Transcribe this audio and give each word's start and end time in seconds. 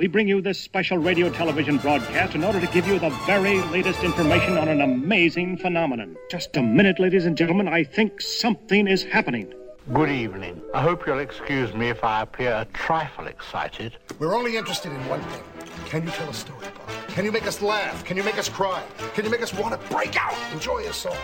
We 0.00 0.06
bring 0.06 0.28
you 0.28 0.40
this 0.40 0.58
special 0.58 0.96
radio 0.96 1.28
television 1.28 1.76
broadcast 1.76 2.34
in 2.34 2.42
order 2.42 2.58
to 2.58 2.66
give 2.68 2.86
you 2.88 2.98
the 2.98 3.10
very 3.26 3.60
latest 3.64 4.02
information 4.02 4.56
on 4.56 4.66
an 4.68 4.80
amazing 4.80 5.58
phenomenon. 5.58 6.16
Just 6.30 6.56
a 6.56 6.62
minute, 6.62 6.98
ladies 6.98 7.26
and 7.26 7.36
gentlemen. 7.36 7.68
I 7.68 7.84
think 7.84 8.18
something 8.22 8.86
is 8.86 9.04
happening. 9.04 9.52
Good 9.92 10.08
evening. 10.08 10.62
I 10.72 10.80
hope 10.80 11.06
you'll 11.06 11.18
excuse 11.18 11.74
me 11.74 11.90
if 11.90 12.02
I 12.02 12.22
appear 12.22 12.50
a 12.50 12.64
trifle 12.72 13.26
excited. 13.26 13.98
We're 14.18 14.34
only 14.34 14.56
interested 14.56 14.90
in 14.90 15.06
one 15.06 15.20
thing. 15.20 15.42
Can 15.84 16.04
you 16.04 16.10
tell 16.12 16.30
a 16.30 16.32
story, 16.32 16.64
Bob? 16.74 17.08
Can 17.08 17.26
you 17.26 17.32
make 17.32 17.46
us 17.46 17.60
laugh? 17.60 18.02
Can 18.02 18.16
you 18.16 18.22
make 18.22 18.38
us 18.38 18.48
cry? 18.48 18.82
Can 19.12 19.26
you 19.26 19.30
make 19.30 19.42
us 19.42 19.52
want 19.52 19.78
to 19.78 19.94
break 19.94 20.16
out? 20.16 20.34
Enjoy 20.54 20.78
a 20.78 20.94
song. 20.94 21.18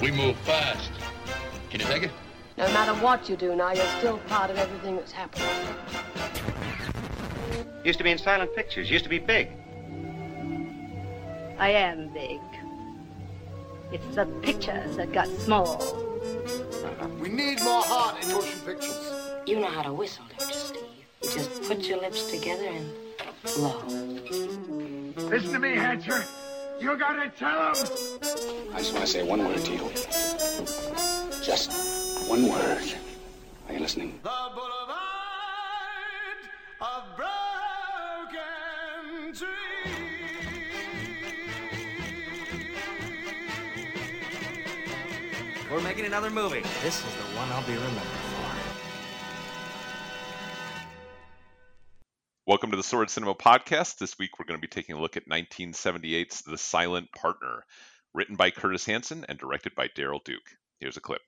We 0.00 0.10
move 0.10 0.36
fast. 0.38 0.90
Can 1.70 1.78
you 1.78 1.86
take 1.86 2.02
it? 2.02 2.10
No 2.58 2.66
matter 2.72 2.94
what 2.94 3.28
you 3.28 3.36
do 3.36 3.54
now, 3.54 3.72
you're 3.72 3.86
still 3.98 4.18
part 4.26 4.50
of 4.50 4.58
everything 4.58 4.96
that's 4.96 5.12
happening. 5.12 5.46
Used 7.84 7.98
to 7.98 8.04
be 8.04 8.10
in 8.10 8.18
silent 8.18 8.54
pictures, 8.54 8.90
used 8.90 9.04
to 9.04 9.10
be 9.10 9.18
big. 9.18 9.48
I 11.58 11.70
am 11.70 12.08
big. 12.12 12.40
It's 13.92 14.14
the 14.14 14.26
pictures 14.42 14.96
that 14.96 15.12
got 15.12 15.26
small. 15.28 15.78
We 17.20 17.28
need 17.28 17.60
more 17.62 17.82
heart 17.82 18.22
in 18.22 18.32
motion 18.32 18.60
pictures. 18.60 19.12
You 19.46 19.60
know 19.60 19.66
how 19.66 19.82
to 19.82 19.92
whistle, 19.92 20.24
don't 20.38 20.48
you, 20.48 20.54
Steve? 20.54 20.82
You 21.22 21.30
just 21.30 21.62
put 21.64 21.80
your 21.80 22.00
lips 22.00 22.30
together 22.30 22.64
and 22.64 22.92
blow. 23.54 23.82
Listen 25.28 25.52
to 25.52 25.58
me, 25.58 25.74
Hatcher. 25.74 26.24
You 26.80 26.96
gotta 26.96 27.30
tell 27.30 27.74
him. 27.74 27.86
I 28.72 28.78
just 28.78 28.92
want 28.92 29.04
to 29.04 29.06
say 29.06 29.22
one 29.22 29.44
word 29.44 29.58
to 29.64 29.72
you. 29.72 29.90
Just 31.42 31.72
one 32.28 32.48
word. 32.48 32.94
Are 33.68 33.74
you 33.74 33.80
listening? 33.80 34.20
The 34.22 34.30
Boulevard 34.54 34.98
of 36.80 37.16
Broken 37.16 37.32
Trees. 37.32 37.41
We're 45.70 45.80
making 45.80 46.04
another 46.04 46.28
movie. 46.28 46.60
This 46.82 46.98
is 46.98 47.14
the 47.14 47.22
one 47.34 47.48
I'll 47.50 47.66
be 47.66 47.72
remembered 47.72 48.02
for. 48.02 48.42
Welcome 52.46 52.72
to 52.72 52.76
the 52.76 52.82
Sordid 52.82 53.08
Cinema 53.08 53.34
Podcast. 53.34 53.96
This 53.96 54.18
week 54.18 54.38
we're 54.38 54.44
going 54.44 54.60
to 54.60 54.66
be 54.66 54.68
taking 54.68 54.96
a 54.96 55.00
look 55.00 55.16
at 55.16 55.26
1978's 55.26 56.42
The 56.42 56.58
Silent 56.58 57.10
Partner, 57.12 57.64
written 58.12 58.36
by 58.36 58.50
Curtis 58.50 58.84
Hanson 58.84 59.24
and 59.30 59.38
directed 59.38 59.74
by 59.74 59.88
Daryl 59.88 60.22
Duke. 60.22 60.58
Here's 60.78 60.98
a 60.98 61.00
clip. 61.00 61.22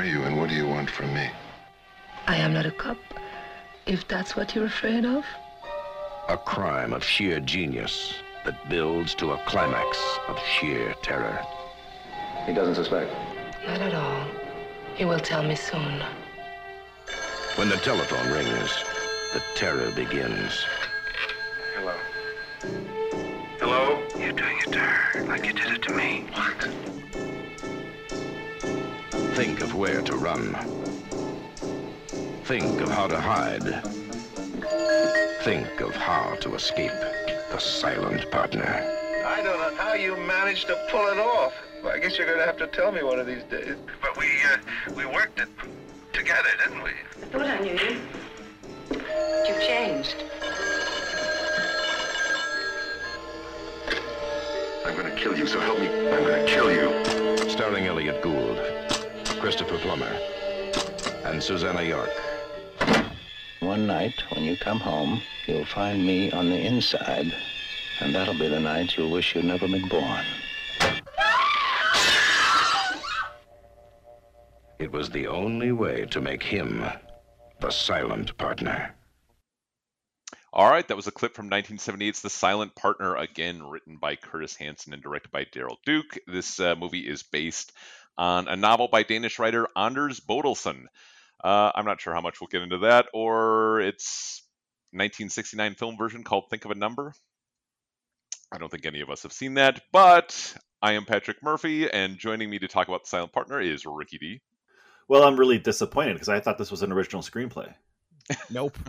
Are 0.00 0.06
you 0.06 0.22
and 0.22 0.38
what 0.38 0.48
do 0.48 0.54
you 0.54 0.66
want 0.66 0.88
from 0.88 1.12
me? 1.12 1.28
I 2.26 2.36
am 2.36 2.54
not 2.54 2.64
a 2.64 2.70
cop, 2.70 2.96
if 3.84 4.08
that's 4.08 4.34
what 4.34 4.54
you're 4.54 4.64
afraid 4.64 5.04
of. 5.04 5.26
A 6.30 6.38
crime 6.38 6.94
of 6.94 7.04
sheer 7.04 7.38
genius 7.38 8.14
that 8.46 8.70
builds 8.70 9.14
to 9.16 9.32
a 9.32 9.38
climax 9.44 9.98
of 10.26 10.38
sheer 10.38 10.94
terror. 11.02 11.44
He 12.46 12.54
doesn't 12.54 12.76
suspect. 12.76 13.12
Not 13.66 13.82
at 13.82 13.94
all. 13.94 14.26
He 14.94 15.04
will 15.04 15.20
tell 15.20 15.42
me 15.42 15.54
soon. 15.54 16.02
When 17.56 17.68
the 17.68 17.76
telephone 17.76 18.32
rings, 18.32 18.82
the 19.34 19.42
terror 19.54 19.90
begins. 19.90 20.64
Hello. 21.76 21.94
Hello? 23.60 24.02
You're 24.18 24.32
doing 24.32 24.56
it 24.66 24.72
to 24.72 24.78
her 24.78 25.24
like 25.24 25.44
you 25.44 25.52
did 25.52 25.74
it 25.74 25.82
to 25.82 25.92
me. 25.92 26.24
What? 26.32 27.09
Think 29.40 29.62
of 29.62 29.74
where 29.74 30.02
to 30.02 30.16
run. 30.18 30.54
Think 32.44 32.78
of 32.82 32.90
how 32.90 33.06
to 33.06 33.18
hide. 33.18 33.82
Think 35.44 35.80
of 35.80 35.96
how 35.96 36.34
to 36.42 36.54
escape 36.56 36.92
the 37.50 37.58
silent 37.58 38.30
partner. 38.30 38.84
I 39.24 39.40
don't 39.42 39.58
know 39.58 39.74
how 39.82 39.94
you 39.94 40.14
managed 40.18 40.66
to 40.66 40.76
pull 40.90 41.08
it 41.08 41.16
off. 41.16 41.54
Well, 41.82 41.90
I 41.90 42.00
guess 42.00 42.18
you're 42.18 42.26
going 42.26 42.38
to 42.38 42.44
have 42.44 42.58
to 42.58 42.66
tell 42.66 42.92
me 42.92 43.02
one 43.02 43.18
of 43.18 43.26
these 43.26 43.42
days. 43.44 43.76
But 44.02 44.18
we, 44.18 44.26
uh, 44.26 44.92
we 44.94 45.06
worked 45.06 45.40
it 45.40 45.48
together, 46.12 46.50
didn't 46.62 46.82
we? 46.82 46.90
I 46.90 47.26
thought 47.32 47.46
I 47.46 47.60
knew 47.60 47.78
you. 47.78 47.98
But 48.90 49.48
you've 49.48 49.62
changed. 49.62 50.16
I'm 54.84 54.94
gonna 54.94 55.16
kill 55.16 55.34
you, 55.34 55.46
so 55.46 55.58
help 55.60 55.78
me. 55.78 55.86
I'm 55.86 56.24
gonna 56.24 56.44
kill 56.46 56.70
you. 56.70 57.48
Starring 57.48 57.86
Elliott 57.86 58.22
Gould, 58.22 58.59
Christopher 59.40 59.78
Plummer, 59.78 60.18
and 61.24 61.42
Susannah 61.42 61.82
York. 61.82 62.10
One 63.60 63.86
night, 63.86 64.22
when 64.32 64.44
you 64.44 64.54
come 64.58 64.78
home, 64.78 65.22
you'll 65.46 65.64
find 65.64 66.06
me 66.06 66.30
on 66.30 66.50
the 66.50 66.58
inside, 66.58 67.34
and 68.00 68.14
that'll 68.14 68.38
be 68.38 68.48
the 68.48 68.60
night 68.60 68.98
you'll 68.98 69.10
wish 69.10 69.34
you'd 69.34 69.46
never 69.46 69.66
been 69.66 69.88
born. 69.88 70.26
It 74.78 74.92
was 74.92 75.08
the 75.08 75.26
only 75.26 75.72
way 75.72 76.04
to 76.10 76.20
make 76.20 76.42
him 76.42 76.84
the 77.60 77.70
silent 77.70 78.36
partner. 78.36 78.94
All 80.52 80.68
right, 80.68 80.86
that 80.88 80.96
was 80.96 81.06
a 81.06 81.12
clip 81.12 81.34
from 81.34 81.48
1978's 81.48 82.22
The 82.22 82.28
Silent 82.28 82.74
Partner, 82.74 83.14
again 83.14 83.62
written 83.62 83.96
by 83.96 84.16
Curtis 84.16 84.56
Hanson 84.56 84.92
and 84.92 85.00
directed 85.00 85.30
by 85.30 85.44
Daryl 85.44 85.76
Duke. 85.86 86.18
This 86.26 86.58
uh, 86.58 86.74
movie 86.74 87.08
is 87.08 87.22
based 87.22 87.72
on 88.18 88.48
a 88.48 88.56
novel 88.56 88.88
by 88.88 89.02
Danish 89.02 89.38
writer 89.38 89.66
Anders 89.76 90.20
Bodelsen. 90.20 90.84
Uh, 91.42 91.72
I'm 91.74 91.86
not 91.86 92.00
sure 92.00 92.14
how 92.14 92.20
much 92.20 92.40
we'll 92.40 92.48
get 92.48 92.62
into 92.62 92.78
that, 92.78 93.06
or 93.14 93.80
its 93.80 94.42
1969 94.92 95.74
film 95.74 95.96
version 95.96 96.22
called 96.22 96.44
Think 96.50 96.64
of 96.64 96.70
a 96.70 96.74
Number. 96.74 97.14
I 98.52 98.58
don't 98.58 98.70
think 98.70 98.84
any 98.84 99.00
of 99.00 99.10
us 99.10 99.22
have 99.22 99.32
seen 99.32 99.54
that, 99.54 99.82
but 99.92 100.56
I 100.82 100.92
am 100.92 101.04
Patrick 101.04 101.42
Murphy, 101.42 101.90
and 101.90 102.18
joining 102.18 102.50
me 102.50 102.58
to 102.58 102.68
talk 102.68 102.88
about 102.88 103.04
The 103.04 103.08
Silent 103.08 103.32
Partner 103.32 103.60
is 103.60 103.86
Ricky 103.86 104.18
D. 104.18 104.40
Well, 105.08 105.22
I'm 105.24 105.38
really 105.38 105.58
disappointed 105.58 106.14
because 106.14 106.28
I 106.28 106.40
thought 106.40 106.58
this 106.58 106.70
was 106.70 106.82
an 106.82 106.92
original 106.92 107.22
screenplay. 107.22 107.72
Nope. 108.50 108.76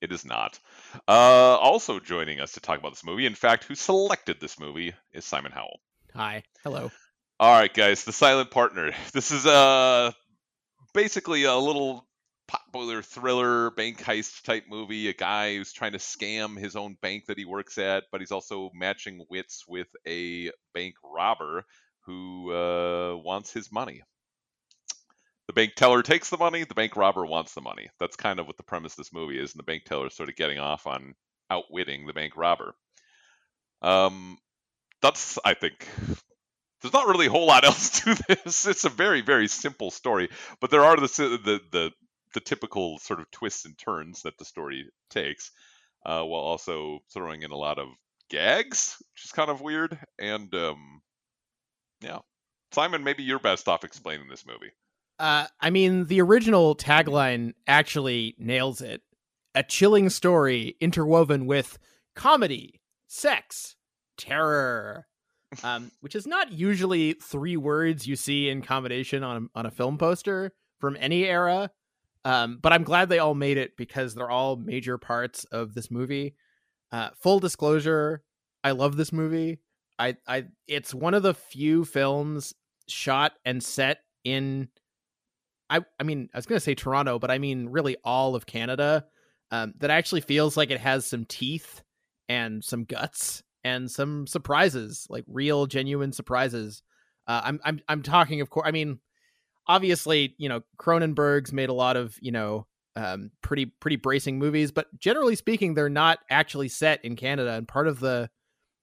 It 0.00 0.10
is 0.10 0.24
not. 0.24 0.58
Uh, 1.06 1.56
also 1.56 2.00
joining 2.00 2.40
us 2.40 2.52
to 2.52 2.60
talk 2.60 2.80
about 2.80 2.90
this 2.90 3.04
movie, 3.04 3.26
in 3.26 3.36
fact, 3.36 3.62
who 3.62 3.76
selected 3.76 4.40
this 4.40 4.58
movie, 4.58 4.92
is 5.12 5.24
Simon 5.24 5.52
Howell. 5.52 5.78
Hi. 6.14 6.42
Hello. 6.64 6.90
All 7.40 7.50
right, 7.52 7.74
guys, 7.74 8.04
The 8.04 8.12
Silent 8.12 8.52
Partner. 8.52 8.92
This 9.12 9.32
is 9.32 9.44
uh, 9.44 10.12
basically 10.92 11.42
a 11.42 11.56
little 11.56 12.06
popular 12.46 13.02
thriller 13.02 13.72
bank 13.72 13.98
heist 14.00 14.44
type 14.44 14.66
movie. 14.68 15.08
A 15.08 15.14
guy 15.14 15.56
who's 15.56 15.72
trying 15.72 15.92
to 15.92 15.98
scam 15.98 16.56
his 16.56 16.76
own 16.76 16.96
bank 17.02 17.26
that 17.26 17.36
he 17.36 17.44
works 17.44 17.76
at, 17.76 18.04
but 18.12 18.20
he's 18.20 18.30
also 18.30 18.70
matching 18.72 19.26
wits 19.28 19.64
with 19.66 19.88
a 20.06 20.52
bank 20.74 20.94
robber 21.02 21.64
who 22.02 22.52
uh, 22.52 23.16
wants 23.16 23.52
his 23.52 23.72
money. 23.72 24.02
The 25.48 25.54
bank 25.54 25.74
teller 25.74 26.02
takes 26.04 26.30
the 26.30 26.38
money, 26.38 26.62
the 26.62 26.74
bank 26.74 26.94
robber 26.94 27.26
wants 27.26 27.52
the 27.54 27.60
money. 27.60 27.90
That's 27.98 28.14
kind 28.14 28.38
of 28.38 28.46
what 28.46 28.58
the 28.58 28.62
premise 28.62 28.92
of 28.92 28.98
this 28.98 29.12
movie 29.12 29.40
is, 29.40 29.52
and 29.52 29.58
the 29.58 29.64
bank 29.64 29.86
teller 29.86 30.06
is 30.06 30.14
sort 30.14 30.28
of 30.28 30.36
getting 30.36 30.60
off 30.60 30.86
on 30.86 31.16
outwitting 31.50 32.06
the 32.06 32.12
bank 32.12 32.36
robber. 32.36 32.76
Um, 33.82 34.38
that's, 35.02 35.36
I 35.44 35.54
think, 35.54 35.88
there's 36.84 36.92
not 36.92 37.08
really 37.08 37.26
a 37.26 37.30
whole 37.30 37.46
lot 37.46 37.64
else 37.64 38.00
to 38.00 38.14
this. 38.28 38.66
It's 38.66 38.84
a 38.84 38.90
very, 38.90 39.22
very 39.22 39.48
simple 39.48 39.90
story, 39.90 40.28
but 40.60 40.70
there 40.70 40.84
are 40.84 40.96
the 40.96 41.06
the 41.42 41.60
the, 41.72 41.90
the 42.34 42.40
typical 42.40 42.98
sort 42.98 43.20
of 43.20 43.30
twists 43.30 43.64
and 43.64 43.76
turns 43.78 44.22
that 44.22 44.36
the 44.36 44.44
story 44.44 44.84
takes, 45.08 45.50
uh, 46.04 46.22
while 46.22 46.42
also 46.42 46.98
throwing 47.12 47.42
in 47.42 47.52
a 47.52 47.56
lot 47.56 47.78
of 47.78 47.88
gags, 48.28 48.96
which 49.14 49.24
is 49.24 49.32
kind 49.32 49.50
of 49.50 49.62
weird. 49.62 49.98
And 50.18 50.54
um, 50.54 51.00
yeah, 52.02 52.18
Simon, 52.72 53.02
maybe 53.02 53.22
you're 53.22 53.38
best 53.38 53.66
off 53.66 53.82
explaining 53.82 54.28
this 54.28 54.44
movie. 54.46 54.72
Uh, 55.18 55.46
I 55.60 55.70
mean, 55.70 56.06
the 56.06 56.20
original 56.20 56.76
tagline 56.76 57.54
actually 57.66 58.34
nails 58.38 58.82
it. 58.82 59.00
A 59.54 59.62
chilling 59.62 60.10
story 60.10 60.76
interwoven 60.80 61.46
with 61.46 61.78
comedy, 62.14 62.82
sex, 63.06 63.76
terror, 64.18 65.06
um, 65.62 65.90
which 66.00 66.14
is 66.14 66.26
not 66.26 66.52
usually 66.52 67.14
three 67.14 67.56
words 67.56 68.06
you 68.06 68.16
see 68.16 68.48
in 68.48 68.62
combination 68.62 69.22
on 69.22 69.48
on 69.54 69.66
a 69.66 69.70
film 69.70 69.98
poster 69.98 70.52
from 70.80 70.96
any 71.00 71.24
era. 71.24 71.70
Um, 72.24 72.58
but 72.62 72.72
I'm 72.72 72.84
glad 72.84 73.08
they 73.08 73.18
all 73.18 73.34
made 73.34 73.58
it 73.58 73.76
because 73.76 74.14
they're 74.14 74.30
all 74.30 74.56
major 74.56 74.98
parts 74.98 75.44
of 75.44 75.74
this 75.74 75.90
movie. 75.90 76.34
Uh, 76.90 77.10
full 77.20 77.38
disclosure, 77.38 78.22
I 78.62 78.70
love 78.70 78.96
this 78.96 79.12
movie. 79.12 79.58
I, 79.98 80.16
I, 80.26 80.46
it's 80.66 80.94
one 80.94 81.14
of 81.14 81.22
the 81.22 81.34
few 81.34 81.84
films 81.84 82.54
shot 82.88 83.32
and 83.44 83.62
set 83.62 83.98
in. 84.24 84.68
I, 85.70 85.80
I 86.00 86.02
mean, 86.02 86.28
I 86.34 86.38
was 86.38 86.46
gonna 86.46 86.60
say 86.60 86.74
Toronto, 86.74 87.18
but 87.18 87.30
I 87.30 87.38
mean 87.38 87.68
really 87.68 87.96
all 88.04 88.34
of 88.34 88.46
Canada. 88.46 89.04
Um, 89.50 89.74
that 89.78 89.90
actually 89.90 90.22
feels 90.22 90.56
like 90.56 90.70
it 90.70 90.80
has 90.80 91.06
some 91.06 91.26
teeth 91.26 91.82
and 92.28 92.64
some 92.64 92.84
guts 92.84 93.43
and 93.64 93.90
some 93.90 94.26
surprises, 94.26 95.06
like 95.08 95.24
real, 95.26 95.66
genuine 95.66 96.12
surprises. 96.12 96.82
Uh, 97.26 97.40
I'm, 97.44 97.60
I'm, 97.64 97.80
I'm 97.88 98.02
talking, 98.02 98.40
of 98.40 98.50
course. 98.50 98.68
I 98.68 98.70
mean, 98.70 99.00
obviously, 99.66 100.34
you 100.38 100.48
know, 100.48 100.60
Cronenberg's 100.78 101.52
made 101.52 101.70
a 101.70 101.74
lot 101.74 101.96
of, 101.96 102.16
you 102.20 102.30
know, 102.30 102.66
um, 102.96 103.30
pretty 103.42 103.66
pretty 103.66 103.96
bracing 103.96 104.38
movies, 104.38 104.70
but 104.70 104.86
generally 105.00 105.34
speaking, 105.34 105.74
they're 105.74 105.88
not 105.88 106.20
actually 106.30 106.68
set 106.68 107.04
in 107.04 107.16
Canada. 107.16 107.52
And 107.54 107.66
part 107.66 107.88
of 107.88 107.98
the 107.98 108.30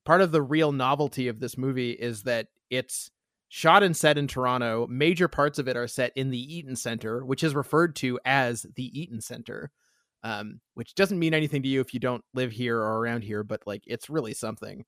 part 0.05 0.21
of 0.21 0.31
the 0.31 0.41
real 0.41 0.71
novelty 0.71 1.27
of 1.27 1.39
this 1.39 1.57
movie 1.57 1.91
is 1.91 2.23
that 2.23 2.47
it's 2.69 3.11
shot 3.47 3.83
and 3.83 3.95
set 3.95 4.17
in 4.17 4.27
Toronto. 4.27 4.87
Major 4.89 5.27
parts 5.27 5.59
of 5.59 5.67
it 5.67 5.77
are 5.77 5.87
set 5.87 6.11
in 6.15 6.29
the 6.29 6.55
Eaton 6.57 6.75
Center, 6.75 7.25
which 7.25 7.43
is 7.43 7.55
referred 7.55 7.95
to 7.97 8.19
as 8.25 8.65
the 8.75 8.99
Eaton 8.99 9.21
Center, 9.21 9.71
um, 10.23 10.59
which 10.75 10.95
doesn't 10.95 11.19
mean 11.19 11.33
anything 11.33 11.63
to 11.63 11.69
you 11.69 11.81
if 11.81 11.93
you 11.93 11.99
don't 11.99 12.23
live 12.33 12.51
here 12.51 12.77
or 12.77 12.99
around 12.99 13.23
here, 13.23 13.43
but 13.43 13.61
like 13.65 13.83
it's 13.87 14.09
really 14.09 14.33
something. 14.33 14.85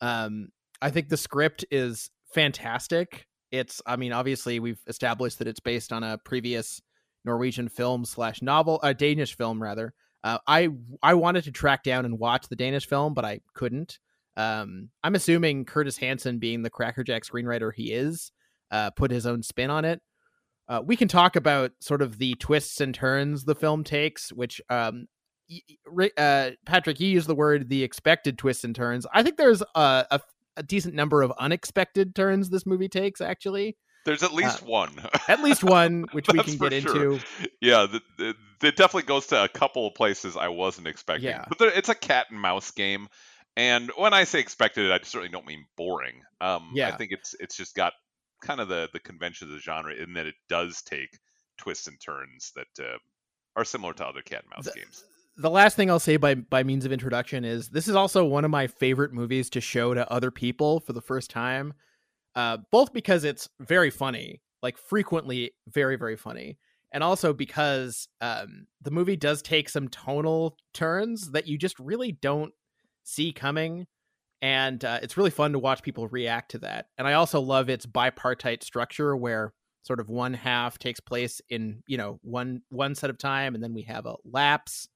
Um, 0.00 0.48
I 0.80 0.90
think 0.90 1.08
the 1.08 1.16
script 1.16 1.64
is 1.70 2.10
fantastic. 2.34 3.26
It's, 3.50 3.82
I 3.86 3.96
mean, 3.96 4.12
obviously 4.12 4.60
we've 4.60 4.80
established 4.86 5.38
that 5.38 5.48
it's 5.48 5.60
based 5.60 5.92
on 5.92 6.02
a 6.02 6.18
previous 6.18 6.80
Norwegian 7.24 7.68
film 7.68 8.04
slash 8.04 8.42
novel, 8.42 8.80
a 8.82 8.86
uh, 8.86 8.92
Danish 8.92 9.36
film 9.36 9.62
rather. 9.62 9.94
Uh, 10.24 10.38
I 10.46 10.68
I 11.02 11.14
wanted 11.14 11.44
to 11.44 11.52
track 11.52 11.82
down 11.82 12.04
and 12.04 12.18
watch 12.18 12.48
the 12.48 12.56
Danish 12.56 12.86
film, 12.86 13.12
but 13.12 13.24
I 13.24 13.40
couldn't. 13.54 13.98
Um, 14.36 14.88
I'm 15.02 15.14
assuming 15.14 15.64
Curtis 15.64 15.96
Hanson, 15.96 16.38
being 16.38 16.62
the 16.62 16.70
Crackerjack 16.70 17.24
screenwriter 17.24 17.72
he 17.74 17.92
is, 17.92 18.32
uh, 18.70 18.90
put 18.90 19.10
his 19.10 19.26
own 19.26 19.42
spin 19.42 19.68
on 19.70 19.84
it. 19.84 20.00
Uh, 20.68 20.80
we 20.84 20.96
can 20.96 21.08
talk 21.08 21.36
about 21.36 21.72
sort 21.80 22.02
of 22.02 22.18
the 22.18 22.34
twists 22.36 22.80
and 22.80 22.94
turns 22.94 23.44
the 23.44 23.54
film 23.54 23.84
takes, 23.84 24.32
which 24.32 24.60
um, 24.70 25.06
uh, 26.16 26.50
Patrick, 26.64 27.00
you 27.00 27.08
used 27.08 27.28
the 27.28 27.34
word 27.34 27.68
the 27.68 27.82
expected 27.82 28.38
twists 28.38 28.64
and 28.64 28.74
turns. 28.74 29.06
I 29.12 29.22
think 29.22 29.36
there's 29.36 29.62
a, 29.74 30.06
a, 30.10 30.20
a 30.56 30.62
decent 30.62 30.94
number 30.94 31.22
of 31.22 31.32
unexpected 31.38 32.14
turns 32.14 32.50
this 32.50 32.66
movie 32.66 32.88
takes, 32.88 33.20
actually. 33.20 33.76
There's 34.04 34.22
at 34.22 34.32
least 34.32 34.62
uh, 34.62 34.66
one. 34.66 34.90
at 35.28 35.42
least 35.42 35.62
one, 35.62 36.06
which 36.12 36.26
we 36.32 36.42
can 36.42 36.56
get 36.56 36.82
sure. 36.82 37.12
into. 37.12 37.24
Yeah, 37.60 37.86
the, 37.86 38.00
the, 38.18 38.34
it 38.66 38.76
definitely 38.76 39.04
goes 39.04 39.28
to 39.28 39.44
a 39.44 39.48
couple 39.48 39.86
of 39.86 39.94
places 39.94 40.36
I 40.36 40.48
wasn't 40.48 40.86
expecting. 40.86 41.28
Yeah. 41.28 41.44
But 41.48 41.58
there, 41.58 41.70
it's 41.70 41.88
a 41.88 41.94
cat 41.94 42.26
and 42.30 42.40
mouse 42.40 42.70
game. 42.70 43.08
And 43.56 43.90
when 43.96 44.14
I 44.14 44.24
say 44.24 44.40
expected, 44.40 44.90
I 44.90 44.98
certainly 45.02 45.28
don't 45.28 45.46
mean 45.46 45.66
boring. 45.76 46.22
Um, 46.40 46.72
yeah. 46.74 46.88
I 46.88 46.92
think 46.92 47.12
it's 47.12 47.34
it's 47.38 47.56
just 47.56 47.74
got 47.76 47.92
kind 48.42 48.60
of 48.60 48.68
the 48.68 48.88
the 48.92 49.00
convention 49.00 49.48
of 49.48 49.54
the 49.54 49.60
genre 49.60 49.94
in 49.94 50.12
that 50.14 50.26
it 50.26 50.34
does 50.48 50.82
take 50.82 51.18
twists 51.58 51.86
and 51.86 51.98
turns 52.00 52.52
that 52.56 52.84
uh, 52.84 52.98
are 53.56 53.64
similar 53.64 53.92
to 53.94 54.06
other 54.06 54.22
cat 54.22 54.42
and 54.42 54.50
mouse 54.50 54.72
the, 54.72 54.80
games. 54.80 55.04
The 55.36 55.50
last 55.50 55.76
thing 55.76 55.90
I'll 55.90 55.98
say 55.98 56.16
by 56.16 56.34
by 56.34 56.62
means 56.62 56.84
of 56.84 56.92
introduction 56.92 57.44
is 57.44 57.68
this 57.68 57.88
is 57.88 57.94
also 57.94 58.24
one 58.24 58.44
of 58.44 58.50
my 58.50 58.66
favorite 58.66 59.12
movies 59.12 59.48
to 59.50 59.60
show 59.60 59.94
to 59.94 60.10
other 60.12 60.30
people 60.30 60.80
for 60.80 60.92
the 60.92 61.02
first 61.02 61.30
time 61.30 61.74
uh, 62.34 62.58
both 62.70 62.92
because 62.92 63.24
it's 63.24 63.48
very 63.60 63.90
funny, 63.90 64.40
like 64.62 64.78
frequently 64.78 65.52
very 65.68 65.96
very 65.96 66.16
funny, 66.16 66.58
and 66.92 67.04
also 67.04 67.32
because 67.32 68.08
um, 68.20 68.66
the 68.80 68.90
movie 68.90 69.16
does 69.16 69.42
take 69.42 69.68
some 69.68 69.88
tonal 69.88 70.56
turns 70.72 71.32
that 71.32 71.46
you 71.46 71.58
just 71.58 71.78
really 71.78 72.12
don't 72.12 72.52
see 73.04 73.32
coming, 73.32 73.86
and 74.42 74.84
uh, 74.84 74.98
it's 75.02 75.16
really 75.16 75.30
fun 75.30 75.52
to 75.52 75.58
watch 75.58 75.82
people 75.82 76.08
react 76.08 76.50
to 76.50 76.58
that. 76.58 76.86
And 76.98 77.08
I 77.08 77.14
also 77.14 77.40
love 77.40 77.70
its 77.70 77.86
bipartite 77.86 78.62
structure 78.62 79.16
where 79.16 79.54
sort 79.82 80.00
of 80.00 80.08
one 80.08 80.34
half 80.34 80.78
takes 80.78 81.00
place 81.00 81.40
in 81.48 81.82
you 81.86 81.96
know 81.96 82.18
one 82.22 82.62
one 82.68 82.94
set 82.94 83.08
of 83.08 83.16
time, 83.16 83.54
and 83.54 83.64
then 83.64 83.72
we 83.72 83.82
have 83.82 84.04
a 84.04 84.16
lapse 84.24 84.88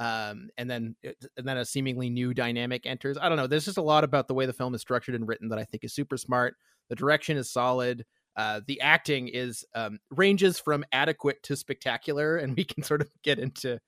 um, 0.00 0.48
and 0.56 0.68
then 0.68 0.96
and 1.04 1.46
then 1.46 1.58
a 1.58 1.64
seemingly 1.64 2.08
new 2.08 2.32
dynamic 2.32 2.86
enters. 2.86 3.18
I 3.20 3.28
don't 3.28 3.36
know. 3.36 3.46
There's 3.46 3.66
just 3.66 3.76
a 3.76 3.82
lot 3.82 4.02
about 4.02 4.28
the 4.28 4.34
way 4.34 4.46
the 4.46 4.52
film 4.52 4.74
is 4.74 4.80
structured 4.80 5.14
and 5.14 5.28
written 5.28 5.50
that 5.50 5.58
I 5.58 5.64
think 5.64 5.84
is 5.84 5.94
super 5.94 6.16
smart. 6.16 6.56
The 6.88 6.96
direction 6.96 7.36
is 7.36 7.50
solid. 7.50 8.06
Uh, 8.34 8.60
the 8.66 8.80
acting 8.80 9.28
is 9.28 9.64
um, 9.74 9.98
ranges 10.10 10.58
from 10.58 10.84
adequate 10.90 11.42
to 11.44 11.54
spectacular, 11.54 12.36
and 12.38 12.56
we 12.56 12.64
can 12.64 12.82
sort 12.82 13.02
of 13.02 13.10
get 13.22 13.38
into 13.38 13.78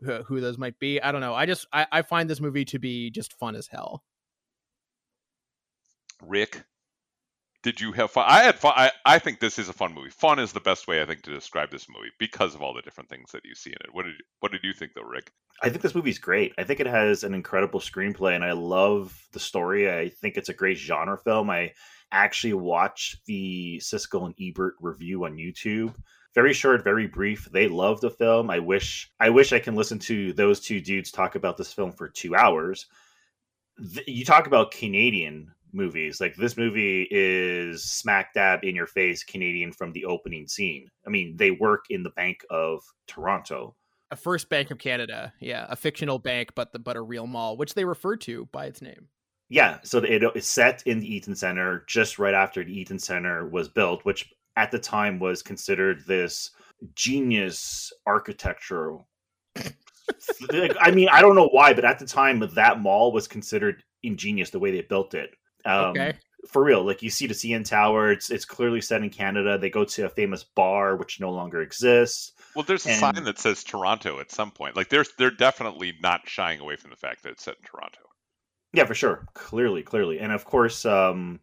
who, 0.00 0.22
who 0.24 0.40
those 0.40 0.58
might 0.58 0.78
be. 0.78 1.00
I 1.00 1.10
don't 1.10 1.22
know. 1.22 1.34
I 1.34 1.46
just 1.46 1.66
I, 1.72 1.86
I 1.90 2.02
find 2.02 2.28
this 2.28 2.40
movie 2.40 2.66
to 2.66 2.78
be 2.78 3.10
just 3.10 3.32
fun 3.32 3.56
as 3.56 3.66
hell. 3.66 4.04
Rick, 6.22 6.64
did 7.64 7.80
you 7.80 7.92
have 7.92 8.10
fun? 8.10 8.26
I 8.28 8.42
had 8.42 8.58
fun. 8.58 8.74
I, 8.76 8.92
I 9.06 9.18
think 9.18 9.40
this 9.40 9.58
is 9.58 9.70
a 9.70 9.72
fun 9.72 9.94
movie. 9.94 10.10
Fun 10.10 10.38
is 10.38 10.52
the 10.52 10.60
best 10.60 10.86
way 10.86 11.00
I 11.00 11.06
think 11.06 11.22
to 11.22 11.30
describe 11.30 11.70
this 11.70 11.88
movie 11.88 12.10
because 12.18 12.54
of 12.54 12.60
all 12.60 12.74
the 12.74 12.82
different 12.82 13.08
things 13.08 13.32
that 13.32 13.44
you 13.44 13.54
see 13.54 13.70
in 13.70 13.78
it. 13.80 13.92
What 13.92 14.04
did 14.04 14.16
what 14.40 14.52
did 14.52 14.62
you 14.62 14.74
think 14.74 14.92
though, 14.94 15.02
Rick? 15.02 15.32
I 15.62 15.70
think 15.70 15.80
this 15.80 15.94
movie's 15.94 16.18
great. 16.18 16.52
I 16.58 16.64
think 16.64 16.80
it 16.80 16.86
has 16.86 17.24
an 17.24 17.32
incredible 17.32 17.80
screenplay, 17.80 18.34
and 18.34 18.44
I 18.44 18.52
love 18.52 19.18
the 19.32 19.40
story. 19.40 19.90
I 19.90 20.10
think 20.10 20.36
it's 20.36 20.50
a 20.50 20.54
great 20.54 20.76
genre 20.76 21.16
film. 21.16 21.48
I 21.48 21.72
actually 22.12 22.52
watched 22.52 23.24
the 23.24 23.80
Siskel 23.82 24.26
and 24.26 24.34
Ebert 24.38 24.74
review 24.80 25.24
on 25.24 25.36
YouTube. 25.36 25.94
Very 26.34 26.52
short, 26.52 26.84
very 26.84 27.06
brief. 27.06 27.48
They 27.50 27.68
love 27.68 28.00
the 28.02 28.10
film. 28.10 28.50
I 28.50 28.58
wish 28.58 29.10
I 29.18 29.30
wish 29.30 29.54
I 29.54 29.58
can 29.58 29.74
listen 29.74 30.00
to 30.00 30.34
those 30.34 30.60
two 30.60 30.82
dudes 30.82 31.10
talk 31.10 31.34
about 31.34 31.56
this 31.56 31.72
film 31.72 31.92
for 31.92 32.10
two 32.10 32.36
hours. 32.36 32.84
you 34.06 34.26
talk 34.26 34.46
about 34.46 34.70
Canadian 34.70 35.53
movies. 35.74 36.20
Like 36.20 36.36
this 36.36 36.56
movie 36.56 37.06
is 37.10 37.84
smack 37.84 38.32
dab 38.34 38.64
in 38.64 38.74
your 38.74 38.86
face 38.86 39.24
Canadian 39.24 39.72
from 39.72 39.92
the 39.92 40.04
opening 40.04 40.46
scene. 40.46 40.88
I 41.06 41.10
mean, 41.10 41.36
they 41.36 41.50
work 41.50 41.84
in 41.90 42.02
the 42.02 42.10
Bank 42.10 42.44
of 42.50 42.82
Toronto. 43.06 43.74
A 44.10 44.16
first 44.16 44.48
Bank 44.48 44.70
of 44.70 44.78
Canada, 44.78 45.32
yeah, 45.40 45.66
a 45.68 45.76
fictional 45.76 46.18
bank, 46.18 46.50
but 46.54 46.72
the 46.72 46.78
but 46.78 46.96
a 46.96 47.02
real 47.02 47.26
mall, 47.26 47.56
which 47.56 47.74
they 47.74 47.84
refer 47.84 48.16
to 48.16 48.46
by 48.52 48.66
its 48.66 48.80
name. 48.80 49.08
Yeah, 49.48 49.78
so 49.82 49.98
it, 49.98 50.22
it's 50.34 50.46
set 50.46 50.82
in 50.86 51.00
the 51.00 51.14
Eaton 51.14 51.34
Center 51.34 51.84
just 51.86 52.18
right 52.18 52.34
after 52.34 52.64
the 52.64 52.78
Eaton 52.78 52.98
Center 52.98 53.46
was 53.46 53.68
built, 53.68 54.04
which 54.04 54.32
at 54.56 54.70
the 54.70 54.78
time 54.78 55.18
was 55.18 55.42
considered 55.42 56.04
this 56.06 56.50
genius 56.94 57.92
architecture. 58.06 58.98
I 60.80 60.90
mean, 60.90 61.08
I 61.10 61.20
don't 61.20 61.34
know 61.34 61.48
why, 61.48 61.74
but 61.74 61.84
at 61.84 61.98
the 61.98 62.06
time, 62.06 62.40
that 62.54 62.80
mall 62.80 63.12
was 63.12 63.28
considered 63.28 63.82
ingenious 64.02 64.50
the 64.50 64.58
way 64.58 64.70
they 64.70 64.82
built 64.82 65.14
it. 65.14 65.30
Um, 65.64 65.90
okay. 65.90 66.14
For 66.48 66.62
real, 66.62 66.84
like 66.84 67.02
you 67.02 67.08
see 67.08 67.26
the 67.26 67.34
CN 67.34 67.66
Tower, 67.66 68.12
it's 68.12 68.30
it's 68.30 68.44
clearly 68.44 68.82
set 68.82 69.02
in 69.02 69.08
Canada. 69.08 69.56
They 69.56 69.70
go 69.70 69.84
to 69.84 70.04
a 70.04 70.10
famous 70.10 70.44
bar 70.44 70.94
which 70.96 71.18
no 71.18 71.30
longer 71.30 71.62
exists. 71.62 72.32
Well, 72.54 72.64
there's 72.64 72.86
a 72.86 72.90
and... 72.90 73.00
sign 73.00 73.24
that 73.24 73.38
says 73.38 73.64
Toronto 73.64 74.20
at 74.20 74.30
some 74.30 74.50
point. 74.50 74.76
Like 74.76 74.90
they're 74.90 75.06
they're 75.16 75.30
definitely 75.30 75.94
not 76.02 76.28
shying 76.28 76.60
away 76.60 76.76
from 76.76 76.90
the 76.90 76.96
fact 76.96 77.22
that 77.22 77.30
it's 77.30 77.44
set 77.44 77.56
in 77.56 77.64
Toronto. 77.64 78.00
Yeah, 78.74 78.84
for 78.84 78.94
sure. 78.94 79.26
Clearly, 79.34 79.82
clearly, 79.82 80.18
and 80.18 80.32
of 80.32 80.44
course, 80.44 80.84
um, 80.84 81.40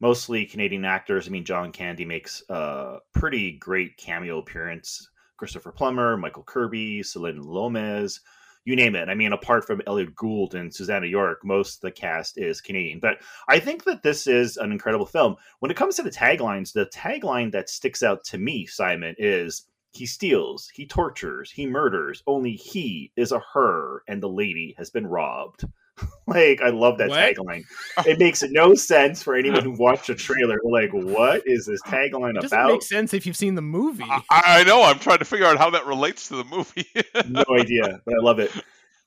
mostly 0.00 0.44
Canadian 0.44 0.84
actors. 0.84 1.26
I 1.26 1.30
mean, 1.30 1.44
John 1.44 1.72
Candy 1.72 2.04
makes 2.04 2.42
a 2.50 2.98
pretty 3.14 3.52
great 3.52 3.96
cameo 3.96 4.38
appearance. 4.38 5.08
Christopher 5.38 5.72
Plummer, 5.72 6.16
Michael 6.16 6.42
Kirby, 6.42 7.02
Celine 7.02 7.42
Lomez, 7.42 8.20
you 8.64 8.76
name 8.76 8.94
it. 8.94 9.08
I 9.08 9.14
mean, 9.14 9.32
apart 9.32 9.66
from 9.66 9.82
Elliott 9.86 10.14
Gould 10.14 10.54
and 10.54 10.72
Susannah 10.72 11.06
York, 11.06 11.44
most 11.44 11.76
of 11.76 11.80
the 11.80 11.90
cast 11.90 12.38
is 12.38 12.60
Canadian. 12.60 13.00
But 13.00 13.18
I 13.48 13.58
think 13.58 13.84
that 13.84 14.02
this 14.02 14.26
is 14.26 14.56
an 14.56 14.72
incredible 14.72 15.06
film. 15.06 15.36
When 15.58 15.70
it 15.70 15.76
comes 15.76 15.96
to 15.96 16.02
the 16.02 16.10
taglines, 16.10 16.72
the 16.72 16.86
tagline 16.86 17.52
that 17.52 17.68
sticks 17.68 18.02
out 18.02 18.24
to 18.24 18.38
me, 18.38 18.66
Simon, 18.66 19.14
is 19.18 19.66
he 19.90 20.06
steals, 20.06 20.70
he 20.72 20.86
tortures, 20.86 21.50
he 21.50 21.66
murders, 21.66 22.22
only 22.26 22.52
he 22.52 23.12
is 23.16 23.32
a 23.32 23.42
her, 23.52 24.02
and 24.08 24.22
the 24.22 24.28
lady 24.28 24.74
has 24.78 24.90
been 24.90 25.06
robbed. 25.06 25.64
like 26.26 26.60
I 26.62 26.70
love 26.70 26.98
that 26.98 27.08
what? 27.08 27.36
tagline. 27.36 27.64
It 28.06 28.18
makes 28.18 28.42
no 28.42 28.74
sense 28.74 29.22
for 29.22 29.34
anyone 29.34 29.62
who 29.62 29.72
watched 29.72 30.06
the 30.06 30.14
trailer. 30.14 30.58
Like, 30.64 30.92
what 30.92 31.42
is 31.46 31.66
this 31.66 31.82
tagline 31.82 32.32
about? 32.32 32.44
it 32.44 32.46
about? 32.46 32.70
Make 32.72 32.82
sense 32.82 33.14
if 33.14 33.26
you've 33.26 33.36
seen 33.36 33.54
the 33.54 33.62
movie. 33.62 34.04
I, 34.08 34.22
I, 34.30 34.64
know. 34.64 34.82
I'm 34.82 34.98
trying 34.98 35.18
to 35.18 35.24
figure 35.24 35.46
out 35.46 35.58
how 35.58 35.70
that 35.70 35.86
relates 35.86 36.28
to 36.28 36.36
the 36.36 36.44
movie. 36.44 36.86
no 37.28 37.44
idea, 37.56 38.00
but 38.04 38.14
I 38.14 38.18
love 38.22 38.38
it. 38.38 38.50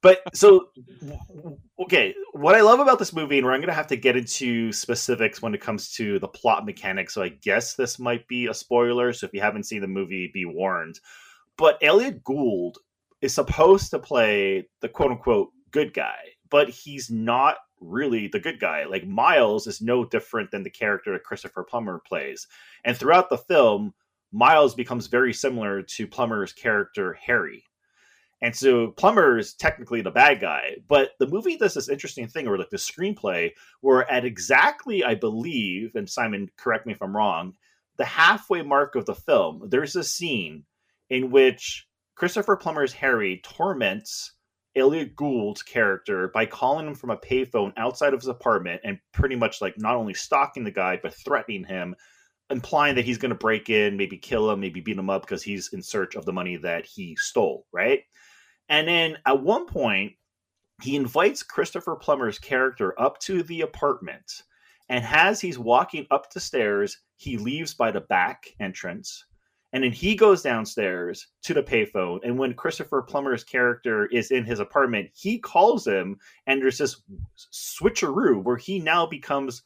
But 0.01 0.21
so, 0.35 0.69
okay, 1.79 2.13
what 2.33 2.53
I 2.53 2.61
love 2.61 2.79
about 2.79 2.99
this 2.99 3.13
movie, 3.13 3.39
and 3.39 3.45
where 3.45 3.55
I'm 3.55 3.59
going 3.59 3.69
to 3.69 3.73
have 3.73 3.87
to 3.87 3.97
get 3.97 4.15
into 4.15 4.71
specifics 4.71 5.41
when 5.41 5.55
it 5.55 5.61
comes 5.61 5.91
to 5.93 6.19
the 6.19 6.27
plot 6.27 6.63
mechanics. 6.63 7.15
So 7.15 7.23
I 7.23 7.29
guess 7.29 7.73
this 7.73 7.97
might 7.97 8.27
be 8.27 8.45
a 8.45 8.53
spoiler. 8.53 9.13
So 9.13 9.25
if 9.25 9.33
you 9.33 9.41
haven't 9.41 9.63
seen 9.63 9.81
the 9.81 9.87
movie, 9.87 10.29
be 10.31 10.45
warned. 10.45 10.99
But 11.57 11.79
Elliott 11.81 12.23
Gould 12.23 12.77
is 13.21 13.33
supposed 13.33 13.89
to 13.91 13.99
play 13.99 14.67
the 14.81 14.89
quote 14.89 15.09
unquote 15.09 15.49
good 15.71 15.93
guy 15.93 16.34
but 16.49 16.69
he's 16.69 17.09
not 17.09 17.57
really 17.79 18.27
the 18.27 18.39
good 18.39 18.59
guy. 18.59 18.85
Like 18.85 19.05
Miles 19.05 19.67
is 19.67 19.81
no 19.81 20.05
different 20.05 20.51
than 20.51 20.63
the 20.63 20.69
character 20.69 21.13
that 21.13 21.23
Christopher 21.23 21.63
Plummer 21.63 22.01
plays. 22.05 22.47
And 22.83 22.95
throughout 22.97 23.29
the 23.29 23.37
film, 23.37 23.93
Miles 24.31 24.75
becomes 24.75 25.07
very 25.07 25.33
similar 25.33 25.81
to 25.81 26.07
Plummer's 26.07 26.53
character 26.53 27.13
Harry. 27.13 27.63
And 28.41 28.55
so 28.55 28.89
Plummer 28.91 29.37
is 29.37 29.53
technically 29.53 30.01
the 30.01 30.11
bad 30.11 30.41
guy, 30.41 30.75
but 30.87 31.11
the 31.19 31.27
movie 31.27 31.57
does 31.57 31.73
this 31.73 31.89
interesting 31.89 32.27
thing, 32.27 32.47
or 32.47 32.57
like 32.57 32.69
the 32.69 32.77
screenplay, 32.77 33.51
where 33.79 34.09
at 34.11 34.25
exactly, 34.25 35.03
I 35.03 35.15
believe, 35.15 35.95
and 35.95 36.09
Simon, 36.09 36.49
correct 36.57 36.85
me 36.85 36.93
if 36.93 37.01
I'm 37.01 37.15
wrong, 37.15 37.53
the 37.97 38.05
halfway 38.05 38.61
mark 38.61 38.95
of 38.95 39.05
the 39.05 39.15
film, 39.15 39.63
there's 39.69 39.95
a 39.95 40.03
scene 40.03 40.65
in 41.09 41.31
which 41.31 41.87
Christopher 42.15 42.57
Plummer's 42.57 42.93
Harry 42.93 43.41
torments 43.43 44.33
Elliott 44.75 45.15
Gould's 45.15 45.63
character 45.63 46.27
by 46.27 46.45
calling 46.45 46.87
him 46.87 46.95
from 46.95 47.09
a 47.09 47.17
payphone 47.17 47.73
outside 47.77 48.13
of 48.13 48.19
his 48.19 48.27
apartment 48.27 48.81
and 48.83 48.99
pretty 49.13 49.35
much 49.35 49.61
like 49.61 49.75
not 49.77 49.95
only 49.95 50.13
stalking 50.13 50.63
the 50.63 50.71
guy 50.71 50.99
but 51.01 51.13
threatening 51.13 51.63
him, 51.63 51.95
implying 52.49 52.95
that 52.95 53.05
he's 53.05 53.17
going 53.17 53.29
to 53.29 53.35
break 53.35 53.69
in, 53.69 53.97
maybe 53.97 54.17
kill 54.17 54.51
him, 54.51 54.59
maybe 54.59 54.81
beat 54.81 54.97
him 54.97 55.09
up 55.09 55.21
because 55.21 55.41
he's 55.41 55.71
in 55.73 55.81
search 55.81 56.15
of 56.15 56.25
the 56.25 56.33
money 56.33 56.57
that 56.57 56.85
he 56.85 57.15
stole, 57.15 57.65
right? 57.71 58.01
And 58.69 58.87
then 58.87 59.17
at 59.25 59.41
one 59.41 59.65
point, 59.65 60.13
he 60.81 60.95
invites 60.95 61.43
Christopher 61.43 61.95
Plummer's 61.95 62.39
character 62.39 62.99
up 62.99 63.19
to 63.19 63.43
the 63.43 63.61
apartment. 63.61 64.43
And 64.89 65.05
as 65.05 65.39
he's 65.39 65.57
walking 65.57 66.05
up 66.11 66.31
the 66.31 66.39
stairs, 66.39 66.97
he 67.15 67.37
leaves 67.37 67.73
by 67.73 67.91
the 67.91 68.01
back 68.01 68.47
entrance 68.59 69.25
and 69.75 69.83
then 69.83 69.91
he 69.91 70.15
goes 70.15 70.41
downstairs 70.41 71.27
to 71.43 71.53
the 71.53 71.61
payphone. 71.61 72.21
And 72.23 72.39
when 72.39 72.53
Christopher 72.53 73.01
Plummer's 73.01 73.43
character 73.43 74.05
is 74.05 74.31
in 74.31 74.45
his 74.45 74.61
apartment, 74.61 75.09
he 75.13 75.37
calls 75.37 75.85
him, 75.85 76.17
and 76.47 76.61
there's 76.61 76.77
this 76.77 77.01
switcheroo 77.51 78.41
where 78.41 78.55
he 78.55 78.79
now 78.79 79.05
becomes 79.05 79.63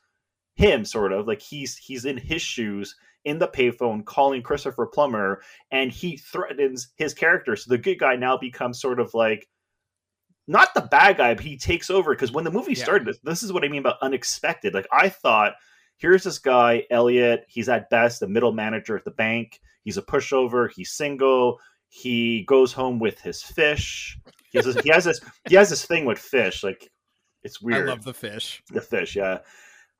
him, 0.56 0.84
sort 0.84 1.12
of 1.12 1.28
like 1.28 1.44
he's 1.44 1.78
he's 1.78 2.06
in 2.06 2.18
his 2.18 2.42
shoes 2.42 2.96
in 3.24 3.38
the 3.38 3.48
payphone 3.48 4.04
calling 4.04 4.42
Christopher 4.42 4.88
Plummer, 4.88 5.44
and 5.70 5.92
he 5.92 6.18
threatens 6.18 6.92
his 6.96 7.14
character. 7.14 7.56
So 7.56 7.70
the 7.70 7.78
good 7.78 8.00
guy 8.00 8.16
now 8.16 8.36
becomes 8.36 8.82
sort 8.82 9.00
of 9.00 9.14
like 9.14 9.48
not 10.48 10.74
the 10.74 10.82
bad 10.82 11.18
guy, 11.18 11.36
but 11.36 11.44
he 11.44 11.56
takes 11.56 11.92
over. 11.92 12.16
Because 12.16 12.32
when 12.32 12.46
the 12.46 12.52
movie 12.52 12.74
yeah. 12.74 12.84
started, 12.84 13.16
this 13.24 13.44
is 13.44 13.54
what 13.54 13.64
I 13.64 13.68
mean 13.68 13.82
about 13.82 14.02
unexpected. 14.02 14.74
Like 14.74 14.88
I 14.92 15.10
thought 15.10 15.54
here's 16.00 16.24
this 16.24 16.40
guy, 16.40 16.84
Elliott. 16.90 17.46
He's 17.48 17.70
at 17.70 17.90
best 17.90 18.24
a 18.24 18.28
middle 18.28 18.52
manager 18.52 18.98
at 18.98 19.06
the 19.06 19.12
bank. 19.12 19.62
He's 19.84 19.98
a 19.98 20.02
pushover. 20.02 20.70
He's 20.76 20.92
single. 20.92 21.60
He 21.88 22.44
goes 22.46 22.74
home 22.74 23.00
with 23.00 23.20
his 23.20 23.42
fish. 23.42 24.18
He 24.52 24.58
has 24.58 24.66
this, 24.66 24.84
he 24.84 24.90
has 24.90 25.06
this 25.06 25.22
he 25.48 25.56
has 25.56 25.70
this 25.70 25.86
thing 25.86 26.06
with 26.06 26.18
fish. 26.18 26.64
Like 26.64 26.90
it's 27.44 27.62
weird. 27.62 27.88
I 27.88 27.92
love 27.92 28.04
the 28.04 28.14
fish. 28.14 28.64
The 28.72 28.82
fish, 28.82 29.16
yeah 29.16 29.40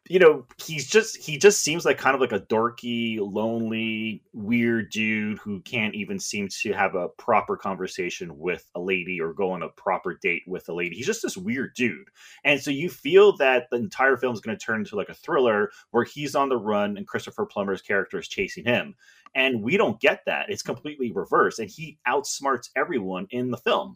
you 0.10 0.18
know, 0.18 0.44
he's 0.58 0.88
just 0.88 1.18
he 1.18 1.38
just 1.38 1.62
seems 1.62 1.86
like 1.86 2.00
kind 2.00 2.16
of 2.16 2.20
like 2.20 2.32
a 2.32 2.40
dorky, 2.40 3.20
lonely, 3.22 4.24
weird 4.34 4.90
dude 4.90 5.38
who 5.38 5.62
can't 5.62 5.94
even 5.94 6.20
seem 6.20 6.48
to 6.64 6.74
have 6.74 6.96
a 6.96 7.10
proper 7.10 7.56
conversation 7.56 8.36
with 8.40 8.68
a 8.74 8.80
lady 8.80 9.22
or 9.22 9.34
go 9.34 9.52
on 9.52 9.62
a 9.62 9.70
proper 9.70 10.16
date 10.16 10.42
with 10.48 10.68
a 10.68 10.74
lady. 10.74 10.96
He's 10.96 11.06
just 11.06 11.22
this 11.22 11.38
weird 11.38 11.76
dude. 11.76 12.08
And 12.44 12.60
so 12.60 12.72
you 12.72 12.90
feel 12.90 13.38
that 13.38 13.68
the 13.70 13.78
entire 13.78 14.18
film 14.18 14.34
is 14.34 14.42
going 14.42 14.58
to 14.58 14.66
turn 14.66 14.80
into 14.80 14.96
like 14.96 15.10
a 15.10 15.14
thriller 15.14 15.70
where 15.92 16.06
he's 16.06 16.34
on 16.34 16.50
the 16.50 16.58
run 16.58 16.98
and 16.98 17.08
Christopher 17.08 17.46
Plummer's 17.46 17.84
character 17.84 18.18
is 18.18 18.28
chasing 18.28 18.66
him. 18.66 18.96
And 19.36 19.62
we 19.62 19.78
don't 19.78 20.02
get 20.02 20.22
that. 20.26 20.48
It's 20.50 20.64
completely 20.64 21.12
reversed 21.12 21.60
and 21.60 21.70
he 21.70 22.00
outsmarts 22.08 22.70
everyone 22.76 23.28
in 23.30 23.52
the 23.52 23.58
film. 23.58 23.96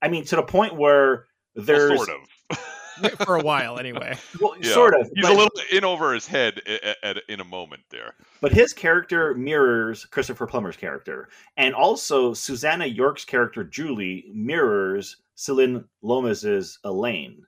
I 0.00 0.08
mean 0.08 0.24
to 0.24 0.36
the 0.36 0.42
point 0.42 0.74
where 0.74 1.26
there's 1.54 1.90
well, 1.90 2.06
sort 2.06 2.20
of 2.50 2.58
for 3.24 3.36
a 3.36 3.42
while 3.42 3.78
anyway. 3.78 4.16
Well, 4.40 4.54
yeah. 4.60 4.72
sort 4.72 4.94
of. 4.94 5.10
He's 5.14 5.24
but, 5.24 5.32
a 5.32 5.34
little 5.34 5.60
in 5.72 5.84
over 5.84 6.12
his 6.14 6.26
head 6.26 6.60
at, 6.66 6.96
at, 7.02 7.22
in 7.28 7.40
a 7.40 7.44
moment 7.44 7.82
there. 7.90 8.14
But 8.40 8.52
his 8.52 8.72
character 8.72 9.34
mirrors 9.34 10.04
Christopher 10.06 10.46
Plummer's 10.46 10.76
character, 10.76 11.28
and 11.56 11.74
also 11.74 12.34
Susannah 12.34 12.86
York's 12.86 13.24
character 13.24 13.64
Julie 13.64 14.30
mirrors 14.32 15.16
Celine 15.40 15.84
Lomez's 16.02 16.78
Elaine. 16.84 17.46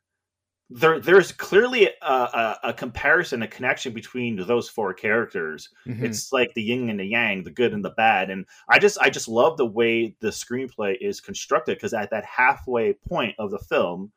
There, 0.70 0.98
there's 0.98 1.32
clearly 1.32 1.90
a, 2.00 2.10
a, 2.10 2.58
a, 2.64 2.72
comparison, 2.72 3.42
a 3.42 3.48
connection 3.48 3.92
between 3.92 4.36
those 4.46 4.70
four 4.70 4.94
characters. 4.94 5.68
Mm-hmm. 5.86 6.06
It's 6.06 6.32
like 6.32 6.54
the 6.54 6.62
yin 6.62 6.88
and 6.88 6.98
the 6.98 7.04
yang, 7.04 7.44
the 7.44 7.50
good 7.50 7.74
and 7.74 7.84
the 7.84 7.90
bad. 7.90 8.30
And 8.30 8.46
I 8.70 8.78
just, 8.78 8.96
I 8.98 9.10
just 9.10 9.28
love 9.28 9.58
the 9.58 9.66
way 9.66 10.16
the 10.20 10.28
screenplay 10.28 10.96
is 11.02 11.20
constructed 11.20 11.76
because 11.76 11.92
at 11.92 12.08
that 12.10 12.24
halfway 12.24 12.94
point 12.94 13.34
of 13.38 13.50
the 13.50 13.58
film, 13.58 14.10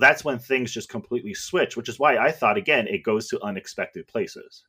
that's 0.00 0.24
when 0.24 0.38
things 0.38 0.72
just 0.72 0.88
completely 0.88 1.34
switch, 1.34 1.76
which 1.76 1.88
is 1.88 1.98
why 1.98 2.18
I 2.18 2.32
thought 2.32 2.58
again 2.58 2.86
it 2.86 3.02
goes 3.02 3.28
to 3.28 3.42
unexpected 3.42 4.06
places. 4.06 4.64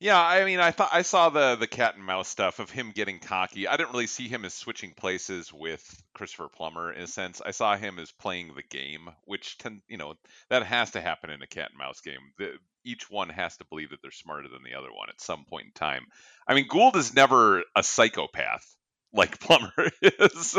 Yeah, 0.00 0.20
I 0.20 0.44
mean, 0.44 0.60
I 0.60 0.70
thought 0.70 0.90
I 0.92 1.02
saw 1.02 1.30
the 1.30 1.56
the 1.56 1.66
cat 1.66 1.94
and 1.94 2.04
mouse 2.04 2.28
stuff 2.28 2.58
of 2.58 2.68
him 2.68 2.90
getting 2.94 3.20
cocky. 3.20 3.66
I 3.66 3.76
didn't 3.76 3.92
really 3.92 4.06
see 4.06 4.28
him 4.28 4.44
as 4.44 4.52
switching 4.52 4.92
places 4.92 5.52
with 5.52 6.02
Christopher 6.14 6.48
Plummer 6.48 6.92
in 6.92 7.02
a 7.02 7.06
sense. 7.06 7.40
I 7.40 7.52
saw 7.52 7.76
him 7.76 7.98
as 7.98 8.12
playing 8.12 8.52
the 8.54 8.62
game, 8.62 9.08
which 9.24 9.56
can 9.58 9.82
you 9.88 9.96
know 9.96 10.14
that 10.50 10.64
has 10.64 10.90
to 10.90 11.00
happen 11.00 11.30
in 11.30 11.42
a 11.42 11.46
cat 11.46 11.70
and 11.70 11.78
mouse 11.78 12.00
game. 12.00 12.20
The, 12.38 12.58
each 12.84 13.08
one 13.08 13.30
has 13.30 13.56
to 13.56 13.64
believe 13.64 13.90
that 13.90 14.02
they're 14.02 14.10
smarter 14.10 14.48
than 14.48 14.62
the 14.62 14.76
other 14.76 14.92
one 14.92 15.08
at 15.08 15.20
some 15.20 15.46
point 15.46 15.66
in 15.66 15.72
time. 15.72 16.04
I 16.46 16.54
mean, 16.54 16.66
Gould 16.68 16.96
is 16.96 17.14
never 17.14 17.62
a 17.74 17.82
psychopath 17.82 18.76
like 19.14 19.38
Plummer 19.40 19.72
is. 20.02 20.58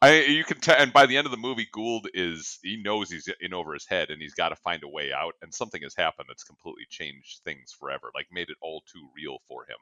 I 0.00 0.22
you 0.22 0.44
can 0.44 0.60
tell, 0.60 0.76
and 0.78 0.92
by 0.92 1.06
the 1.06 1.16
end 1.16 1.26
of 1.26 1.30
the 1.32 1.36
movie, 1.36 1.68
Gould 1.72 2.08
is 2.14 2.58
he 2.62 2.80
knows 2.82 3.10
he's 3.10 3.28
in 3.40 3.52
over 3.52 3.74
his 3.74 3.86
head, 3.86 4.10
and 4.10 4.22
he's 4.22 4.34
got 4.34 4.50
to 4.50 4.56
find 4.56 4.82
a 4.84 4.88
way 4.88 5.12
out. 5.12 5.34
And 5.42 5.52
something 5.52 5.82
has 5.82 5.94
happened 5.96 6.26
that's 6.28 6.44
completely 6.44 6.86
changed 6.88 7.40
things 7.44 7.72
forever, 7.78 8.10
like 8.14 8.26
made 8.32 8.48
it 8.50 8.56
all 8.62 8.82
too 8.92 9.08
real 9.16 9.38
for 9.48 9.64
him, 9.64 9.76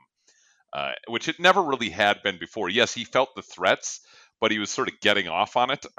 uh, 0.72 0.92
which 1.08 1.28
it 1.28 1.38
never 1.38 1.62
really 1.62 1.90
had 1.90 2.22
been 2.22 2.38
before. 2.38 2.68
Yes, 2.68 2.94
he 2.94 3.04
felt 3.04 3.30
the 3.36 3.42
threats, 3.42 4.00
but 4.40 4.50
he 4.50 4.58
was 4.58 4.70
sort 4.70 4.88
of 4.88 5.00
getting 5.00 5.28
off 5.28 5.56
on 5.56 5.70
it. 5.70 5.84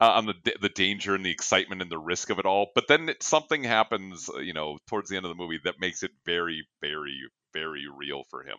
uh, 0.00 0.12
on 0.12 0.26
the 0.26 0.34
the 0.60 0.68
danger 0.68 1.14
and 1.14 1.24
the 1.24 1.30
excitement 1.30 1.82
and 1.82 1.90
the 1.90 1.98
risk 1.98 2.30
of 2.30 2.38
it 2.38 2.46
all, 2.46 2.68
but 2.74 2.88
then 2.88 3.08
it, 3.08 3.22
something 3.22 3.64
happens, 3.64 4.30
you 4.42 4.52
know, 4.52 4.78
towards 4.88 5.08
the 5.08 5.16
end 5.16 5.24
of 5.24 5.30
the 5.30 5.42
movie 5.42 5.60
that 5.64 5.80
makes 5.80 6.02
it 6.02 6.10
very, 6.26 6.66
very, 6.80 7.18
very 7.52 7.84
real 7.96 8.24
for 8.30 8.42
him 8.42 8.56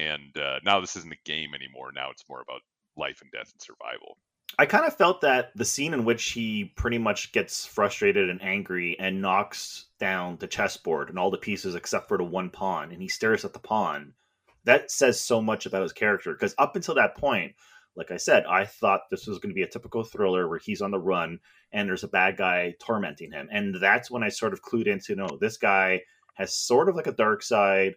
and 0.00 0.36
uh, 0.38 0.60
now 0.64 0.80
this 0.80 0.96
isn't 0.96 1.12
a 1.12 1.28
game 1.28 1.54
anymore. 1.54 1.90
Now 1.94 2.10
it's 2.10 2.24
more 2.28 2.40
about 2.40 2.62
life 2.96 3.20
and 3.20 3.30
death 3.30 3.52
and 3.52 3.60
survival. 3.60 4.16
I 4.58 4.66
kind 4.66 4.84
of 4.84 4.96
felt 4.96 5.20
that 5.20 5.52
the 5.54 5.64
scene 5.64 5.94
in 5.94 6.04
which 6.04 6.30
he 6.30 6.72
pretty 6.76 6.98
much 6.98 7.32
gets 7.32 7.64
frustrated 7.64 8.28
and 8.28 8.42
angry 8.42 8.98
and 8.98 9.22
knocks 9.22 9.86
down 10.00 10.38
the 10.38 10.48
chessboard 10.48 11.08
and 11.08 11.18
all 11.18 11.30
the 11.30 11.38
pieces 11.38 11.74
except 11.74 12.08
for 12.08 12.18
the 12.18 12.24
one 12.24 12.50
pawn, 12.50 12.90
and 12.90 13.00
he 13.00 13.08
stares 13.08 13.44
at 13.44 13.52
the 13.52 13.60
pawn. 13.60 14.12
That 14.64 14.90
says 14.90 15.20
so 15.20 15.40
much 15.40 15.66
about 15.66 15.82
his 15.82 15.92
character 15.92 16.32
because 16.32 16.54
up 16.58 16.76
until 16.76 16.96
that 16.96 17.16
point, 17.16 17.54
like 17.96 18.10
I 18.10 18.16
said, 18.16 18.44
I 18.46 18.64
thought 18.64 19.02
this 19.10 19.26
was 19.26 19.38
going 19.38 19.50
to 19.50 19.54
be 19.54 19.62
a 19.62 19.68
typical 19.68 20.04
thriller 20.04 20.48
where 20.48 20.58
he's 20.58 20.82
on 20.82 20.90
the 20.90 20.98
run 20.98 21.38
and 21.72 21.88
there's 21.88 22.04
a 22.04 22.08
bad 22.08 22.36
guy 22.36 22.74
tormenting 22.80 23.32
him, 23.32 23.48
and 23.52 23.74
that's 23.80 24.10
when 24.10 24.22
I 24.22 24.30
sort 24.30 24.52
of 24.52 24.62
clued 24.62 24.88
into 24.88 25.14
no, 25.14 25.38
this 25.40 25.58
guy 25.58 26.02
has 26.34 26.54
sort 26.54 26.88
of 26.88 26.96
like 26.96 27.06
a 27.06 27.12
dark 27.12 27.42
side 27.42 27.94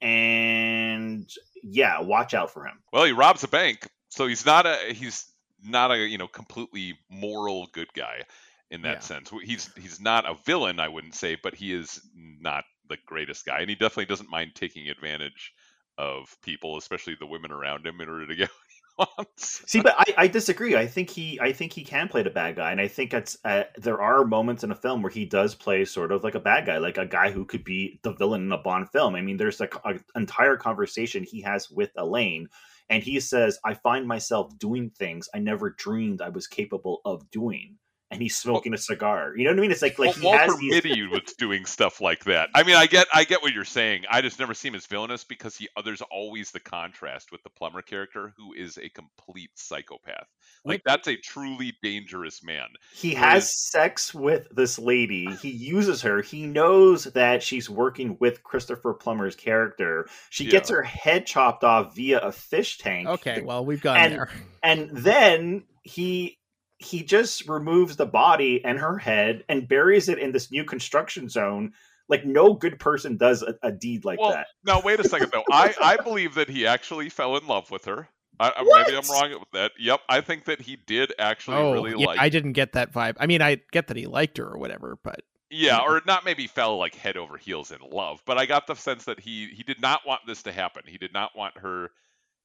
and 0.00 1.28
yeah, 1.62 2.00
watch 2.00 2.34
out 2.34 2.50
for 2.52 2.66
him. 2.66 2.78
Well, 2.92 3.04
he 3.04 3.12
robs 3.12 3.44
a 3.44 3.48
bank, 3.48 3.88
so 4.08 4.26
he's 4.26 4.46
not 4.46 4.66
a 4.66 4.92
he's 4.92 5.26
not 5.64 5.90
a 5.90 5.98
you 5.98 6.18
know 6.18 6.28
completely 6.28 6.98
moral 7.10 7.68
good 7.72 7.92
guy 7.94 8.22
in 8.70 8.82
that 8.82 8.96
yeah. 8.96 9.00
sense. 9.00 9.30
He's 9.44 9.70
he's 9.76 10.00
not 10.00 10.28
a 10.28 10.34
villain, 10.44 10.80
I 10.80 10.88
wouldn't 10.88 11.14
say, 11.14 11.36
but 11.42 11.54
he 11.54 11.72
is 11.72 12.00
not 12.14 12.64
the 12.88 12.98
greatest 13.06 13.46
guy, 13.46 13.60
and 13.60 13.68
he 13.68 13.74
definitely 13.74 14.06
doesn't 14.06 14.30
mind 14.30 14.52
taking 14.54 14.88
advantage 14.88 15.52
of 15.96 16.36
people, 16.42 16.76
especially 16.76 17.16
the 17.18 17.26
women 17.26 17.50
around 17.50 17.86
him, 17.86 18.00
in 18.00 18.08
order 18.08 18.26
to 18.26 18.36
get 18.36 18.50
wants. 18.98 19.62
See, 19.70 19.80
but 19.80 19.94
I, 19.96 20.14
I, 20.16 20.26
disagree. 20.26 20.76
I 20.76 20.86
think 20.86 21.10
he 21.10 21.38
I 21.40 21.52
think 21.52 21.72
he 21.72 21.84
can 21.84 22.08
play 22.08 22.22
the 22.22 22.30
bad 22.30 22.56
guy, 22.56 22.72
and 22.72 22.80
I 22.80 22.88
think 22.88 23.14
it's 23.14 23.38
uh, 23.44 23.64
there 23.76 24.00
are 24.00 24.24
moments 24.24 24.64
in 24.64 24.70
a 24.70 24.76
film 24.76 25.02
where 25.02 25.10
he 25.10 25.24
does 25.24 25.54
play 25.54 25.84
sort 25.84 26.12
of 26.12 26.24
like 26.24 26.34
a 26.34 26.40
bad 26.40 26.66
guy, 26.66 26.78
like 26.78 26.98
a 26.98 27.06
guy 27.06 27.30
who 27.30 27.44
could 27.44 27.64
be 27.64 28.00
the 28.02 28.12
villain 28.12 28.42
in 28.42 28.52
a 28.52 28.58
Bond 28.58 28.90
film. 28.90 29.14
I 29.14 29.20
mean, 29.20 29.36
there's 29.36 29.60
an 29.60 29.68
entire 30.16 30.56
conversation 30.56 31.24
he 31.24 31.40
has 31.42 31.70
with 31.70 31.90
Elaine, 31.96 32.48
and 32.90 33.02
he 33.02 33.20
says, 33.20 33.58
"I 33.64 33.74
find 33.74 34.06
myself 34.06 34.56
doing 34.58 34.90
things 34.90 35.28
I 35.34 35.38
never 35.38 35.70
dreamed 35.70 36.20
I 36.20 36.30
was 36.30 36.46
capable 36.46 37.00
of 37.04 37.30
doing." 37.30 37.78
And 38.10 38.22
he's 38.22 38.36
smoking 38.36 38.72
a 38.72 38.78
cigar. 38.78 39.34
You 39.36 39.44
know 39.44 39.50
what 39.50 39.58
I 39.58 39.60
mean? 39.60 39.70
It's 39.70 39.82
like 39.82 39.98
like 39.98 40.14
he 40.14 40.26
has. 40.28 40.48
well, 40.48 40.48
Walter 40.48 40.60
these... 40.60 40.70
Mitty 40.72 41.06
was 41.06 41.34
doing 41.36 41.66
stuff 41.66 42.00
like 42.00 42.24
that. 42.24 42.48
I 42.54 42.62
mean, 42.62 42.76
I 42.76 42.86
get 42.86 43.06
I 43.12 43.24
get 43.24 43.42
what 43.42 43.52
you're 43.52 43.64
saying. 43.64 44.04
I 44.10 44.22
just 44.22 44.38
never 44.38 44.54
see 44.54 44.68
him 44.68 44.74
as 44.74 44.86
villainous 44.86 45.24
because 45.24 45.56
he 45.56 45.68
uh, 45.76 45.82
there's 45.82 46.00
always 46.02 46.50
the 46.50 46.60
contrast 46.60 47.32
with 47.32 47.42
the 47.42 47.50
Plummer 47.50 47.82
character 47.82 48.32
who 48.36 48.54
is 48.54 48.78
a 48.78 48.88
complete 48.88 49.50
psychopath. 49.56 50.26
Like 50.64 50.82
that's 50.84 51.06
a 51.08 51.16
truly 51.16 51.74
dangerous 51.82 52.42
man. 52.42 52.68
He 52.94 53.14
has 53.14 53.54
sex 53.70 54.14
with 54.14 54.46
this 54.50 54.78
lady. 54.78 55.26
He 55.42 55.50
uses 55.50 56.00
her. 56.02 56.22
He 56.22 56.46
knows 56.46 57.04
that 57.04 57.42
she's 57.42 57.68
working 57.68 58.16
with 58.20 58.42
Christopher 58.42 58.94
Plummer's 58.94 59.36
character. 59.36 60.08
She 60.30 60.44
yeah. 60.44 60.50
gets 60.50 60.70
her 60.70 60.82
head 60.82 61.26
chopped 61.26 61.62
off 61.64 61.94
via 61.94 62.20
a 62.20 62.32
fish 62.32 62.78
tank. 62.78 63.06
Okay, 63.06 63.42
well 63.42 63.64
we've 63.64 63.82
gone 63.82 63.98
and, 63.98 64.12
there. 64.14 64.30
And 64.62 64.90
then 64.92 65.64
he 65.82 66.38
he 66.78 67.02
just 67.02 67.48
removes 67.48 67.96
the 67.96 68.06
body 68.06 68.64
and 68.64 68.78
her 68.78 68.98
head 68.98 69.44
and 69.48 69.68
buries 69.68 70.08
it 70.08 70.18
in 70.18 70.32
this 70.32 70.50
new 70.50 70.64
construction 70.64 71.28
zone. 71.28 71.72
Like 72.08 72.24
no 72.24 72.54
good 72.54 72.78
person 72.78 73.16
does 73.16 73.42
a, 73.42 73.54
a 73.62 73.70
deed 73.70 74.04
like 74.04 74.20
well, 74.20 74.30
that. 74.30 74.46
Now 74.64 74.80
wait 74.80 75.00
a 75.00 75.08
second 75.08 75.30
though. 75.32 75.44
I 75.50 75.74
I 75.80 75.96
believe 76.02 76.34
that 76.34 76.48
he 76.48 76.66
actually 76.66 77.08
fell 77.10 77.36
in 77.36 77.46
love 77.46 77.70
with 77.70 77.84
her 77.84 78.08
I, 78.40 78.52
I- 78.56 78.62
maybe 78.62 78.96
I'm 78.96 79.10
wrong 79.10 79.38
with 79.38 79.50
that. 79.52 79.72
Yep, 79.78 80.00
I 80.08 80.20
think 80.20 80.44
that 80.44 80.60
he 80.60 80.76
did 80.76 81.12
actually 81.18 81.56
oh, 81.56 81.72
really 81.72 81.90
yeah, 81.98 82.06
like. 82.06 82.20
I 82.20 82.28
didn't 82.28 82.52
get 82.52 82.72
that 82.72 82.92
vibe. 82.92 83.16
I 83.18 83.26
mean, 83.26 83.42
I 83.42 83.60
get 83.72 83.88
that 83.88 83.96
he 83.96 84.06
liked 84.06 84.38
her 84.38 84.46
or 84.46 84.58
whatever, 84.58 84.98
but 85.02 85.22
Yeah, 85.50 85.80
or 85.80 86.02
not 86.06 86.24
maybe 86.24 86.46
fell 86.46 86.78
like 86.78 86.94
head 86.94 87.16
over 87.16 87.36
heels 87.36 87.72
in 87.72 87.78
love, 87.90 88.22
but 88.26 88.38
I 88.38 88.46
got 88.46 88.66
the 88.66 88.74
sense 88.74 89.04
that 89.04 89.20
he 89.20 89.48
he 89.48 89.62
did 89.62 89.80
not 89.80 90.06
want 90.06 90.22
this 90.26 90.42
to 90.44 90.52
happen. 90.52 90.82
He 90.86 90.98
did 90.98 91.12
not 91.12 91.36
want 91.36 91.58
her 91.58 91.90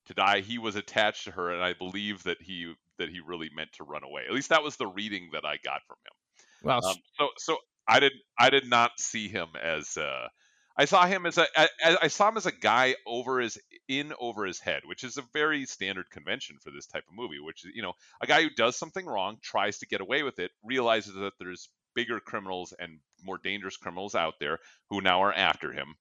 to 0.06 0.14
die. 0.14 0.42
He 0.42 0.58
was 0.58 0.76
attached 0.76 1.26
to 1.26 1.32
her, 1.32 1.52
and 1.52 1.64
I 1.64 1.74
believe 1.74 2.24
that 2.24 2.42
he 2.42 2.74
that 3.04 3.12
he 3.12 3.20
really 3.20 3.50
meant 3.54 3.72
to 3.74 3.84
run 3.84 4.04
away. 4.04 4.24
At 4.28 4.34
least 4.34 4.50
that 4.50 4.64
was 4.64 4.78
the 4.78 4.88
reading 4.88 5.30
that 5.34 5.46
I 5.46 5.58
got 5.64 5.82
from 5.88 5.98
him. 6.06 6.46
well, 6.64 6.86
Um, 6.86 6.96
so 7.20 7.30
so 7.38 7.58
I 7.88 8.00
did 8.00 8.14
I 8.40 8.50
did 8.50 8.68
not 8.68 8.92
see 9.00 9.28
him 9.28 9.50
as 9.62 9.98
uh, 9.98 10.28
I 10.76 10.86
saw 10.86 11.06
him 11.06 11.26
as 11.26 11.38
a 11.38 11.46
I, 11.56 11.98
I 12.04 12.08
saw 12.08 12.30
him 12.30 12.38
as 12.38 12.46
a 12.46 12.52
guy 12.52 12.96
over 13.06 13.40
his 13.40 13.58
in 13.88 14.14
over 14.20 14.46
his 14.46 14.60
head, 14.60 14.84
which 14.86 15.04
is 15.04 15.18
a 15.18 15.24
very 15.34 15.66
standard 15.66 16.10
convention 16.10 16.58
for 16.64 16.72
this 16.72 16.88
type 16.88 17.04
of 17.08 17.16
movie. 17.16 17.40
Which 17.40 17.66
is 17.66 17.72
you 17.76 17.82
know 17.82 17.94
a 18.22 18.28
guy 18.28 18.42
who 18.42 18.50
does 18.50 18.78
something 18.78 19.06
wrong, 19.06 19.38
tries 19.42 19.80
to 19.80 19.88
get 19.88 20.02
away 20.02 20.24
with 20.24 20.40
it, 20.40 20.52
realizes 20.64 21.14
that 21.16 21.34
there's 21.40 21.70
bigger 21.96 22.20
criminals 22.20 22.74
and 22.78 23.00
more 23.24 23.38
dangerous 23.38 23.78
criminals 23.78 24.16
out 24.16 24.36
there 24.40 24.60
who 24.90 25.02
now 25.02 25.24
are 25.24 25.34
after 25.34 25.72
him. 25.72 25.96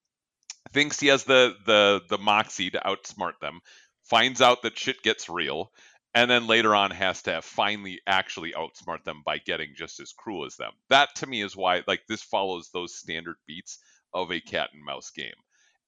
Thinks 0.72 1.00
he 1.00 1.08
has 1.08 1.24
the 1.24 1.54
the 1.66 2.00
the 2.08 2.18
moxie 2.18 2.70
to 2.70 2.80
outsmart 2.80 3.40
them, 3.40 3.60
finds 4.04 4.40
out 4.40 4.62
that 4.62 4.78
shit 4.78 5.02
gets 5.02 5.28
real, 5.28 5.70
and 6.14 6.30
then 6.30 6.46
later 6.46 6.74
on 6.74 6.90
has 6.90 7.22
to 7.22 7.40
finally 7.42 8.00
actually 8.06 8.52
outsmart 8.52 9.04
them 9.04 9.22
by 9.24 9.38
getting 9.38 9.74
just 9.74 10.00
as 10.00 10.12
cruel 10.12 10.44
as 10.44 10.56
them. 10.56 10.72
That 10.90 11.14
to 11.16 11.26
me 11.26 11.42
is 11.42 11.56
why 11.56 11.82
like 11.86 12.02
this 12.08 12.22
follows 12.22 12.70
those 12.72 12.94
standard 12.94 13.36
beats 13.46 13.78
of 14.12 14.30
a 14.30 14.40
cat 14.40 14.70
and 14.72 14.84
mouse 14.84 15.10
game. 15.10 15.32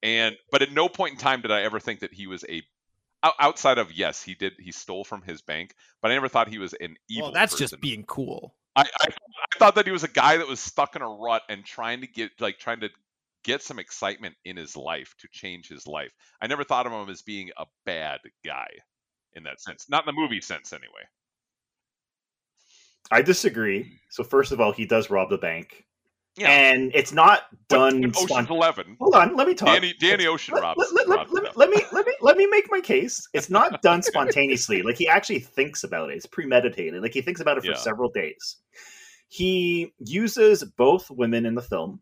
And 0.02 0.36
but 0.50 0.62
at 0.62 0.72
no 0.72 0.88
point 0.88 1.12
in 1.12 1.18
time 1.18 1.42
did 1.42 1.50
I 1.50 1.62
ever 1.62 1.80
think 1.80 2.00
that 2.00 2.12
he 2.12 2.26
was 2.26 2.44
a 2.48 2.62
outside 3.38 3.78
of 3.78 3.92
yes, 3.92 4.22
he 4.22 4.34
did 4.34 4.54
he 4.58 4.72
stole 4.72 5.04
from 5.04 5.22
his 5.22 5.42
bank, 5.42 5.74
but 6.02 6.10
I 6.10 6.14
never 6.14 6.28
thought 6.28 6.48
he 6.48 6.58
was 6.58 6.74
an 6.74 6.96
evil 7.08 7.28
well, 7.28 7.32
that's 7.32 7.54
person. 7.54 7.68
just 7.68 7.80
being 7.80 8.04
cool. 8.04 8.54
I, 8.76 8.82
I 9.00 9.08
I 9.08 9.58
thought 9.58 9.76
that 9.76 9.86
he 9.86 9.92
was 9.92 10.04
a 10.04 10.08
guy 10.08 10.38
that 10.38 10.48
was 10.48 10.60
stuck 10.60 10.96
in 10.96 11.02
a 11.02 11.08
rut 11.08 11.42
and 11.48 11.64
trying 11.64 12.00
to 12.00 12.06
get 12.06 12.32
like 12.40 12.58
trying 12.58 12.80
to 12.80 12.90
get 13.44 13.62
some 13.62 13.78
excitement 13.78 14.34
in 14.44 14.56
his 14.56 14.74
life 14.74 15.14
to 15.20 15.28
change 15.30 15.68
his 15.68 15.86
life. 15.86 16.12
I 16.40 16.46
never 16.46 16.64
thought 16.64 16.86
of 16.86 16.92
him 16.92 17.10
as 17.10 17.22
being 17.22 17.50
a 17.56 17.66
bad 17.84 18.20
guy 18.44 18.68
in 19.36 19.42
that 19.44 19.60
sense. 19.60 19.86
Not 19.88 20.06
in 20.08 20.14
the 20.14 20.20
movie 20.20 20.40
sense 20.40 20.72
anyway. 20.72 21.02
I 23.10 23.22
disagree. 23.22 23.92
So 24.10 24.24
first 24.24 24.52
of 24.52 24.60
all, 24.60 24.72
he 24.72 24.86
does 24.86 25.10
rob 25.10 25.28
the 25.30 25.36
bank, 25.38 25.84
Yeah. 26.36 26.48
and 26.50 26.90
it's 26.94 27.12
not 27.12 27.42
done. 27.68 28.00
But 28.00 28.16
Ocean's 28.22 28.48
Eleven. 28.50 28.96
Hold 28.98 29.14
on, 29.14 29.36
let 29.36 29.46
me 29.46 29.54
talk. 29.54 29.68
Danny 29.68 29.94
Danny 30.00 30.26
Ocean 30.26 30.54
robs. 30.54 30.78
let, 30.94 31.06
let, 31.08 31.18
robs 31.18 31.32
let, 31.32 31.56
let 31.56 31.70
me 31.70 31.82
let 31.92 32.06
me 32.06 32.14
let 32.22 32.36
me 32.36 32.46
make 32.46 32.66
my 32.70 32.80
case. 32.80 33.26
It's 33.34 33.50
not 33.50 33.82
done 33.82 34.02
spontaneously. 34.02 34.82
like 34.82 34.96
he 34.96 35.06
actually 35.06 35.40
thinks 35.40 35.84
about 35.84 36.10
it. 36.10 36.16
It's 36.16 36.26
premeditated. 36.26 37.02
Like 37.02 37.12
he 37.12 37.20
thinks 37.20 37.40
about 37.40 37.58
it 37.58 37.62
for 37.64 37.70
Yeah. 37.72 37.76
several 37.76 38.10
days. 38.10 38.56
He 39.28 39.92
uses 39.98 40.64
both 40.64 41.10
women 41.10 41.44
in 41.44 41.54
the 41.54 41.62
film. 41.62 42.00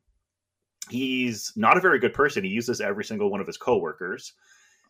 He's 0.90 1.52
not 1.56 1.76
a 1.76 1.80
very 1.80 1.98
good 1.98 2.12
person. 2.12 2.44
He 2.44 2.50
uses 2.50 2.80
every 2.80 3.04
single 3.04 3.30
one 3.30 3.40
of 3.40 3.46
his 3.46 3.56
coworkers. 3.56 4.34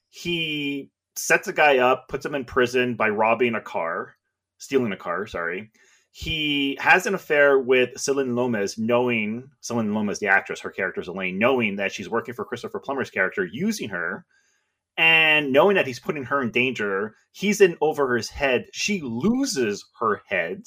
He 0.09 0.91
sets 1.17 1.49
a 1.49 1.53
guy 1.53 1.79
up, 1.79 2.09
puts 2.09 2.25
him 2.25 2.35
in 2.35 2.45
prison 2.45 2.95
by 2.95 3.09
robbing 3.09 3.55
a 3.55 3.61
car, 3.61 4.17
stealing 4.59 4.93
a 4.93 4.97
car, 4.97 5.27
sorry. 5.27 5.71
He 6.11 6.77
has 6.79 7.07
an 7.07 7.15
affair 7.15 7.59
with 7.59 7.99
Celine 7.99 8.35
Lomez, 8.35 8.77
knowing 8.77 9.49
Celine 9.61 9.95
Lomez, 9.95 10.19
the 10.19 10.27
actress, 10.27 10.61
her 10.61 10.71
character 10.71 11.01
is 11.01 11.09
Elaine, 11.09 11.39
knowing 11.39 11.77
that 11.77 11.93
she's 11.93 12.09
working 12.09 12.35
for 12.35 12.45
Christopher 12.45 12.81
Plummer's 12.81 13.11
character, 13.11 13.49
using 13.51 13.89
her, 13.89 14.27
and 14.99 15.53
knowing 15.53 15.77
that 15.77 15.87
he's 15.87 16.01
putting 16.01 16.25
her 16.25 16.43
in 16.43 16.51
danger. 16.51 17.15
He's 17.33 17.63
in 17.63 17.79
over 17.81 18.15
his 18.15 18.29
head. 18.29 18.67
She 18.73 19.01
loses 19.01 19.85
her 20.01 20.23
head. 20.27 20.65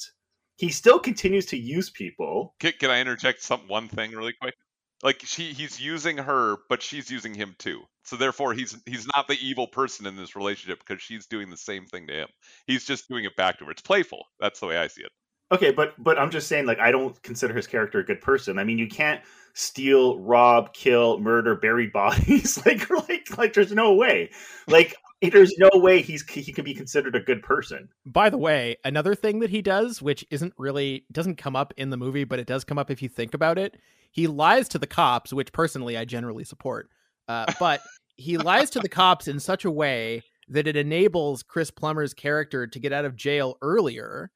He 0.56 0.70
still 0.70 0.98
continues 0.98 1.46
to 1.46 1.56
use 1.56 1.90
people. 1.90 2.54
Can, 2.58 2.72
can 2.80 2.90
I 2.90 3.00
interject 3.00 3.42
some 3.42 3.68
one 3.68 3.88
thing 3.88 4.12
really 4.12 4.34
quick? 4.40 4.54
Like 5.02 5.20
she 5.24 5.52
he's 5.52 5.80
using 5.80 6.16
her, 6.18 6.56
but 6.68 6.82
she's 6.82 7.10
using 7.10 7.34
him 7.34 7.54
too. 7.58 7.82
So 8.04 8.16
therefore 8.16 8.54
he's 8.54 8.76
he's 8.86 9.06
not 9.14 9.28
the 9.28 9.38
evil 9.40 9.66
person 9.66 10.06
in 10.06 10.16
this 10.16 10.34
relationship 10.36 10.80
because 10.86 11.02
she's 11.02 11.26
doing 11.26 11.50
the 11.50 11.56
same 11.56 11.86
thing 11.86 12.06
to 12.06 12.14
him. 12.14 12.28
He's 12.66 12.84
just 12.84 13.08
doing 13.08 13.24
it 13.24 13.36
back 13.36 13.58
to 13.58 13.66
her. 13.66 13.70
It's 13.70 13.82
playful. 13.82 14.24
That's 14.40 14.60
the 14.60 14.66
way 14.66 14.78
I 14.78 14.86
see 14.86 15.02
it. 15.02 15.12
Okay, 15.52 15.70
but 15.70 15.94
but 15.98 16.18
I'm 16.18 16.30
just 16.30 16.48
saying, 16.48 16.66
like, 16.66 16.80
I 16.80 16.90
don't 16.90 17.20
consider 17.22 17.54
his 17.54 17.68
character 17.68 18.00
a 18.00 18.04
good 18.04 18.20
person. 18.20 18.58
I 18.58 18.64
mean, 18.64 18.78
you 18.78 18.88
can't 18.88 19.20
steal, 19.54 20.18
rob, 20.18 20.74
kill, 20.74 21.20
murder, 21.20 21.54
bury 21.54 21.86
bodies. 21.94 22.64
like, 22.66 22.90
like, 22.90 23.38
like, 23.38 23.52
there's 23.52 23.72
no 23.72 23.94
way. 23.94 24.30
Like, 24.66 24.96
there's 25.32 25.56
no 25.58 25.70
way 25.74 26.02
he's 26.02 26.28
he 26.28 26.52
can 26.52 26.64
be 26.64 26.74
considered 26.74 27.14
a 27.14 27.20
good 27.20 27.42
person. 27.42 27.88
By 28.04 28.30
the 28.30 28.38
way, 28.38 28.76
another 28.84 29.14
thing 29.14 29.40
that 29.40 29.50
he 29.50 29.62
does, 29.62 30.02
which 30.02 30.24
isn't 30.30 30.54
really 30.58 31.04
doesn't 31.12 31.36
come 31.36 31.56
up 31.56 31.72
in 31.76 31.90
the 31.90 31.96
movie, 31.96 32.24
but 32.24 32.38
it 32.38 32.46
does 32.46 32.64
come 32.64 32.78
up 32.78 32.90
if 32.90 33.02
you 33.02 33.08
think 33.08 33.34
about 33.34 33.58
it. 33.58 33.76
He 34.10 34.26
lies 34.26 34.68
to 34.70 34.78
the 34.78 34.86
cops, 34.86 35.32
which 35.32 35.52
personally 35.52 35.96
I 35.96 36.04
generally 36.04 36.44
support. 36.44 36.88
Uh, 37.28 37.46
but 37.58 37.80
he 38.16 38.36
lies 38.38 38.70
to 38.70 38.80
the 38.80 38.88
cops 38.88 39.28
in 39.28 39.40
such 39.40 39.64
a 39.64 39.70
way 39.70 40.22
that 40.48 40.66
it 40.66 40.76
enables 40.76 41.42
Chris 41.42 41.70
Plummer's 41.70 42.14
character 42.14 42.66
to 42.66 42.78
get 42.78 42.92
out 42.92 43.04
of 43.04 43.16
jail 43.16 43.58
earlier 43.62 44.30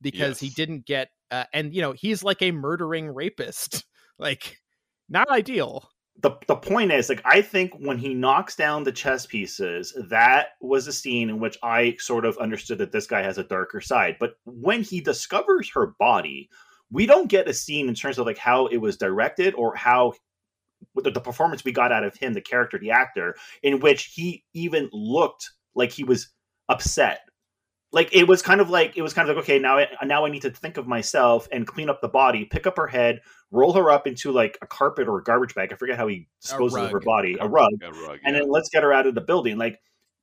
because 0.00 0.38
he 0.38 0.50
didn't 0.50 0.84
get 0.84 1.08
uh, 1.30 1.44
and 1.52 1.74
you 1.74 1.80
know 1.80 1.92
he's 1.92 2.22
like 2.22 2.42
a 2.42 2.52
murdering 2.52 3.08
rapist 3.08 3.84
like 4.18 4.58
not 5.08 5.28
ideal 5.30 5.88
the 6.20 6.30
the 6.46 6.56
point 6.56 6.92
is 6.92 7.08
like 7.08 7.22
I 7.24 7.42
think 7.42 7.74
when 7.78 7.98
he 7.98 8.14
knocks 8.14 8.54
down 8.54 8.84
the 8.84 8.92
chess 8.92 9.26
pieces, 9.26 9.96
that 10.08 10.48
was 10.60 10.86
a 10.86 10.92
scene 10.92 11.28
in 11.28 11.40
which 11.40 11.58
I 11.62 11.96
sort 11.98 12.24
of 12.24 12.38
understood 12.38 12.78
that 12.78 12.92
this 12.92 13.06
guy 13.06 13.22
has 13.22 13.38
a 13.38 13.44
darker 13.44 13.80
side. 13.80 14.16
But 14.20 14.34
when 14.44 14.82
he 14.82 15.00
discovers 15.00 15.70
her 15.70 15.94
body, 15.98 16.48
we 16.90 17.06
don't 17.06 17.28
get 17.28 17.48
a 17.48 17.54
scene 17.54 17.88
in 17.88 17.94
terms 17.94 18.18
of 18.18 18.26
like 18.26 18.38
how 18.38 18.66
it 18.66 18.76
was 18.76 18.96
directed 18.96 19.54
or 19.54 19.74
how 19.74 20.12
the, 20.94 21.10
the 21.10 21.20
performance 21.20 21.64
we 21.64 21.72
got 21.72 21.92
out 21.92 22.04
of 22.04 22.16
him, 22.16 22.34
the 22.34 22.40
character, 22.40 22.78
the 22.78 22.90
actor, 22.90 23.34
in 23.62 23.80
which 23.80 24.12
he 24.14 24.44
even 24.54 24.88
looked 24.92 25.50
like 25.74 25.90
he 25.90 26.04
was 26.04 26.28
upset. 26.68 27.20
Like 27.94 28.12
it 28.12 28.26
was 28.26 28.42
kind 28.42 28.60
of 28.60 28.70
like 28.70 28.96
it 28.96 29.02
was 29.02 29.14
kind 29.14 29.30
of 29.30 29.36
like 29.36 29.44
okay 29.44 29.60
now 29.60 29.78
I, 29.78 29.86
now 30.04 30.26
I 30.26 30.28
need 30.28 30.42
to 30.42 30.50
think 30.50 30.78
of 30.78 30.88
myself 30.88 31.46
and 31.52 31.64
clean 31.64 31.88
up 31.88 32.00
the 32.00 32.08
body, 32.08 32.44
pick 32.44 32.66
up 32.66 32.76
her 32.76 32.88
head, 32.88 33.20
roll 33.52 33.72
her 33.72 33.88
up 33.88 34.08
into 34.08 34.32
like 34.32 34.58
a 34.62 34.66
carpet 34.66 35.06
or 35.06 35.18
a 35.18 35.22
garbage 35.22 35.54
bag. 35.54 35.72
I 35.72 35.76
forget 35.76 35.96
how 35.96 36.08
he 36.08 36.26
disposes 36.42 36.76
of 36.76 36.90
her 36.90 36.98
body, 36.98 37.36
a 37.40 37.46
rug, 37.46 37.70
A 37.82 37.92
rug, 37.92 38.18
and 38.24 38.34
yeah. 38.34 38.40
then 38.40 38.50
let's 38.50 38.68
get 38.68 38.82
her 38.82 38.92
out 38.92 39.06
of 39.06 39.14
the 39.14 39.20
building. 39.20 39.58
Like 39.58 39.78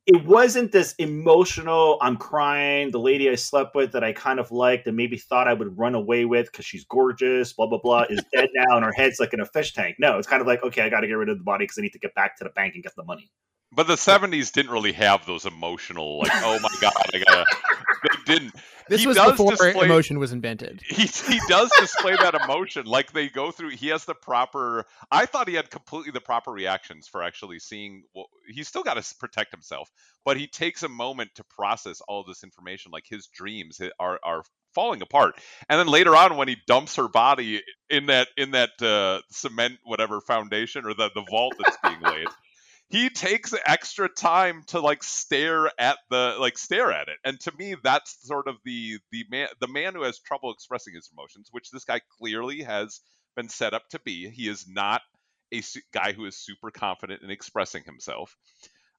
it 0.06 0.26
wasn't 0.26 0.74
this 0.74 0.94
emotional. 0.98 1.98
I'm 2.02 2.18
crying. 2.18 2.92
The 2.92 3.00
lady 3.00 3.30
I 3.30 3.36
slept 3.36 3.74
with 3.74 3.94
that 3.94 4.04
I 4.04 4.12
kind 4.12 4.42
of 4.42 4.52
liked 4.52 4.86
and 4.88 4.98
maybe 4.98 5.16
thought 5.16 5.48
I 5.48 5.54
would 5.54 5.78
run 5.78 5.96
away 5.96 6.26
with 6.26 6.52
because 6.52 6.66
she's 6.66 6.84
gorgeous. 6.84 7.54
Blah 7.54 7.68
blah 7.68 7.80
blah 7.82 8.04
is 8.10 8.22
dead 8.34 8.50
now, 8.54 8.76
and 8.76 8.84
her 8.84 8.92
head's 8.94 9.22
like 9.22 9.34
in 9.34 9.40
a 9.40 9.46
fish 9.46 9.74
tank. 9.74 9.96
No, 9.98 10.18
it's 10.18 10.28
kind 10.28 10.42
of 10.42 10.48
like 10.48 10.62
okay, 10.64 10.82
I 10.82 10.90
got 10.90 11.00
to 11.00 11.08
get 11.08 11.14
rid 11.14 11.30
of 11.30 11.38
the 11.38 11.44
body 11.46 11.64
because 11.64 11.78
I 11.78 11.84
need 11.84 11.94
to 11.94 12.00
get 12.00 12.14
back 12.16 12.38
to 12.40 12.44
the 12.44 12.50
bank 12.50 12.74
and 12.74 12.84
get 12.84 12.96
the 12.98 13.06
money. 13.06 13.32
But 13.74 13.88
the 13.88 13.96
'70s 13.96 14.52
didn't 14.52 14.72
really 14.72 14.92
have 14.94 15.26
those 15.26 15.46
emotional, 15.46 16.20
like, 16.20 16.32
oh 16.36 16.60
my 16.62 16.70
god, 16.82 16.94
I 17.14 17.20
gotta. 17.20 17.46
They 18.04 18.34
didn't. 18.34 18.54
this 18.90 19.02
He 19.02 19.08
was 19.08 19.16
before 19.18 19.52
display- 19.52 19.86
emotion 19.86 20.20
was 20.20 20.32
invented 20.32 20.82
He 20.90 21.04
he 21.04 21.40
does 21.48 21.72
display 21.80 22.16
that 22.16 22.34
emotion, 22.34 22.86
like 22.86 23.14
they 23.14 23.30
go 23.30 23.52
through. 23.52 23.70
He 23.70 23.88
has 23.90 24.06
the 24.06 24.16
proper. 24.16 24.86
I 25.12 25.26
thought 25.26 25.48
he 25.48 25.54
had 25.56 25.70
completely 25.70 26.12
the 26.12 26.20
proper 26.22 26.52
reactions 26.52 27.08
for 27.08 27.24
actually 27.24 27.60
seeing. 27.60 28.04
What, 28.14 28.28
he's 28.48 28.68
still 28.68 28.84
got 28.84 29.02
to 29.02 29.16
protect 29.16 29.52
himself, 29.52 29.90
but 30.26 30.36
he 30.36 30.48
takes 30.48 30.84
a 30.84 30.90
moment 30.90 31.32
to 31.36 31.44
process 31.46 32.02
all 32.08 32.24
this 32.24 32.44
information, 32.44 32.92
like 32.92 33.06
his 33.08 33.28
dreams 33.28 33.80
are 34.00 34.20
are 34.24 34.44
falling 34.74 35.02
apart. 35.02 35.36
And 35.70 35.80
then 35.80 35.88
later 35.88 36.16
on, 36.16 36.38
when 36.38 36.48
he 36.48 36.58
dumps 36.68 36.96
her 36.96 37.08
body 37.08 37.62
in 37.90 38.08
that 38.08 38.28
in 38.36 38.52
that 38.52 38.82
uh, 38.82 39.22
cement 39.30 39.76
whatever 39.84 40.20
foundation 40.22 40.86
or 40.86 40.94
the 40.94 41.10
the 41.14 41.24
vault 41.30 41.54
that's 41.58 41.78
being 41.84 42.02
laid. 42.02 42.28
He 42.92 43.10
takes 43.10 43.54
extra 43.66 44.10
time 44.10 44.64
to 44.68 44.80
like 44.82 45.02
stare 45.04 45.72
at 45.80 45.98
the 46.10 46.36
like 46.40 46.58
stare 46.58 46.92
at 46.92 47.08
it. 47.08 47.18
And 47.24 47.40
to 47.42 47.52
me 47.58 47.76
that's 47.82 48.28
sort 48.28 48.48
of 48.48 48.58
the 48.66 49.00
the 49.12 49.26
man 49.30 49.48
the 49.60 49.68
man 49.68 49.94
who 49.94 50.04
has 50.04 50.20
trouble 50.20 50.52
expressing 50.52 50.94
his 50.94 51.10
emotions 51.12 51.48
which 51.52 51.72
this 51.72 51.86
guy 51.86 52.02
clearly 52.20 52.62
has 52.64 53.00
been 53.36 53.50
set 53.50 53.74
up 53.74 53.88
to 53.90 54.00
be. 54.00 54.30
He 54.30 54.48
is 54.48 54.68
not 54.68 55.02
a 55.52 55.62
su- 55.62 55.82
guy 55.94 56.12
who 56.12 56.26
is 56.26 56.38
super 56.38 56.70
confident 56.70 57.22
in 57.22 57.30
expressing 57.30 57.84
himself. 57.84 58.36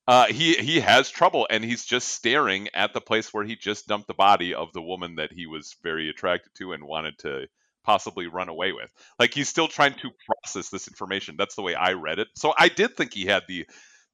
Uh, 0.09 0.27
he 0.27 0.55
he 0.55 0.81
has 0.81 1.11
trouble 1.11 1.47
and 1.49 1.65
he's 1.65 1.85
just 1.85 2.09
staring 2.09 2.69
at 2.75 2.93
the 2.93 3.01
place 3.01 3.33
where 3.33 3.45
he 3.45 3.55
just 3.55 3.87
dumped 3.87 4.09
the 4.09 4.15
body 4.15 4.55
of 4.55 4.73
the 4.73 4.83
woman 4.83 5.17
that 5.17 5.33
he 5.33 5.47
was 5.47 5.77
very 5.83 6.09
attracted 6.09 6.53
to 6.57 6.73
and 6.73 6.83
wanted 6.83 7.17
to 7.19 7.47
possibly 7.85 8.27
run 8.27 8.49
away 8.49 8.73
with. 8.73 8.91
Like 9.19 9.35
he's 9.35 9.49
still 9.49 9.69
trying 9.69 9.95
to 9.95 10.11
process 10.27 10.71
this 10.71 10.89
information. 10.89 11.37
That's 11.39 11.55
the 11.57 11.63
way 11.63 11.75
I 11.75 11.93
read 11.93 12.19
it. 12.19 12.29
So 12.37 12.55
I 12.59 12.69
did 12.69 12.97
think 12.97 13.13
he 13.15 13.27
had 13.27 13.43
the 13.49 13.67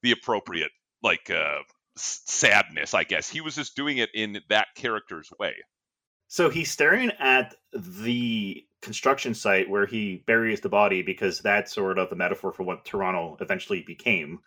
the 0.03 0.13
appropriate 0.13 0.71
like 1.03 1.31
uh 1.31 1.59
sadness, 1.97 2.95
I 2.95 3.05
guess. 3.05 3.29
He 3.29 3.41
was 3.41 3.57
just 3.57 3.77
doing 3.77 3.99
it 3.99 4.11
in 4.15 4.41
that 4.51 4.69
character's 4.77 5.31
way. 5.41 5.55
So 6.29 6.51
he's 6.51 6.71
staring 6.71 7.11
at 7.19 7.55
the 7.73 8.63
construction 8.83 9.35
site 9.35 9.69
where 9.71 9.87
he 9.87 10.23
buries 10.27 10.61
the 10.61 10.69
body 10.69 11.03
because 11.03 11.41
that's 11.41 11.75
sort 11.75 11.99
of 11.99 12.11
the 12.11 12.17
metaphor 12.17 12.53
for 12.53 12.63
what 12.65 12.85
Toronto 12.85 13.37
eventually 13.41 13.83
became. 13.87 14.41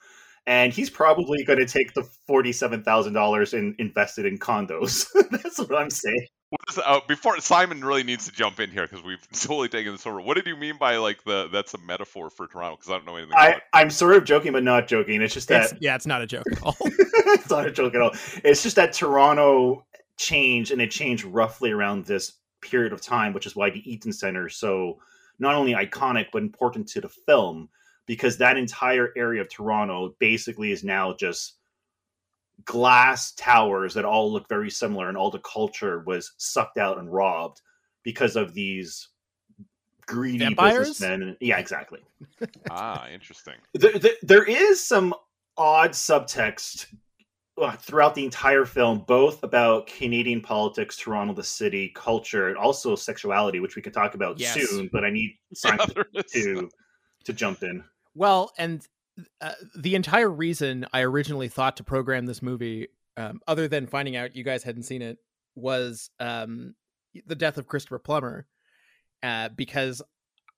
and 0.48 0.74
he's 0.74 0.90
probably 0.90 1.44
going 1.46 1.60
to 1.60 1.66
take 1.68 1.94
the 1.94 2.04
forty-seven 2.28 2.84
thousand 2.84 3.14
dollars 3.14 3.54
and 3.54 3.76
invest 3.80 4.20
it 4.20 4.26
in 4.26 4.40
condos. 4.40 5.08
That's 5.32 5.60
what 5.60 5.76
I'm 5.76 5.90
saying. 5.92 6.28
What 6.52 6.60
is 6.70 6.78
uh, 6.86 7.00
before 7.08 7.40
Simon 7.40 7.84
really 7.84 8.04
needs 8.04 8.26
to 8.26 8.32
jump 8.34 8.60
in 8.60 8.70
here 8.70 8.86
because 8.86 9.04
we've 9.06 9.26
totally 9.34 9.70
taken 9.70 9.94
this 9.94 10.06
over. 10.06 10.20
What 10.20 10.36
did 10.36 10.46
you 10.46 10.58
mean 10.58 10.78
by 10.78 10.98
like 10.98 11.24
the 11.24 11.48
that's 11.48 11.74
a 11.74 11.78
metaphor 11.78 12.30
for 12.30 12.46
Toronto? 12.46 12.76
Because 12.76 12.92
I 12.92 12.98
don't 12.98 13.06
know 13.06 13.16
anything. 13.16 13.34
I 13.38 13.48
it. 13.52 13.64
I'm 13.72 13.90
sort 13.90 14.18
of 14.18 14.26
joking, 14.26 14.52
but 14.52 14.62
not 14.62 14.88
joking. 14.88 15.22
It's 15.22 15.34
just 15.34 15.48
that 15.48 15.64
It's- 15.64 15.80
yeah, 15.80 15.96
it's 15.96 16.06
not 16.06 16.22
a 16.22 16.28
joke 16.28 16.44
at 16.52 16.62
all. 16.62 16.76
it's 16.82 17.50
not 17.50 17.66
a 17.66 17.72
joke 17.72 17.96
at 17.96 18.02
all. 18.02 18.12
It's 18.44 18.64
just 18.64 18.76
that 18.76 18.92
Toronto 18.92 19.86
changed, 20.18 20.72
and 20.72 20.82
it 20.82 20.92
changed 20.92 21.24
roughly 21.24 21.72
around 21.72 22.06
this 22.06 22.34
period 22.62 22.92
of 22.92 23.02
time, 23.02 23.32
which 23.32 23.46
is 23.46 23.56
why 23.56 23.70
the 23.70 23.90
Eaton 23.90 24.12
Center 24.12 24.48
is 24.48 24.58
so 24.58 25.00
not 25.40 25.56
only 25.56 25.74
iconic 25.74 26.28
but 26.34 26.42
important 26.42 26.88
to 26.90 27.02
the 27.02 27.10
film 27.10 27.70
because 28.06 28.38
that 28.38 28.58
entire 28.58 29.14
area 29.16 29.42
of 29.42 29.50
Toronto 29.50 30.16
basically 30.20 30.72
is 30.72 30.84
now 30.84 31.14
just 31.14 31.56
glass 32.66 33.32
towers 33.34 33.94
that 33.94 34.06
all 34.06 34.32
look 34.32 34.48
very 34.50 34.70
similar, 34.70 35.08
and 35.10 35.18
all 35.18 35.32
the 35.32 35.40
culture 35.40 36.04
was 36.06 36.34
sucked 36.38 36.78
out 36.78 36.98
and 36.98 37.12
robbed 37.12 37.62
because 38.04 38.36
of 38.36 38.54
these 38.54 39.10
greedy 40.06 40.40
Vampires? 40.40 40.90
businessmen. 40.90 41.38
Yeah, 41.40 41.58
exactly 41.58 42.00
ah, 42.72 43.08
interesting. 43.10 43.56
there, 43.74 43.98
there, 43.98 44.14
there 44.22 44.44
is 44.44 44.86
some 44.86 45.14
odd 45.58 45.92
subtext 45.92 46.88
uh, 47.62 47.76
throughout 47.76 48.16
the 48.16 48.24
entire 48.26 48.66
film, 48.66 49.04
both 49.08 49.44
about 49.44 49.86
Canadian 49.88 50.42
politics, 50.42 50.98
Toronto, 50.98 51.34
the 51.34 51.44
city, 51.44 51.92
culture, 51.96 52.48
and 52.48 52.58
also 52.58 52.96
sexuality, 52.96 53.60
which 53.60 53.76
we 53.76 53.82
could 53.82 53.94
talk 53.94 54.16
about 54.16 54.40
Yes. 54.40 54.54
soon. 54.54 54.90
But 54.92 55.04
I 55.04 55.10
need 55.12 55.38
Simon 55.54 55.80
to 56.34 56.70
to 57.26 57.34
jump 57.34 57.62
in. 57.64 57.84
Well, 58.16 58.52
and 58.58 58.86
uh, 59.42 59.54
the 59.78 59.96
entire 59.96 60.30
reason 60.30 60.86
I 60.94 61.02
originally 61.02 61.48
thought 61.48 61.78
to 61.78 61.84
program 61.84 62.26
this 62.26 62.42
movie, 62.42 62.88
um, 63.18 63.40
other 63.48 63.68
than 63.68 63.88
finding 63.88 64.16
out 64.16 64.36
you 64.36 64.44
guys 64.44 64.64
hadn't 64.64 64.84
seen 64.84 65.02
it, 65.02 65.18
was 65.56 66.10
um, 66.20 66.76
the 67.26 67.36
death 67.36 67.58
of 67.58 67.68
Christopher 67.68 68.00
Plummer, 68.00 68.48
uh, 69.24 69.50
because 69.50 70.02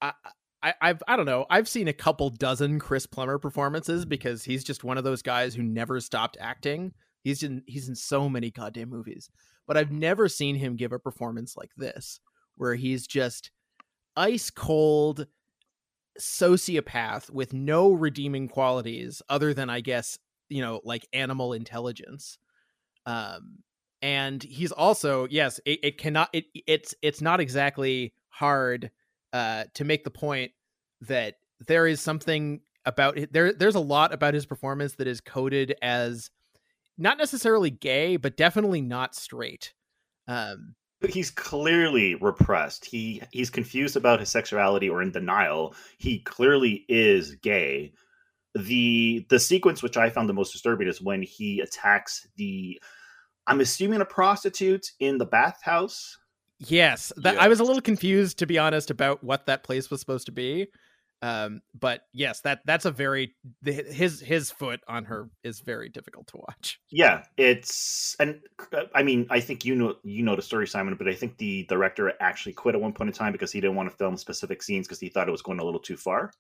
I, 0.01 0.13
I, 0.61 0.73
I've 0.81 1.03
I 1.07 1.15
don't 1.15 1.25
know 1.25 1.45
I've 1.49 1.67
seen 1.67 1.87
a 1.87 1.93
couple 1.93 2.29
dozen 2.29 2.79
Chris 2.79 3.05
Plummer 3.05 3.37
performances 3.37 4.05
because 4.05 4.43
he's 4.43 4.63
just 4.63 4.83
one 4.83 4.97
of 4.97 5.03
those 5.03 5.21
guys 5.21 5.55
who 5.55 5.63
never 5.63 5.99
stopped 5.99 6.37
acting. 6.39 6.93
He's 7.23 7.43
in 7.43 7.63
he's 7.67 7.89
in 7.89 7.95
so 7.95 8.29
many 8.29 8.51
goddamn 8.51 8.89
movies, 8.89 9.29
but 9.67 9.77
I've 9.77 9.91
never 9.91 10.29
seen 10.29 10.55
him 10.55 10.75
give 10.75 10.91
a 10.91 10.99
performance 10.99 11.57
like 11.57 11.71
this, 11.77 12.19
where 12.55 12.75
he's 12.75 13.07
just 13.07 13.51
ice 14.15 14.49
cold 14.49 15.27
sociopath 16.19 17.29
with 17.29 17.53
no 17.53 17.91
redeeming 17.91 18.47
qualities 18.47 19.21
other 19.29 19.53
than 19.53 19.69
I 19.69 19.81
guess, 19.81 20.19
you 20.49 20.61
know, 20.61 20.81
like 20.83 21.07
animal 21.13 21.53
intelligence. 21.53 22.37
Um 23.05 23.59
and 24.01 24.43
he's 24.43 24.71
also 24.71 25.27
yes, 25.29 25.59
it, 25.65 25.79
it 25.83 25.97
cannot 25.97 26.29
it 26.33 26.45
it's 26.67 26.93
it's 27.01 27.21
not 27.21 27.39
exactly 27.39 28.13
hard 28.29 28.91
uh 29.31 29.65
to 29.73 29.83
make 29.83 30.03
the 30.03 30.11
point 30.11 30.51
that 31.01 31.35
there 31.67 31.87
is 31.87 32.01
something 32.01 32.61
about 32.85 33.17
it 33.17 33.31
there 33.31 33.53
there's 33.53 33.75
a 33.75 33.79
lot 33.79 34.13
about 34.13 34.33
his 34.33 34.45
performance 34.45 34.95
that 34.95 35.07
is 35.07 35.21
coded 35.21 35.75
as 35.81 36.29
not 36.97 37.17
necessarily 37.17 37.69
gay 37.69 38.17
but 38.17 38.37
definitely 38.37 38.81
not 38.81 39.15
straight. 39.15 39.73
Um 40.27 40.75
he's 41.09 41.31
clearly 41.31 42.15
repressed. 42.15 42.85
He 42.85 43.21
he's 43.31 43.49
confused 43.49 43.95
about 43.95 44.19
his 44.19 44.29
sexuality 44.29 44.89
or 44.89 45.01
in 45.01 45.11
denial. 45.11 45.75
He 45.97 46.19
clearly 46.19 46.85
is 46.87 47.35
gay. 47.35 47.93
The 48.55 49.25
the 49.29 49.39
sequence 49.39 49.81
which 49.81 49.97
I 49.97 50.09
found 50.09 50.29
the 50.29 50.33
most 50.33 50.51
disturbing 50.51 50.87
is 50.87 51.01
when 51.01 51.21
he 51.21 51.59
attacks 51.59 52.27
the 52.37 52.79
I'm 53.47 53.59
assuming 53.59 54.01
a 54.01 54.05
prostitute 54.05 54.91
in 54.99 55.17
the 55.17 55.25
bathhouse. 55.25 56.17
Yes, 56.59 57.11
that 57.17 57.37
I 57.37 57.47
was 57.47 57.59
a 57.59 57.63
little 57.63 57.81
confused 57.81 58.39
to 58.39 58.45
be 58.45 58.57
honest 58.57 58.89
about 58.89 59.23
what 59.23 59.47
that 59.47 59.63
place 59.63 59.89
was 59.89 59.99
supposed 59.99 60.27
to 60.27 60.31
be. 60.31 60.67
Um, 61.23 61.61
but 61.79 62.01
yes, 62.11 62.41
that 62.41 62.59
that's 62.65 62.83
a 62.83 62.91
very 62.91 63.33
his 63.63 64.19
his 64.19 64.51
foot 64.51 64.81
on 64.89 65.05
her 65.05 65.29
is 65.41 65.61
very 65.61 65.87
difficult 65.87 66.27
to 66.27 66.37
watch. 66.37 66.81
Yeah, 66.91 67.23
it's 67.37 68.13
and 68.19 68.41
uh, 68.73 68.83
I 68.93 69.03
mean 69.03 69.25
I 69.29 69.39
think 69.39 69.63
you 69.63 69.73
know 69.73 69.95
you 70.03 70.21
know 70.21 70.35
the 70.35 70.41
story, 70.41 70.67
Simon, 70.67 70.95
but 70.95 71.07
I 71.07 71.13
think 71.13 71.37
the 71.37 71.63
director 71.69 72.11
actually 72.19 72.51
quit 72.51 72.75
at 72.75 72.81
one 72.81 72.91
point 72.91 73.09
in 73.09 73.13
time 73.13 73.31
because 73.31 73.53
he 73.53 73.61
didn't 73.61 73.77
want 73.77 73.89
to 73.89 73.95
film 73.95 74.17
specific 74.17 74.61
scenes 74.61 74.85
because 74.85 74.99
he 74.99 75.07
thought 75.07 75.29
it 75.29 75.31
was 75.31 75.41
going 75.41 75.61
a 75.61 75.63
little 75.63 75.79
too 75.79 75.95
far. 75.95 76.33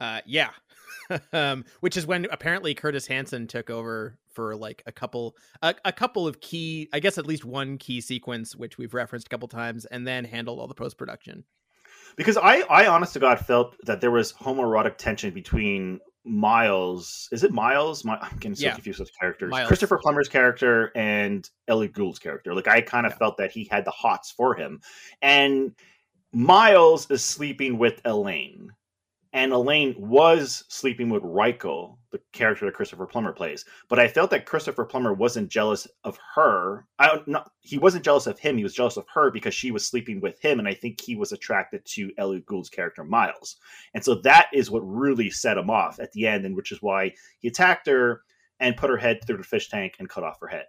Uh, 0.00 0.20
yeah, 0.26 0.50
um, 1.32 1.64
which 1.78 1.96
is 1.96 2.04
when 2.04 2.26
apparently 2.32 2.74
Curtis 2.74 3.06
Hanson 3.06 3.46
took 3.46 3.70
over 3.70 4.18
for 4.32 4.56
like 4.56 4.82
a 4.84 4.90
couple 4.90 5.36
a, 5.62 5.76
a 5.84 5.92
couple 5.92 6.26
of 6.26 6.40
key, 6.40 6.88
I 6.92 6.98
guess 6.98 7.18
at 7.18 7.26
least 7.26 7.44
one 7.44 7.78
key 7.78 8.00
sequence 8.00 8.56
which 8.56 8.78
we've 8.78 8.94
referenced 8.94 9.28
a 9.28 9.30
couple 9.30 9.46
times, 9.46 9.84
and 9.84 10.04
then 10.04 10.24
handled 10.24 10.58
all 10.58 10.66
the 10.66 10.74
post 10.74 10.98
production. 10.98 11.44
Because 12.16 12.36
I, 12.36 12.60
I 12.70 12.86
honest 12.86 13.12
to 13.14 13.18
God 13.20 13.38
felt 13.40 13.76
that 13.84 14.00
there 14.00 14.10
was 14.10 14.32
homoerotic 14.32 14.96
tension 14.96 15.32
between 15.32 16.00
Miles. 16.24 17.28
Is 17.32 17.42
it 17.42 17.52
Miles? 17.52 18.04
My, 18.04 18.16
I'm 18.20 18.36
getting 18.38 18.54
so 18.54 18.66
Yeah. 18.66 18.74
confused 18.74 19.00
with 19.00 19.10
characters. 19.18 19.50
Miles. 19.50 19.66
Christopher 19.68 19.98
Plummer's 19.98 20.28
character 20.28 20.92
and 20.94 21.48
Ellie 21.68 21.88
Gould's 21.88 22.18
character. 22.18 22.54
Like 22.54 22.68
I 22.68 22.80
kind 22.80 23.06
of 23.06 23.14
felt 23.16 23.36
that 23.38 23.50
he 23.50 23.64
had 23.64 23.84
the 23.84 23.90
hots 23.90 24.30
for 24.30 24.54
him, 24.54 24.80
and 25.20 25.74
Miles 26.32 27.10
is 27.10 27.24
sleeping 27.24 27.76
with 27.76 28.00
Elaine, 28.04 28.70
and 29.32 29.52
Elaine 29.52 29.94
was 29.96 30.64
sleeping 30.68 31.08
with 31.08 31.22
Ryko, 31.22 31.96
the 32.10 32.20
character 32.32 32.66
that 32.66 32.74
Christopher 32.74 33.06
Plummer 33.06 33.32
plays. 33.32 33.64
But 33.88 33.98
I 33.98 34.06
felt 34.08 34.30
that 34.30 34.44
Christopher 34.44 34.84
Plummer 34.84 35.14
wasn't 35.14 35.48
jealous 35.48 35.88
of 36.04 36.18
her. 36.34 36.86
I 36.98 37.20
not 37.26 37.50
he 37.60 37.78
wasn't 37.78 38.04
jealous 38.04 38.26
of 38.26 38.38
him. 38.38 38.56
He 38.56 38.62
was 38.62 38.74
jealous 38.74 38.98
of 38.98 39.06
her 39.14 39.30
because 39.30 39.54
she 39.54 39.70
was 39.70 39.86
sleeping 39.86 40.20
with 40.20 40.40
him, 40.40 40.58
and 40.58 40.68
I 40.68 40.74
think 40.74 41.00
he 41.00 41.16
was 41.16 41.32
attracted 41.32 41.84
to 41.86 42.10
Ellie 42.18 42.44
Gould's 42.46 42.68
character 42.68 43.04
Miles. 43.04 43.56
And 43.94 44.04
so 44.04 44.16
that 44.16 44.48
is 44.52 44.70
what 44.70 44.80
really 44.80 45.30
set 45.30 45.56
him 45.56 45.70
off 45.70 45.98
at 45.98 46.12
the 46.12 46.26
end, 46.26 46.44
and 46.44 46.54
which 46.54 46.72
is 46.72 46.82
why 46.82 47.12
he 47.40 47.48
attacked 47.48 47.86
her 47.86 48.22
and 48.60 48.76
put 48.76 48.90
her 48.90 48.98
head 48.98 49.20
through 49.26 49.38
the 49.38 49.42
fish 49.42 49.68
tank 49.68 49.94
and 49.98 50.08
cut 50.08 50.24
off 50.24 50.40
her 50.40 50.46
head. 50.46 50.66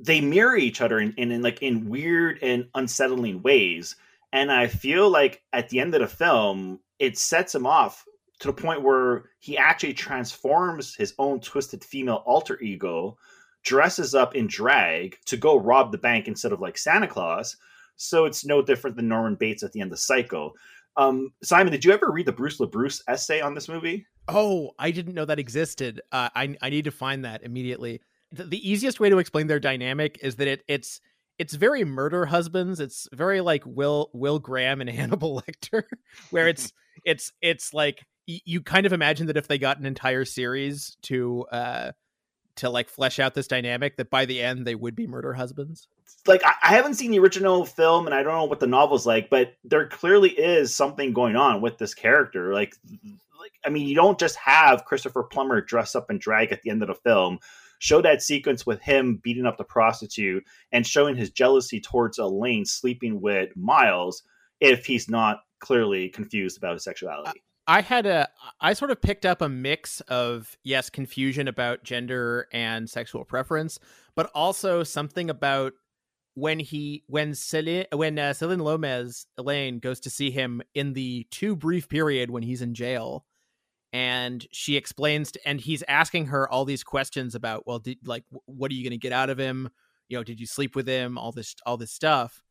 They 0.00 0.20
mirror 0.20 0.56
each 0.56 0.80
other 0.80 0.98
in, 0.98 1.12
in, 1.16 1.30
in 1.30 1.42
like 1.42 1.60
in 1.60 1.88
weird 1.88 2.38
and 2.42 2.68
unsettling 2.74 3.42
ways. 3.42 3.96
And 4.32 4.52
I 4.52 4.66
feel 4.66 5.10
like 5.10 5.42
at 5.52 5.68
the 5.68 5.80
end 5.80 5.94
of 5.94 6.00
the 6.00 6.06
film, 6.06 6.80
it 6.98 7.18
sets 7.18 7.54
him 7.54 7.66
off 7.66 8.04
to 8.40 8.48
the 8.48 8.52
point 8.52 8.82
where 8.82 9.24
he 9.40 9.58
actually 9.58 9.94
transforms 9.94 10.94
his 10.94 11.14
own 11.18 11.40
twisted 11.40 11.84
female 11.84 12.22
alter 12.26 12.60
ego, 12.60 13.16
dresses 13.64 14.14
up 14.14 14.34
in 14.36 14.46
drag 14.46 15.16
to 15.26 15.36
go 15.36 15.58
rob 15.58 15.92
the 15.92 15.98
bank 15.98 16.28
instead 16.28 16.52
of 16.52 16.60
like 16.60 16.78
Santa 16.78 17.08
Claus. 17.08 17.56
So 17.96 18.26
it's 18.26 18.44
no 18.44 18.62
different 18.62 18.96
than 18.96 19.08
Norman 19.08 19.34
Bates 19.34 19.62
at 19.62 19.72
the 19.72 19.80
end 19.80 19.92
of 19.92 19.98
Psycho. 19.98 20.52
Um, 20.96 21.32
Simon, 21.42 21.72
did 21.72 21.84
you 21.84 21.92
ever 21.92 22.10
read 22.10 22.26
the 22.26 22.32
Bruce 22.32 22.58
LaBruce 22.58 23.02
essay 23.08 23.40
on 23.40 23.54
this 23.54 23.68
movie? 23.68 24.06
Oh, 24.28 24.72
I 24.78 24.90
didn't 24.90 25.14
know 25.14 25.24
that 25.24 25.38
existed. 25.38 26.00
Uh, 26.12 26.28
I 26.34 26.56
I 26.60 26.70
need 26.70 26.84
to 26.84 26.90
find 26.90 27.24
that 27.24 27.42
immediately. 27.42 28.00
The, 28.32 28.44
the 28.44 28.70
easiest 28.70 29.00
way 29.00 29.08
to 29.08 29.18
explain 29.18 29.46
their 29.46 29.60
dynamic 29.60 30.18
is 30.22 30.36
that 30.36 30.48
it 30.48 30.64
it's 30.68 31.00
it's 31.38 31.54
very 31.54 31.84
murder 31.84 32.26
husbands. 32.26 32.80
It's 32.80 33.08
very 33.12 33.40
like 33.40 33.62
Will 33.64 34.10
Will 34.12 34.38
Graham 34.38 34.80
and 34.80 34.90
Hannibal 34.90 35.42
Lecter, 35.42 35.84
where 36.30 36.48
it's 36.48 36.72
it's 37.08 37.32
it's 37.40 37.72
like 37.72 38.04
you 38.26 38.60
kind 38.60 38.84
of 38.84 38.92
imagine 38.92 39.26
that 39.28 39.38
if 39.38 39.48
they 39.48 39.56
got 39.56 39.78
an 39.78 39.86
entire 39.86 40.26
series 40.26 40.98
to 41.00 41.46
uh 41.50 41.92
to 42.56 42.68
like 42.68 42.88
flesh 42.90 43.18
out 43.18 43.34
this 43.34 43.46
dynamic, 43.46 43.96
that 43.96 44.10
by 44.10 44.26
the 44.26 44.42
end 44.42 44.66
they 44.66 44.74
would 44.74 44.94
be 44.94 45.06
murder 45.06 45.32
husbands. 45.32 45.88
like 46.26 46.44
I, 46.44 46.52
I 46.62 46.68
haven't 46.68 46.94
seen 46.94 47.10
the 47.10 47.20
original 47.20 47.64
film 47.64 48.06
and 48.06 48.14
I 48.14 48.22
don't 48.22 48.34
know 48.34 48.44
what 48.44 48.60
the 48.60 48.66
novel's 48.66 49.06
like, 49.06 49.30
but 49.30 49.54
there 49.64 49.88
clearly 49.88 50.30
is 50.30 50.74
something 50.74 51.12
going 51.14 51.36
on 51.36 51.62
with 51.62 51.78
this 51.78 51.94
character. 51.94 52.52
Like 52.52 52.74
like 53.40 53.52
I 53.64 53.70
mean, 53.70 53.88
you 53.88 53.94
don't 53.94 54.18
just 54.18 54.36
have 54.36 54.84
Christopher 54.84 55.22
Plummer 55.22 55.62
dress 55.62 55.94
up 55.94 56.10
and 56.10 56.20
drag 56.20 56.52
at 56.52 56.60
the 56.60 56.70
end 56.70 56.82
of 56.82 56.88
the 56.88 56.94
film. 56.94 57.38
Show 57.78 58.02
that 58.02 58.22
sequence 58.22 58.66
with 58.66 58.82
him 58.82 59.20
beating 59.22 59.46
up 59.46 59.56
the 59.56 59.64
prostitute 59.64 60.44
and 60.72 60.86
showing 60.86 61.16
his 61.16 61.30
jealousy 61.30 61.80
towards 61.80 62.18
Elaine 62.18 62.66
sleeping 62.66 63.20
with 63.20 63.56
Miles 63.56 64.24
if 64.60 64.84
he's 64.84 65.08
not 65.08 65.40
clearly 65.60 66.08
confused 66.08 66.56
about 66.58 66.74
his 66.74 66.84
sexuality. 66.84 67.42
I 67.68 67.82
had 67.82 68.06
a 68.06 68.28
I 68.60 68.72
sort 68.72 68.90
of 68.90 69.02
picked 69.02 69.26
up 69.26 69.42
a 69.42 69.48
mix 69.48 70.00
of 70.02 70.56
yes, 70.64 70.88
confusion 70.88 71.48
about 71.48 71.84
gender 71.84 72.48
and 72.50 72.88
sexual 72.88 73.24
preference, 73.26 73.78
but 74.16 74.30
also 74.34 74.82
something 74.82 75.28
about 75.28 75.74
when 76.34 76.60
he 76.60 77.04
when 77.08 77.34
Celine 77.34 77.84
when 77.92 78.18
uh, 78.18 78.32
Celine 78.32 78.60
Lomez 78.60 79.26
Elaine 79.36 79.80
goes 79.80 80.00
to 80.00 80.10
see 80.10 80.30
him 80.30 80.62
in 80.74 80.94
the 80.94 81.26
too 81.30 81.54
brief 81.54 81.90
period 81.90 82.30
when 82.30 82.42
he's 82.42 82.62
in 82.62 82.72
jail 82.72 83.26
and 83.92 84.46
she 84.52 84.76
explains 84.76 85.32
to, 85.32 85.48
and 85.48 85.60
he's 85.60 85.82
asking 85.88 86.26
her 86.26 86.48
all 86.48 86.64
these 86.64 86.84
questions 86.84 87.34
about 87.34 87.66
well 87.66 87.80
did 87.80 87.98
like 88.06 88.24
what 88.46 88.70
are 88.70 88.74
you 88.74 88.84
going 88.84 88.98
to 88.98 89.02
get 89.02 89.12
out 89.12 89.28
of 89.28 89.38
him? 89.38 89.68
You 90.08 90.16
know 90.16 90.24
did 90.24 90.40
you 90.40 90.46
sleep 90.46 90.74
with 90.74 90.86
him? 90.86 91.18
All 91.18 91.32
this 91.32 91.54
all 91.66 91.76
this 91.76 91.92
stuff 91.92 92.42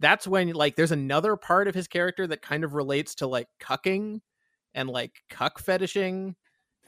that's 0.00 0.26
when 0.26 0.52
like 0.52 0.76
there's 0.76 0.92
another 0.92 1.36
part 1.36 1.68
of 1.68 1.74
his 1.74 1.86
character 1.86 2.26
that 2.26 2.42
kind 2.42 2.64
of 2.64 2.74
relates 2.74 3.14
to 3.16 3.26
like 3.26 3.48
cucking 3.60 4.20
and 4.74 4.88
like 4.88 5.22
cuck 5.28 5.58
fetishing 5.58 6.34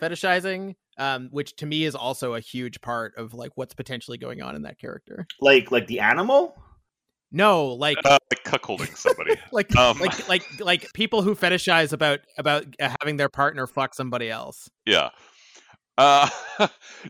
fetishizing, 0.00 0.74
um, 0.98 1.28
which 1.30 1.54
to 1.56 1.66
me 1.66 1.84
is 1.84 1.94
also 1.94 2.34
a 2.34 2.40
huge 2.40 2.80
part 2.80 3.14
of 3.16 3.34
like 3.34 3.52
what's 3.54 3.74
potentially 3.74 4.18
going 4.18 4.42
on 4.42 4.56
in 4.56 4.62
that 4.62 4.78
character. 4.78 5.26
Like 5.40 5.70
like 5.70 5.86
the 5.86 6.00
animal. 6.00 6.56
No, 7.34 7.68
like 7.68 7.96
uh, 8.04 8.18
like 8.30 8.44
cuckolding 8.44 8.94
somebody. 8.94 9.36
like 9.52 9.74
um, 9.76 9.98
like 9.98 10.28
like 10.28 10.60
like 10.60 10.92
people 10.92 11.22
who 11.22 11.34
fetishize 11.34 11.92
about 11.92 12.20
about 12.36 12.66
uh, 12.78 12.94
having 13.00 13.16
their 13.16 13.30
partner 13.30 13.66
fuck 13.66 13.94
somebody 13.94 14.30
else. 14.30 14.68
Yeah. 14.84 15.10
Uh, 15.98 16.28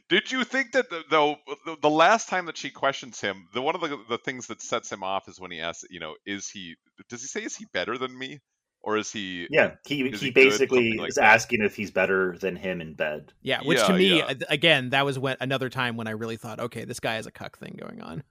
did 0.08 0.30
you 0.32 0.44
think 0.44 0.72
that 0.72 0.90
the, 0.90 1.04
though 1.08 1.36
the, 1.64 1.76
the 1.80 1.90
last 1.90 2.28
time 2.28 2.46
that 2.46 2.56
she 2.56 2.70
questions 2.70 3.20
him, 3.20 3.46
the 3.54 3.62
one 3.62 3.74
of 3.74 3.80
the 3.80 4.02
the 4.08 4.18
things 4.18 4.48
that 4.48 4.60
sets 4.60 4.90
him 4.90 5.02
off 5.02 5.28
is 5.28 5.40
when 5.40 5.50
he 5.50 5.60
asks, 5.60 5.84
you 5.90 6.00
know, 6.00 6.16
is 6.26 6.48
he? 6.48 6.74
Does 7.08 7.20
he 7.22 7.28
say 7.28 7.42
is 7.44 7.56
he 7.56 7.66
better 7.72 7.96
than 7.96 8.16
me, 8.18 8.40
or 8.80 8.96
is 8.96 9.12
he? 9.12 9.48
Yeah, 9.50 9.76
he 9.86 10.02
is 10.02 10.20
he, 10.20 10.30
basically 10.30 10.88
Something 10.88 10.98
like 10.98 11.08
is 11.08 11.18
that. 11.18 11.24
asking 11.24 11.62
if 11.62 11.76
he's 11.76 11.90
better 11.90 12.36
than 12.38 12.56
him 12.56 12.80
in 12.80 12.94
bed. 12.94 13.32
Yeah, 13.42 13.60
which 13.62 13.78
Yeah, 13.78 13.86
to 13.86 13.92
me 13.92 14.18
yeah. 14.18 14.32
again 14.48 14.90
that 14.90 15.04
was 15.04 15.18
when 15.18 15.36
another 15.40 15.68
time 15.68 15.96
when 15.96 16.06
I 16.08 16.12
really 16.12 16.36
thought, 16.36 16.58
okay, 16.58 16.84
this 16.84 17.00
guy 17.00 17.14
has 17.14 17.26
a 17.26 17.32
cuck 17.32 17.58
thing 17.58 17.76
going 17.80 18.00
on. 18.00 18.24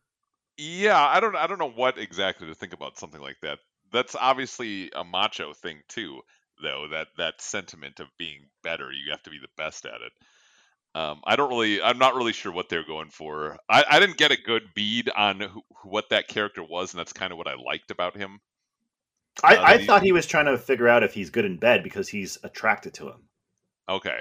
Yeah, 0.57 0.99
I 0.99 1.19
don't 1.19 1.35
I 1.35 1.47
don't 1.47 1.59
know 1.59 1.69
what 1.71 1.97
exactly 1.97 2.47
to 2.47 2.55
think 2.55 2.73
about 2.73 2.97
something 2.97 3.21
like 3.21 3.39
that. 3.41 3.59
That's 3.91 4.15
obviously 4.15 4.89
a 4.91 5.03
macho 5.03 5.53
thing 5.53 5.81
too, 5.87 6.21
though. 6.61 6.87
That 6.89 7.07
that 7.17 7.41
sentiment 7.41 7.99
of 7.99 8.07
being 8.17 8.49
better, 8.63 8.91
you 8.91 9.11
have 9.11 9.23
to 9.23 9.29
be 9.29 9.39
the 9.39 9.49
best 9.57 9.85
at 9.85 10.01
it. 10.01 10.11
Um, 10.93 11.21
I 11.23 11.35
don't 11.37 11.49
really, 11.49 11.81
I'm 11.81 11.97
not 11.97 12.15
really 12.15 12.33
sure 12.33 12.51
what 12.51 12.67
they're 12.69 12.85
going 12.85 13.09
for. 13.09 13.57
I, 13.69 13.85
I 13.89 13.99
didn't 13.99 14.17
get 14.17 14.31
a 14.31 14.37
good 14.41 14.63
bead 14.75 15.09
on 15.15 15.39
who, 15.39 15.61
what 15.83 16.09
that 16.09 16.27
character 16.27 16.61
was, 16.63 16.93
and 16.93 16.99
that's 16.99 17.13
kind 17.13 17.31
of 17.31 17.37
what 17.37 17.47
I 17.47 17.55
liked 17.55 17.91
about 17.91 18.17
him. 18.17 18.39
I, 19.43 19.55
Uh, 19.55 19.61
I 19.63 19.77
the- 19.77 19.85
thought 19.85 20.03
he 20.03 20.11
was 20.11 20.25
trying 20.25 20.47
to 20.47 20.57
figure 20.57 20.89
out 20.89 21.03
if 21.03 21.13
he's 21.13 21.29
good 21.29 21.45
in 21.45 21.57
bed 21.57 21.83
because 21.83 22.09
he's 22.09 22.37
attracted 22.43 22.93
to 22.95 23.07
him. 23.07 23.23
Okay. 23.87 24.19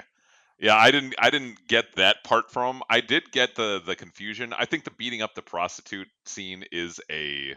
Yeah, 0.61 0.77
I 0.77 0.91
didn't 0.91 1.15
I 1.19 1.31
didn't 1.31 1.67
get 1.69 1.97
that 1.97 2.23
part 2.23 2.51
from. 2.53 2.83
I 2.91 3.01
did 3.01 3.33
get 3.33 3.55
the 3.57 3.81
the 3.85 3.97
confusion. 3.97 4.53
I 4.53 4.67
think 4.67 4.85
the 4.85 4.91
beating 4.91 5.23
up 5.23 5.35
the 5.35 5.41
prostitute 5.43 6.09
scene 6.27 6.65
is 6.71 7.01
a 7.11 7.57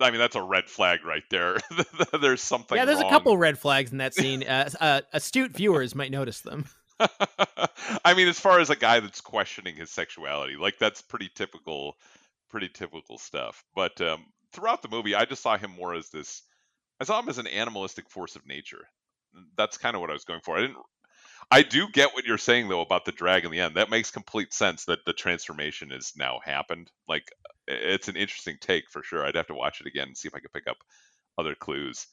I 0.00 0.10
mean 0.10 0.18
that's 0.18 0.34
a 0.34 0.42
red 0.42 0.64
flag 0.68 1.04
right 1.04 1.22
there. 1.30 1.58
there's 2.20 2.42
something 2.42 2.76
yeah, 2.76 2.86
there's 2.86 2.98
wrong. 3.00 3.06
a 3.06 3.10
couple 3.10 3.36
red 3.36 3.58
flags 3.58 3.92
in 3.92 3.98
that 3.98 4.14
scene. 4.14 4.42
Uh, 4.44 4.70
uh, 4.80 5.00
astute 5.12 5.52
viewers 5.52 5.94
might 5.94 6.10
notice 6.10 6.40
them. 6.40 6.64
I 8.04 8.14
mean 8.14 8.28
as 8.28 8.40
far 8.40 8.60
as 8.60 8.70
a 8.70 8.76
guy 8.76 9.00
that's 9.00 9.20
questioning 9.20 9.76
his 9.76 9.90
sexuality, 9.90 10.56
like 10.56 10.78
that's 10.78 11.02
pretty 11.02 11.30
typical 11.34 11.96
pretty 12.50 12.68
typical 12.68 13.18
stuff. 13.18 13.64
But 13.74 14.00
um 14.00 14.26
throughout 14.52 14.82
the 14.82 14.88
movie 14.88 15.14
I 15.14 15.24
just 15.24 15.42
saw 15.42 15.56
him 15.56 15.72
more 15.72 15.94
as 15.94 16.10
this 16.10 16.42
I 17.00 17.04
saw 17.04 17.20
him 17.20 17.28
as 17.28 17.38
an 17.38 17.46
animalistic 17.48 18.10
force 18.10 18.36
of 18.36 18.46
nature. 18.46 18.84
That's 19.56 19.78
kind 19.78 19.94
of 19.96 20.00
what 20.00 20.10
I 20.10 20.14
was 20.14 20.24
going 20.24 20.40
for. 20.42 20.56
I 20.58 20.62
didn't 20.62 20.78
I 21.50 21.62
do 21.62 21.88
get 21.88 22.14
what 22.14 22.24
you're 22.24 22.38
saying 22.38 22.68
though 22.68 22.80
about 22.80 23.04
the 23.04 23.12
drag 23.12 23.44
in 23.44 23.50
the 23.50 23.60
end. 23.60 23.76
That 23.76 23.90
makes 23.90 24.10
complete 24.10 24.52
sense 24.54 24.84
that 24.86 25.04
the 25.06 25.12
transformation 25.12 25.90
has 25.90 26.12
now 26.16 26.40
happened. 26.44 26.90
Like 27.08 27.30
it's 27.68 28.08
an 28.08 28.16
interesting 28.16 28.56
take 28.60 28.90
for 28.90 29.02
sure. 29.02 29.24
I'd 29.24 29.36
have 29.36 29.48
to 29.48 29.54
watch 29.54 29.80
it 29.80 29.86
again 29.86 30.08
and 30.08 30.16
see 30.16 30.28
if 30.28 30.34
I 30.34 30.40
could 30.40 30.52
pick 30.52 30.66
up 30.66 30.78
other 31.38 31.54
clues 31.54 32.06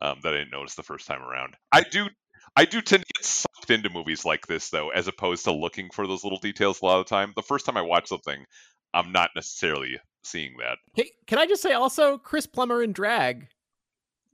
um, 0.00 0.20
that 0.22 0.34
I 0.34 0.38
didn't 0.38 0.52
notice 0.52 0.74
the 0.74 0.82
first 0.82 1.06
time 1.06 1.22
around. 1.22 1.54
I 1.72 1.82
do 1.82 2.08
I 2.56 2.64
do 2.64 2.82
tend 2.82 3.02
to 3.02 3.14
get 3.14 3.24
sucked 3.24 3.70
into 3.70 3.90
movies 3.90 4.24
like 4.24 4.46
this 4.46 4.70
though, 4.70 4.90
as 4.90 5.08
opposed 5.08 5.44
to 5.44 5.52
looking 5.52 5.90
for 5.90 6.06
those 6.06 6.24
little 6.24 6.38
details 6.38 6.82
a 6.82 6.84
lot 6.84 7.00
of 7.00 7.06
the 7.06 7.14
time. 7.14 7.32
The 7.34 7.42
first 7.42 7.64
time 7.66 7.76
I 7.76 7.82
watch 7.82 8.08
something, 8.08 8.44
I'm 8.92 9.12
not 9.12 9.30
necessarily 9.34 9.98
seeing 10.22 10.56
that. 10.58 10.78
Hey, 10.94 11.10
can 11.26 11.38
I 11.38 11.46
just 11.46 11.62
say 11.62 11.72
also, 11.72 12.18
Chris 12.18 12.46
Plummer 12.46 12.82
in 12.82 12.92
drag, 12.92 13.48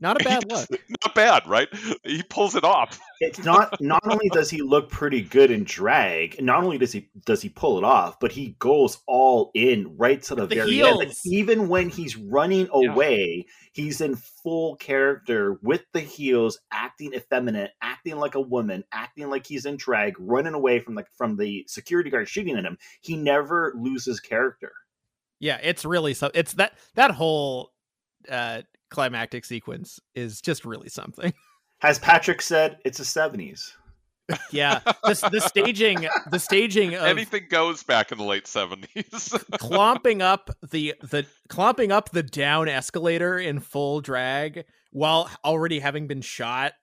not 0.01 0.21
a 0.21 0.25
bad 0.29 0.51
look. 0.51 0.69
Not 1.05 1.15
bad, 1.15 1.47
right? 1.47 1.69
He 2.05 2.23
pulls 2.23 2.55
it 2.55 2.65
off. 2.65 3.01
It's 3.21 3.41
not 3.41 3.81
not 3.81 4.01
only 4.09 4.29
does 4.33 4.49
he 4.49 4.63
look 4.63 4.91
pretty 4.91 5.23
good 5.23 5.51
in 5.51 5.65
drag, 5.65 6.41
not 6.41 6.63
only 6.63 6.79
does 6.79 6.93
he 6.93 7.11
does 7.27 7.43
he 7.43 7.49
pull 7.49 7.77
it 7.77 7.83
off, 7.83 8.21
but 8.21 8.31
he 8.31 8.55
goes 8.61 8.99
all 9.09 9.51
in 9.55 9.97
right 9.97 10.23
to 10.23 10.37
the, 10.37 10.47
The 10.47 10.55
very 10.55 10.83
end. 10.85 10.99
Like, 10.99 11.11
even 11.25 11.69
when 11.69 11.89
he's 11.89 12.17
running 12.17 12.69
away, 12.71 13.47
he's 13.73 14.01
in 14.01 14.15
full 14.15 14.77
character 14.77 15.59
with 15.63 15.83
the 15.93 15.99
heels, 15.99 16.61
acting 16.71 17.13
effeminate, 17.13 17.73
acting 17.83 18.19
like 18.19 18.37
a 18.37 18.41
woman, 18.41 18.85
acting 18.93 19.31
like 19.31 19.45
he's 19.45 19.67
in 19.67 19.77
drag, 19.77 20.15
running 20.21 20.55
away 20.55 20.79
from 20.79 20.95
the 20.95 21.05
from 21.17 21.37
the 21.37 21.65
security 21.67 22.11
guard 22.11 22.29
shooting 22.29 22.57
at 22.57 22.65
him. 22.65 22.79
He 23.01 23.17
never 23.17 23.75
loses 23.77 24.21
character. 24.21 24.71
Yeah, 25.41 25.59
it's 25.61 25.85
really 25.85 26.15
so. 26.15 26.31
It's 26.35 26.53
that 26.53 26.75
that 26.95 27.11
whole 27.11 27.73
uh 28.31 28.63
climactic 28.91 29.45
sequence 29.45 30.01
is 30.15 30.41
just 30.41 30.65
really 30.65 30.89
something. 30.89 31.33
As 31.83 31.99
Patrick 31.99 32.43
said, 32.43 32.79
it's 32.85 32.99
the 32.99 33.05
seventies. 33.05 33.77
Yeah, 34.53 34.81
the, 35.05 35.29
the 35.33 35.41
staging, 35.41 36.07
the 36.31 36.39
staging 36.39 36.95
of 36.95 37.05
Anything 37.05 37.47
goes 37.49 37.83
back 37.83 38.13
in 38.13 38.19
the 38.19 38.25
late 38.25 38.45
70s. 38.45 39.43
clomping 39.59 40.21
up 40.21 40.51
the 40.71 40.95
the 41.01 41.25
clomping 41.49 41.93
up 41.93 42.11
the 42.11 42.23
down 42.23 42.69
escalator 42.69 43.39
in 43.39 43.61
full 43.61 44.03
drag 44.03 44.65
while 44.91 45.31
already 45.45 45.79
having 45.79 46.09
been 46.09 46.21
shot. 46.21 46.75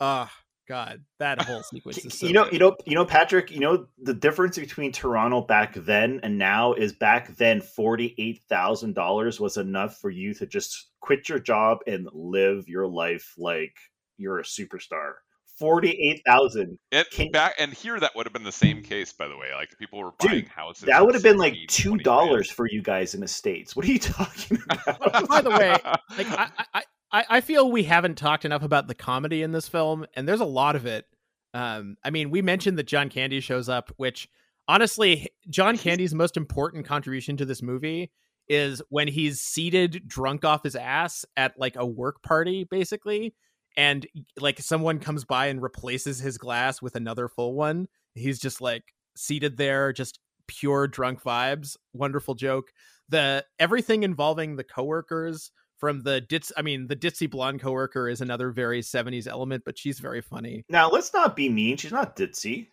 Oh 0.00 0.30
god, 0.66 1.02
that 1.18 1.42
whole 1.42 1.62
sequence 1.62 1.98
is 2.04 2.14
so 2.18 2.26
you 2.26 2.32
know, 2.32 2.44
good. 2.44 2.52
you 2.52 2.58
know, 2.58 2.76
you 2.86 2.94
know, 2.94 3.04
Patrick. 3.04 3.50
You 3.50 3.60
know 3.60 3.86
the 4.02 4.14
difference 4.14 4.58
between 4.58 4.92
Toronto 4.92 5.40
back 5.42 5.74
then 5.74 6.20
and 6.22 6.38
now 6.38 6.72
is 6.72 6.92
back 6.92 7.36
then 7.36 7.60
forty 7.60 8.14
eight 8.18 8.42
thousand 8.48 8.94
dollars 8.94 9.40
was 9.40 9.56
enough 9.56 9.98
for 9.98 10.10
you 10.10 10.34
to 10.34 10.46
just 10.46 10.88
quit 11.00 11.28
your 11.28 11.38
job 11.38 11.78
and 11.86 12.08
live 12.12 12.68
your 12.68 12.86
life 12.86 13.34
like 13.38 13.76
you're 14.18 14.40
a 14.40 14.44
superstar. 14.44 15.12
Forty 15.58 15.90
eight 15.90 16.20
thousand. 16.26 16.78
And 16.92 17.06
back 17.32 17.54
and 17.58 17.72
here 17.72 17.98
that 17.98 18.14
would 18.14 18.26
have 18.26 18.34
been 18.34 18.44
the 18.44 18.52
same 18.52 18.82
case, 18.82 19.12
by 19.12 19.26
the 19.26 19.36
way. 19.38 19.54
Like 19.54 19.70
people 19.78 19.98
were 20.00 20.12
buying 20.18 20.40
Dude, 20.40 20.48
houses. 20.48 20.84
that 20.84 21.04
would 21.04 21.14
have 21.14 21.22
been 21.22 21.38
like 21.38 21.54
two 21.68 21.90
20 21.90 22.04
dollars 22.04 22.50
for 22.50 22.66
you 22.68 22.82
guys 22.82 23.14
in 23.14 23.20
the 23.22 23.28
states. 23.28 23.74
What 23.74 23.86
are 23.86 23.92
you 23.92 23.98
talking 23.98 24.58
about? 24.70 25.28
By 25.28 25.40
the 25.40 25.50
way, 25.50 25.70
like 26.18 26.30
I, 26.30 26.50
I, 26.74 26.82
I, 27.12 27.24
I 27.28 27.40
feel 27.40 27.70
we 27.70 27.84
haven't 27.84 28.16
talked 28.16 28.44
enough 28.44 28.62
about 28.62 28.88
the 28.88 28.94
comedy 28.94 29.42
in 29.42 29.52
this 29.52 29.68
film, 29.68 30.06
and 30.14 30.26
there's 30.26 30.40
a 30.40 30.44
lot 30.44 30.76
of 30.76 30.86
it. 30.86 31.06
Um, 31.54 31.96
I 32.04 32.10
mean, 32.10 32.30
we 32.30 32.42
mentioned 32.42 32.78
that 32.78 32.86
John 32.86 33.08
Candy 33.08 33.40
shows 33.40 33.68
up, 33.68 33.92
which 33.96 34.28
honestly, 34.68 35.28
John 35.48 35.78
Candy's 35.78 36.14
most 36.14 36.36
important 36.36 36.86
contribution 36.86 37.36
to 37.38 37.44
this 37.44 37.62
movie 37.62 38.10
is 38.48 38.80
when 38.90 39.08
he's 39.08 39.40
seated 39.40 40.06
drunk 40.06 40.44
off 40.44 40.62
his 40.62 40.76
ass 40.76 41.24
at 41.36 41.58
like 41.58 41.76
a 41.76 41.86
work 41.86 42.22
party, 42.22 42.64
basically, 42.64 43.34
and 43.76 44.06
like 44.38 44.58
someone 44.60 44.98
comes 44.98 45.24
by 45.24 45.46
and 45.46 45.62
replaces 45.62 46.18
his 46.18 46.38
glass 46.38 46.80
with 46.80 46.94
another 46.94 47.28
full 47.28 47.54
one. 47.54 47.88
He's 48.14 48.38
just 48.38 48.60
like 48.60 48.84
seated 49.16 49.56
there, 49.56 49.92
just 49.92 50.20
pure 50.46 50.86
drunk 50.86 51.22
vibes. 51.22 51.76
Wonderful 51.92 52.34
joke. 52.34 52.70
The 53.08 53.44
everything 53.58 54.02
involving 54.02 54.56
the 54.56 54.64
coworkers 54.64 55.50
from 55.86 56.02
the 56.02 56.20
ditz 56.20 56.50
I 56.56 56.62
mean 56.62 56.88
the 56.88 56.96
ditzy 56.96 57.30
blonde 57.30 57.60
coworker 57.60 58.08
is 58.08 58.20
another 58.20 58.50
very 58.50 58.80
70s 58.82 59.28
element, 59.28 59.62
but 59.64 59.78
she's 59.78 60.00
very 60.00 60.20
funny. 60.20 60.64
now 60.68 60.90
let's 60.90 61.12
not 61.14 61.36
be 61.36 61.48
mean. 61.48 61.76
She's 61.76 61.92
not 61.92 62.16
ditzy. 62.16 62.66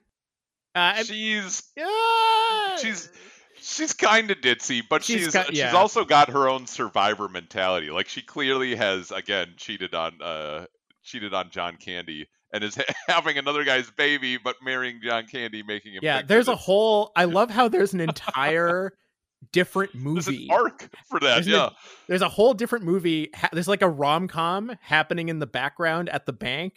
Uh, 0.74 1.04
she's 1.04 1.62
yeah, 1.78 2.76
she's 2.78 3.10
she's 3.62 3.94
kind 3.94 4.32
of 4.32 4.38
ditzy, 4.38 4.82
but 4.90 5.04
She's 5.04 5.26
she's 5.26 5.34
ki- 5.34 5.56
she's, 5.56 5.74
also 5.76 6.04
got 6.06 6.32
her 6.32 6.50
own 6.50 6.66
survivor 6.66 7.30
mentality. 7.30 7.92
Like 7.92 8.10
she 8.10 8.24
clearly 8.24 8.74
has 8.76 9.12
again 9.12 9.54
cheated 9.58 9.94
on 9.94 10.20
uh 10.20 10.66
cheated 11.04 11.36
on 11.36 11.52
John 11.52 11.76
Candy 11.78 12.28
and 12.52 12.64
is 12.64 12.76
having 13.08 13.38
another 13.38 13.64
guy's 13.64 13.92
baby, 13.92 14.38
but 14.38 14.56
marrying 14.64 15.02
John 15.04 15.28
Candy, 15.28 15.62
making 15.62 15.94
him. 15.94 16.00
yeah, 16.02 16.24
there's 16.24 16.48
a 16.48 16.56
whole 16.56 17.12
I 17.16 17.26
love 17.26 17.52
how 17.52 17.68
there's 17.68 17.94
an 17.94 18.02
entire 18.10 18.94
different 19.52 19.92
there's 19.94 20.28
an 20.28 20.34
movie. 20.34 20.50
arc 20.52 20.90
for 21.10 21.20
that. 21.20 21.36
There's, 21.36 21.48
yeah, 21.48 21.70
there's 22.08 22.22
a 22.22 22.30
whole 22.30 22.54
different 22.54 22.86
movie. 22.86 23.30
There's 23.52 23.68
like 23.68 23.82
a 23.82 23.90
rom 23.90 24.28
com 24.28 24.72
happening 24.82 25.30
in 25.30 25.40
the 25.40 25.48
background 25.48 26.10
at 26.10 26.26
the 26.26 26.34
bank, 26.34 26.74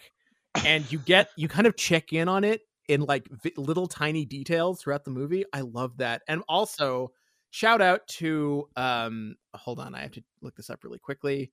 and 0.64 0.90
you 0.90 0.98
get 0.98 1.28
you 1.36 1.48
kind 1.48 1.66
of 1.66 1.76
check 1.76 2.12
in 2.12 2.28
on 2.28 2.44
it 2.44 2.62
in 2.88 3.02
like 3.02 3.28
vi- 3.30 3.54
little 3.56 3.86
tiny 3.86 4.24
details 4.24 4.80
throughout 4.80 5.04
the 5.04 5.10
movie. 5.10 5.44
I 5.52 5.60
love 5.62 5.98
that, 5.98 6.22
and 6.28 6.42
also 6.48 7.12
shout 7.50 7.80
out 7.80 8.06
to 8.08 8.68
um. 8.76 9.36
Hold 9.54 9.80
on, 9.80 9.94
I 9.94 10.00
have 10.02 10.12
to 10.12 10.22
look 10.42 10.56
this 10.56 10.70
up 10.70 10.84
really 10.84 10.98
quickly. 10.98 11.52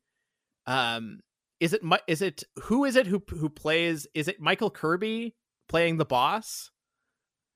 Um, 0.66 1.20
is 1.60 1.74
it 1.74 1.82
is 2.08 2.22
it 2.22 2.44
who 2.64 2.86
is 2.86 2.96
it 2.96 3.08
who 3.08 3.22
who 3.30 3.50
plays? 3.50 4.08
Is 4.14 4.28
it 4.28 4.40
Michael 4.40 4.70
Kirby 4.70 5.36
playing 5.70 5.98
the 5.98 6.06
boss? 6.06 6.72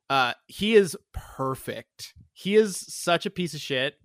Uh, 0.10 0.34
he 0.48 0.76
is 0.76 0.96
perfect. 1.14 2.14
He 2.34 2.56
is 2.56 2.78
such 2.78 3.26
a 3.26 3.30
piece 3.30 3.54
of 3.54 3.60
shit. 3.60 3.96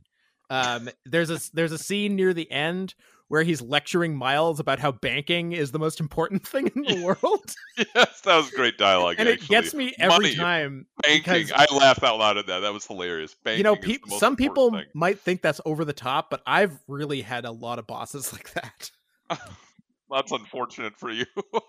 Um, 0.50 0.88
there's 1.06 1.30
a 1.30 1.40
there's 1.54 1.72
a 1.72 1.78
scene 1.78 2.16
near 2.16 2.34
the 2.34 2.50
end 2.50 2.94
where 3.28 3.42
he's 3.42 3.62
lecturing 3.62 4.14
Miles 4.14 4.60
about 4.60 4.78
how 4.78 4.92
banking 4.92 5.52
is 5.52 5.70
the 5.70 5.78
most 5.78 6.00
important 6.00 6.46
thing 6.46 6.70
in 6.76 6.82
the 6.82 7.02
world, 7.22 7.54
yes, 7.94 8.20
that 8.20 8.36
was 8.36 8.50
great 8.50 8.76
dialogue. 8.76 9.16
and 9.18 9.26
it 9.26 9.48
gets 9.48 9.72
me 9.72 9.94
every 9.98 10.08
Money, 10.18 10.34
time. 10.34 10.86
Banking, 11.02 11.32
because- 11.46 11.52
I 11.52 11.74
laughed 11.74 12.02
out 12.02 12.18
loud 12.18 12.36
at 12.36 12.46
that. 12.48 12.58
That 12.60 12.74
was 12.74 12.84
hilarious. 12.84 13.34
Banking 13.42 13.58
you 13.58 13.64
know, 13.64 13.74
is 13.74 13.80
the 13.80 13.86
peop 13.86 14.02
most 14.08 14.20
some 14.20 14.36
people 14.36 14.66
important 14.66 14.94
might 14.94 15.18
think 15.18 15.40
that's 15.40 15.62
over 15.64 15.86
the 15.86 15.94
top, 15.94 16.28
but 16.28 16.42
I've 16.46 16.78
really 16.86 17.22
had 17.22 17.46
a 17.46 17.50
lot 17.50 17.78
of 17.78 17.86
bosses 17.86 18.32
like 18.34 18.52
that. 18.52 18.90
Thing. 20.12 20.18
That's 20.18 20.32
unfortunate 20.32 20.96
for 20.96 21.10
you. 21.10 21.26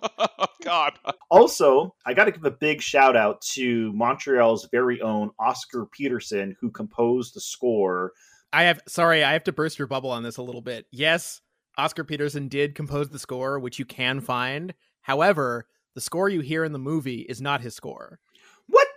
God. 0.64 0.94
Also, 1.30 1.96
I 2.06 2.14
got 2.14 2.26
to 2.26 2.32
give 2.32 2.46
a 2.46 2.52
big 2.52 2.82
shout 2.82 3.16
out 3.16 3.42
to 3.54 3.92
Montreal's 3.94 4.68
very 4.72 5.02
own 5.02 5.32
Oscar 5.40 5.86
Peterson, 5.86 6.56
who 6.60 6.70
composed 6.70 7.36
the 7.36 7.42
score. 7.42 8.14
I 8.52 8.64
have 8.64 8.82
sorry, 8.88 9.24
I 9.24 9.34
have 9.34 9.44
to 9.46 9.52
burst 9.52 9.80
your 9.80 9.88
bubble 9.88 10.12
on 10.12 10.24
this 10.24 10.38
a 10.38 10.44
little 10.44 10.62
bit. 10.62 10.86
Yes, 10.92 11.42
Oscar 11.78 12.04
Peterson 12.04 12.48
did 12.48 12.76
compose 12.76 13.10
the 13.10 13.20
score, 13.20 13.60
which 13.60 13.80
you 13.80 13.86
can 13.86 14.22
find. 14.22 14.74
However, 15.02 15.68
the 15.96 16.02
score 16.02 16.30
you 16.30 16.42
hear 16.42 16.64
in 16.64 16.72
the 16.72 16.80
movie 16.80 17.22
is 17.22 17.42
not 17.42 17.62
his 17.62 17.76
score. 17.76 18.20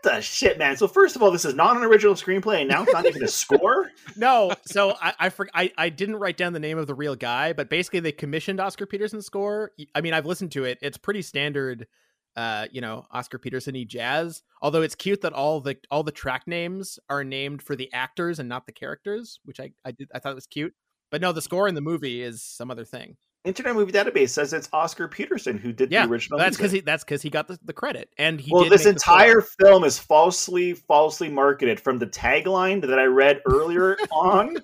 The 0.06 0.20
shit, 0.20 0.56
man? 0.56 0.76
So 0.76 0.86
first 0.86 1.16
of 1.16 1.22
all, 1.22 1.32
this 1.32 1.44
is 1.44 1.54
not 1.54 1.76
an 1.76 1.82
original 1.82 2.14
screenplay, 2.14 2.60
and 2.60 2.68
now 2.68 2.84
it's 2.84 2.92
not 2.92 3.06
even 3.06 3.24
a 3.24 3.28
score. 3.28 3.90
No, 4.16 4.52
so 4.64 4.94
I 5.02 5.14
I, 5.18 5.28
for, 5.30 5.48
I 5.52 5.72
I 5.76 5.88
didn't 5.88 6.16
write 6.16 6.36
down 6.36 6.52
the 6.52 6.60
name 6.60 6.78
of 6.78 6.86
the 6.86 6.94
real 6.94 7.16
guy, 7.16 7.52
but 7.52 7.68
basically 7.68 7.98
they 7.98 8.12
commissioned 8.12 8.60
Oscar 8.60 8.86
Peterson's 8.86 9.26
score. 9.26 9.72
I 9.96 10.00
mean, 10.00 10.14
I've 10.14 10.24
listened 10.24 10.52
to 10.52 10.62
it; 10.62 10.78
it's 10.80 10.96
pretty 10.96 11.22
standard, 11.22 11.88
uh, 12.36 12.68
you 12.70 12.80
know, 12.80 13.04
Oscar 13.10 13.38
Peterson-y 13.38 13.84
jazz. 13.86 14.44
Although 14.62 14.82
it's 14.82 14.94
cute 14.94 15.22
that 15.22 15.32
all 15.32 15.60
the 15.60 15.76
all 15.90 16.04
the 16.04 16.12
track 16.12 16.44
names 16.46 17.00
are 17.10 17.24
named 17.24 17.62
for 17.62 17.74
the 17.74 17.92
actors 17.92 18.38
and 18.38 18.48
not 18.48 18.66
the 18.66 18.72
characters, 18.72 19.40
which 19.44 19.58
I 19.58 19.72
I 19.84 19.90
did 19.90 20.08
I 20.14 20.20
thought 20.20 20.36
was 20.36 20.46
cute. 20.46 20.72
But 21.10 21.20
no, 21.20 21.32
the 21.32 21.42
score 21.42 21.66
in 21.66 21.74
the 21.74 21.80
movie 21.80 22.22
is 22.22 22.44
some 22.44 22.70
other 22.70 22.84
thing. 22.84 23.16
Internet 23.46 23.74
Movie 23.76 23.92
Database 23.92 24.30
says 24.30 24.52
it's 24.52 24.68
Oscar 24.72 25.08
Peterson 25.08 25.56
who 25.56 25.72
did 25.72 25.90
Yeah, 25.92 26.04
the 26.04 26.12
original. 26.12 26.38
that's 26.38 26.56
because 26.56 26.72
he 26.72 26.80
that's 26.80 27.04
because 27.04 27.22
he 27.22 27.30
got 27.30 27.46
the, 27.48 27.58
the 27.64 27.72
credit, 27.72 28.10
and 28.18 28.40
he 28.40 28.52
well, 28.52 28.64
did 28.64 28.72
this 28.72 28.80
make 28.80 28.84
the 28.84 28.90
entire 28.90 29.40
film 29.40 29.84
is 29.84 29.98
falsely, 29.98 30.74
falsely 30.74 31.28
marketed 31.28 31.78
from 31.80 31.98
the 31.98 32.06
tagline 32.06 32.80
that 32.86 32.98
I 32.98 33.04
read 33.04 33.40
earlier 33.46 33.96
on, 34.12 34.56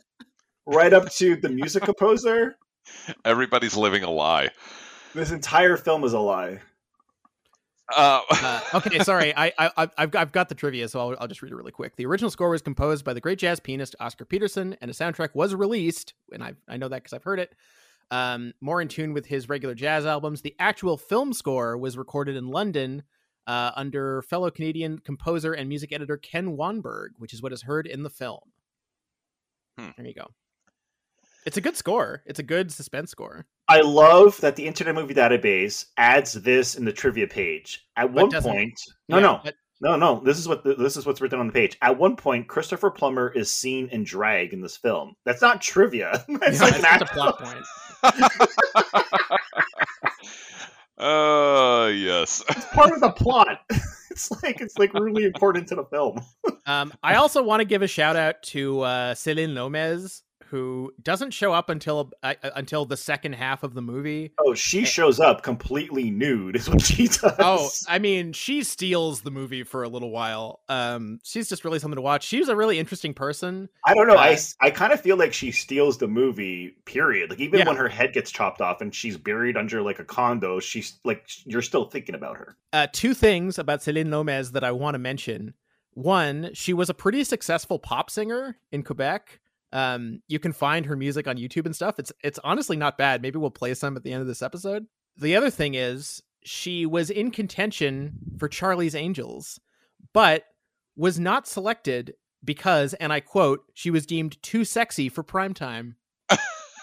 right 0.66 0.92
up 0.92 1.10
to 1.12 1.36
the 1.36 1.48
music 1.48 1.84
composer. 1.84 2.56
Everybody's 3.24 3.76
living 3.76 4.02
a 4.02 4.10
lie. 4.10 4.50
This 5.14 5.30
entire 5.30 5.76
film 5.76 6.02
is 6.04 6.12
a 6.12 6.18
lie. 6.18 6.58
Uh, 7.94 8.20
Uh, 8.30 8.60
okay, 8.74 8.98
sorry. 9.04 9.36
I, 9.36 9.52
I 9.58 9.70
I've- 9.76 9.92
I've 9.98 10.10
got, 10.10 10.20
I've 10.22 10.32
got 10.32 10.48
the 10.48 10.54
trivia, 10.54 10.88
so 10.88 10.98
I'll, 11.00 11.16
I'll 11.20 11.28
just 11.28 11.42
read 11.42 11.52
it 11.52 11.56
really 11.56 11.72
quick. 11.72 11.96
The 11.96 12.06
original 12.06 12.30
score 12.30 12.48
was 12.50 12.62
composed 12.62 13.04
by 13.04 13.12
the 13.12 13.20
great 13.20 13.38
jazz 13.38 13.60
pianist 13.60 13.94
Oscar 14.00 14.24
Peterson, 14.24 14.76
and 14.80 14.90
a 14.90 14.94
soundtrack 14.94 15.34
was 15.34 15.54
released, 15.54 16.14
and 16.32 16.42
I 16.42 16.54
I 16.68 16.76
know 16.76 16.88
that 16.88 17.02
because 17.02 17.12
I've 17.12 17.24
heard 17.24 17.38
it. 17.38 17.54
Um, 18.12 18.52
more 18.60 18.82
in 18.82 18.88
tune 18.88 19.14
with 19.14 19.24
his 19.24 19.48
regular 19.48 19.74
jazz 19.74 20.04
albums. 20.04 20.42
The 20.42 20.54
actual 20.58 20.98
film 20.98 21.32
score 21.32 21.78
was 21.78 21.96
recorded 21.96 22.36
in 22.36 22.48
London 22.48 23.04
uh, 23.46 23.70
under 23.74 24.20
fellow 24.20 24.50
Canadian 24.50 24.98
composer 24.98 25.54
and 25.54 25.66
music 25.66 25.94
editor 25.94 26.18
Ken 26.18 26.54
Wannberg, 26.54 27.08
which 27.16 27.32
is 27.32 27.40
what 27.40 27.54
is 27.54 27.62
heard 27.62 27.86
in 27.86 28.02
the 28.02 28.10
film. 28.10 28.52
Hmm. 29.78 29.88
There 29.96 30.06
you 30.06 30.12
go. 30.14 30.26
It's 31.46 31.56
a 31.56 31.62
good 31.62 31.74
score. 31.76 32.22
It's 32.26 32.38
a 32.38 32.42
good 32.42 32.70
suspense 32.70 33.10
score. 33.10 33.46
I 33.66 33.80
love 33.80 34.38
that 34.42 34.56
the 34.56 34.66
Internet 34.66 34.94
Movie 34.94 35.14
Database 35.14 35.86
adds 35.96 36.34
this 36.34 36.74
in 36.74 36.84
the 36.84 36.92
trivia 36.92 37.26
page. 37.26 37.86
At 37.96 38.14
But 38.14 38.30
one 38.30 38.42
point, 38.42 38.78
no, 39.08 39.16
Yeah, 39.16 39.22
no, 39.22 39.40
but- 39.42 39.54
no, 39.82 39.96
no. 39.96 40.20
This 40.20 40.38
is 40.38 40.46
what 40.46 40.62
this 40.64 40.96
is 40.96 41.04
what's 41.04 41.20
written 41.20 41.40
on 41.40 41.48
the 41.48 41.52
page. 41.52 41.76
At 41.82 41.98
one 41.98 42.14
point, 42.14 42.46
Christopher 42.46 42.88
Plummer 42.90 43.28
is 43.28 43.50
seen 43.50 43.88
in 43.88 44.04
drag 44.04 44.52
in 44.52 44.60
this 44.60 44.76
film. 44.76 45.16
That's 45.24 45.42
not 45.42 45.60
trivia. 45.60 46.24
That's 46.40 46.60
Yeah, 46.60 46.64
like 46.64 46.74
an 46.76 46.82
that's 46.82 47.00
just 47.00 47.12
a 47.12 47.14
plot 47.14 47.38
point. 47.40 47.64
Uh, 50.98 51.88
yes. 51.88 52.44
It's 52.48 52.66
part 52.66 52.92
of 52.92 53.00
the 53.00 53.10
plot. 53.10 53.58
it's 54.10 54.30
like 54.42 54.60
it's 54.60 54.78
like 54.78 54.94
really 54.94 55.24
important 55.24 55.66
to 55.68 55.74
the 55.74 55.84
film. 55.84 56.20
Um, 56.64 56.92
I 57.02 57.16
also 57.16 57.42
want 57.42 57.58
to 57.58 57.64
give 57.64 57.82
a 57.82 57.88
shout 57.88 58.14
out 58.14 58.40
to 58.44 58.82
uh, 58.82 59.14
Celine 59.14 59.52
Lomez, 59.52 60.22
who 60.52 60.92
doesn't 61.02 61.30
show 61.30 61.52
up 61.54 61.70
until 61.70 62.12
uh, 62.22 62.34
until 62.54 62.84
the 62.84 62.96
second 62.96 63.32
half 63.32 63.62
of 63.62 63.72
the 63.72 63.80
movie. 63.80 64.32
Oh, 64.38 64.52
she 64.52 64.84
shows 64.84 65.18
up 65.18 65.42
completely 65.42 66.10
nude, 66.10 66.56
is 66.56 66.68
what 66.68 66.82
she 66.82 67.08
does. 67.08 67.34
Oh, 67.38 67.68
I 67.88 67.98
mean, 67.98 68.34
she 68.34 68.62
steals 68.62 69.22
the 69.22 69.30
movie 69.30 69.62
for 69.64 69.82
a 69.82 69.88
little 69.88 70.10
while. 70.10 70.60
Um, 70.68 71.20
she's 71.24 71.48
just 71.48 71.64
really 71.64 71.78
something 71.78 71.96
to 71.96 72.02
watch. 72.02 72.22
She's 72.24 72.48
a 72.48 72.54
really 72.54 72.78
interesting 72.78 73.14
person. 73.14 73.70
I 73.86 73.94
don't 73.94 74.06
know. 74.06 74.16
I, 74.16 74.34
Uh, 74.34 74.36
I 74.60 74.70
kind 74.70 74.92
of 74.92 75.00
feel 75.00 75.16
like 75.16 75.32
she 75.32 75.50
steals 75.52 75.96
the 75.96 76.06
movie. 76.06 76.76
Period. 76.84 77.30
Like 77.30 77.40
even 77.40 77.60
Yeah. 77.60 77.66
when 77.68 77.76
her 77.76 77.88
head 77.88 78.12
gets 78.12 78.30
chopped 78.30 78.60
off 78.60 78.82
and 78.82 78.94
she's 78.94 79.16
buried 79.16 79.56
under 79.56 79.80
like 79.80 79.98
a 80.00 80.04
condo, 80.04 80.60
she's 80.60 80.98
like 81.02 81.26
you're 81.46 81.62
still 81.62 81.86
thinking 81.86 82.14
about 82.14 82.36
her. 82.36 82.56
Uh, 82.74 82.86
two 82.92 83.14
things 83.14 83.58
about 83.58 83.82
Celine 83.82 84.10
Lomez 84.10 84.52
that 84.52 84.62
I 84.64 84.72
want 84.72 84.94
to 84.94 84.98
mention. 84.98 85.54
One, 85.94 86.50
she 86.54 86.72
was 86.72 86.88
a 86.88 86.94
pretty 86.94 87.22
successful 87.24 87.78
pop 87.78 88.10
singer 88.10 88.56
in 88.70 88.82
Quebec. 88.82 89.40
Um, 89.72 90.20
you 90.28 90.38
can 90.38 90.52
find 90.52 90.86
her 90.86 90.96
music 90.96 91.26
on 91.26 91.36
YouTube 91.36 91.66
and 91.66 91.74
stuff. 91.74 91.98
It's 91.98 92.12
it's 92.22 92.38
honestly 92.44 92.76
not 92.76 92.98
bad. 92.98 93.22
Maybe 93.22 93.38
we'll 93.38 93.50
play 93.50 93.74
some 93.74 93.96
at 93.96 94.04
the 94.04 94.12
end 94.12 94.20
of 94.20 94.28
this 94.28 94.42
episode. 94.42 94.86
The 95.16 95.36
other 95.36 95.50
thing 95.50 95.74
is 95.74 96.22
she 96.44 96.86
was 96.86 97.10
in 97.10 97.30
contention 97.30 98.14
for 98.38 98.48
Charlie's 98.48 98.94
Angels, 98.94 99.60
but 100.12 100.44
was 100.96 101.18
not 101.18 101.46
selected 101.46 102.14
because, 102.44 102.94
and 102.94 103.12
I 103.12 103.20
quote, 103.20 103.60
she 103.74 103.90
was 103.90 104.06
deemed 104.06 104.42
too 104.42 104.64
sexy 104.64 105.08
for 105.08 105.22
primetime. 105.22 105.94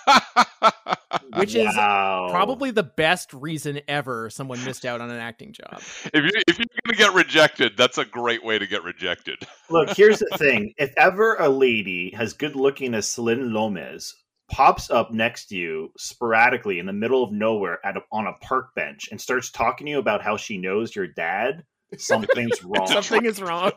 Which 1.38 1.56
Wow. 1.56 2.26
is 2.28 2.32
probably 2.32 2.72
the 2.72 2.84
best 2.84 3.34
reason 3.34 3.82
ever 3.88 4.30
someone 4.30 4.64
missed 4.64 4.86
out 4.86 5.02
on 5.02 5.10
an 5.10 5.20
acting 5.20 5.54
job. 5.54 5.82
If 6.14 6.24
you 6.24 6.32
if 6.48 6.58
you're 6.60 6.68
gonna 6.86 6.98
get 6.98 7.14
rejected, 7.14 7.74
that's 7.78 7.98
a 7.98 8.06
great 8.06 8.44
way 8.44 8.60
to 8.60 8.68
get 8.68 8.84
rejected. 8.84 9.40
Look, 9.70 9.90
here's 9.96 10.20
the 10.20 10.38
thing: 10.38 10.74
if 10.78 10.94
ever 10.98 11.36
a 11.36 11.50
lady 11.50 12.14
as 12.18 12.34
good 12.34 12.56
looking 12.56 12.94
as 12.94 13.08
Celine 13.08 13.54
Lomez 13.54 14.16
pops 14.52 14.90
up 14.90 15.12
next 15.12 15.48
to 15.48 15.56
you 15.56 15.92
sporadically 15.98 16.80
in 16.80 16.86
the 16.88 16.94
middle 16.94 17.24
of 17.24 17.32
nowhere 17.32 17.80
at 17.86 17.96
a, 17.98 18.02
on 18.12 18.26
a 18.28 18.34
park 18.42 18.74
bench 18.76 19.08
and 19.12 19.22
starts 19.22 19.52
talking 19.52 19.86
to 19.86 19.92
you 19.92 20.00
about 20.00 20.24
how 20.24 20.38
she 20.38 20.58
knows 20.58 20.96
your 20.96 21.06
dad, 21.08 21.64
something's 21.98 22.64
wrong. 22.64 22.88
Something 22.88 23.26
is 23.26 23.42
wrong. 23.42 23.72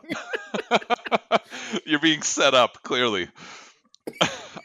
You're 1.85 1.99
being 1.99 2.23
set 2.23 2.53
up 2.55 2.81
clearly. 2.83 3.27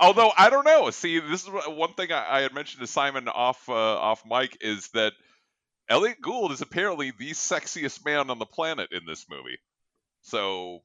Although 0.01 0.33
I 0.37 0.51
don't 0.51 0.65
know. 0.65 0.91
See, 0.91 1.19
this 1.19 1.45
is 1.45 1.51
one 1.69 1.95
thing 1.95 2.13
I, 2.13 2.39
I 2.39 2.41
had 2.41 2.55
mentioned 2.55 2.81
to 2.81 2.87
Simon 2.87 3.29
off 3.29 3.69
uh, 3.69 3.73
off 3.73 4.25
mic 4.29 4.59
is 4.61 4.89
that 4.89 5.13
Elliott 5.89 6.21
Gould 6.21 6.53
is 6.53 6.61
apparently 6.61 7.11
the 7.11 7.31
sexiest 7.31 8.05
man 8.05 8.31
on 8.31 8.39
the 8.39 8.47
planet 8.47 8.91
in 8.93 9.07
this 9.07 9.27
movie. 9.29 9.59
So 10.23 10.83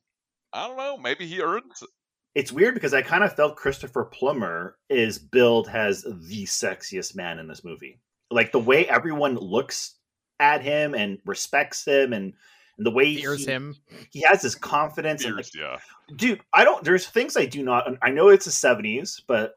I 0.51 0.67
don't 0.67 0.77
know. 0.77 0.97
Maybe 0.97 1.27
he 1.27 1.41
earns 1.41 1.81
it. 1.81 1.89
It's 2.35 2.51
weird 2.51 2.73
because 2.73 2.95
I 2.95 3.03
kind 3.03 3.23
of 3.23 3.35
felt 3.35 3.57
Christopher 3.57 4.05
Plummer 4.05 4.75
is 4.89 5.19
billed 5.19 5.69
as 5.69 6.01
the 6.01 6.45
sexiest 6.45 7.15
man 7.15 7.37
in 7.37 7.47
this 7.47 7.63
movie. 7.63 7.99
Like 8.31 8.51
the 8.51 8.59
way 8.59 8.87
everyone 8.87 9.35
looks 9.35 9.95
at 10.39 10.63
him 10.63 10.95
and 10.95 11.19
respects 11.25 11.85
him 11.85 12.13
and, 12.13 12.33
and 12.77 12.85
the 12.85 12.91
way 12.91 13.15
Fears 13.15 13.45
he, 13.45 13.51
him. 13.51 13.75
he 14.11 14.21
has 14.21 14.41
this 14.41 14.55
confidence 14.55 15.23
and 15.25 15.35
Fears, 15.35 15.51
yeah. 15.55 15.77
dude 16.15 16.41
i 16.53 16.63
don't 16.63 16.83
there's 16.83 17.07
things 17.07 17.37
i 17.37 17.45
do 17.45 17.63
not 17.63 17.87
i 18.01 18.09
know 18.09 18.29
it's 18.29 18.45
the 18.45 18.51
70s 18.51 19.21
but 19.27 19.55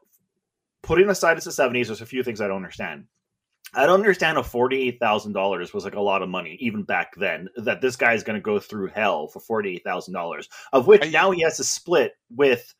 putting 0.83 1.09
aside 1.09 1.37
it's 1.37 1.45
the 1.45 1.51
70s 1.51 1.87
there's 1.87 2.01
a 2.01 2.05
few 2.05 2.23
things 2.23 2.41
i 2.41 2.47
don't 2.47 2.57
understand 2.57 3.05
i 3.73 3.85
don't 3.85 3.99
understand 3.99 4.37
if 4.37 4.51
$48000 4.51 5.73
was 5.73 5.83
like 5.83 5.95
a 5.95 6.01
lot 6.01 6.21
of 6.21 6.29
money 6.29 6.57
even 6.59 6.83
back 6.83 7.15
then 7.15 7.47
that 7.57 7.81
this 7.81 7.95
guy 7.95 8.13
is 8.13 8.23
going 8.23 8.37
to 8.37 8.41
go 8.41 8.59
through 8.59 8.87
hell 8.87 9.27
for 9.27 9.63
$48000 9.63 10.47
of 10.73 10.87
which 10.87 11.11
now 11.11 11.31
he 11.31 11.41
has 11.41 11.57
to 11.57 11.63
split 11.63 12.13
with 12.29 12.73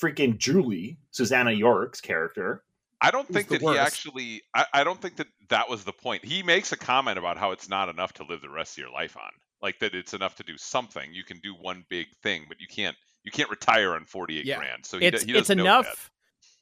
freaking 0.00 0.38
julie 0.38 0.98
susannah 1.10 1.52
york's 1.52 2.00
character 2.00 2.64
I 3.04 3.10
don't 3.10 3.26
think 3.26 3.48
that 3.48 3.60
worst? 3.60 3.76
he 3.76 3.84
actually. 3.84 4.42
I, 4.54 4.64
I 4.72 4.84
don't 4.84 5.00
think 5.02 5.16
that 5.16 5.26
that 5.48 5.68
was 5.68 5.82
the 5.82 5.92
point. 5.92 6.24
He 6.24 6.44
makes 6.44 6.70
a 6.70 6.76
comment 6.76 7.18
about 7.18 7.36
how 7.36 7.50
it's 7.50 7.68
not 7.68 7.88
enough 7.88 8.12
to 8.14 8.24
live 8.24 8.40
the 8.40 8.48
rest 8.48 8.74
of 8.74 8.78
your 8.78 8.92
life 8.92 9.16
on. 9.16 9.30
Like 9.62 9.78
that, 9.78 9.94
it's 9.94 10.12
enough 10.14 10.34
to 10.36 10.42
do 10.42 10.56
something. 10.56 11.12
You 11.12 11.24
can 11.24 11.38
do 11.38 11.54
one 11.54 11.84
big 11.88 12.08
thing, 12.22 12.44
but 12.48 12.60
you 12.60 12.66
can't. 12.68 12.96
You 13.24 13.30
can't 13.30 13.48
retire 13.50 13.94
on 13.94 14.04
forty 14.04 14.38
eight 14.38 14.44
Yeah. 14.46 14.56
grand. 14.58 14.84
So 14.84 14.98
he, 14.98 15.06
it's 15.06 15.22
do- 15.24 15.32
he 15.32 15.38
it's 15.38 15.46
doesn't 15.48 15.58
know 15.58 15.64
that. 15.64 15.80
enough. 15.84 16.10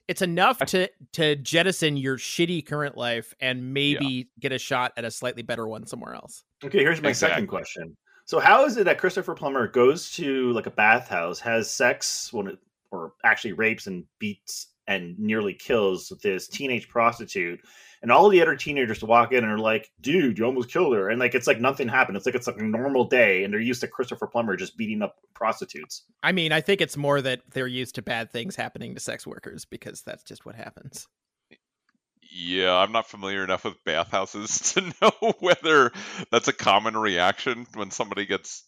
It's 0.09 0.23
enough 0.23 0.59
to 0.67 0.89
to 1.13 1.37
jettison 1.37 1.97
your 1.97 2.19
shitty 2.19 2.67
current 2.67 2.97
life 2.97 3.33
and 3.41 3.73
maybe 3.73 4.29
get 4.39 4.53
a 4.53 4.59
shot 4.59 4.93
at 4.97 5.05
a 5.05 5.11
slightly 5.11 5.43
better 5.43 5.67
one 5.67 5.87
somewhere 5.87 6.15
else. 6.15 6.45
Okay, 6.63 6.79
here's 6.81 7.01
my 7.01 7.13
second 7.13 7.47
question. 7.47 7.97
So, 8.27 8.39
how 8.41 8.65
is 8.67 8.77
it 8.77 8.85
that 8.85 8.99
Christopher 8.99 9.35
Plummer 9.35 9.67
goes 9.69 10.11
to 10.13 10.53
like 10.53 10.67
a 10.67 10.71
bathhouse, 10.71 11.41
has 11.41 11.71
sex 11.71 12.33
when 12.33 12.49
it, 12.49 12.59
or 12.91 13.15
actually 13.25 13.53
rapes 13.53 13.87
and 13.87 14.05
beats 14.19 14.69
and 14.87 15.19
nearly 15.19 15.55
kills 15.55 16.13
this 16.23 16.47
teenage 16.49 16.89
prostitute, 16.89 17.61
and 18.03 18.11
all 18.11 18.29
the 18.29 18.41
other 18.43 18.57
teenagers 18.57 19.03
walk 19.03 19.33
in 19.33 19.45
and 19.45 19.53
are 19.53 19.59
like, 19.59 19.91
"Dude, 20.01 20.39
you 20.39 20.45
almost 20.45 20.71
killed 20.71 20.95
her," 20.95 21.09
and 21.09 21.19
like 21.21 21.35
it's 21.35 21.47
like 21.47 21.61
nothing 21.61 21.89
happened. 21.89 22.17
It's 22.17 22.27
like 22.27 22.35
it's 22.35 22.47
like 22.47 22.59
a 22.59 22.63
normal 22.65 23.05
day, 23.05 23.45
and 23.45 23.53
they're 23.53 23.61
used 23.61 23.81
to 23.83 23.89
Christopher 23.89 24.27
Plummer 24.27 24.57
just 24.57 24.77
beating 24.77 25.03
up 25.03 25.17
prostitutes. 25.35 26.03
I 26.23 26.33
mean, 26.33 26.53
I 26.53 26.61
think 26.61 26.81
it's 26.81 26.97
more 26.97 27.21
that 27.21 27.43
they're 27.53 27.67
used 27.67 27.97
to 27.97 28.03
bad 28.03 28.31
things 28.31 28.57
happening 28.57 28.95
to 28.95 29.01
sex 29.01 29.27
workers 29.27 29.65
because 29.65 30.03
that's 30.03 30.23
just 30.25 30.47
what 30.47 30.55
happens. 30.55 31.07
Yeah, 32.33 32.77
I'm 32.77 32.93
not 32.93 33.09
familiar 33.09 33.43
enough 33.43 33.65
with 33.65 33.83
bathhouses 33.85 34.59
to 34.75 34.93
know 35.03 35.35
whether 35.41 35.93
that's 36.31 36.49
a 36.49 36.53
common 36.53 36.97
reaction 36.97 37.67
when 37.75 37.91
somebody 37.91 38.27
gets 38.27 38.65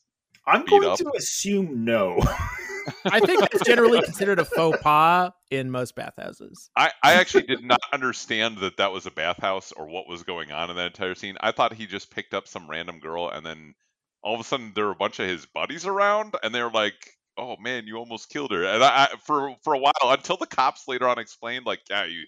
I'm 0.46 0.64
beat 0.64 0.70
going 0.70 0.88
up. 0.88 0.98
to 0.98 1.12
assume 1.16 1.84
no. 1.84 2.20
I 3.04 3.20
think 3.20 3.40
that's 3.40 3.64
generally 3.64 4.02
considered 4.02 4.38
a 4.38 4.44
faux 4.44 4.78
pas 4.82 5.32
in 5.50 5.70
most 5.70 5.94
bathhouses. 5.94 6.70
I, 6.76 6.90
I 7.02 7.14
actually 7.14 7.44
did 7.44 7.62
not 7.64 7.80
understand 7.92 8.58
that 8.58 8.76
that 8.78 8.92
was 8.92 9.06
a 9.06 9.10
bathhouse 9.10 9.72
or 9.72 9.86
what 9.86 10.08
was 10.08 10.22
going 10.22 10.50
on 10.52 10.70
in 10.70 10.76
that 10.76 10.86
entire 10.86 11.14
scene. 11.14 11.36
I 11.40 11.52
thought 11.52 11.72
he 11.74 11.86
just 11.86 12.10
picked 12.10 12.34
up 12.34 12.46
some 12.48 12.68
random 12.68 12.98
girl 12.98 13.28
and 13.28 13.44
then 13.44 13.74
all 14.22 14.34
of 14.34 14.40
a 14.40 14.44
sudden 14.44 14.72
there 14.74 14.84
were 14.86 14.92
a 14.92 14.96
bunch 14.96 15.18
of 15.20 15.28
his 15.28 15.46
buddies 15.46 15.84
around 15.86 16.34
and 16.42 16.54
they 16.54 16.62
were 16.62 16.70
like, 16.70 16.94
"Oh 17.36 17.56
man, 17.58 17.86
you 17.86 17.96
almost 17.96 18.28
killed 18.30 18.52
her." 18.52 18.64
And 18.64 18.82
I, 18.84 19.04
I 19.12 19.16
for 19.24 19.54
for 19.64 19.74
a 19.74 19.78
while 19.78 19.92
until 20.02 20.36
the 20.36 20.46
cops 20.46 20.86
later 20.86 21.08
on 21.08 21.18
explained 21.18 21.66
like, 21.66 21.80
"Yeah, 21.90 22.04
you 22.04 22.24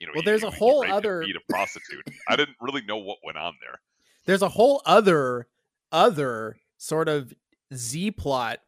you 0.00 0.06
know, 0.06 0.12
Well, 0.14 0.22
you- 0.22 0.26
there's 0.26 0.42
you- 0.42 0.48
a 0.48 0.50
whole 0.50 0.84
other- 0.84 1.20
beat 1.24 1.36
a 1.36 1.40
prostitute." 1.48 2.06
I 2.28 2.34
didn't 2.36 2.56
really 2.60 2.82
know 2.82 2.96
what 2.96 3.18
went 3.24 3.38
on 3.38 3.54
there. 3.60 3.80
There's 4.26 4.42
a 4.42 4.48
whole 4.48 4.82
other 4.86 5.46
other 5.92 6.56
sort 6.78 7.08
of 7.08 7.32
Z 7.72 8.10
plot 8.12 8.58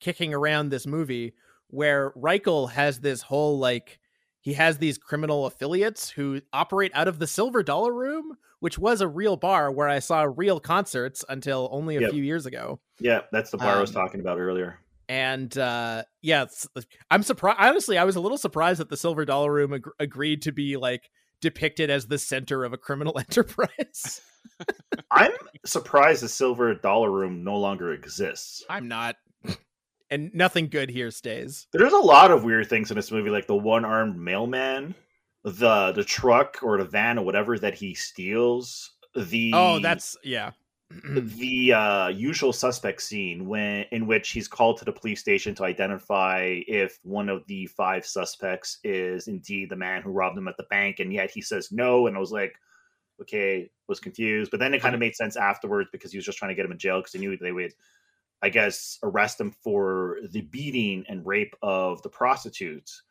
kicking 0.00 0.34
around 0.34 0.68
this 0.68 0.86
movie 0.86 1.34
where 1.68 2.10
Reikle 2.12 2.70
has 2.70 3.00
this 3.00 3.22
whole 3.22 3.58
like 3.58 3.98
he 4.40 4.52
has 4.54 4.78
these 4.78 4.98
criminal 4.98 5.46
affiliates 5.46 6.10
who 6.10 6.40
operate 6.52 6.92
out 6.94 7.08
of 7.08 7.18
the 7.18 7.26
Silver 7.26 7.62
Dollar 7.64 7.92
Room, 7.92 8.36
which 8.60 8.78
was 8.78 9.00
a 9.00 9.08
real 9.08 9.36
bar 9.36 9.72
where 9.72 9.88
I 9.88 9.98
saw 9.98 10.22
real 10.22 10.60
concerts 10.60 11.24
until 11.28 11.68
only 11.72 11.96
a 11.96 12.02
Yep. 12.02 12.10
few 12.12 12.22
years 12.22 12.46
ago. 12.46 12.78
Yeah, 13.00 13.22
that's 13.32 13.50
the 13.50 13.58
bar 13.58 13.76
I 13.76 13.80
was 13.80 13.90
Um, 13.90 14.02
talking 14.02 14.20
about 14.20 14.38
earlier. 14.38 14.78
And 15.08 15.56
uh 15.58 16.04
yeah, 16.22 16.44
it's, 16.44 16.66
I'm 17.10 17.22
surprised. 17.22 17.58
Honestly, 17.60 17.98
I 17.98 18.04
was 18.04 18.16
a 18.16 18.20
little 18.20 18.38
surprised 18.38 18.80
that 18.80 18.88
the 18.88 18.96
Silver 18.96 19.24
Dollar 19.24 19.52
Room 19.52 19.72
ag- 19.74 19.84
agreed 19.98 20.42
to 20.42 20.52
be 20.52 20.76
like 20.76 21.10
depicted 21.40 21.90
as 21.90 22.06
the 22.06 22.18
center 22.18 22.64
of 22.64 22.72
a 22.72 22.78
criminal 22.78 23.18
enterprise. 23.18 24.20
I'm 25.10 25.32
surprised 25.64 26.22
the 26.22 26.28
Silver 26.28 26.74
Dollar 26.74 27.10
Room 27.10 27.44
no 27.44 27.56
longer 27.56 27.92
exists. 27.92 28.64
I'm 28.70 28.88
not. 28.88 29.16
And 30.10 30.32
nothing 30.34 30.68
good 30.68 30.90
here 30.90 31.10
stays. 31.10 31.66
There's 31.72 31.92
a 31.92 31.98
lot 31.98 32.30
of 32.30 32.44
weird 32.44 32.68
things 32.68 32.90
in 32.90 32.96
this 32.96 33.10
movie, 33.10 33.30
like 33.30 33.46
the 33.46 33.56
one-armed 33.56 34.16
mailman, 34.18 34.94
the 35.42 35.92
the 35.92 36.04
truck 36.04 36.58
or 36.62 36.78
the 36.78 36.84
van 36.84 37.18
or 37.18 37.24
whatever 37.24 37.58
that 37.58 37.74
he 37.74 37.94
steals. 37.94 38.92
The 39.14 39.52
Oh, 39.54 39.78
that's 39.80 40.16
yeah. 40.22 40.52
the 41.04 41.72
uh, 41.72 42.08
usual 42.08 42.52
suspect 42.52 43.02
scene 43.02 43.46
when 43.46 43.84
in 43.90 44.06
which 44.06 44.30
he's 44.30 44.46
called 44.46 44.78
to 44.78 44.84
the 44.84 44.92
police 44.92 45.20
station 45.20 45.52
to 45.56 45.64
identify 45.64 46.60
if 46.68 47.00
one 47.02 47.28
of 47.28 47.44
the 47.48 47.66
five 47.66 48.06
suspects 48.06 48.78
is 48.84 49.26
indeed 49.26 49.68
the 49.68 49.76
man 49.76 50.02
who 50.02 50.12
robbed 50.12 50.38
him 50.38 50.46
at 50.46 50.56
the 50.56 50.66
bank, 50.70 51.00
and 51.00 51.12
yet 51.12 51.30
he 51.30 51.40
says 51.40 51.72
no. 51.72 52.06
And 52.06 52.16
I 52.16 52.20
was 52.20 52.30
like, 52.30 52.54
okay, 53.20 53.68
was 53.88 53.98
confused, 53.98 54.50
but 54.50 54.60
then 54.60 54.74
it 54.74 54.82
kind 54.82 54.94
of 54.94 55.00
made 55.00 55.16
sense 55.16 55.36
afterwards 55.36 55.88
because 55.90 56.12
he 56.12 56.18
was 56.18 56.24
just 56.24 56.38
trying 56.38 56.50
to 56.50 56.54
get 56.54 56.64
him 56.64 56.72
in 56.72 56.78
jail 56.78 57.00
because 57.00 57.12
he 57.12 57.18
knew 57.18 57.36
they 57.36 57.52
would, 57.52 57.72
I 58.42 58.48
guess, 58.50 58.98
arrest 59.02 59.40
him 59.40 59.54
for 59.62 60.18
the 60.30 60.42
beating 60.42 61.04
and 61.08 61.26
rape 61.26 61.54
of 61.62 62.02
the 62.02 62.08
prostitutes. 62.08 63.02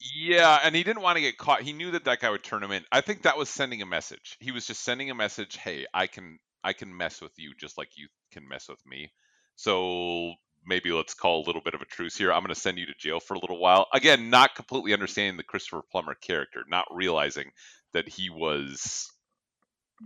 Yeah, 0.00 0.60
and 0.62 0.74
he 0.76 0.84
didn't 0.84 1.02
want 1.02 1.16
to 1.16 1.22
get 1.22 1.38
caught. 1.38 1.62
He 1.62 1.72
knew 1.72 1.90
that 1.92 2.04
that 2.04 2.20
guy 2.20 2.30
would 2.30 2.44
turn 2.44 2.62
him 2.62 2.70
in. 2.70 2.84
I 2.92 3.00
think 3.00 3.22
that 3.22 3.36
was 3.36 3.48
sending 3.48 3.82
a 3.82 3.86
message. 3.86 4.36
He 4.40 4.52
was 4.52 4.66
just 4.66 4.82
sending 4.82 5.10
a 5.10 5.14
message, 5.14 5.56
"Hey, 5.56 5.86
I 5.92 6.06
can 6.06 6.38
I 6.62 6.72
can 6.72 6.96
mess 6.96 7.20
with 7.20 7.32
you 7.36 7.54
just 7.58 7.76
like 7.78 7.90
you 7.96 8.08
can 8.32 8.46
mess 8.46 8.68
with 8.68 8.84
me." 8.86 9.12
So 9.56 10.34
maybe 10.64 10.92
let's 10.92 11.14
call 11.14 11.42
a 11.42 11.46
little 11.46 11.62
bit 11.62 11.74
of 11.74 11.82
a 11.82 11.86
truce 11.86 12.16
here. 12.16 12.32
I'm 12.32 12.42
going 12.42 12.54
to 12.54 12.60
send 12.60 12.78
you 12.78 12.86
to 12.86 12.94
jail 12.98 13.20
for 13.20 13.34
a 13.34 13.40
little 13.40 13.58
while. 13.58 13.88
Again, 13.92 14.30
not 14.30 14.54
completely 14.54 14.92
understanding 14.92 15.36
the 15.36 15.42
Christopher 15.42 15.82
Plummer 15.90 16.14
character, 16.14 16.62
not 16.68 16.86
realizing 16.92 17.50
that 17.92 18.08
he 18.08 18.30
was 18.30 19.10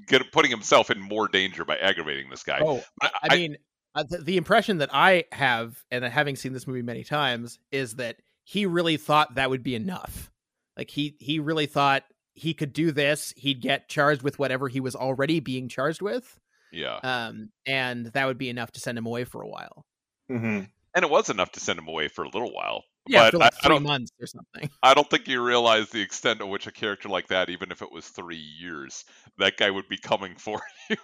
get, 0.07 0.31
putting 0.33 0.51
himself 0.51 0.91
in 0.91 1.01
more 1.01 1.29
danger 1.29 1.65
by 1.65 1.77
aggravating 1.77 2.31
this 2.31 2.43
guy. 2.43 2.61
Oh, 2.63 2.83
I, 3.01 3.11
I 3.23 3.37
mean, 3.37 3.57
uh, 3.95 4.05
the, 4.09 4.19
the 4.19 4.37
impression 4.37 4.79
that 4.79 4.91
I 4.93 5.25
have, 5.33 5.83
and 5.91 6.05
having 6.05 6.37
seen 6.37 6.53
this 6.53 6.67
movie 6.67 6.83
many 6.83 7.05
times, 7.05 7.59
is 7.71 7.97
that 7.97 8.17
he 8.45 8.67
really 8.67 8.97
thought 8.97 9.35
that 9.35 9.51
would 9.51 9.63
be 9.63 9.75
enough. 9.75 10.31
Like 10.77 10.91
he 10.91 11.17
he 11.21 11.39
really 11.39 11.67
thought 11.67 12.05
he 12.35 12.55
could 12.55 12.73
do 12.73 12.93
this. 12.93 13.35
He'd 13.37 13.61
get 13.61 13.89
charged 13.89 14.23
with 14.23 14.39
whatever 14.39 14.69
he 14.69 14.81
was 14.81 14.97
already 14.97 15.41
being 15.41 15.69
charged 15.69 16.01
with, 16.01 16.39
yeah. 16.73 16.99
um, 17.03 17.51
and 17.67 18.07
that 18.07 18.27
would 18.27 18.39
be 18.39 18.49
enough 18.49 18.73
to 18.73 18.81
send 18.81 18.97
him 18.97 19.07
away 19.07 19.25
for 19.25 19.43
a 19.43 19.49
while. 19.49 19.85
Mm-hmm. 20.31 20.65
and 20.95 21.05
it 21.05 21.11
was 21.11 21.29
enough 21.29 21.53
to 21.53 21.61
send 21.61 21.79
him 21.79 21.89
away 21.89 22.09
for 22.09 22.25
a 22.25 22.29
little 22.29 22.53
while. 22.53 22.85
Yeah, 23.07 23.25
but 23.25 23.31
for 23.33 23.39
like 23.39 23.55
I, 23.55 23.57
I 23.57 23.67
three 23.67 23.77
don't, 23.77 23.83
months 23.83 24.13
or 24.21 24.27
something. 24.27 24.71
I 24.83 24.95
don't 24.95 25.09
think 25.11 25.27
you 25.27 25.43
realize 25.43 25.91
the 25.91 26.01
extent 26.01 26.41
of 26.41 26.49
which 26.49 26.67
a 26.67 26.73
character 26.73 27.09
like 27.09 27.29
that, 27.29 27.51
even 27.51 27.73
if 27.73 27.83
it 27.83 27.91
was 27.91 28.07
three 28.07 28.37
years, 28.37 29.05
that 29.39 29.57
guy 29.57 29.71
would 29.71 29.89
be 29.89 29.99
coming 29.99 30.35
for 30.39 30.61
you. 30.89 30.97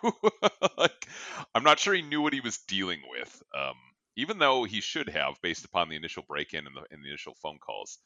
like, 0.76 1.08
I'm 1.54 1.64
not 1.64 1.78
sure 1.78 1.94
he 1.94 2.02
knew 2.02 2.22
what 2.22 2.32
he 2.32 2.40
was 2.40 2.58
dealing 2.68 3.00
with. 3.10 3.42
Um, 3.56 3.74
even 4.16 4.38
though 4.38 4.64
he 4.64 4.80
should 4.80 5.08
have, 5.08 5.40
based 5.42 5.64
upon 5.64 5.88
the 5.88 5.96
initial 5.96 6.24
break-in 6.28 6.66
and 6.66 6.76
the, 6.76 6.82
and 6.90 7.04
the 7.04 7.08
initial 7.08 7.34
phone 7.42 7.58
calls, 7.58 7.98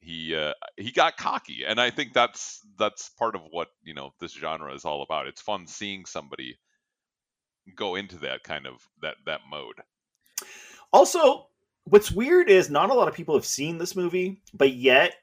he 0.00 0.34
uh, 0.36 0.52
he 0.76 0.92
got 0.92 1.16
cocky, 1.16 1.64
and 1.66 1.80
I 1.80 1.90
think 1.90 2.12
that's 2.12 2.60
that's 2.78 3.08
part 3.10 3.34
of 3.34 3.42
what 3.50 3.68
you 3.82 3.94
know 3.94 4.10
this 4.20 4.32
genre 4.32 4.72
is 4.74 4.84
all 4.84 5.02
about. 5.02 5.26
It's 5.26 5.40
fun 5.40 5.66
seeing 5.66 6.04
somebody 6.04 6.58
go 7.74 7.94
into 7.96 8.18
that 8.18 8.42
kind 8.42 8.66
of 8.66 8.74
that 9.02 9.16
that 9.24 9.40
mode. 9.50 9.76
Also, 10.92 11.48
what's 11.86 12.10
weird 12.10 12.50
is 12.50 12.70
not 12.70 12.90
a 12.90 12.94
lot 12.94 13.08
of 13.08 13.14
people 13.14 13.34
have 13.34 13.46
seen 13.46 13.78
this 13.78 13.96
movie, 13.96 14.42
but 14.52 14.74
yet 14.74 15.14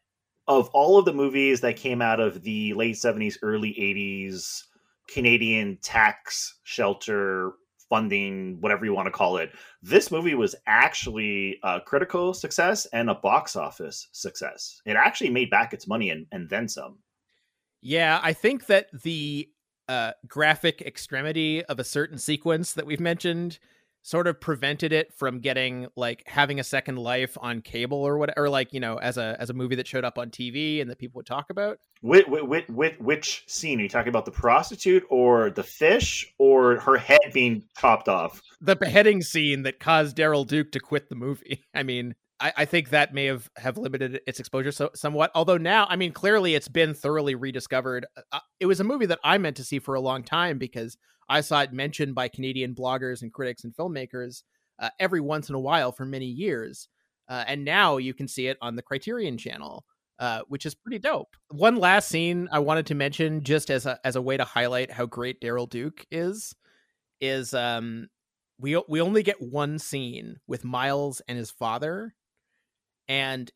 of 0.48 0.70
all 0.70 0.98
of 0.98 1.06
the 1.06 1.14
movies 1.14 1.62
that 1.62 1.78
came 1.78 2.02
out 2.02 2.20
of 2.20 2.42
the 2.44 2.74
late 2.74 2.96
70s, 2.96 3.38
early 3.42 3.74
80s 3.74 4.64
Canadian 5.08 5.78
tax 5.82 6.60
shelter 6.64 7.54
funding, 7.90 8.58
whatever 8.60 8.86
you 8.86 8.94
want 8.94 9.06
to 9.06 9.12
call 9.12 9.38
it, 9.38 9.52
this 9.82 10.10
movie 10.10 10.36
was 10.36 10.56
actually 10.66 11.60
a 11.64 11.80
critical 11.82 12.34
success 12.34 12.86
and 12.88 13.10
a 13.10 13.16
box 13.16 13.56
office 13.56 14.08
success. 14.12 14.82
It 14.86 14.96
actually 14.96 15.30
made 15.30 15.50
back 15.50 15.74
its 15.74 15.88
money 15.88 16.10
and, 16.10 16.26
and 16.32 16.50
then 16.50 16.68
some. 16.68 16.98
Yeah, 17.82 18.20
I 18.24 18.34
think 18.34 18.68
that 18.68 18.88
the 19.04 19.50
uh, 19.90 20.14
graphic 20.28 20.82
extremity 20.82 21.64
of 21.66 21.80
a 21.80 21.84
certain 21.84 22.18
sequence 22.18 22.74
that 22.74 22.86
we've 22.86 23.02
mentioned 23.02 23.60
sort 24.04 24.28
of 24.28 24.40
prevented 24.40 24.94
it 24.94 25.14
from 25.14 25.40
getting 25.40 25.88
like 25.96 26.24
having 26.28 26.60
a 26.60 26.64
second 26.64 26.98
life 26.98 27.38
on 27.42 27.62
cable 27.62 27.98
or 27.98 28.18
whatever, 28.18 28.46
or 28.46 28.50
like 28.50 28.74
you 28.74 28.80
know, 28.80 28.98
as 28.98 29.18
a 29.18 29.36
as 29.40 29.50
a 29.50 29.54
movie 29.54 29.76
that 29.76 29.88
showed 29.88 30.06
up 30.06 30.18
on 30.18 30.30
TV 30.30 30.82
and 30.82 30.90
that 30.90 31.00
people 31.00 31.18
would 31.18 31.26
talk 31.26 31.50
about. 31.50 31.80
Which, 32.02 32.28
which, 32.28 32.68
which, 32.68 33.00
which 33.00 33.44
scene? 33.48 33.80
Are 33.80 33.84
you 33.84 33.90
talking 33.90 34.10
about 34.10 34.26
the 34.26 34.32
prostitute 34.32 35.06
or 35.10 35.52
the 35.52 35.64
fish 35.64 36.34
or 36.38 36.82
her 36.82 36.98
head 36.98 37.32
being 37.34 37.64
chopped 37.78 38.10
off? 38.10 38.42
The 38.60 38.76
beheading 38.76 39.22
scene 39.22 39.64
that 39.64 39.80
caused 39.80 40.18
Daryl 40.18 40.46
Duke 40.46 40.74
to 40.74 40.82
quit 40.82 41.08
the 41.08 41.16
movie. 41.16 41.64
I 41.74 41.84
mean, 41.84 42.16
I, 42.44 42.54
I 42.58 42.66
think 42.66 42.90
that 42.90 43.14
may 43.14 43.26
have 43.26 43.50
have 43.56 43.78
limited 43.78 44.20
its 44.28 44.40
exposure 44.40 44.74
so, 44.74 44.90
somewhat. 44.94 45.32
Although 45.34 45.58
now, 45.58 45.88
I 45.90 45.96
mean, 45.96 46.12
clearly 46.12 46.56
it's 46.56 46.68
been 46.68 46.94
thoroughly 46.94 47.36
rediscovered. 47.36 48.06
Uh, 48.32 48.40
it 48.60 48.66
was 48.66 48.82
a 48.82 48.84
movie 48.84 49.06
that 49.06 49.20
I 49.24 49.38
meant 49.38 49.56
to 49.58 49.64
see 49.64 49.80
for 49.80 49.96
a 49.96 50.02
long 50.02 50.24
time 50.24 50.58
because 50.58 50.98
I 51.30 51.40
saw 51.40 51.62
it 51.62 51.72
mentioned 51.72 52.16
by 52.16 52.28
Canadian 52.28 52.76
bloggers 52.76 53.22
and 53.22 53.32
critics 53.32 53.64
and 53.64 53.74
filmmakers 53.74 54.44
uh, 54.78 54.90
every 55.00 55.22
once 55.22 55.48
in 55.48 55.56
a 55.56 55.60
while 55.60 55.94
for 55.94 56.06
many 56.06 56.26
years. 56.26 56.90
Uh, 57.30 57.46
and 57.48 57.64
now 57.64 57.96
you 57.96 58.14
can 58.14 58.28
see 58.28 58.48
it 58.48 58.58
on 58.62 58.76
the 58.76 58.82
Criterion 58.82 59.38
channel, 59.38 59.86
uh, 60.20 60.42
which 60.50 60.66
is 60.66 60.76
pretty 60.76 61.00
dope. 61.00 61.38
One 61.50 61.78
last 61.78 62.10
scene 62.10 62.50
I 62.52 62.60
wanted 62.60 62.88
to 62.88 62.96
mention, 62.96 63.42
just 63.42 63.72
as 63.72 63.86
a 63.86 63.98
as 64.04 64.18
a 64.18 64.22
way 64.22 64.36
to 64.36 64.44
highlight 64.44 64.92
how 64.92 65.06
great 65.06 65.40
Daryl 65.40 65.70
Duke 65.70 66.06
is, 66.12 66.54
is 67.22 67.54
um 67.54 68.10
we 68.60 68.82
we 68.90 69.00
only 69.00 69.24
get 69.24 69.42
one 69.42 69.80
scene 69.80 70.42
with 70.46 70.66
Miles 70.66 71.22
and 71.30 71.38
his 71.38 71.50
father, 71.50 72.14
and 73.14 73.52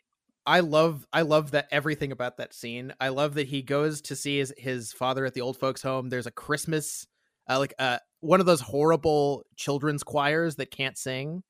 I 0.46 0.60
love 0.60 1.08
I 1.12 1.24
love 1.24 1.52
that 1.52 1.68
everything 1.72 2.12
about 2.12 2.38
that 2.38 2.54
scene. 2.54 2.94
I 3.02 3.10
love 3.10 3.34
that 3.34 3.48
he 3.48 3.64
goes 3.64 4.02
to 4.04 4.16
see 4.16 4.38
his 4.38 4.54
his 4.56 4.94
father 4.94 5.26
at 5.26 5.34
the 5.34 5.42
old 5.42 5.58
folks 5.58 5.82
home. 5.82 6.10
There's 6.10 6.28
a 6.28 6.32
Christmas 6.32 7.08
uh, 7.50 7.58
like 7.58 7.74
uh 7.80 7.98
one 8.20 8.40
of 8.40 8.46
those 8.46 8.62
horrible 8.62 9.44
children's 9.56 10.04
choirs 10.04 10.58
that 10.58 10.70
can't 10.70 10.98
sing 10.98 11.44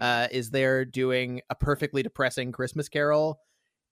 uh 0.00 0.28
is 0.30 0.50
there 0.50 0.84
doing 0.84 1.40
a 1.50 1.54
perfectly 1.54 2.02
depressing 2.02 2.52
Christmas 2.52 2.88
carol 2.88 3.40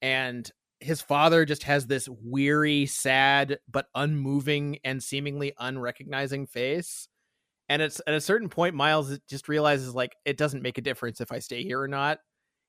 and 0.00 0.50
his 0.78 1.00
father 1.00 1.46
just 1.46 1.62
has 1.62 1.86
this 1.86 2.06
weary, 2.22 2.84
sad, 2.84 3.58
but 3.66 3.86
unmoving 3.94 4.78
and 4.84 5.02
seemingly 5.02 5.54
unrecognizing 5.58 6.46
face. 6.46 7.08
And 7.70 7.80
it's 7.80 8.00
at 8.06 8.12
a 8.12 8.20
certain 8.20 8.50
point, 8.50 8.74
Miles 8.74 9.18
just 9.28 9.48
realizes 9.48 9.94
like 9.94 10.14
it 10.26 10.36
doesn't 10.36 10.62
make 10.62 10.76
a 10.76 10.82
difference 10.82 11.20
if 11.22 11.32
I 11.32 11.38
stay 11.38 11.62
here 11.62 11.80
or 11.80 11.88
not. 11.88 12.18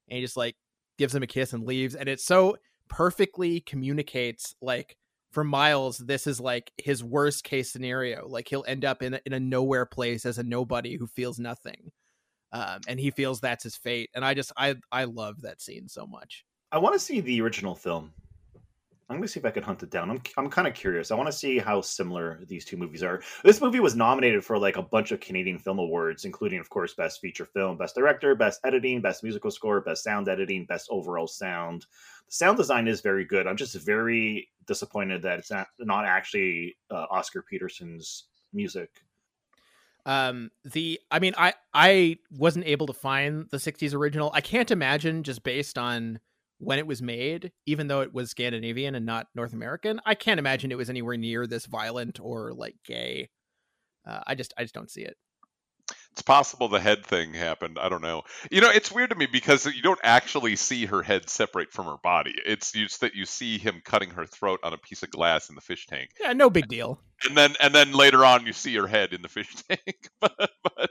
And 0.07 0.15
he 0.15 0.23
just 0.23 0.37
like 0.37 0.55
gives 0.97 1.15
him 1.15 1.23
a 1.23 1.27
kiss 1.27 1.53
and 1.53 1.63
leaves. 1.63 1.95
And 1.95 2.09
it 2.09 2.19
so 2.19 2.57
perfectly 2.89 3.59
communicates 3.61 4.55
like 4.61 4.97
for 5.31 5.43
Miles, 5.43 5.97
this 5.97 6.25
is 6.25 6.39
like 6.39 6.71
his 6.77 7.03
worst 7.03 7.43
case 7.43 7.71
scenario. 7.71 8.27
Like 8.27 8.47
he'll 8.47 8.65
end 8.67 8.85
up 8.85 9.03
in 9.03 9.15
a, 9.15 9.19
in 9.25 9.33
a 9.33 9.39
nowhere 9.39 9.85
place 9.85 10.25
as 10.25 10.37
a 10.37 10.43
nobody 10.43 10.95
who 10.97 11.07
feels 11.07 11.39
nothing. 11.39 11.91
Um, 12.53 12.79
and 12.87 12.99
he 12.99 13.11
feels 13.11 13.41
that's 13.41 13.63
his 13.63 13.75
fate. 13.75 14.09
And 14.15 14.23
I 14.23 14.33
just 14.33 14.51
I 14.57 14.75
I 14.91 15.03
love 15.03 15.41
that 15.41 15.61
scene 15.61 15.89
so 15.89 16.07
much. 16.07 16.45
I 16.71 16.79
want 16.79 16.95
to 16.95 16.99
see 16.99 17.21
the 17.21 17.41
original 17.41 17.75
film. 17.75 18.13
I'm 19.10 19.18
gonna 19.18 19.28
see 19.28 19.39
if 19.39 19.45
I 19.45 19.51
can 19.51 19.64
hunt 19.64 19.84
it 19.84 19.89
down. 19.89 20.10
I'm 20.10 20.22
I'm 20.36 20.49
kind 20.49 20.68
of 20.68 20.74
curious. 20.74 21.12
I 21.12 21.16
want 21.16 21.28
to 21.28 21.38
see 21.38 21.60
how 21.60 21.80
similar 21.80 22.41
these 22.45 22.66
two 22.66 22.76
movies 22.76 23.03
are. 23.03 23.22
This 23.43 23.62
movie 23.62 23.80
was 23.80 23.95
nominated 23.95 24.43
for 24.43 24.58
like 24.58 24.76
a 24.76 24.82
bunch 24.82 25.14
of 25.14 25.22
Canadian 25.22 25.60
Film 25.60 25.80
Awards, 25.80 26.26
including, 26.26 26.60
of 26.60 26.70
course, 26.70 26.93
Best 26.93 27.22
Feature 27.22 27.45
Film, 27.45 27.78
Best 27.78 27.95
Director, 27.95 28.36
Best 28.36 28.60
Editing, 28.66 29.01
Best 29.01 29.24
Musical 29.24 29.49
Score, 29.49 29.80
Best 29.80 30.03
Sound 30.03 30.28
Editing, 30.28 30.66
Best 30.66 30.88
Overall 30.91 31.28
Sound. 31.28 31.86
The 32.26 32.34
sound 32.34 32.58
design 32.58 32.88
is 32.88 32.99
very 32.99 33.24
good. 33.24 33.47
I'm 33.47 33.55
just 33.55 33.76
very 33.76 34.49
disappointed 34.66 35.22
that 35.22 35.39
it's 35.39 35.51
not 35.51 35.68
not 35.80 36.03
actually 36.03 36.76
uh, 36.91 37.05
Oscar 37.10 37.41
Peterson's 37.41 38.26
music. 38.51 38.89
Um, 40.05 40.51
the 40.66 40.99
I 41.12 41.20
mean, 41.20 41.34
I 41.38 41.53
I 41.74 42.18
wasn't 42.30 42.66
able 42.66 42.88
to 42.88 42.93
find 42.93 43.47
the 43.51 43.58
'60s 43.58 43.93
original. 43.93 44.32
I 44.34 44.41
can't 44.41 44.72
imagine 44.72 45.24
just 45.24 45.43
based 45.43 45.78
on 45.78 46.20
when 46.60 46.80
it 46.80 46.88
was 46.88 47.01
made, 47.01 47.51
even 47.66 47.88
though 47.88 48.01
it 48.01 48.14
was 48.14 48.32
Scandinavian 48.32 48.95
and 48.95 49.05
not 49.05 49.28
North 49.36 49.53
American, 49.53 50.01
I 50.05 50.16
can't 50.16 50.39
imagine 50.39 50.72
it 50.72 50.78
was 50.78 50.89
anywhere 50.89 51.18
near 51.18 51.47
this 51.47 51.66
violent 51.66 52.20
or 52.20 52.53
like 52.53 52.76
gay. 52.86 53.30
Uh, 54.05 54.22
I 54.26 54.36
just 54.36 54.53
I 54.58 54.64
just 54.64 54.74
don't 54.74 54.89
see 54.91 55.01
it. 55.01 55.18
It's 56.12 56.22
possible 56.24 56.68
the 56.68 56.80
head 56.80 57.05
thing 57.05 57.34
happened. 57.34 57.78
I 57.80 57.89
don't 57.89 58.01
know. 58.01 58.24
You 58.49 58.60
know, 58.60 58.72
it's 58.72 58.91
weird 58.91 59.12
to 59.12 59.16
me 59.16 59.28
because 59.32 59.68
you 59.68 59.84
don't 59.84 59.99
actually 60.03 60.55
see 60.55 60.88
her 60.88 61.03
head 61.03 61.30
separate 61.30 61.72
from 61.72 61.86
her 61.86 61.97
body. 62.03 62.34
It's 62.43 62.72
just 62.72 63.01
that 63.01 63.14
you 63.14 63.26
see 63.26 63.60
him 63.60 63.82
cutting 63.86 64.10
her 64.10 64.26
throat 64.26 64.60
on 64.64 64.74
a 64.74 64.78
piece 64.78 65.03
of 65.03 65.12
glass 65.12 65.49
in 65.49 65.55
the 65.55 65.62
fish 65.62 65.86
tank. 65.86 66.10
Yeah, 66.20 66.34
no 66.34 66.49
big 66.49 66.68
deal. 66.68 66.99
And 67.24 67.38
then 67.38 67.55
and 67.62 67.74
then 67.74 67.93
later 67.93 68.26
on 68.26 68.47
you 68.47 68.53
see 68.53 68.76
her 68.76 68.88
head 68.88 69.14
in 69.14 69.22
the 69.22 69.30
fish 69.30 69.55
tank. 69.70 70.10
but, 70.20 70.49
but 70.64 70.89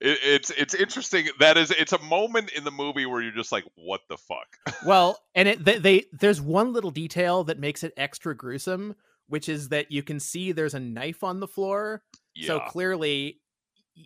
it, 0.00 0.18
it's 0.22 0.50
it's 0.50 0.74
interesting. 0.74 1.28
That 1.38 1.56
is, 1.56 1.70
it's 1.70 1.92
a 1.92 2.02
moment 2.02 2.50
in 2.52 2.64
the 2.64 2.70
movie 2.70 3.06
where 3.06 3.20
you're 3.20 3.32
just 3.32 3.52
like, 3.52 3.64
what 3.74 4.00
the 4.08 4.16
fuck? 4.16 4.56
well, 4.86 5.18
and 5.34 5.48
it 5.48 5.64
they, 5.64 5.78
they 5.78 6.04
there's 6.12 6.40
one 6.40 6.72
little 6.72 6.90
detail 6.90 7.44
that 7.44 7.58
makes 7.58 7.84
it 7.84 7.92
extra 7.96 8.36
gruesome, 8.36 8.94
which 9.28 9.48
is 9.48 9.68
that 9.68 9.92
you 9.92 10.02
can 10.02 10.20
see 10.20 10.52
there's 10.52 10.74
a 10.74 10.80
knife 10.80 11.22
on 11.22 11.40
the 11.40 11.48
floor. 11.48 12.02
Yeah. 12.34 12.46
So 12.46 12.60
clearly 12.60 13.40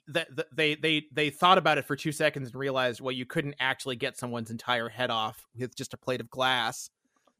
that 0.08 0.28
they 0.54 0.74
they 0.74 1.04
they 1.12 1.30
thought 1.30 1.58
about 1.58 1.78
it 1.78 1.84
for 1.84 1.96
two 1.96 2.12
seconds 2.12 2.48
and 2.48 2.56
realized 2.56 3.00
well 3.00 3.12
you 3.12 3.26
couldn't 3.26 3.54
actually 3.60 3.96
get 3.96 4.16
someone's 4.16 4.50
entire 4.50 4.88
head 4.88 5.10
off 5.10 5.46
with 5.56 5.76
just 5.76 5.94
a 5.94 5.96
plate 5.98 6.20
of 6.20 6.30
glass 6.30 6.90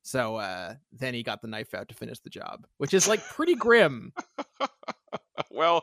so 0.02 0.36
uh 0.36 0.74
then 0.92 1.14
he 1.14 1.22
got 1.22 1.42
the 1.42 1.48
knife 1.48 1.74
out 1.74 1.88
to 1.88 1.94
finish 1.94 2.20
the 2.20 2.30
job 2.30 2.66
which 2.78 2.94
is 2.94 3.08
like 3.08 3.24
pretty 3.28 3.54
grim 3.54 4.12
well 5.50 5.80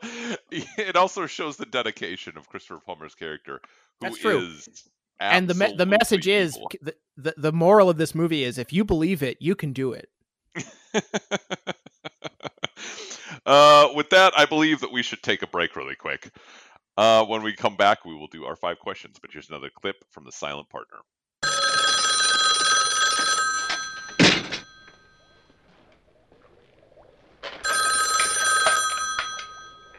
it 0.50 0.96
also 0.96 1.26
shows 1.26 1.56
the 1.56 1.66
dedication 1.66 2.36
of 2.36 2.48
christopher 2.48 2.80
plummer's 2.84 3.14
character 3.14 3.60
who 4.00 4.06
That's 4.06 4.18
true. 4.18 4.38
is 4.38 4.88
and 5.20 5.48
the 5.48 5.54
me- 5.54 5.74
the 5.76 5.86
message 5.86 6.26
is 6.26 6.58
the, 6.80 6.94
the 7.16 7.34
the 7.36 7.52
moral 7.52 7.88
of 7.88 7.96
this 7.96 8.14
movie 8.14 8.44
is 8.44 8.58
if 8.58 8.72
you 8.72 8.84
believe 8.84 9.22
it 9.22 9.36
you 9.40 9.54
can 9.54 9.72
do 9.72 9.92
it 9.92 10.08
uh, 13.46 13.88
with 13.94 14.10
that, 14.10 14.32
I 14.36 14.44
believe 14.44 14.80
that 14.80 14.92
we 14.92 15.02
should 15.02 15.22
take 15.22 15.42
a 15.42 15.46
break 15.46 15.76
really 15.76 15.94
quick. 15.94 16.30
Uh, 16.96 17.24
when 17.24 17.42
we 17.42 17.54
come 17.54 17.76
back, 17.76 18.04
we 18.04 18.14
will 18.14 18.26
do 18.26 18.44
our 18.44 18.56
five 18.56 18.78
questions. 18.78 19.16
But 19.20 19.32
here's 19.32 19.48
another 19.48 19.70
clip 19.70 19.96
from 20.10 20.24
the 20.24 20.32
silent 20.32 20.68
partner. 20.68 20.98
Did 21.42 21.50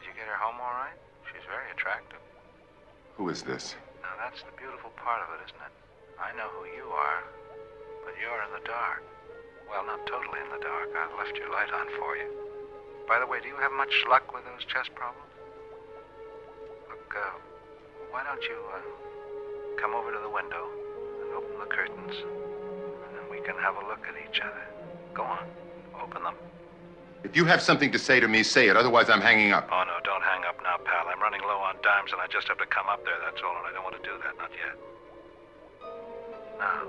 you 0.04 0.12
get 0.14 0.26
her 0.28 0.36
home 0.36 0.60
all 0.60 0.72
right? 0.72 0.94
She's 1.32 1.42
very 1.48 1.70
attractive. 1.72 2.20
Who 3.16 3.28
is 3.30 3.42
this? 3.42 3.76
Now, 4.02 4.10
that's 4.18 4.42
the 4.42 4.50
beautiful 4.58 4.90
part 4.98 5.22
of 5.22 5.38
it, 5.38 5.46
isn't 5.46 5.62
it? 5.62 5.74
I 6.18 6.34
know 6.34 6.50
who 6.58 6.66
you 6.74 6.90
are, 6.90 7.22
but 8.02 8.14
you're 8.18 8.42
in 8.42 8.52
the 8.58 8.66
dark. 8.66 9.06
Well, 9.70 9.86
not 9.86 10.02
totally 10.06 10.42
in 10.42 10.50
the 10.50 10.58
dark. 10.58 10.90
I've 10.90 11.14
left 11.14 11.38
your 11.38 11.50
light 11.50 11.70
on 11.70 11.86
for 11.94 12.16
you. 12.18 12.26
By 13.06 13.22
the 13.22 13.26
way, 13.26 13.38
do 13.38 13.46
you 13.46 13.56
have 13.62 13.70
much 13.70 13.94
luck 14.10 14.34
with 14.34 14.42
those 14.44 14.66
chest 14.66 14.90
problems? 14.98 15.30
Look, 16.90 17.14
uh, 17.14 17.38
why 18.10 18.26
don't 18.26 18.42
you 18.42 18.58
uh, 18.74 18.82
come 19.78 19.94
over 19.94 20.10
to 20.10 20.18
the 20.18 20.30
window 20.34 20.66
and 21.22 21.38
open 21.38 21.54
the 21.62 21.70
curtains, 21.70 22.18
and 22.18 23.10
then 23.14 23.26
we 23.30 23.38
can 23.46 23.54
have 23.62 23.78
a 23.78 23.84
look 23.86 24.02
at 24.10 24.18
each 24.26 24.42
other. 24.42 24.66
Go 25.14 25.22
on, 25.22 25.46
open 26.02 26.22
them. 26.26 26.34
If 27.24 27.34
you 27.34 27.46
have 27.46 27.62
something 27.62 27.90
to 27.90 27.98
say 27.98 28.20
to 28.20 28.28
me, 28.28 28.42
say 28.42 28.68
it. 28.68 28.76
Otherwise, 28.76 29.08
I'm 29.08 29.22
hanging 29.22 29.52
up. 29.52 29.66
Oh, 29.72 29.82
no, 29.82 29.96
don't 30.04 30.22
hang 30.22 30.44
up 30.44 30.60
now, 30.62 30.76
pal. 30.84 31.08
I'm 31.08 31.20
running 31.22 31.40
low 31.40 31.56
on 31.56 31.76
dimes, 31.82 32.12
and 32.12 32.20
I 32.20 32.26
just 32.28 32.46
have 32.48 32.58
to 32.58 32.66
come 32.66 32.86
up 32.86 33.02
there, 33.04 33.16
that's 33.24 33.40
all, 33.42 33.56
and 33.56 33.66
I 33.66 33.72
don't 33.72 33.82
want 33.82 33.96
to 33.96 34.02
do 34.04 34.12
that, 34.22 34.36
not 34.36 34.50
yet. 34.52 34.76
Now, 36.58 36.84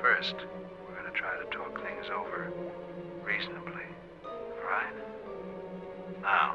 first, 0.00 0.34
we're 0.38 0.94
going 0.94 1.12
to 1.12 1.18
try 1.18 1.34
to 1.36 1.44
talk 1.50 1.82
things 1.82 2.06
over 2.14 2.52
reasonably, 3.24 3.82
all 4.24 4.70
right? 4.70 4.94
Now, 6.22 6.54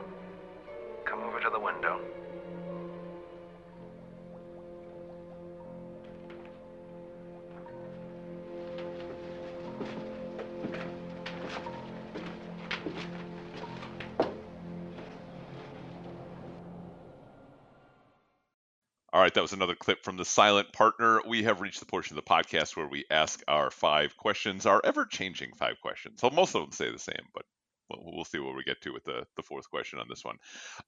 come 1.03 1.22
over 1.22 1.41
to 1.41 1.49
the 1.51 1.59
window. 1.59 1.99
All 19.14 19.22
right, 19.22 19.34
that 19.34 19.41
was 19.41 19.51
another 19.51 19.76
clip 19.76 20.03
from 20.03 20.16
the 20.16 20.24
silent 20.24 20.72
partner. 20.72 21.22
We 21.28 21.43
have 21.43 21.59
reached 21.59 21.82
the 21.82 21.86
portion 21.86 22.18
of 22.18 22.24
the 22.24 22.30
podcast 22.30 22.78
where 22.78 22.88
we 22.88 23.03
ask 23.12 23.43
our 23.47 23.70
five 23.70 24.16
questions, 24.16 24.66
our 24.66 24.80
ever 24.86 25.05
changing 25.05 25.53
five 25.55 25.82
questions. 25.82 26.24
Well, 26.24 26.32
most 26.32 26.55
of 26.55 26.62
them 26.62 26.72
stay 26.72 26.89
the 26.89 26.97
same, 26.97 27.26
but 27.34 27.43
we'll, 27.89 28.24
see 28.24 28.39
what 28.39 28.55
we 28.55 28.64
get 28.64 28.82
to 28.82 28.93
with 28.93 29.03
the, 29.03 29.26
the 29.36 29.43
fourth 29.43 29.70
question 29.70 29.99
on 29.99 30.07
this 30.07 30.24
one. 30.24 30.38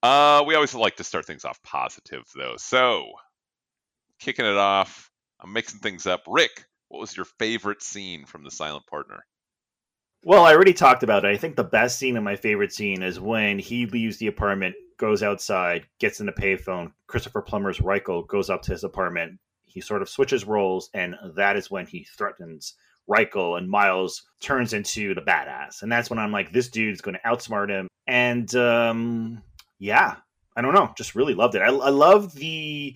Uh, 0.02 0.44
we 0.48 0.56
always 0.56 0.74
like 0.74 0.96
to 0.98 1.04
start 1.04 1.26
things 1.26 1.44
off 1.44 1.62
positive, 1.64 2.24
though. 2.34 2.56
So, 2.58 3.12
kicking 4.20 4.46
it 4.46 4.56
off, 4.58 5.12
I'm 5.42 5.52
mixing 5.52 5.82
things 5.82 6.08
up. 6.08 6.24
Rick, 6.26 6.66
what 6.88 7.02
was 7.02 7.18
your 7.18 7.26
favorite 7.26 7.82
scene 7.82 8.26
from 8.26 8.46
the 8.46 8.52
silent 8.52 8.88
partner? 8.88 9.26
Well, 10.24 10.46
I 10.46 10.54
already 10.54 10.74
talked 10.74 11.04
about 11.04 11.26
it. 11.26 11.28
I 11.28 11.38
think 11.38 11.58
the 11.58 11.64
best 11.66 12.00
scene 12.00 12.16
and 12.16 12.24
my 12.24 12.38
favorite 12.38 12.72
scene 12.72 13.04
is 13.04 13.20
when 13.20 13.60
he 13.60 13.86
leaves 13.86 14.18
the 14.18 14.28
apartment, 14.28 14.76
goes 14.98 15.24
outside, 15.24 15.88
gets 16.00 16.20
in 16.20 16.26
the 16.26 16.32
payphone. 16.32 16.91
Christopher 17.08 17.41
Plummer's 17.41 17.80
Reikle 17.80 18.28
goes 18.28 18.50
up 18.50 18.62
to 18.64 18.72
his 18.72 18.84
apartment. 18.84 19.39
He 19.66 19.82
sort 19.82 20.02
of 20.02 20.10
switches 20.10 20.46
roles, 20.46 20.89
and 20.94 21.16
that 21.36 21.56
is 21.56 21.72
when 21.72 21.86
he 21.88 22.06
threatens 22.18 22.76
Reikle, 23.10 23.58
and 23.58 23.70
Miles 23.70 24.24
turns 24.39 24.74
into 24.74 25.14
the 25.14 25.22
badass. 25.22 25.82
And 25.82 25.91
that's 25.91 26.10
when 26.10 26.20
I'm 26.20 26.32
like, 26.32 26.52
this 26.52 26.70
dude's 26.70 27.02
going 27.02 27.16
to 27.16 27.30
outsmart 27.30 27.70
him. 27.70 27.88
And 28.08 28.54
um, 28.56 29.41
yeah, 29.80 30.18
I 30.56 30.62
don't 30.62 30.74
know, 30.74 30.94
just 30.98 31.16
really 31.16 31.34
loved 31.34 31.56
it. 31.56 31.62
I, 31.62 31.68
I 31.68 31.89
love 31.89 32.34
the 32.34 32.96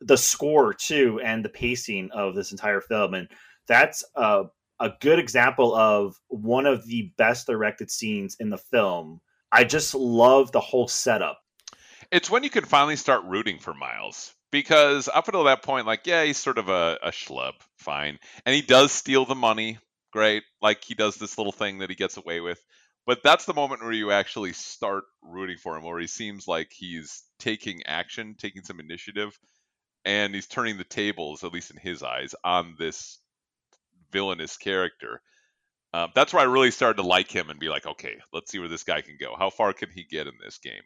the 0.00 0.16
score 0.16 0.74
too, 0.74 1.20
and 1.24 1.44
the 1.44 1.48
pacing 1.48 2.10
of 2.12 2.34
this 2.34 2.52
entire 2.52 2.80
film, 2.80 3.14
and 3.14 3.28
that's 3.66 4.04
uh 4.16 4.44
a 4.80 4.92
good 5.00 5.18
example 5.18 5.74
of 5.74 6.16
one 6.28 6.66
of 6.66 6.84
the 6.86 7.12
best 7.16 7.46
directed 7.46 7.90
scenes 7.90 8.36
in 8.40 8.50
the 8.50 8.58
film. 8.58 9.20
I 9.54 9.62
just 9.62 9.94
love 9.94 10.50
the 10.50 10.60
whole 10.60 10.88
setup. 10.88 11.40
It's 12.10 12.28
when 12.28 12.42
you 12.42 12.50
can 12.50 12.64
finally 12.64 12.96
start 12.96 13.22
rooting 13.24 13.60
for 13.60 13.72
Miles 13.72 14.34
because 14.50 15.08
up 15.08 15.28
until 15.28 15.44
that 15.44 15.62
point, 15.62 15.86
like, 15.86 16.08
yeah, 16.08 16.24
he's 16.24 16.38
sort 16.38 16.58
of 16.58 16.68
a, 16.68 16.98
a 17.00 17.10
schlub, 17.10 17.52
fine, 17.78 18.18
and 18.44 18.54
he 18.54 18.62
does 18.62 18.90
steal 18.90 19.24
the 19.24 19.36
money, 19.36 19.78
great. 20.12 20.42
Like 20.60 20.82
he 20.82 20.94
does 20.94 21.14
this 21.16 21.38
little 21.38 21.52
thing 21.52 21.78
that 21.78 21.88
he 21.88 21.94
gets 21.94 22.16
away 22.16 22.40
with, 22.40 22.60
but 23.06 23.22
that's 23.22 23.44
the 23.44 23.54
moment 23.54 23.82
where 23.82 23.92
you 23.92 24.10
actually 24.10 24.54
start 24.54 25.04
rooting 25.22 25.56
for 25.56 25.76
him, 25.76 25.84
where 25.84 26.00
he 26.00 26.08
seems 26.08 26.48
like 26.48 26.72
he's 26.72 27.22
taking 27.38 27.86
action, 27.86 28.34
taking 28.36 28.64
some 28.64 28.80
initiative, 28.80 29.38
and 30.04 30.34
he's 30.34 30.48
turning 30.48 30.78
the 30.78 30.84
tables, 30.84 31.44
at 31.44 31.52
least 31.52 31.70
in 31.70 31.76
his 31.76 32.02
eyes, 32.02 32.34
on 32.42 32.74
this 32.76 33.20
villainous 34.10 34.56
character. 34.56 35.20
Um, 35.94 36.10
that's 36.12 36.32
where 36.32 36.42
I 36.42 36.50
really 36.50 36.72
started 36.72 37.00
to 37.00 37.06
like 37.06 37.30
him 37.30 37.50
and 37.50 37.60
be 37.60 37.68
like, 37.68 37.86
okay, 37.86 38.16
let's 38.32 38.50
see 38.50 38.58
where 38.58 38.68
this 38.68 38.82
guy 38.82 39.00
can 39.00 39.16
go. 39.18 39.36
How 39.38 39.48
far 39.48 39.72
can 39.72 39.90
he 39.90 40.02
get 40.02 40.26
in 40.26 40.32
this 40.42 40.58
game? 40.58 40.82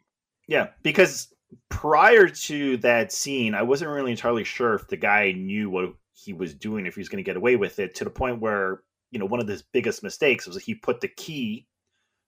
Yeah, 0.47 0.67
because 0.83 1.33
prior 1.69 2.27
to 2.27 2.77
that 2.77 3.11
scene, 3.11 3.55
I 3.55 3.63
wasn't 3.63 3.89
really 3.89 4.11
entirely 4.11 4.43
sure 4.43 4.75
if 4.75 4.87
the 4.87 4.97
guy 4.97 5.31
knew 5.31 5.71
what 5.71 5.95
he 6.13 6.33
was 6.33 6.53
doing, 6.53 6.85
if 6.85 6.93
he 6.93 7.01
was 7.01 7.09
going 7.09 7.23
to 7.23 7.27
get 7.27 7.37
away 7.37 7.55
with 7.55 7.79
it, 7.79 7.95
to 7.95 8.03
the 8.03 8.11
point 8.11 8.39
where, 8.39 8.83
you 9.09 9.17
know, 9.17 9.25
one 9.25 9.39
of 9.39 9.47
his 9.47 9.63
biggest 9.63 10.03
mistakes 10.03 10.45
was 10.45 10.55
that 10.55 10.63
he 10.63 10.75
put 10.75 11.01
the 11.01 11.07
key 11.07 11.65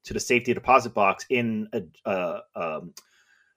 to 0.05 0.15
the 0.15 0.19
safety 0.19 0.51
deposit 0.51 0.95
box 0.95 1.23
in 1.29 1.69
a, 1.73 2.09
uh, 2.09 2.39
um, 2.55 2.95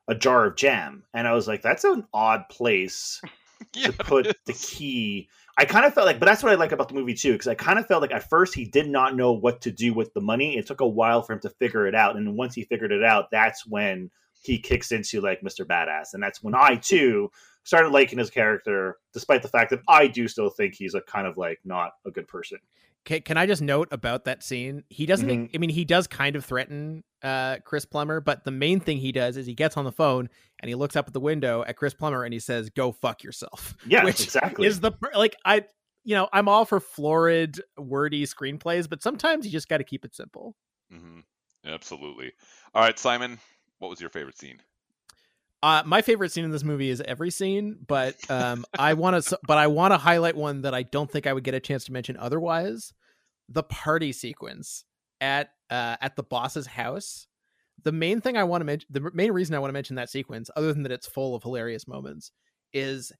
a 0.06 0.14
jar 0.14 0.44
of 0.44 0.56
jam. 0.56 1.02
And 1.14 1.26
I 1.26 1.32
was 1.32 1.48
like, 1.48 1.62
that's 1.62 1.84
an 1.84 2.04
odd 2.12 2.50
place 2.50 3.22
yeah, 3.74 3.88
to 3.88 3.92
put 4.04 4.36
the 4.46 4.52
key. 4.52 5.28
I 5.56 5.64
kind 5.64 5.84
of 5.84 5.94
felt 5.94 6.06
like, 6.06 6.18
but 6.18 6.26
that's 6.26 6.42
what 6.42 6.52
I 6.52 6.56
like 6.56 6.72
about 6.72 6.88
the 6.88 6.94
movie 6.94 7.14
too, 7.14 7.32
because 7.32 7.46
I 7.46 7.54
kind 7.54 7.78
of 7.78 7.86
felt 7.86 8.02
like 8.02 8.12
at 8.12 8.28
first 8.28 8.54
he 8.54 8.64
did 8.64 8.88
not 8.88 9.14
know 9.14 9.32
what 9.32 9.60
to 9.62 9.70
do 9.70 9.94
with 9.94 10.12
the 10.14 10.20
money. 10.20 10.56
It 10.56 10.66
took 10.66 10.80
a 10.80 10.86
while 10.86 11.22
for 11.22 11.32
him 11.32 11.40
to 11.40 11.50
figure 11.50 11.86
it 11.86 11.94
out, 11.94 12.16
and 12.16 12.36
once 12.36 12.54
he 12.54 12.64
figured 12.64 12.92
it 12.92 13.04
out, 13.04 13.30
that's 13.30 13.66
when 13.66 14.10
he 14.42 14.58
kicks 14.58 14.92
into 14.92 15.20
like 15.20 15.40
Mr. 15.42 15.64
Badass, 15.64 16.14
and 16.14 16.22
that's 16.22 16.42
when 16.42 16.54
I 16.54 16.76
too 16.76 17.30
started 17.64 17.90
liking 17.90 18.18
his 18.18 18.30
character, 18.30 18.98
despite 19.12 19.42
the 19.42 19.48
fact 19.48 19.70
that 19.70 19.80
I 19.88 20.06
do 20.06 20.28
still 20.28 20.50
think 20.50 20.74
he's 20.74 20.94
a 20.94 21.00
kind 21.00 21.26
of 21.26 21.36
like 21.36 21.60
not 21.64 21.92
a 22.06 22.10
good 22.10 22.28
person. 22.28 22.58
Can, 23.04 23.22
can 23.22 23.36
I 23.36 23.46
just 23.46 23.62
note 23.62 23.88
about 23.90 24.24
that 24.24 24.42
scene? 24.42 24.84
He 24.88 25.06
doesn't. 25.06 25.28
Mhm. 25.28 25.50
I 25.54 25.58
mean, 25.58 25.70
he 25.70 25.84
does 25.84 26.06
kind 26.06 26.36
of 26.36 26.44
threaten 26.44 27.04
uh, 27.22 27.58
Chris 27.64 27.84
Plummer, 27.84 28.20
but 28.20 28.44
the 28.44 28.50
main 28.50 28.80
thing 28.80 28.98
he 28.98 29.12
does 29.12 29.36
is 29.36 29.46
he 29.46 29.54
gets 29.54 29.76
on 29.76 29.84
the 29.84 29.92
phone 29.92 30.28
and 30.60 30.68
he 30.68 30.74
looks 30.74 30.96
up 30.96 31.06
at 31.06 31.12
the 31.12 31.20
window 31.20 31.64
at 31.66 31.76
Chris 31.76 31.94
Plummer 31.94 32.24
and 32.24 32.32
he 32.32 32.40
says, 32.40 32.70
"Go 32.70 32.92
fuck 32.92 33.22
yourself." 33.22 33.74
Yeah, 33.86 34.04
which 34.04 34.22
exactly. 34.22 34.66
is 34.66 34.80
the 34.80 34.92
like 35.14 35.36
I. 35.44 35.64
You 36.06 36.14
know, 36.14 36.28
I'm 36.34 36.48
all 36.48 36.66
for 36.66 36.80
florid, 36.80 37.62
wordy 37.78 38.26
screenplays, 38.26 38.86
but 38.90 39.02
sometimes 39.02 39.46
you 39.46 39.52
just 39.52 39.70
got 39.70 39.78
to 39.78 39.84
keep 39.84 40.04
it 40.04 40.14
simple. 40.14 40.54
Mm-hmm. 40.92 41.20
Absolutely. 41.66 42.32
All 42.74 42.82
right, 42.82 42.98
Simon, 42.98 43.38
what 43.78 43.88
was 43.88 44.02
your 44.02 44.10
favorite 44.10 44.36
scene? 44.36 44.58
Uh, 45.64 45.82
my 45.86 46.02
favorite 46.02 46.30
scene 46.30 46.44
in 46.44 46.50
this 46.50 46.62
movie 46.62 46.90
is 46.90 47.00
every 47.00 47.30
scene, 47.30 47.78
but 47.86 48.16
um, 48.28 48.66
I 48.78 48.92
want 48.92 49.24
to, 49.24 49.38
but 49.46 49.56
I 49.56 49.68
want 49.68 49.94
to 49.94 49.96
highlight 49.96 50.36
one 50.36 50.60
that 50.60 50.74
I 50.74 50.82
don't 50.82 51.10
think 51.10 51.26
I 51.26 51.32
would 51.32 51.42
get 51.42 51.54
a 51.54 51.60
chance 51.60 51.86
to 51.86 51.92
mention 51.92 52.18
otherwise: 52.18 52.92
the 53.48 53.62
party 53.62 54.12
sequence 54.12 54.84
at 55.22 55.52
uh, 55.70 55.96
at 56.02 56.16
the 56.16 56.22
boss's 56.22 56.66
house. 56.66 57.28
The 57.82 57.92
main 57.92 58.20
thing 58.20 58.36
I 58.36 58.44
want 58.44 58.60
to 58.60 58.66
mention, 58.66 58.88
the 58.90 59.10
main 59.14 59.32
reason 59.32 59.54
I 59.54 59.58
want 59.58 59.70
to 59.70 59.72
mention 59.72 59.96
that 59.96 60.10
sequence, 60.10 60.50
other 60.54 60.70
than 60.70 60.82
that 60.82 60.92
it's 60.92 61.06
full 61.06 61.34
of 61.34 61.42
hilarious 61.42 61.88
moments, 61.88 62.30
is 62.74 63.10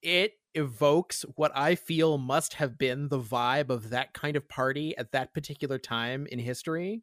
it 0.00 0.32
evokes 0.54 1.26
what 1.36 1.52
I 1.54 1.74
feel 1.74 2.16
must 2.16 2.54
have 2.54 2.78
been 2.78 3.10
the 3.10 3.20
vibe 3.20 3.68
of 3.68 3.90
that 3.90 4.14
kind 4.14 4.36
of 4.36 4.48
party 4.48 4.96
at 4.96 5.12
that 5.12 5.34
particular 5.34 5.78
time 5.78 6.26
in 6.32 6.38
history. 6.38 7.02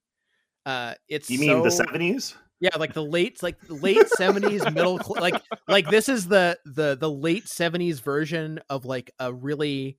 Uh, 0.66 0.96
it's 1.08 1.30
You 1.30 1.38
mean 1.38 1.62
the 1.62 1.70
seventies? 1.70 2.36
Yeah, 2.60 2.76
like 2.78 2.94
the 2.94 3.04
late, 3.04 3.42
like 3.42 3.58
late 3.70 4.08
seventies, 4.10 4.64
middle, 4.66 5.00
cl- 5.00 5.22
like 5.22 5.42
like 5.68 5.90
this 5.90 6.10
is 6.10 6.28
the 6.28 6.58
the 6.66 6.98
the 7.00 7.10
late 7.10 7.48
seventies 7.48 8.00
version 8.00 8.60
of 8.70 8.86
like 8.86 9.12
a 9.20 9.34
really 9.34 9.98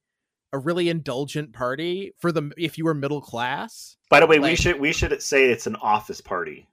a 0.52 0.58
really 0.58 0.88
indulgent 0.88 1.52
party 1.52 2.12
for 2.18 2.32
the 2.32 2.50
if 2.58 2.76
you 2.76 2.84
were 2.84 2.94
middle 2.94 3.20
class. 3.20 3.96
By 4.10 4.20
the 4.20 4.26
way, 4.26 4.38
we 4.38 4.56
should 4.56 4.80
we 4.80 4.92
should 4.92 5.22
say 5.22 5.50
it's 5.50 5.66
an 5.66 5.76
office 5.76 6.20
party. 6.20 6.68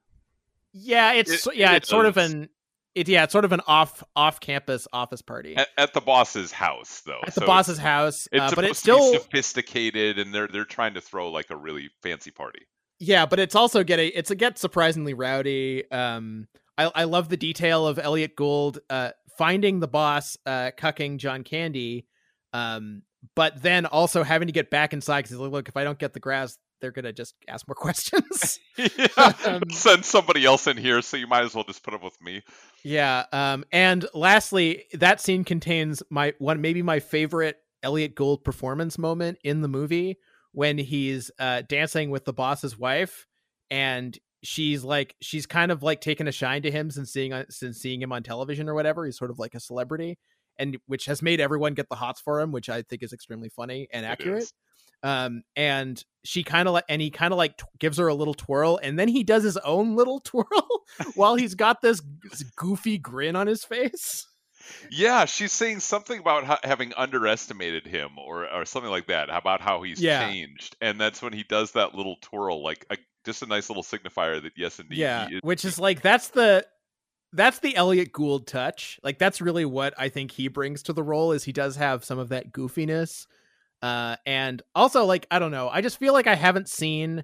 Yeah, 0.74 1.14
it's 1.14 1.48
It- 1.48 1.56
yeah, 1.56 1.74
it 1.74 1.78
it's 1.78 1.90
sort 1.90 2.06
of 2.06 2.18
an 2.18 2.50
it 2.96 3.08
yeah, 3.08 3.24
it's 3.24 3.32
sort 3.32 3.46
of 3.46 3.52
an 3.52 3.62
off 3.68 4.04
off 4.16 4.40
campus 4.40 4.88
office 4.92 5.22
party 5.22 5.56
At, 5.56 5.68
at 5.78 5.94
the 5.94 6.02
boss's 6.02 6.52
house, 6.52 7.02
though. 7.06 7.22
at 7.26 7.36
the 7.36 7.42
boss's 7.42 7.78
it's, 7.78 7.80
house, 7.80 8.28
It's 8.32 8.42
uh, 8.42 8.56
but 8.56 8.66
it's 8.66 8.80
supposed 8.80 9.02
to 9.04 9.08
still 9.08 9.12
be 9.12 9.18
sophisticated, 9.20 10.20
and 10.20 10.34
they're 10.34 10.48
they're 10.48 10.66
trying 10.66 10.96
to 10.96 11.02
throw 11.02 11.30
like 11.30 11.50
a 11.50 11.56
really 11.56 11.90
fancy 12.02 12.32
party. 12.32 12.68
Yeah, 13.00 13.26
but 13.26 13.40
it's 13.40 13.56
also 13.56 13.84
getting 13.84 14.12
it's 14.16 14.32
a 14.32 14.36
get 14.36 14.58
surprisingly 14.58 15.14
rowdy. 15.14 15.90
Um, 15.92 16.48
I 16.78 16.92
I 16.94 17.04
love 17.04 17.30
the 17.30 17.38
detail 17.38 17.88
of 17.88 18.00
Elliott 18.00 18.36
Gould 18.36 18.80
uh 18.90 19.12
finding 19.38 19.80
the 19.80 19.88
boss 19.88 20.38
uh 20.46 20.72
cucking 20.78 21.18
John 21.18 21.44
Candy, 21.44 22.08
um, 22.54 23.04
but 23.36 23.62
then 23.62 23.86
also 23.86 24.24
having 24.24 24.48
to 24.48 24.52
get 24.52 24.70
back 24.72 24.94
inside 24.94 25.20
because 25.20 25.32
he's 25.32 25.40
like, 25.40 25.52
look, 25.52 25.70
if 25.70 25.78
I 25.78 25.84
don't 25.84 26.00
get 26.00 26.14
the 26.14 26.20
grass, 26.20 26.58
they're 26.82 26.92
gonna 26.92 27.14
just 27.14 27.36
ask 27.48 27.68
more 27.68 27.76
questions. 27.76 28.60
yeah, 28.78 29.08
Um, 29.46 29.70
send 29.70 30.04
somebody 30.04 30.46
else 30.46 30.66
in 30.66 30.78
here, 30.78 31.02
so 31.02 31.18
you 31.18 31.28
might 31.28 31.44
as 31.44 31.54
well 31.54 31.64
just 31.64 31.84
put 31.84 31.94
up 31.94 32.04
with 32.04 32.20
me. 32.22 32.42
Yeah. 32.84 33.26
Um, 33.32 33.64
and 33.72 34.08
lastly, 34.14 34.86
that 34.94 35.22
scene 35.22 35.44
contains 35.44 36.02
my 36.10 36.34
one 36.40 36.62
maybe 36.62 36.82
my 36.82 37.00
favorite 37.00 37.58
Elliott 37.84 38.16
Gould 38.16 38.44
performance 38.44 38.98
moment 38.98 39.38
in 39.44 39.62
the 39.62 39.68
movie 39.68 40.18
when 40.58 40.80
he's 40.80 41.30
uh, 41.38 41.62
dancing 41.70 42.10
with 42.10 42.26
the 42.26 42.34
boss's 42.34 42.80
wife, 42.80 43.28
and 43.70 44.18
she's 44.42 44.84
like 44.84 45.16
she's 45.22 45.46
kind 45.46 45.72
of 45.72 45.84
like 45.84 46.02
taken 46.02 46.28
a 46.28 46.32
shine 46.32 46.64
to 46.64 46.72
him 46.72 46.90
since 46.90 47.14
seeing 47.14 47.32
uh, 47.32 47.46
since 47.48 47.78
seeing 47.78 48.02
him 48.02 48.12
on 48.12 48.24
television 48.24 48.68
or 48.68 48.74
whatever. 48.74 49.06
He's 49.06 49.20
sort 49.20 49.30
of 49.30 49.38
like 49.38 49.54
a 49.54 49.60
celebrity, 49.60 50.18
and 50.58 50.76
which 50.88 51.06
has 51.06 51.22
made 51.22 51.40
everyone 51.40 51.76
get 51.76 51.90
the 51.90 51.96
hots 51.96 52.22
for 52.22 52.40
him, 52.42 52.52
which 52.52 52.70
I 52.70 52.82
think 52.82 53.04
is 53.04 53.14
extremely 53.14 53.50
funny 53.50 53.88
and 53.94 54.04
accurate. 54.04 54.52
um 55.04 55.44
and 55.56 56.04
she 56.24 56.42
kind 56.42 56.68
of 56.68 56.74
like 56.74 56.86
and 56.90 57.04
he 57.04 57.12
kind 57.12 57.32
of 57.34 57.38
like 57.38 57.56
t- 57.58 57.66
gives 57.78 58.00
her 58.00 58.08
a 58.08 58.16
little 58.16 58.34
twirl 58.34 58.80
and 58.82 58.98
then 58.98 59.08
he 59.08 59.24
does 59.24 59.44
his 59.44 59.58
own 59.58 59.96
little 59.96 60.20
twirl 60.26 60.82
while 61.14 61.36
he's 61.36 61.54
got 61.54 61.84
this 61.84 62.02
goofy 62.56 62.98
grin 62.98 63.36
on 63.36 63.46
his 63.46 63.64
face 63.64 64.28
Yeah, 64.92 65.26
she's 65.26 65.52
saying 65.52 65.80
something 65.82 66.20
about 66.20 66.44
ha- 66.46 66.60
having 66.64 66.94
underestimated 66.96 67.86
him, 67.88 68.18
or 68.18 68.48
or 68.52 68.66
something 68.66 68.92
like 68.92 69.08
that, 69.08 69.30
about 69.30 69.62
how 69.62 69.82
he's 69.84 70.02
Yeah. 70.02 70.28
changed, 70.28 70.76
and 70.82 71.00
that's 71.00 71.22
when 71.22 71.34
he 71.34 71.44
does 71.44 71.72
that 71.74 71.94
little 71.96 72.16
twirl, 72.22 72.64
like 72.64 72.86
a, 72.90 72.98
just 73.26 73.42
a 73.42 73.46
nice 73.46 73.70
little 73.70 73.84
signifier 73.84 74.42
that 74.42 74.54
yes, 74.56 74.80
indeed, 74.80 74.98
yeah 75.00 75.28
he 75.28 75.36
is- 75.36 75.42
which 75.44 75.66
is 75.66 75.78
like 75.80 76.02
that's 76.02 76.30
the 76.30 76.66
that's 77.34 77.60
the 77.60 77.76
elliott 77.76 78.14
gould 78.14 78.48
touch. 78.48 79.00
Like 79.04 79.20
that's 79.20 79.42
really 79.42 79.66
what 79.66 79.94
i 79.98 80.08
think 80.08 80.32
he 80.32 80.48
brings 80.48 80.82
to 80.84 80.94
the 80.94 81.04
role 81.04 81.34
is 81.34 81.44
he 81.44 81.52
does 81.52 81.76
have 81.76 82.06
some 82.06 82.20
of 82.20 82.30
that 82.30 82.54
goofiness. 82.54 83.28
Uh 83.82 84.16
and 84.26 84.62
also 84.74 85.04
like 85.06 85.28
i 85.30 85.38
don't 85.38 85.52
know 85.52 85.68
i 85.70 85.82
just 85.82 86.00
feel 86.00 86.14
like 86.14 86.26
i 86.26 86.36
haven't 86.36 86.70
seen 86.70 87.24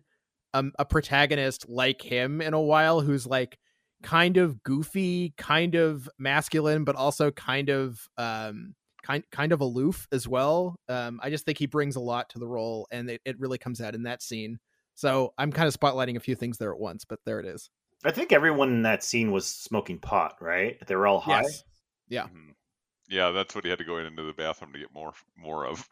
um, 0.54 0.72
a 0.78 0.86
protagonist 0.86 1.68
like 1.70 2.02
him 2.02 2.42
in 2.42 2.54
a 2.54 2.62
while 2.62 3.00
who's 3.02 3.26
like 3.26 3.58
kind 4.04 4.38
of 4.38 4.62
goofy 4.64 5.34
kind 5.38 5.76
of 5.76 6.10
masculine 6.20 6.84
but 6.84 6.96
also 6.96 7.32
kind 7.32 7.70
of 7.70 8.08
um 8.18 8.76
kind 9.02 9.24
kind 9.32 9.52
of 9.52 9.62
aloof 9.62 10.08
as 10.12 10.28
well 10.28 10.76
um 10.90 11.20
i 11.24 11.30
just 11.30 11.46
think 11.46 11.58
he 11.58 11.66
brings 11.66 11.96
a 11.96 12.00
lot 12.02 12.30
to 12.30 12.40
the 12.40 12.48
role 12.48 12.88
and 12.92 13.10
it, 13.10 13.22
it 13.26 13.40
really 13.40 13.58
comes 13.58 13.82
out 13.82 13.96
in 13.96 14.04
that 14.04 14.22
scene 14.22 14.60
so 14.96 15.34
i'm 15.38 15.52
kind 15.52 15.68
of 15.68 15.78
spotlighting 15.78 16.16
a 16.16 16.22
few 16.22 16.36
things 16.36 16.58
there 16.58 16.72
at 16.72 16.80
once 16.80 17.06
but 17.06 17.20
there 17.26 17.40
it 17.40 17.46
is 17.46 17.70
I 18.06 18.12
think 18.12 18.34
everyone 18.34 18.70
in 18.70 18.82
that 18.84 19.04
scene 19.04 19.32
was 19.32 19.48
smoking 19.48 20.00
pot, 20.00 20.36
right? 20.42 20.78
They 20.86 20.96
were 20.96 21.08
all 21.08 21.22
high. 21.22 21.42
Yes. 21.42 21.64
Yeah. 22.10 22.28
Mhm. 22.28 22.56
Yeah, 23.10 23.32
that's 23.32 23.54
what 23.56 23.64
he 23.64 23.70
had 23.70 23.80
to 23.80 23.86
go 23.86 23.98
into 23.98 24.24
the 24.24 24.34
bathroom 24.34 24.74
to 24.74 24.80
get 24.80 24.94
more 24.94 25.14
more 25.38 25.66
of. 25.68 25.88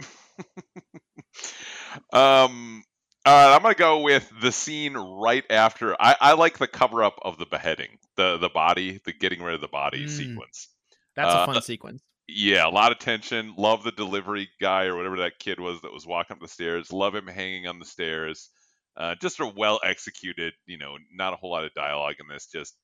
um, 2.13 2.83
right, 3.25 3.55
I'm 3.55 3.61
gonna 3.61 3.75
go 3.75 4.01
with 4.01 4.31
the 4.41 4.51
scene 4.51 4.93
right 4.95 5.43
after. 5.49 5.95
I, 6.01 6.15
I 6.19 6.33
like 6.33 6.57
the 6.57 6.67
cover 6.67 7.03
up 7.03 7.19
of 7.21 7.37
the 7.37 7.45
beheading, 7.45 7.99
the 8.15 8.37
the 8.37 8.49
body, 8.49 8.99
the 9.05 9.13
getting 9.13 9.41
rid 9.41 9.55
of 9.55 9.61
the 9.61 9.67
body 9.67 10.05
Mm. 10.05 10.09
sequence. 10.09 10.69
That's 11.15 11.33
Uh, 11.33 11.45
a 11.47 11.53
fun 11.53 11.61
sequence. 11.61 12.01
Yeah, 12.27 12.65
a 12.65 12.69
lot 12.69 12.91
of 12.91 12.99
tension. 12.99 13.53
Love 13.57 13.83
the 13.83 13.91
delivery 13.91 14.49
guy 14.61 14.85
or 14.85 14.95
whatever 14.95 15.17
that 15.17 15.39
kid 15.39 15.59
was 15.59 15.81
that 15.81 15.91
was 15.91 16.05
walking 16.07 16.35
up 16.35 16.41
the 16.41 16.47
stairs. 16.47 16.91
Love 16.93 17.13
him 17.13 17.27
hanging 17.27 17.67
on 17.67 17.79
the 17.79 17.85
stairs. 17.85 18.49
Uh, 18.95 19.15
just 19.21 19.39
a 19.39 19.45
well 19.45 19.79
executed, 19.83 20.53
you 20.65 20.77
know, 20.77 20.97
not 21.13 21.33
a 21.33 21.35
whole 21.35 21.51
lot 21.51 21.63
of 21.65 21.73
dialogue 21.73 22.15
in 22.19 22.27
this. 22.27 22.47
Just 22.47 22.75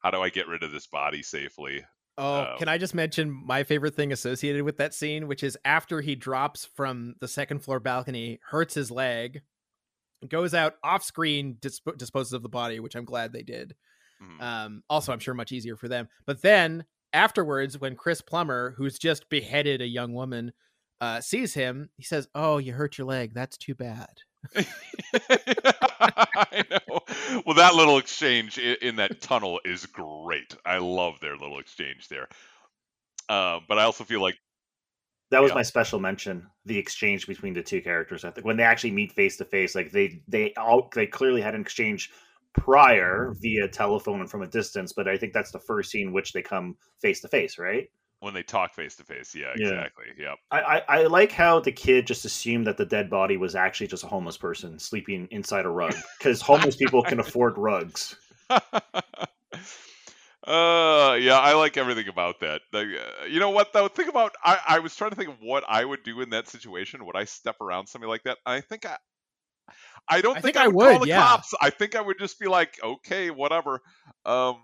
how 0.00 0.10
do 0.10 0.20
I 0.20 0.28
get 0.28 0.48
rid 0.48 0.62
of 0.62 0.72
this 0.72 0.86
body 0.86 1.22
safely? 1.22 1.84
Oh, 2.18 2.42
um, 2.42 2.58
can 2.58 2.68
I 2.68 2.76
just 2.76 2.94
mention 2.94 3.30
my 3.30 3.64
favorite 3.64 3.94
thing 3.94 4.12
associated 4.12 4.62
with 4.64 4.76
that 4.76 4.92
scene, 4.92 5.26
which 5.28 5.42
is 5.42 5.56
after 5.64 6.02
he 6.02 6.14
drops 6.14 6.66
from 6.76 7.14
the 7.20 7.28
second 7.28 7.60
floor 7.60 7.80
balcony, 7.80 8.38
hurts 8.50 8.74
his 8.74 8.90
leg, 8.90 9.40
goes 10.28 10.54
out 10.54 10.74
off 10.82 11.02
screen, 11.02 11.56
disp- 11.60 11.96
disposes 11.96 12.32
of 12.32 12.42
the 12.42 12.48
body, 12.48 12.80
which 12.80 12.94
I'm 12.94 13.04
glad 13.04 13.32
they 13.32 13.42
did. 13.42 13.74
Mhm. 14.22 14.40
Um, 14.40 14.82
also, 14.88 15.12
I'm 15.12 15.18
sure 15.18 15.34
much 15.34 15.52
easier 15.52 15.76
for 15.76 15.88
them. 15.88 16.08
But 16.26 16.42
then 16.42 16.84
afterwards, 17.12 17.78
when 17.78 17.96
Chris 17.96 18.20
Plummer, 18.20 18.74
who's 18.76 18.98
just 18.98 19.28
beheaded 19.28 19.80
a 19.80 19.86
young 19.86 20.14
woman, 20.14 20.52
uh, 21.00 21.20
sees 21.20 21.54
him, 21.54 21.90
he 21.96 22.04
says, 22.04 22.28
"Oh, 22.34 22.58
you 22.58 22.72
hurt 22.72 22.98
your 22.98 23.06
leg. 23.06 23.34
That's 23.34 23.58
too 23.58 23.74
bad." 23.74 24.08
I 24.54 26.64
know. 26.70 27.00
Well, 27.46 27.56
that 27.56 27.74
little 27.74 27.98
exchange 27.98 28.58
in, 28.58 28.76
in 28.82 28.96
that 28.96 29.20
tunnel 29.20 29.60
is 29.64 29.86
great. 29.86 30.56
I 30.64 30.78
love 30.78 31.20
their 31.20 31.36
little 31.36 31.58
exchange 31.58 32.08
there. 32.08 32.28
Uh, 33.28 33.60
but 33.68 33.78
I 33.78 33.84
also 33.84 34.04
feel 34.04 34.20
like 34.20 34.38
That 35.32 35.42
was 35.42 35.50
Yeah. 35.50 35.56
my 35.56 35.62
special 35.62 35.98
mention. 35.98 36.46
The 36.66 36.78
exchange 36.78 37.26
between 37.26 37.54
the 37.54 37.62
two 37.62 37.80
characters. 37.80 38.24
I 38.24 38.30
think 38.30 38.46
when 38.46 38.56
they 38.56 38.62
actually 38.62 38.92
meet 38.92 39.12
face 39.12 39.36
to 39.38 39.44
face, 39.44 39.74
like 39.74 39.90
they 39.90 40.22
they 40.28 40.54
all 40.54 40.88
they 40.94 41.06
clearly 41.06 41.40
had 41.40 41.54
an 41.54 41.60
exchange 41.62 42.10
prior 42.52 43.30
mm-hmm. 43.30 43.40
via 43.40 43.68
telephone 43.68 44.20
and 44.20 44.30
from 44.30 44.42
a 44.42 44.46
distance. 44.46 44.92
But 44.92 45.08
I 45.08 45.16
think 45.16 45.32
that's 45.32 45.50
the 45.50 45.58
first 45.58 45.90
scene 45.90 46.12
which 46.12 46.32
they 46.32 46.42
come 46.42 46.76
face 47.00 47.20
to 47.22 47.28
face, 47.28 47.58
right? 47.58 47.88
when 48.20 48.34
they 48.34 48.42
talk 48.44 48.72
face 48.72 48.94
to 48.94 49.02
face, 49.02 49.34
yeah, 49.34 49.52
Yeah. 49.56 49.66
exactly. 49.66 50.04
Yep. 50.16 50.38
I, 50.52 50.60
I 50.60 50.82
I 50.88 51.02
like 51.06 51.32
how 51.32 51.58
the 51.58 51.72
kid 51.72 52.06
just 52.06 52.24
assumed 52.24 52.68
that 52.68 52.76
the 52.76 52.86
dead 52.86 53.10
body 53.10 53.36
was 53.36 53.56
actually 53.56 53.88
just 53.88 54.04
a 54.04 54.06
homeless 54.06 54.36
person 54.36 54.78
sleeping 54.78 55.26
inside 55.32 55.64
a 55.64 55.68
rug 55.68 55.92
because 56.18 56.40
homeless 56.40 56.76
people 56.76 57.02
can 57.02 57.18
afford 57.26 57.58
rugs. 57.58 58.14
uh, 60.46 61.16
yeah, 61.20 61.38
I 61.38 61.54
like 61.54 61.76
everything 61.76 62.08
about 62.08 62.40
that. 62.40 62.62
Like, 62.72 62.86
uh, 62.86 63.24
you 63.26 63.40
know 63.40 63.50
what 63.50 63.72
though? 63.72 63.88
Think 63.88 64.08
about. 64.08 64.34
I, 64.42 64.58
I 64.66 64.78
was 64.80 64.94
trying 64.94 65.10
to 65.10 65.16
think 65.16 65.28
of 65.28 65.36
what 65.40 65.64
I 65.68 65.84
would 65.84 66.02
do 66.02 66.20
in 66.20 66.30
that 66.30 66.48
situation. 66.48 67.04
Would 67.06 67.16
I 67.16 67.24
step 67.24 67.60
around 67.60 67.86
somebody 67.86 68.10
like 68.10 68.24
that? 68.24 68.38
I 68.44 68.60
think 68.60 68.86
I. 68.86 68.96
I 70.08 70.20
don't 70.20 70.36
I 70.36 70.40
think, 70.40 70.56
think 70.56 70.64
I 70.64 70.68
would, 70.68 70.90
call 70.90 70.98
the 71.00 71.08
yeah. 71.08 71.20
cops. 71.20 71.54
I 71.60 71.70
think 71.70 71.94
I 71.94 72.00
would 72.00 72.18
just 72.18 72.40
be 72.40 72.48
like, 72.48 72.76
okay, 72.82 73.30
whatever. 73.30 73.80
Um, 74.26 74.56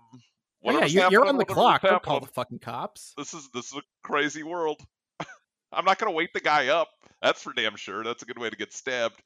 Oh, 0.63 0.71
yeah, 0.71 0.85
you're, 0.85 1.11
you're 1.11 1.25
on 1.25 1.37
the 1.37 1.45
clock. 1.45 1.81
Don't 1.81 2.03
call 2.03 2.19
the 2.19 2.27
fucking 2.27 2.59
cops. 2.59 3.13
This 3.17 3.33
is 3.33 3.49
this 3.53 3.71
is 3.71 3.77
a 3.77 3.81
crazy 4.03 4.43
world. 4.43 4.81
I'm 5.71 5.85
not 5.85 5.97
gonna 5.97 6.11
wake 6.11 6.33
the 6.33 6.41
guy 6.41 6.67
up. 6.67 6.89
That's 7.21 7.41
for 7.41 7.53
damn 7.53 7.75
sure. 7.77 8.03
That's 8.03 8.23
a 8.23 8.25
good 8.25 8.37
way 8.37 8.49
to 8.49 8.55
get 8.57 8.73
stabbed. 8.73 9.21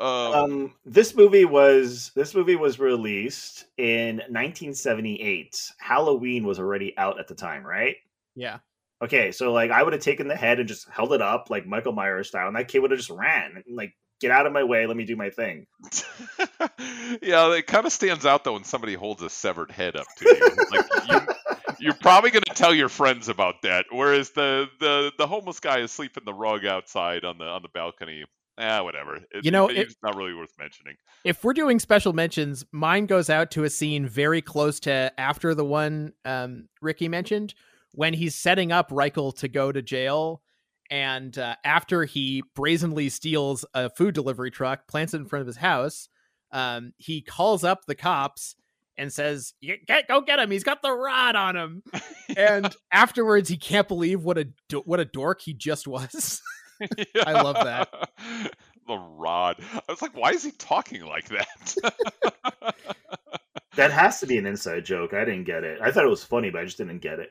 Um, 0.00 0.32
Um, 0.32 0.74
this 0.84 1.14
movie 1.14 1.44
was 1.44 2.10
this 2.16 2.34
movie 2.34 2.56
was 2.56 2.78
released 2.78 3.66
in 3.76 4.16
1978. 4.16 5.72
Halloween 5.78 6.44
was 6.44 6.58
already 6.58 6.96
out 6.96 7.20
at 7.20 7.28
the 7.28 7.34
time, 7.34 7.64
right? 7.64 7.96
Yeah. 8.34 8.58
Okay, 9.02 9.30
so 9.32 9.52
like 9.52 9.70
I 9.70 9.82
would 9.82 9.92
have 9.92 10.02
taken 10.02 10.28
the 10.28 10.36
head 10.36 10.58
and 10.58 10.68
just 10.68 10.88
held 10.88 11.12
it 11.12 11.22
up 11.22 11.48
like 11.50 11.66
Michael 11.66 11.92
Myers 11.92 12.28
style, 12.28 12.48
and 12.48 12.56
that 12.56 12.68
kid 12.68 12.80
would 12.80 12.90
have 12.90 13.00
just 13.00 13.10
ran. 13.10 13.62
And, 13.66 13.76
like 13.76 13.94
get 14.20 14.30
out 14.30 14.46
of 14.46 14.52
my 14.52 14.62
way. 14.62 14.86
Let 14.86 14.96
me 14.96 15.04
do 15.04 15.16
my 15.16 15.30
thing. 15.30 15.66
yeah, 17.22 17.52
it 17.54 17.66
kind 17.66 17.86
of 17.86 17.92
stands 17.92 18.26
out 18.26 18.44
though 18.44 18.52
when 18.54 18.64
somebody 18.64 18.94
holds 18.94 19.22
a 19.22 19.30
severed 19.30 19.70
head 19.70 19.96
up 19.96 20.06
to 20.18 20.24
you. 20.24 20.56
like 20.70 20.86
you, 21.08 21.20
you're 21.78 21.94
probably 21.94 22.30
going 22.30 22.44
to 22.44 22.54
tell 22.54 22.74
your 22.74 22.90
friends 22.90 23.28
about 23.28 23.62
that. 23.62 23.86
Whereas 23.90 24.30
the, 24.30 24.68
the 24.78 25.12
the 25.18 25.26
homeless 25.26 25.60
guy 25.60 25.78
is 25.80 25.90
sleeping 25.90 26.24
the 26.24 26.34
rug 26.34 26.64
outside 26.66 27.24
on 27.24 27.38
the 27.38 27.44
on 27.44 27.62
the 27.62 27.68
balcony. 27.68 28.24
Ah, 28.58 28.82
whatever. 28.82 29.16
It, 29.30 29.44
You 29.44 29.50
know, 29.50 29.68
it's 29.68 29.92
it- 29.92 29.96
not 30.02 30.16
really 30.16 30.34
worth 30.34 30.52
mentioning. 30.58 30.96
If 31.24 31.44
we're 31.44 31.52
doing 31.54 31.78
special 31.78 32.12
mentions, 32.12 32.64
mine 32.72 33.06
goes 33.06 33.30
out 33.30 33.50
to 33.52 33.64
a 33.64 33.70
scene 33.70 34.06
very 34.06 34.42
close 34.42 34.80
to 34.80 35.12
after 35.18 35.54
the 35.54 35.64
one 35.64 36.12
um, 36.24 36.68
Ricky 36.82 37.08
mentioned 37.08 37.54
when 37.92 38.14
he's 38.14 38.34
setting 38.34 38.70
up 38.72 38.90
Reikle 38.90 39.34
to 39.38 39.48
go 39.48 39.72
to 39.72 39.82
jail. 39.82 40.42
And 40.90 41.36
uh, 41.38 41.56
after 41.64 42.04
he 42.04 42.42
brazenly 42.54 43.08
steals 43.10 43.64
a 43.74 43.90
food 43.90 44.14
delivery 44.14 44.50
truck, 44.50 44.88
plants 44.88 45.14
it 45.14 45.18
in 45.18 45.26
front 45.26 45.40
of 45.42 45.46
his 45.46 45.56
house, 45.58 46.08
um, 46.52 46.92
he 46.98 47.22
calls 47.22 47.62
up 47.64 47.84
the 47.86 47.94
cops 47.94 48.56
and 48.98 49.12
says, 49.12 49.54
"You 49.60 49.76
get, 49.86 50.08
"Go 50.08 50.20
get 50.20 50.40
him! 50.40 50.50
He's 50.50 50.64
got 50.64 50.82
the 50.82 50.90
rod 50.92 51.36
on 51.36 51.56
him." 51.56 51.82
and 52.36 52.74
afterwards, 52.92 53.48
he 53.48 53.56
can't 53.56 53.86
believe 53.86 54.24
what 54.24 54.36
a 54.36 54.48
do- 54.68 54.82
what 54.84 54.98
a 55.00 55.04
dork 55.04 55.42
he 55.42 55.54
just 55.54 55.86
was. 55.86 56.42
I 57.26 57.32
love 57.32 57.56
that. 57.56 58.10
the 58.86 58.96
rod. 58.96 59.56
I 59.74 59.82
was 59.88 60.02
like, 60.02 60.16
why 60.16 60.30
is 60.30 60.42
he 60.42 60.52
talking 60.52 61.04
like 61.04 61.28
that? 61.28 62.74
That 63.76 63.92
has 63.92 64.18
to 64.20 64.26
be 64.26 64.36
an 64.36 64.46
inside 64.46 64.84
joke. 64.84 65.14
I 65.14 65.24
didn't 65.24 65.44
get 65.44 65.62
it. 65.62 65.80
I 65.80 65.92
thought 65.92 66.04
it 66.04 66.10
was 66.10 66.24
funny, 66.24 66.50
but 66.50 66.60
I 66.60 66.64
just 66.64 66.76
didn't 66.76 66.98
get 66.98 67.20
it. 67.20 67.30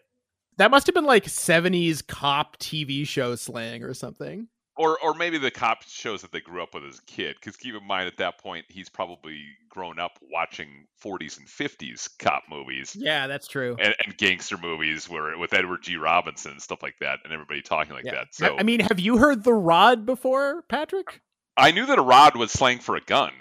That 0.58 0.72
must 0.72 0.88
have 0.88 0.96
been 0.96 1.06
like 1.06 1.26
70s 1.26 2.06
cop 2.08 2.58
TV 2.58 3.06
show 3.06 3.36
slang 3.36 3.84
or 3.84 3.94
something. 3.94 4.48
Or 4.80 4.98
or 5.04 5.14
maybe 5.14 5.38
the 5.38 5.52
cop 5.52 5.84
shows 5.84 6.22
that 6.22 6.32
they 6.32 6.40
grew 6.40 6.64
up 6.64 6.74
with 6.74 6.86
as 6.86 7.00
a 7.00 7.02
kid. 7.04 7.36
Because 7.36 7.58
keep 7.58 7.76
in 7.76 7.86
mind, 7.86 8.08
at 8.08 8.18
that 8.18 8.40
point, 8.40 8.66
he's 8.70 8.88
probably 8.88 9.44
grown 9.68 10.00
up 10.00 10.18
watching 10.32 10.88
40s 11.04 11.38
and 11.38 11.48
50s 11.48 12.18
cop 12.18 12.44
movies. 12.50 12.96
Yeah, 12.98 13.28
that's 13.28 13.48
true. 13.48 13.76
And, 13.78 13.94
and 14.04 14.18
gangster 14.18 14.58
movies 14.58 15.10
where 15.10 15.38
with 15.38 15.54
Edward 15.54 15.84
G. 15.84 15.98
Robinson 15.98 16.54
and 16.54 16.62
stuff 16.62 16.82
like 16.82 16.96
that, 17.02 17.20
and 17.26 17.34
everybody 17.34 17.62
talking 17.62 17.94
like 17.94 18.06
Yeah. 18.06 18.16
that. 18.16 18.28
So 18.32 18.58
I 18.58 18.64
mean, 18.64 18.80
have 18.80 19.00
you 19.00 19.18
heard 19.18 19.44
the 19.44 19.54
rod 19.54 20.06
before, 20.06 20.64
Patrick? 20.70 21.22
I 21.58 21.72
knew 21.72 21.86
that 21.88 22.00
a 22.00 22.02
rod 22.02 22.38
was 22.38 22.54
slang 22.54 22.80
for 22.80 22.96
a 22.96 23.02
gun. 23.02 23.34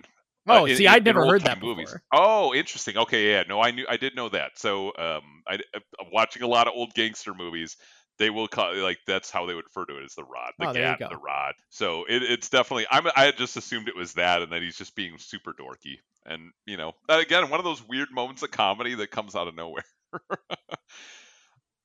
Oh, 0.49 0.65
uh, 0.67 0.75
see, 0.75 0.87
in- 0.87 0.91
I'd 0.91 1.05
never 1.05 1.25
heard 1.25 1.43
that 1.43 1.61
before. 1.61 2.03
Oh, 2.13 2.53
interesting. 2.55 2.97
Okay, 2.97 3.31
yeah, 3.31 3.45
no, 3.49 3.61
I 3.61 3.71
knew, 3.71 3.87
I 3.89 3.97
did 3.97 4.17
know 4.17 4.29
that. 4.31 4.59
So, 4.59 4.89
um, 4.99 5.23
I, 5.47 5.59
I'm 5.75 6.11
watching 6.13 6.43
a 6.43 6.47
lot 6.47 6.67
of 6.67 6.73
old 6.75 6.95
gangster 6.95 7.35
movies. 7.35 7.77
They 8.19 8.31
will 8.31 8.49
call 8.49 8.77
like 8.77 8.99
that's 9.07 9.31
how 9.31 9.47
they 9.47 9.55
would 9.55 9.65
refer 9.65 9.85
to 9.87 9.99
it 9.99 10.05
as 10.05 10.15
the 10.15 10.25
rod, 10.25 10.53
the 10.59 10.67
Oh, 10.67 10.73
gat, 10.73 11.01
the 11.09 11.17
rod. 11.17 11.55
So 11.71 12.05
it, 12.09 12.23
it's 12.23 12.49
definitely. 12.49 12.87
I'm. 12.91 13.07
I 13.15 13.25
had 13.27 13.37
just 13.37 13.57
assumed 13.57 13.89
it 13.89 13.97
was 13.97 14.15
that, 14.15 14.43
and 14.43 14.53
that 14.53 14.63
he's 14.63 14.77
just 14.77 14.97
being 14.97 15.19
super 15.19 15.53
dorky. 15.53 15.99
And 16.27 16.53
you 16.67 16.77
know, 16.77 16.95
again, 17.09 17.49
one 17.51 17.61
of 17.61 17.65
those 17.65 17.87
weird 17.87 18.11
moments 18.11 18.43
of 18.43 18.51
comedy 18.51 18.95
that 18.97 19.11
comes 19.11 19.37
out 19.37 19.49
of 19.49 19.55
nowhere. 19.55 19.85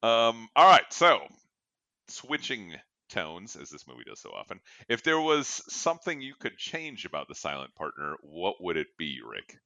um. 0.04 0.48
All 0.56 0.68
right. 0.68 0.92
So 0.92 1.20
switching 2.10 2.76
tones, 3.10 3.56
as 3.56 3.70
this 3.70 3.88
movie 3.88 4.04
does 4.06 4.22
so 4.22 4.32
often. 4.32 4.60
If 4.90 5.04
there 5.04 5.20
was 5.20 5.48
something 5.48 6.22
you 6.22 6.36
could 6.40 6.58
change 6.58 7.06
about 7.06 7.28
the 7.28 7.36
silent 7.36 7.76
partner, 7.76 8.16
what 8.22 8.62
would 8.62 8.78
it 8.78 8.88
be, 8.98 9.20
Rick? 9.26 9.58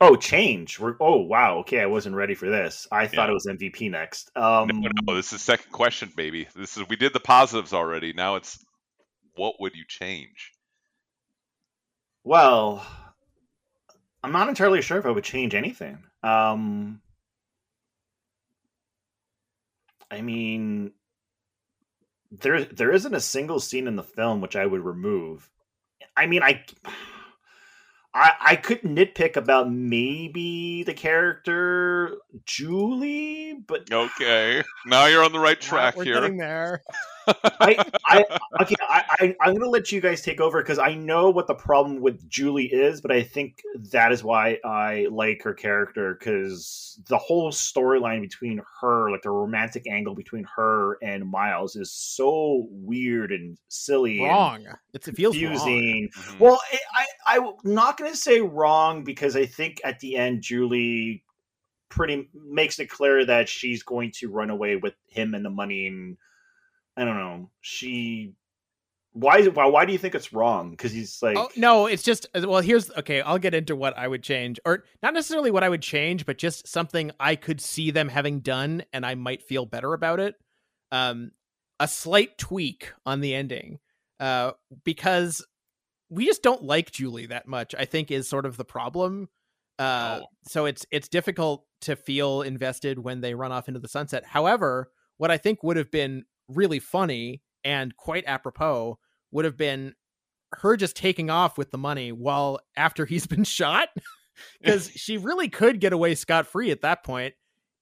Oh, 0.00 0.14
change. 0.14 0.78
We're, 0.78 0.96
oh, 1.00 1.16
wow. 1.18 1.58
Okay, 1.58 1.80
I 1.80 1.86
wasn't 1.86 2.14
ready 2.14 2.34
for 2.34 2.48
this. 2.48 2.86
I 2.92 3.06
thought 3.08 3.26
Yeah. 3.26 3.30
it 3.30 3.34
was 3.34 3.46
MVP 3.46 3.90
next. 3.90 4.30
Um, 4.36 4.68
no, 4.68 4.90
no, 5.06 5.14
this 5.16 5.32
is 5.32 5.42
second 5.42 5.72
question, 5.72 6.12
baby. 6.16 6.46
This 6.54 6.76
is 6.76 6.88
we 6.88 6.96
did 6.96 7.12
the 7.12 7.20
positives 7.20 7.72
already. 7.72 8.12
Now 8.12 8.36
it's 8.36 8.64
what 9.34 9.60
would 9.60 9.74
you 9.74 9.84
change? 9.86 10.52
Well, 12.22 12.86
I'm 14.22 14.32
not 14.32 14.48
entirely 14.48 14.82
sure 14.82 14.98
if 14.98 15.06
I 15.06 15.10
would 15.10 15.24
change 15.24 15.54
anything. 15.54 15.98
Um, 16.22 17.00
I 20.10 20.20
mean, 20.20 20.92
there 22.30 22.64
there 22.64 22.92
isn't 22.92 23.14
a 23.14 23.20
single 23.20 23.60
scene 23.60 23.86
in 23.86 23.96
the 23.96 24.02
film 24.02 24.40
which 24.40 24.56
I 24.56 24.66
would 24.66 24.84
remove. 24.84 25.48
I 26.16 26.26
mean, 26.26 26.42
I 26.42 26.64
I, 28.14 28.32
I 28.40 28.56
could 28.56 28.82
nitpick 28.82 29.36
about 29.36 29.70
maybe 29.70 30.82
the 30.82 30.94
character 30.94 32.16
Julie, 32.46 33.54
but 33.66 33.92
Okay, 33.92 34.62
now 34.86 35.06
you're 35.06 35.22
on 35.24 35.32
the 35.32 35.38
right 35.38 35.60
track 35.60 35.96
We're 35.96 36.04
here. 36.04 36.14
getting 36.14 36.38
there. 36.38 36.82
I, 37.60 37.84
I 38.06 38.24
okay, 38.62 38.74
I, 38.80 39.04
I 39.20 39.36
I'm 39.40 39.54
gonna 39.54 39.68
let 39.68 39.92
you 39.92 40.00
guys 40.00 40.22
take 40.22 40.40
over 40.40 40.62
because 40.62 40.78
I 40.78 40.94
know 40.94 41.30
what 41.30 41.46
the 41.46 41.54
problem 41.54 42.00
with 42.00 42.28
Julie 42.28 42.66
is, 42.66 43.00
but 43.00 43.10
I 43.10 43.22
think 43.22 43.62
that 43.92 44.12
is 44.12 44.24
why 44.24 44.58
I 44.64 45.06
like 45.10 45.42
her 45.42 45.54
character 45.54 46.16
because 46.18 46.98
the 47.08 47.18
whole 47.18 47.50
storyline 47.50 48.20
between 48.20 48.60
her, 48.80 49.10
like 49.10 49.22
the 49.22 49.30
romantic 49.30 49.86
angle 49.88 50.14
between 50.14 50.46
her 50.56 50.98
and 51.02 51.28
Miles, 51.30 51.76
is 51.76 51.92
so 51.92 52.66
weird 52.70 53.32
and 53.32 53.58
silly, 53.68 54.18
and 54.18 54.28
Wrong. 54.28 54.66
It's, 54.94 55.08
it 55.08 55.16
feels 55.16 55.36
confusing. 55.36 56.10
Mhm. 56.16 56.40
Well, 56.40 56.60
I, 56.72 57.06
I 57.26 57.38
I'm 57.38 57.52
not 57.64 57.96
gonna 57.96 58.16
say 58.16 58.40
wrong 58.40 59.04
because 59.04 59.36
I 59.36 59.46
think 59.46 59.80
at 59.84 60.00
the 60.00 60.16
end 60.16 60.42
Julie 60.42 61.22
pretty 61.88 62.28
makes 62.34 62.78
it 62.78 62.90
clear 62.90 63.24
that 63.24 63.48
she's 63.48 63.82
going 63.82 64.12
to 64.12 64.30
run 64.30 64.50
away 64.50 64.76
with 64.76 64.94
him 65.08 65.34
and 65.34 65.44
the 65.44 65.50
money 65.50 65.86
and 65.86 66.16
I 66.98 67.04
don't 67.04 67.16
know. 67.16 67.50
She 67.60 68.32
why 69.12 69.42
why 69.46 69.66
why 69.66 69.84
do 69.84 69.92
you 69.92 69.98
think 69.98 70.14
it's 70.14 70.32
wrong? 70.32 70.70
Because 70.70 70.92
he's 70.92 71.18
like 71.22 71.36
Oh 71.36 71.48
no, 71.56 71.86
it's 71.86 72.02
just 72.02 72.26
well. 72.34 72.60
Here's 72.60 72.90
okay. 72.92 73.20
I'll 73.20 73.38
get 73.38 73.54
into 73.54 73.74
what 73.74 73.96
I 73.96 74.06
would 74.06 74.22
change, 74.22 74.60
or 74.64 74.84
not 75.02 75.14
necessarily 75.14 75.50
what 75.50 75.64
I 75.64 75.68
would 75.68 75.82
change, 75.82 76.26
but 76.26 76.38
just 76.38 76.68
something 76.68 77.10
I 77.18 77.36
could 77.36 77.60
see 77.60 77.90
them 77.90 78.08
having 78.08 78.40
done, 78.40 78.82
and 78.92 79.06
I 79.06 79.14
might 79.14 79.42
feel 79.42 79.64
better 79.66 79.92
about 79.94 80.20
it. 80.20 80.34
Um, 80.92 81.32
a 81.80 81.88
slight 81.88 82.36
tweak 82.38 82.92
on 83.06 83.20
the 83.20 83.34
ending, 83.34 83.78
uh, 84.20 84.52
because 84.84 85.44
we 86.10 86.26
just 86.26 86.42
don't 86.42 86.62
like 86.62 86.90
Julie 86.90 87.26
that 87.26 87.46
much. 87.48 87.74
I 87.76 87.84
think 87.86 88.10
is 88.10 88.28
sort 88.28 88.46
of 88.46 88.56
the 88.56 88.64
problem. 88.64 89.28
Uh, 89.78 90.20
Oh. 90.22 90.26
so 90.44 90.66
it's 90.66 90.84
it's 90.90 91.08
difficult 91.08 91.64
to 91.82 91.94
feel 91.96 92.42
invested 92.42 92.98
when 92.98 93.20
they 93.20 93.34
run 93.34 93.52
off 93.52 93.68
into 93.68 93.80
the 93.80 93.88
sunset. 93.88 94.24
However, 94.26 94.90
what 95.18 95.30
I 95.30 95.38
think 95.38 95.62
would 95.62 95.76
have 95.76 95.90
been 95.90 96.24
really 96.48 96.78
funny 96.78 97.42
and 97.64 97.96
quite 97.96 98.24
apropos 98.26 98.98
would 99.30 99.44
have 99.44 99.56
been 99.56 99.94
her 100.52 100.76
just 100.76 100.96
taking 100.96 101.28
off 101.30 101.58
with 101.58 101.70
the 101.70 101.78
money 101.78 102.10
while 102.12 102.60
after 102.76 103.04
he's 103.04 103.26
been 103.28 103.44
shot 103.44 103.88
because 104.62 104.90
she 104.90 105.16
really 105.18 105.48
could 105.48 105.80
get 105.80 105.92
away 105.92 106.14
scot 106.14 106.46
free 106.46 106.70
at 106.70 106.82
that 106.82 107.04
point. 107.04 107.34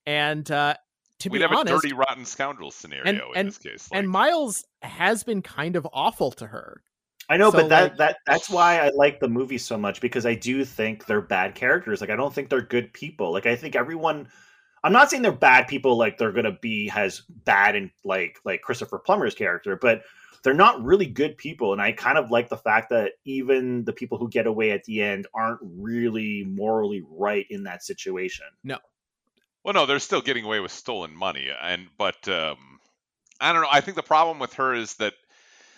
And 0.06 0.48
uh, 0.50 0.74
to 1.20 1.28
We'd 1.28 1.38
be 1.38 1.42
have 1.42 1.52
honest, 1.52 1.72
a 1.72 1.88
dirty, 1.88 1.92
rotten 1.94 2.24
scoundrel 2.24 2.70
scenario 2.70 3.04
and 3.06 3.18
in 3.18 3.24
and, 3.34 3.48
this 3.48 3.58
case. 3.58 3.88
and 3.92 4.08
Miles 4.08 4.64
has 4.82 5.22
been 5.24 5.42
kind 5.42 5.76
of 5.76 5.86
awful 5.92 6.30
to 6.32 6.46
her. 6.46 6.82
I 7.28 7.36
know, 7.36 7.50
So, 7.50 7.58
but 7.58 7.68
that 7.70 7.82
like- 7.82 7.96
that 7.98 8.16
that's 8.26 8.48
why 8.48 8.78
I 8.80 8.90
like 8.94 9.18
the 9.18 9.28
movie 9.28 9.58
so 9.58 9.76
much 9.76 10.00
because 10.00 10.24
I 10.26 10.34
do 10.34 10.64
think 10.64 11.06
they're 11.06 11.20
bad 11.20 11.54
characters. 11.56 12.00
Like 12.00 12.10
I 12.10 12.16
don't 12.16 12.32
think 12.32 12.48
they're 12.50 12.60
good 12.62 12.92
people. 12.92 13.32
Like 13.32 13.46
I 13.46 13.56
think 13.56 13.74
everyone 13.74 14.28
I'm 14.86 14.92
not 14.92 15.10
saying 15.10 15.24
they're 15.24 15.32
bad 15.32 15.66
people 15.66 15.96
like 15.96 16.16
they're 16.16 16.30
gonna 16.30 16.56
be 16.60 16.92
as 16.94 17.22
bad 17.44 17.74
and 17.74 17.90
like 18.04 18.38
like 18.44 18.62
Christopher 18.62 19.00
Plummer's 19.00 19.34
character, 19.34 19.74
but 19.74 20.02
they're 20.44 20.54
not 20.54 20.80
really 20.80 21.06
good 21.06 21.36
people. 21.36 21.72
And 21.72 21.82
I 21.82 21.90
kind 21.90 22.16
of 22.16 22.30
like 22.30 22.48
the 22.48 22.56
fact 22.56 22.90
that 22.90 23.14
even 23.24 23.84
the 23.84 23.92
people 23.92 24.16
who 24.16 24.28
get 24.28 24.46
away 24.46 24.70
at 24.70 24.84
the 24.84 25.02
end 25.02 25.26
aren't 25.34 25.58
really 25.60 26.44
morally 26.44 27.04
right 27.10 27.44
in 27.50 27.64
that 27.64 27.82
situation. 27.82 28.46
No. 28.62 28.78
Well, 29.64 29.74
no, 29.74 29.86
they're 29.86 29.98
still 29.98 30.20
getting 30.20 30.44
away 30.44 30.60
with 30.60 30.70
stolen 30.70 31.16
money, 31.16 31.48
and 31.60 31.88
but 31.98 32.28
um, 32.28 32.78
I 33.40 33.52
don't 33.52 33.62
know. 33.62 33.68
I 33.68 33.80
think 33.80 33.96
the 33.96 34.04
problem 34.04 34.38
with 34.38 34.54
her 34.54 34.72
is 34.72 34.94
that 34.94 35.14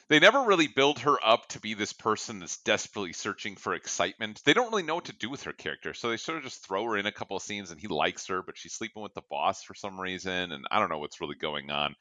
they 0.09 0.19
never 0.19 0.43
really 0.43 0.69
build 0.69 0.99
her 1.01 1.17
up 1.25 1.49
to 1.49 1.61
be 1.61 1.75
this 1.75 1.93
person 1.93 2.41
that's 2.41 2.59
desperately 2.63 3.13
searching 3.13 3.57
for 3.57 3.75
excitement. 3.75 4.41
They 4.45 4.55
don't 4.55 4.71
really 4.71 4.83
know 4.83 4.95
what 4.95 5.07
to 5.07 5.13
do 5.13 5.29
with 5.29 5.43
her 5.45 5.53
character, 5.53 5.95
so 5.95 6.11
they 6.11 6.17
sort 6.17 6.39
of 6.39 6.45
just 6.45 6.67
throw 6.67 6.85
her 6.85 6.97
in 6.97 7.07
a 7.07 7.13
couple 7.13 7.37
of 7.37 7.43
scenes, 7.43 7.71
and 7.71 7.81
he 7.81 7.89
likes 7.89 8.27
her, 8.29 8.43
but 8.43 8.57
she's 8.57 8.73
sleeping 8.73 9.03
with 9.03 9.15
the 9.15 9.23
boss 9.31 9.63
for 9.63 9.75
some 9.75 10.01
reason, 10.01 10.53
and 10.53 10.65
I 10.71 10.79
don't 10.79 10.89
know 10.89 10.99
what's 10.99 11.21
really 11.21 11.37
going 11.37 11.71
on. 11.71 11.95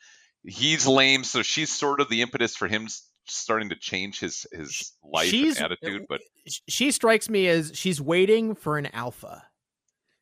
He's 0.44 0.88
lame, 0.88 1.24
so 1.24 1.44
she's 1.44 1.72
sort 1.72 2.00
of 2.00 2.10
the 2.10 2.22
impetus 2.22 2.56
for 2.56 2.68
him 2.68 2.88
starting 3.26 3.70
to 3.70 3.76
change 3.76 4.20
his 4.20 4.46
his 4.52 4.94
life 5.04 5.28
She's- 5.28 5.58
and 5.58 5.66
attitude. 5.66 6.06
But 6.08 6.22
uh, 6.22 6.52
She 6.68 6.92
strikes 6.92 7.30
me 7.30 7.48
as 7.48 7.72
she's 7.76 8.02
waiting 8.02 8.56
for 8.56 8.78
an 8.78 8.88
alpha. 8.94 9.44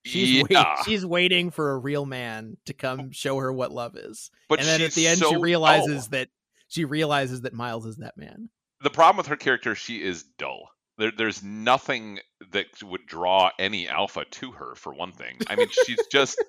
She's 0.04 0.44
wait- 0.44 0.52
Yeah. 0.52 0.82
she's 0.84 1.06
waiting 1.06 1.50
for 1.52 1.72
a 1.72 1.78
real 1.78 2.06
man 2.06 2.58
to 2.66 2.74
come 2.74 3.00
oh. 3.00 3.10
show 3.12 3.38
her 3.38 3.52
what 3.52 3.72
love 3.72 3.96
is. 3.96 4.30
But 4.50 4.60
and 4.60 4.68
then 4.68 4.82
at 4.82 4.94
the 4.94 5.08
end 5.08 5.20
she 5.20 5.36
realizes 5.38 6.08
dull. 6.08 6.20
that 6.20 6.30
she 6.76 6.86
realizes 6.86 7.42
that 7.42 7.54
Miles 7.54 7.86
is 7.86 7.96
that 7.98 8.18
man. 8.18 8.50
the 8.84 8.90
problem 8.90 9.18
with 9.18 9.28
her 9.28 9.38
character, 9.38 9.76
she 9.76 10.02
is 10.04 10.24
dull. 10.38 10.70
There, 10.98 11.12
there's 11.18 11.42
nothing 11.42 12.20
that 12.52 12.68
would 12.84 13.06
draw 13.06 13.50
any 13.58 13.88
alpha 13.88 14.26
to 14.32 14.52
her. 14.52 14.76
For 14.76 14.94
one 14.94 15.14
thing, 15.14 15.40
I 15.48 15.56
mean, 15.56 15.70
she's 15.86 16.00
just 16.12 16.44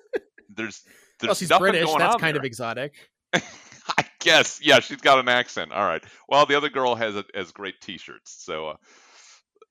there's 0.49 0.83
there's 1.19 1.29
well, 1.29 1.35
she's 1.35 1.49
nothing 1.49 1.63
British. 1.63 1.85
going 1.85 1.99
That's 1.99 2.15
on 2.15 2.19
kind 2.19 2.35
there. 2.35 2.41
of 2.41 2.45
exotic. 2.45 2.93
I 3.33 4.05
guess. 4.19 4.59
Yeah, 4.61 4.79
she's 4.79 5.01
got 5.01 5.19
an 5.19 5.29
accent. 5.29 5.71
All 5.71 5.85
right. 5.85 6.03
Well, 6.27 6.45
the 6.45 6.55
other 6.55 6.69
girl 6.69 6.95
has 6.95 7.15
a, 7.15 7.23
has 7.33 7.51
great 7.51 7.79
T-shirts. 7.81 8.43
So, 8.43 8.69
uh, 8.69 8.75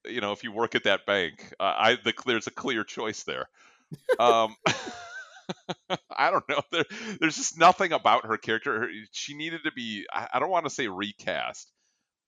you 0.07 0.21
know, 0.23 0.33
if 0.33 0.43
you 0.43 0.53
work 0.53 0.75
at 0.75 0.85
that 0.85 1.05
bank, 1.07 1.53
uh, 1.61 1.75
I 1.77 1.97
the 2.03 2.15
there's 2.25 2.47
a 2.47 2.51
clear 2.51 2.85
choice 2.85 3.23
there. 3.25 3.49
Um, 4.19 4.57
I 6.11 6.31
don't 6.31 6.49
know. 6.49 6.63
There, 6.73 6.85
there's 7.21 7.37
just 7.37 7.59
nothing 7.59 7.93
about 7.93 8.27
her 8.27 8.37
character. 8.37 8.81
Her, 8.81 8.89
she 9.13 9.35
needed 9.35 9.63
to 9.65 9.73
be. 9.73 10.07
I, 10.13 10.29
I 10.35 10.39
don't 10.39 10.51
want 10.51 10.67
to 10.67 10.71
say 10.71 10.89
recast 10.89 11.71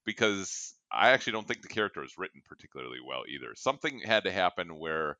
because 0.04 0.74
I 0.90 1.10
actually 1.10 1.34
don't 1.34 1.46
think 1.46 1.62
the 1.62 1.68
character 1.68 2.02
is 2.02 2.18
written 2.18 2.42
particularly 2.46 2.98
well 3.06 3.22
either. 3.28 3.54
Something 3.56 4.00
had 4.00 4.24
to 4.24 4.32
happen 4.32 4.78
where 4.78 5.18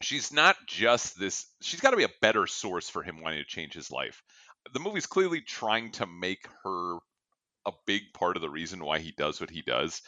she's 0.00 0.32
not 0.32 0.56
just 0.66 1.18
this. 1.18 1.46
She's 1.60 1.80
got 1.80 1.90
to 1.90 1.96
be 1.96 2.04
a 2.04 2.10
better 2.20 2.46
source 2.46 2.88
for 2.88 3.02
him 3.02 3.20
wanting 3.20 3.40
to 3.40 3.44
change 3.44 3.74
his 3.74 3.90
life. 3.90 4.22
The 4.72 4.80
movie's 4.80 5.06
clearly 5.06 5.40
trying 5.40 5.92
to 5.92 6.06
make 6.06 6.46
her 6.64 6.98
a 7.66 7.72
big 7.86 8.02
part 8.14 8.36
of 8.36 8.42
the 8.42 8.50
reason 8.50 8.84
why 8.84 8.98
he 8.98 9.12
does 9.12 9.40
what 9.40 9.50
he 9.50 9.62
does, 9.62 10.02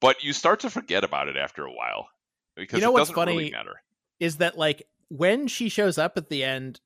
but 0.00 0.22
you 0.22 0.32
start 0.32 0.60
to 0.60 0.70
forget 0.70 1.04
about 1.04 1.28
it 1.28 1.36
after 1.36 1.64
a 1.64 1.72
while 1.72 2.08
because 2.56 2.78
you 2.78 2.84
know 2.84 2.90
it 2.90 2.92
what's 2.92 3.08
doesn't 3.08 3.14
funny 3.14 3.36
really 3.36 3.50
matter. 3.50 3.80
is 4.18 4.36
that 4.36 4.58
like 4.58 4.86
when 5.10 5.48
she 5.48 5.68
shows 5.68 5.98
up 5.98 6.16
at 6.16 6.30
the 6.30 6.42
end, 6.42 6.80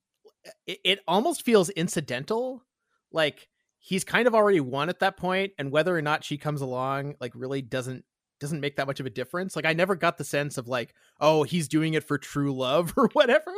it, 0.67 0.79
it 0.83 0.99
almost 1.07 1.43
feels 1.43 1.69
incidental. 1.69 2.63
Like 3.11 3.47
he's 3.79 4.03
kind 4.03 4.27
of 4.27 4.35
already 4.35 4.59
won 4.59 4.89
at 4.89 4.99
that 4.99 5.15
point, 5.15 5.53
and 5.57 5.71
whether 5.71 5.95
or 5.95 6.01
not 6.01 6.23
she 6.23 6.37
comes 6.37 6.61
along, 6.61 7.15
like 7.21 7.31
really 7.35 7.61
doesn't 7.61 8.03
doesn't 8.41 8.59
make 8.59 8.75
that 8.75 8.87
much 8.87 8.99
of 8.99 9.05
a 9.05 9.11
difference. 9.11 9.55
Like 9.55 9.65
I 9.65 9.73
never 9.73 9.95
got 9.95 10.17
the 10.17 10.25
sense 10.25 10.57
of 10.57 10.67
like, 10.67 10.93
oh, 11.21 11.43
he's 11.43 11.69
doing 11.69 11.93
it 11.93 12.03
for 12.03 12.17
true 12.17 12.53
love 12.53 12.93
or 12.97 13.09
whatever. 13.13 13.53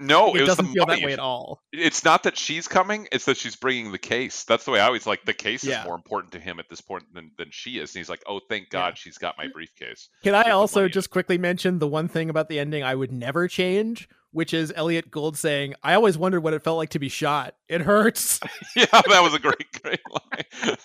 No, 0.00 0.28
Like, 0.28 0.36
it, 0.36 0.42
it 0.42 0.46
doesn't 0.46 0.64
the 0.66 0.72
feel 0.72 0.86
that 0.86 1.02
way 1.02 1.12
at 1.12 1.18
all. 1.18 1.60
It's 1.72 2.04
not 2.04 2.22
that 2.22 2.36
she's 2.38 2.66
coming; 2.66 3.06
it's 3.12 3.26
that 3.26 3.36
she's 3.36 3.54
bringing 3.54 3.92
the 3.92 3.98
case. 3.98 4.44
That's 4.44 4.64
the 4.64 4.70
way 4.70 4.80
I 4.80 4.86
always 4.86 5.06
like. 5.06 5.24
The 5.26 5.34
case 5.34 5.62
Yeah. 5.62 5.80
is 5.80 5.84
more 5.86 5.94
important 5.94 6.32
to 6.32 6.40
him 6.40 6.58
at 6.58 6.68
this 6.70 6.80
point 6.80 7.04
than 7.14 7.30
than 7.36 7.48
she 7.50 7.78
is. 7.78 7.94
And 7.94 8.00
he's 8.00 8.08
like, 8.08 8.22
"Oh, 8.26 8.40
thank 8.48 8.70
God, 8.70 8.96
she's 8.96 9.18
got 9.18 9.36
my 9.36 9.46
briefcase." 9.48 10.08
Can 10.22 10.34
I 10.34 10.50
also 10.50 10.88
just 10.88 11.10
quickly 11.10 11.36
mention 11.38 11.78
the 11.78 11.86
one 11.88 12.08
thing 12.08 12.30
about 12.30 12.48
the 12.48 12.58
ending 12.58 12.82
I 12.82 12.94
would 12.94 13.12
never 13.12 13.46
change, 13.46 14.08
which 14.32 14.54
is 14.54 14.72
Elliott 14.74 15.10
Gould 15.10 15.36
saying, 15.36 15.74
"I 15.82 15.94
always 15.94 16.16
wondered 16.16 16.40
what 16.40 16.54
it 16.54 16.64
felt 16.64 16.78
like 16.78 16.90
to 16.90 16.98
be 16.98 17.08
shot. 17.10 17.54
It 17.68 17.82
hurts." 17.82 18.40
yeah, 18.76 18.86
that 18.90 19.20
was 19.22 19.34
a 19.34 19.38
great, 19.38 19.70
great 19.82 20.00
line. 20.10 20.76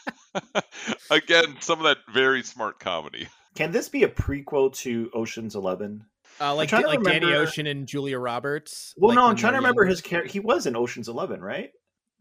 Again, 1.09 1.55
some 1.61 1.79
of 1.79 1.85
that 1.85 1.97
very 2.13 2.43
smart 2.43 2.79
comedy. 2.79 3.27
Can 3.55 3.71
this 3.71 3.87
be 3.87 4.03
a 4.03 4.09
prequel 4.09 4.73
to 4.79 5.09
Ocean's 5.13 5.55
Eleven? 5.55 6.05
Uh, 6.41 6.53
like 6.55 6.69
trying 6.69 6.81
to 6.83 6.87
like 6.89 7.03
Danny 7.03 7.33
Ocean 7.33 7.65
and 7.67 7.87
Julia 7.87 8.19
Roberts. 8.19 8.93
Well, 8.97 9.09
like 9.09 9.15
no, 9.15 9.25
I'm 9.27 9.35
trying 9.35 9.53
to 9.53 9.57
remember 9.59 9.83
younger. 9.83 9.89
his 9.91 10.01
character. 10.01 10.31
He 10.31 10.39
was 10.39 10.65
in 10.65 10.75
Ocean's 10.75 11.07
Eleven, 11.07 11.41
right? 11.41 11.69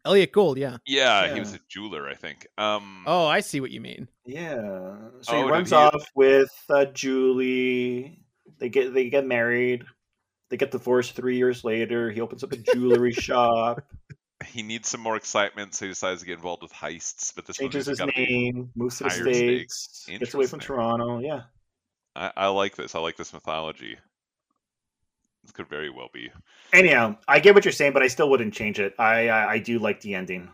Elliott 0.05 0.33
Gould, 0.33 0.59
yeah. 0.59 0.77
Yeah, 0.87 1.25
Yeah. 1.25 1.35
he 1.35 1.41
was 1.41 1.55
a 1.55 1.59
jeweler, 1.69 2.07
I 2.07 2.15
think. 2.15 2.47
Um, 2.59 3.05
Oh, 3.07 3.27
I 3.27 3.41
see 3.41 3.61
what 3.61 3.71
you 3.71 3.81
mean. 3.81 4.07
Yeah. 4.27 4.97
So 5.23 5.33
Oh, 5.33 5.45
he 5.45 5.51
runs 5.51 5.71
he- 5.71 5.77
off 5.77 6.07
with 6.15 6.51
uh, 6.69 6.85
Julie. 6.87 8.21
They 8.59 8.69
get 8.69 8.93
they 8.95 9.09
get 9.11 9.27
married. 9.27 9.85
They 10.51 10.57
get 10.59 10.71
divorced 10.71 11.17
three 11.17 11.37
years 11.39 11.65
later. 11.65 12.11
He 12.11 12.21
opens 12.21 12.45
up 12.45 12.53
a 12.53 12.57
jewelry 12.57 13.13
shop. 13.15 13.81
he 14.47 14.63
needs 14.63 14.89
some 14.91 15.01
more 15.01 15.17
excitement, 15.17 15.75
so 15.75 15.87
he 15.87 15.91
decides 15.91 16.21
to 16.21 16.27
get 16.27 16.35
involved 16.37 16.63
with 16.63 16.73
heists. 16.73 17.35
But 17.35 17.47
this 17.47 17.57
Changes 17.57 17.87
movie's 17.87 17.87
his 17.87 17.99
gotta 17.99 18.13
name. 18.21 18.71
Moves 18.77 18.99
to 18.99 19.05
the 19.05 19.11
states. 19.11 20.05
Gets 20.07 20.35
away 20.35 20.47
from 20.47 20.61
Toronto. 20.61 21.19
Yeah. 21.21 21.45
I, 22.17 22.33
I 22.37 22.47
like 22.49 22.77
this. 22.77 22.95
I 22.95 23.01
like 23.01 23.17
this 23.17 23.33
mythology. 23.33 23.97
This 25.43 25.53
could 25.53 25.69
very 25.69 25.91
well 25.91 26.09
be. 26.13 26.31
Anyhow, 26.73 27.17
I 27.29 27.39
get 27.39 27.55
what 27.55 27.65
you're 27.65 27.73
saying, 27.73 27.93
but 27.93 28.03
I 28.03 28.09
still 28.09 28.31
wouldn't 28.31 28.55
change 28.55 28.81
it. 28.81 28.95
I 28.99 29.29
I, 29.29 29.53
I 29.53 29.59
do 29.59 29.79
like 29.79 30.01
the 30.01 30.15
ending. 30.15 30.51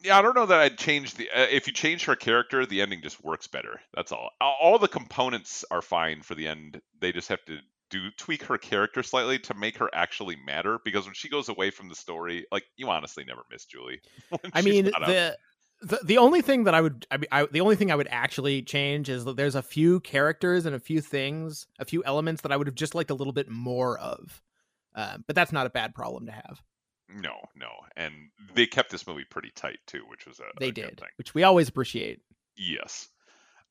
Yeah, 0.00 0.16
I 0.16 0.22
don't 0.22 0.36
know 0.36 0.46
that 0.46 0.60
I'd 0.60 0.78
change 0.78 1.14
the. 1.14 1.28
Uh, 1.30 1.46
if 1.50 1.66
you 1.66 1.72
change 1.72 2.04
her 2.04 2.14
character, 2.14 2.64
the 2.64 2.80
ending 2.80 3.02
just 3.02 3.24
works 3.24 3.48
better. 3.48 3.80
That's 3.94 4.12
all. 4.12 4.30
All 4.40 4.56
all 4.60 4.78
the 4.78 4.88
components 4.88 5.64
are 5.70 5.82
fine 5.82 6.22
for 6.22 6.36
the 6.36 6.46
end. 6.46 6.80
They 7.00 7.10
just 7.10 7.28
have 7.28 7.44
to 7.46 7.58
do 7.90 8.10
tweak 8.16 8.44
her 8.44 8.58
character 8.58 9.02
slightly 9.02 9.38
to 9.40 9.54
make 9.54 9.78
her 9.78 9.90
actually 9.92 10.36
matter. 10.46 10.78
Because 10.84 11.06
when 11.06 11.14
she 11.14 11.28
goes 11.28 11.48
away 11.48 11.70
from 11.70 11.88
the 11.88 11.96
story, 11.96 12.46
like 12.52 12.64
you 12.76 12.88
honestly 12.88 13.24
never 13.24 13.42
miss 13.50 13.64
Julie. 13.64 14.00
I 14.52 14.62
mean, 14.62 14.84
not 14.84 15.02
out. 15.02 15.08
the, 15.08 15.38
the 15.80 16.00
the 16.04 16.18
only 16.18 16.42
thing 16.42 16.64
that 16.64 16.74
I 16.74 16.80
would, 16.80 17.06
I, 17.10 17.16
mean, 17.18 17.28
I 17.30 17.46
the 17.46 17.60
only 17.60 17.76
thing 17.76 17.90
I 17.92 17.96
would 17.96 18.08
actually 18.10 18.62
change 18.62 19.08
is 19.08 19.24
that 19.24 19.36
there's 19.36 19.54
a 19.54 19.62
few 19.62 20.00
characters 20.00 20.66
and 20.66 20.74
a 20.74 20.80
few 20.80 21.00
things, 21.00 21.66
a 21.78 21.84
few 21.84 22.02
elements 22.04 22.42
that 22.42 22.52
I 22.52 22.56
would 22.56 22.66
have 22.66 22.74
just 22.74 22.94
liked 22.94 23.10
a 23.10 23.14
little 23.14 23.32
bit 23.32 23.48
more 23.48 23.98
of. 23.98 24.42
Um, 24.94 25.24
but 25.26 25.36
that's 25.36 25.52
not 25.52 25.66
a 25.66 25.70
bad 25.70 25.94
problem 25.94 26.26
to 26.26 26.32
have. 26.32 26.60
No, 27.08 27.36
no, 27.56 27.70
and 27.96 28.12
they 28.54 28.66
kept 28.66 28.90
this 28.90 29.06
movie 29.06 29.24
pretty 29.24 29.50
tight 29.54 29.78
too, 29.86 30.02
which 30.08 30.26
was 30.26 30.40
a 30.40 30.44
They 30.58 30.68
a 30.68 30.72
good 30.72 30.82
did, 30.82 31.00
thing. 31.00 31.08
which 31.16 31.34
we 31.34 31.42
always 31.44 31.68
appreciate. 31.68 32.20
Yes. 32.56 33.08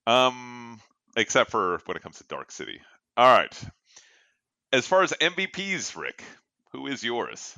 Um, 0.07 0.79
except 1.17 1.51
for 1.51 1.81
when 1.85 1.97
it 1.97 2.03
comes 2.03 2.17
to 2.19 2.23
Dark 2.23 2.51
City. 2.51 2.79
All 3.17 3.37
right. 3.37 3.63
As 4.71 4.87
far 4.87 5.03
as 5.03 5.11
MVPs, 5.11 5.95
Rick, 5.95 6.23
who 6.71 6.87
is 6.87 7.03
yours? 7.03 7.57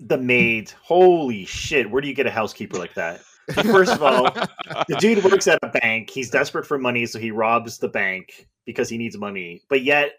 The 0.00 0.18
maid. 0.18 0.70
Holy 0.82 1.44
shit! 1.44 1.90
Where 1.90 2.00
do 2.00 2.06
you 2.08 2.14
get 2.14 2.26
a 2.26 2.30
housekeeper 2.30 2.78
like 2.78 2.94
that? 2.94 3.20
First 3.54 3.92
of 3.92 4.02
all, 4.02 4.24
the 4.88 4.96
dude 4.98 5.24
works 5.24 5.46
at 5.46 5.58
a 5.62 5.68
bank. 5.68 6.10
He's 6.10 6.30
desperate 6.30 6.66
for 6.66 6.78
money, 6.78 7.06
so 7.06 7.18
he 7.18 7.30
robs 7.30 7.78
the 7.78 7.88
bank 7.88 8.48
because 8.66 8.88
he 8.88 8.98
needs 8.98 9.16
money. 9.16 9.62
But 9.68 9.82
yet, 9.82 10.12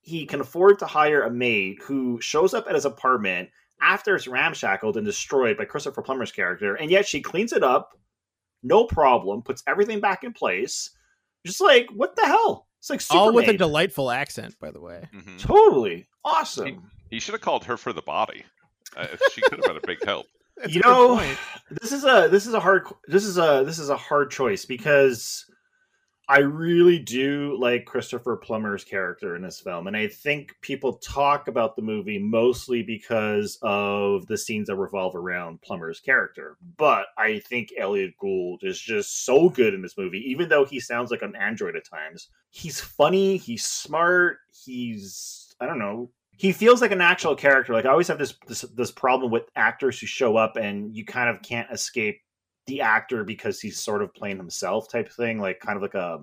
he 0.00 0.26
can 0.26 0.40
afford 0.40 0.78
to 0.78 0.86
hire 0.86 1.22
a 1.22 1.30
maid 1.30 1.78
who 1.82 2.20
shows 2.20 2.54
up 2.54 2.66
at 2.68 2.74
his 2.74 2.84
apartment 2.84 3.50
after 3.80 4.14
it's 4.16 4.26
ramshackled 4.26 4.96
and 4.96 5.04
destroyed 5.06 5.56
by 5.56 5.64
Christopher 5.64 6.02
Plummer's 6.02 6.32
character, 6.32 6.74
and 6.76 6.90
yet 6.90 7.06
she 7.06 7.20
cleans 7.20 7.52
it 7.52 7.62
up, 7.62 7.90
no 8.62 8.84
problem, 8.84 9.42
puts 9.42 9.62
everything 9.66 10.00
back 10.00 10.24
in 10.24 10.32
place. 10.32 10.90
Just 11.46 11.60
like 11.60 11.88
what 11.94 12.16
the 12.16 12.26
hell? 12.26 12.66
It's 12.80 12.90
like 12.90 13.00
super 13.00 13.18
All 13.18 13.32
with 13.32 13.48
a 13.48 13.56
delightful 13.56 14.10
accent, 14.10 14.54
by 14.60 14.70
the 14.70 14.80
way. 14.80 15.08
Mhm. 15.14 15.38
totally 15.38 16.06
awesome. 16.24 16.90
He 17.10 17.20
should 17.20 17.34
have 17.34 17.40
called 17.40 17.64
her 17.64 17.76
for 17.76 17.92
the 17.92 18.02
body. 18.02 18.44
Uh, 18.96 19.06
she 19.32 19.40
could 19.42 19.58
have 19.58 19.66
been 19.66 19.76
a 19.76 19.86
big 19.86 20.04
help. 20.04 20.26
That's 20.60 20.74
you 20.74 20.80
know 20.80 21.22
this 21.70 21.92
is 21.92 22.04
a 22.04 22.28
this 22.30 22.46
is 22.46 22.54
a 22.54 22.60
hard 22.60 22.86
this 23.06 23.24
is 23.24 23.38
a 23.38 23.62
this 23.64 23.78
is 23.78 23.90
a 23.90 23.96
hard 23.96 24.30
choice 24.30 24.64
because 24.64 25.44
i 26.28 26.38
really 26.38 26.98
do 26.98 27.56
like 27.60 27.84
christopher 27.84 28.36
plummer's 28.36 28.82
character 28.82 29.36
in 29.36 29.42
this 29.42 29.60
film 29.60 29.86
and 29.86 29.96
i 29.96 30.08
think 30.08 30.56
people 30.62 30.94
talk 30.94 31.46
about 31.46 31.76
the 31.76 31.82
movie 31.82 32.18
mostly 32.18 32.82
because 32.82 33.56
of 33.62 34.26
the 34.26 34.36
scenes 34.36 34.66
that 34.66 34.76
revolve 34.76 35.14
around 35.14 35.62
plummer's 35.62 36.00
character 36.00 36.56
but 36.76 37.06
i 37.16 37.38
think 37.38 37.68
elliott 37.78 38.14
gould 38.18 38.60
is 38.64 38.80
just 38.80 39.24
so 39.24 39.48
good 39.48 39.74
in 39.74 39.82
this 39.82 39.96
movie 39.96 40.24
even 40.26 40.48
though 40.48 40.64
he 40.64 40.80
sounds 40.80 41.10
like 41.12 41.22
an 41.22 41.36
android 41.36 41.76
at 41.76 41.88
times. 41.88 42.28
He's 42.50 42.80
funny 42.80 43.36
he's 43.36 43.64
smart 43.64 44.38
he's 44.64 45.54
i 45.60 45.66
don't 45.66 45.78
know 45.78 46.10
he 46.38 46.52
feels 46.52 46.80
like 46.80 46.92
an 46.92 47.00
actual 47.00 47.34
character. 47.34 47.72
Like 47.72 47.84
I 47.84 47.90
always 47.90 48.08
have 48.08 48.18
this, 48.18 48.34
this 48.46 48.62
this 48.62 48.90
problem 48.92 49.30
with 49.30 49.42
actors 49.56 49.98
who 50.00 50.06
show 50.06 50.36
up 50.36 50.56
and 50.56 50.96
you 50.96 51.04
kind 51.04 51.28
of 51.28 51.42
can't 51.42 51.70
escape 51.70 52.20
the 52.66 52.80
actor 52.80 53.24
because 53.24 53.60
he's 53.60 53.78
sort 53.80 54.02
of 54.02 54.14
playing 54.14 54.36
himself 54.36 54.88
type 54.88 55.10
thing. 55.12 55.40
Like 55.40 55.58
kind 55.60 55.76
of 55.76 55.82
like 55.82 55.94
a 55.94 56.18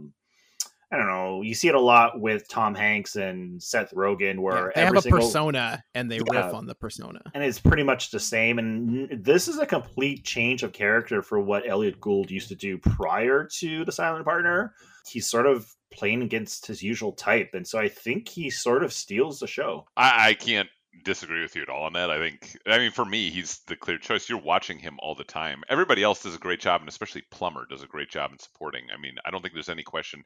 I 0.92 0.98
don't 0.98 1.08
know. 1.08 1.42
You 1.42 1.54
see 1.54 1.68
it 1.68 1.76
a 1.76 1.80
lot 1.80 2.22
with 2.22 2.48
Tom 2.48 2.74
Hanks 2.76 3.16
and 3.18 3.62
Seth 3.62 3.92
Rogen, 3.94 4.36
Yeah, 4.36 4.40
where 4.40 4.72
they 4.74 4.86
have 4.86 4.96
a 4.96 5.02
single 5.02 5.20
persona 5.20 5.84
and 5.96 6.10
they 6.10 6.18
Yeah. 6.32 6.46
riff 6.46 6.54
on 6.54 6.66
the 6.66 6.76
persona. 6.76 7.20
and 7.34 7.44
it's 7.44 7.60
pretty 7.60 7.84
much 7.84 8.12
the 8.12 8.20
same. 8.20 8.60
And 8.60 9.10
this 9.24 9.48
is 9.50 9.58
a 9.58 9.66
complete 9.66 10.24
change 10.24 10.64
of 10.64 10.72
character 10.72 11.22
for 11.22 11.42
what 11.42 11.68
Elliott 11.68 12.00
Gould 12.00 12.32
used 12.32 12.48
to 12.50 12.56
do 12.56 12.78
prior 12.78 13.44
to 13.60 13.84
the 13.84 13.92
Silent 13.92 14.24
Partner. 14.24 14.76
He's 15.08 15.30
sort 15.30 15.48
of 15.48 15.72
playing 15.92 16.22
against 16.24 16.66
his 16.68 16.84
usual 16.84 17.14
type, 17.14 17.52
and 17.54 17.68
so 17.68 17.80
I 17.80 17.90
think 17.90 18.28
he 18.28 18.50
sort 18.50 18.84
of 18.84 18.94
steals 18.94 19.40
the 19.40 19.48
show. 19.48 19.86
I, 19.96 20.30
I 20.30 20.34
can't 20.34 20.70
disagree 21.04 21.42
with 21.42 21.56
you 21.56 21.62
at 21.62 21.70
all 21.70 21.84
on 21.84 21.94
that. 21.94 22.10
I 22.10 22.18
think, 22.20 22.58
I 22.68 22.78
mean, 22.78 22.92
for 22.92 23.06
me, 23.06 23.30
he's 23.30 23.60
the 23.68 23.76
clear 23.76 23.98
choice. 23.98 24.30
You're 24.30 24.40
watching 24.40 24.80
him 24.80 24.98
all 25.00 25.16
the 25.16 25.24
time. 25.24 25.64
Everybody 25.70 26.04
else 26.04 26.24
does 26.24 26.36
a 26.36 26.40
great 26.40 26.60
job, 26.60 26.82
and 26.82 26.90
especially 26.90 27.24
Plummer 27.32 27.66
does 27.70 27.84
a 27.84 27.88
great 27.88 28.10
job 28.10 28.32
in 28.32 28.40
supporting. 28.40 28.86
I 28.94 29.00
mean, 29.00 29.16
I 29.26 29.32
don't 29.32 29.42
think 29.42 29.54
there's 29.54 29.70
any 29.70 29.84
question 29.84 30.24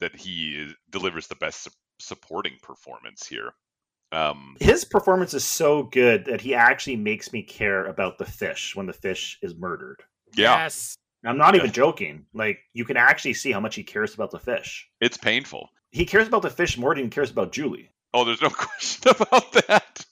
that 0.00 0.14
he 0.14 0.50
is, 0.54 0.74
delivers 0.90 1.26
the 1.26 1.34
best 1.36 1.64
su- 1.64 1.70
supporting 2.00 2.54
performance 2.62 3.26
here. 3.26 3.52
Um, 4.12 4.56
his 4.60 4.84
performance 4.84 5.34
is 5.34 5.44
so 5.44 5.82
good 5.82 6.24
that 6.26 6.40
he 6.40 6.54
actually 6.54 6.96
makes 6.96 7.32
me 7.32 7.42
care 7.42 7.84
about 7.84 8.16
the 8.16 8.24
fish 8.24 8.74
when 8.74 8.86
the 8.86 8.92
fish 8.92 9.38
is 9.42 9.54
murdered. 9.56 10.02
yeah, 10.34 10.64
Yes. 10.64 10.96
I'm 11.24 11.38
not 11.38 11.54
even 11.56 11.72
joking. 11.72 12.26
Like 12.32 12.58
you 12.72 12.84
can 12.84 12.96
actually 12.96 13.34
see 13.34 13.52
how 13.52 13.60
much 13.60 13.74
he 13.74 13.82
cares 13.82 14.14
about 14.14 14.30
the 14.30 14.38
fish. 14.38 14.88
it's 15.00 15.16
painful. 15.16 15.68
He 15.90 16.04
cares 16.04 16.28
about 16.28 16.42
the 16.42 16.50
fish 16.50 16.76
more 16.76 16.94
than 16.94 17.04
he 17.04 17.10
cares 17.10 17.30
about 17.30 17.52
Julie. 17.52 17.90
Oh, 18.14 18.24
there's 18.24 18.42
no 18.42 18.50
question 18.66 19.12
about 19.18 19.52
that. 19.52 20.04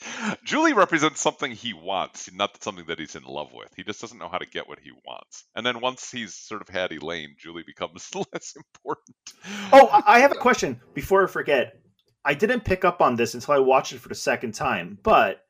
Julie 0.44 0.72
represents 0.72 1.20
something 1.20 1.50
he 1.50 1.72
wants, 1.74 2.30
not 2.32 2.62
something 2.62 2.84
that 2.86 2.98
he's 2.98 3.14
in 3.14 3.22
love 3.24 3.52
with. 3.54 3.70
He 3.76 3.84
just 3.84 4.00
doesn't 4.00 4.18
know 4.18 4.28
how 4.28 4.38
to 4.38 4.46
get 4.46 4.68
what 4.68 4.78
he 4.80 4.90
wants. 5.06 5.44
And 5.54 5.64
then 5.64 5.80
once 5.80 6.10
he's 6.10 6.34
sort 6.34 6.62
of 6.62 6.68
had 6.68 6.92
Elaine, 6.92 7.36
Julie 7.38 7.64
becomes 7.66 8.08
less 8.14 8.54
important. 8.56 9.16
Oh, 9.72 9.88
I 9.92 10.16
I 10.16 10.18
have 10.20 10.32
a 10.32 10.36
question 10.36 10.80
before 10.94 11.24
I 11.24 11.26
forget. 11.26 11.74
I 12.24 12.34
didn't 12.34 12.64
pick 12.64 12.84
up 12.84 13.00
on 13.00 13.16
this 13.16 13.34
until 13.34 13.54
I 13.54 13.58
watched 13.60 13.92
it 13.92 14.00
for 14.00 14.08
the 14.08 14.14
second 14.14 14.52
time, 14.52 14.98
but 15.02 15.40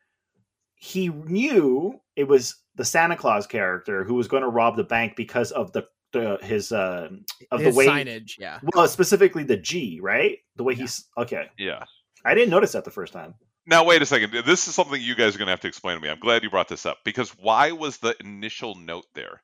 he 0.75 1.09
knew 1.09 1.99
it 2.17 2.25
was 2.29 2.57
the 2.77 2.85
Santa 2.85 3.17
Claus 3.17 3.47
character 3.47 4.05
who 4.05 4.15
was 4.15 4.29
going 4.29 4.43
to 4.43 4.49
rob 4.49 4.77
the 4.77 4.85
bank 4.85 5.17
because 5.17 5.51
of 5.51 5.73
the, 5.73 5.87
the 6.13 6.39
his 6.43 6.73
uh 6.73 7.09
of 7.51 7.61
His 7.61 7.75
the 7.75 7.79
way 7.79 7.87
signage, 7.87 8.33
yeah. 8.39 8.61
Well, 8.75 8.87
specifically 8.89 9.43
the 9.43 9.57
G, 9.57 9.99
right? 10.03 10.39
The 10.57 10.65
way 10.65 10.75
he's 10.75 11.05
okay. 11.19 11.51
Yeah. 11.59 11.85
I 12.25 12.35
didn't 12.35 12.51
notice 12.51 12.73
that 12.73 12.85
the 12.85 12.91
first 12.91 13.13
time. 13.13 13.35
Now 13.67 13.85
wait 13.85 14.03
a 14.03 14.07
second. 14.07 14.33
This 14.47 14.69
is 14.69 14.75
something 14.75 15.01
you 15.01 15.17
guys 15.17 15.35
are 15.35 15.39
going 15.39 15.47
to 15.47 15.53
have 15.53 15.61
to 15.61 15.69
explain 15.69 15.97
to 15.97 16.03
me. 16.03 16.09
I'm 16.09 16.21
glad 16.21 16.43
you 16.43 16.51
brought 16.51 16.69
this 16.69 16.87
up 16.87 16.99
because 17.05 17.31
why 17.31 17.73
was 17.73 17.99
the 17.99 18.15
initial 18.21 18.77
note 18.77 19.07
there? 19.15 19.43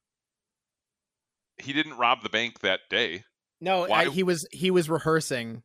He 1.59 1.72
didn't 1.72 1.99
rob 1.99 2.22
the 2.22 2.28
bank 2.28 2.61
that 2.61 2.80
day. 2.89 3.24
No, 3.61 3.91
I, 3.91 4.09
he 4.09 4.22
was 4.22 4.47
he 4.51 4.70
was 4.70 4.89
rehearsing. 4.91 5.62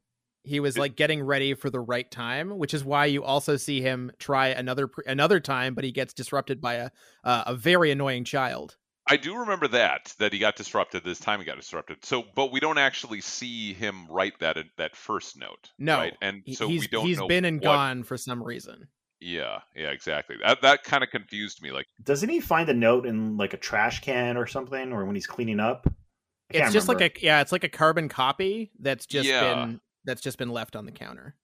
He 0.47 0.59
was 0.59 0.77
like 0.77 0.95
getting 0.95 1.21
ready 1.21 1.53
for 1.53 1.69
the 1.69 1.79
right 1.79 2.09
time, 2.09 2.57
which 2.57 2.73
is 2.73 2.83
why 2.85 3.05
you 3.05 3.23
also 3.23 3.57
see 3.57 3.81
him 3.81 4.11
try 4.19 4.47
another 4.47 4.89
another 5.05 5.39
time, 5.39 5.75
but 5.75 5.83
he 5.83 5.91
gets 5.91 6.13
disrupted 6.13 6.61
by 6.61 6.75
a 6.75 6.89
uh, 7.23 7.43
a 7.47 7.55
very 7.55 7.91
annoying 7.91 8.23
child. 8.23 8.77
I 9.09 9.15
do 9.17 9.37
remember 9.37 9.67
that 9.69 10.13
that 10.19 10.33
he 10.33 10.39
got 10.39 10.55
disrupted 10.55 11.03
this 11.03 11.19
time. 11.19 11.39
He 11.39 11.45
got 11.45 11.57
disrupted. 11.57 12.03
So, 12.03 12.23
but 12.35 12.51
we 12.51 12.59
don't 12.59 12.77
actually 12.77 13.21
see 13.21 13.73
him 13.73 14.07
write 14.09 14.39
that 14.39 14.57
that 14.77 14.95
first 14.95 15.37
note. 15.37 15.69
No, 15.77 15.97
right? 15.97 16.13
and 16.21 16.43
so 16.53 16.67
he's 16.67 16.81
we 16.81 16.87
don't. 16.87 17.05
he's 17.05 17.17
know 17.19 17.27
been 17.27 17.45
and 17.45 17.57
what- 17.57 17.63
gone 17.63 18.03
for 18.03 18.17
some 18.17 18.43
reason. 18.43 18.87
Yeah, 19.19 19.61
yeah, 19.75 19.89
exactly. 19.89 20.35
That 20.45 20.61
that 20.61 20.83
kind 20.83 21.03
of 21.03 21.09
confused 21.09 21.61
me. 21.63 21.71
Like, 21.71 21.87
Doesn't 22.03 22.29
he 22.29 22.39
find 22.39 22.69
a 22.69 22.73
note 22.73 23.05
in 23.07 23.35
like 23.35 23.53
a 23.53 23.57
trash 23.57 24.01
can 24.01 24.37
or 24.37 24.45
something, 24.45 24.93
or 24.93 25.05
when 25.05 25.15
he's 25.15 25.25
cleaning 25.25 25.59
up? 25.59 25.87
It's 26.49 26.71
just 26.71 26.87
remember. 26.87 27.03
like 27.05 27.17
a 27.17 27.25
yeah, 27.25 27.41
it's 27.41 27.51
like 27.51 27.63
a 27.63 27.69
carbon 27.69 28.09
copy 28.09 28.71
that's 28.79 29.05
just 29.05 29.27
Yeah. 29.27 29.55
been 29.65 29.81
that's 30.07 30.21
just 30.21 30.39
been 30.39 30.49
left 30.49 30.75
on 30.75 30.85
the 30.85 30.91
counter. 30.91 31.35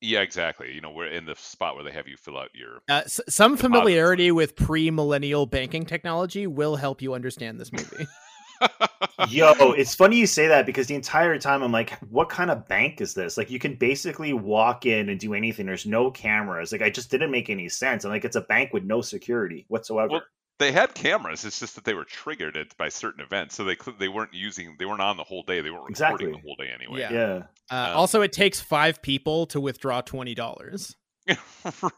yeah, 0.00 0.20
exactly. 0.20 0.72
You 0.74 0.80
know, 0.80 0.90
we're 0.90 1.06
in 1.08 1.24
the 1.26 1.34
spot 1.36 1.74
where 1.76 1.84
they 1.84 1.92
have 1.92 2.08
you 2.08 2.16
fill 2.16 2.38
out 2.38 2.48
your. 2.54 2.80
Uh, 2.88 3.02
s- 3.04 3.20
some 3.28 3.56
familiarity 3.56 4.30
with 4.32 4.56
pre-millennial 4.56 5.46
banking 5.46 5.84
technology 5.86 6.46
will 6.48 6.74
help 6.76 7.00
you 7.02 7.14
understand 7.14 7.60
this 7.60 7.72
movie. 7.72 8.06
Yo, 9.28 9.52
it's 9.72 9.94
funny 9.94 10.16
you 10.16 10.26
say 10.26 10.46
that 10.48 10.66
because 10.66 10.86
the 10.86 10.94
entire 10.94 11.38
time 11.38 11.62
I'm 11.62 11.70
like, 11.72 11.98
what 12.10 12.28
kind 12.28 12.50
of 12.50 12.66
bank 12.66 13.00
is 13.00 13.14
this? 13.14 13.36
Like, 13.36 13.50
you 13.50 13.58
can 13.58 13.74
basically 13.74 14.32
walk 14.32 14.86
in 14.86 15.08
and 15.08 15.18
do 15.20 15.34
anything. 15.34 15.66
There's 15.66 15.86
no 15.86 16.10
cameras. 16.10 16.72
Like, 16.72 16.82
I 16.82 16.90
just 16.90 17.10
didn't 17.10 17.30
make 17.30 17.50
any 17.50 17.68
sense. 17.68 18.04
I'm 18.04 18.10
like, 18.10 18.24
it's 18.24 18.36
a 18.36 18.40
bank 18.42 18.72
with 18.72 18.84
no 18.84 19.00
security 19.00 19.64
whatsoever. 19.68 20.10
Well, 20.10 20.22
they 20.58 20.72
had 20.72 20.94
cameras. 20.94 21.44
It's 21.44 21.60
just 21.60 21.74
that 21.76 21.84
they 21.84 21.94
were 21.94 22.04
triggered 22.04 22.56
at, 22.56 22.76
by 22.76 22.88
certain 22.88 23.22
events, 23.22 23.54
so 23.54 23.64
they 23.64 23.76
they 23.98 24.08
weren't 24.08 24.34
using. 24.34 24.76
They 24.78 24.84
weren't 24.84 25.00
on 25.00 25.16
the 25.16 25.24
whole 25.24 25.42
day. 25.42 25.60
They 25.60 25.70
weren't 25.70 25.88
recording 25.88 26.28
Exactly. 26.28 26.32
the 26.32 26.38
whole 26.38 26.56
day 26.56 26.70
anyway. 26.74 27.00
Yeah. 27.00 27.12
yeah. 27.12 27.42
Uh, 27.70 27.90
Um, 27.90 27.96
also, 27.96 28.22
it 28.22 28.32
takes 28.32 28.60
five 28.60 29.00
people 29.02 29.46
to 29.46 29.60
withdraw 29.60 30.00
twenty 30.00 30.34
dollars. 30.34 30.96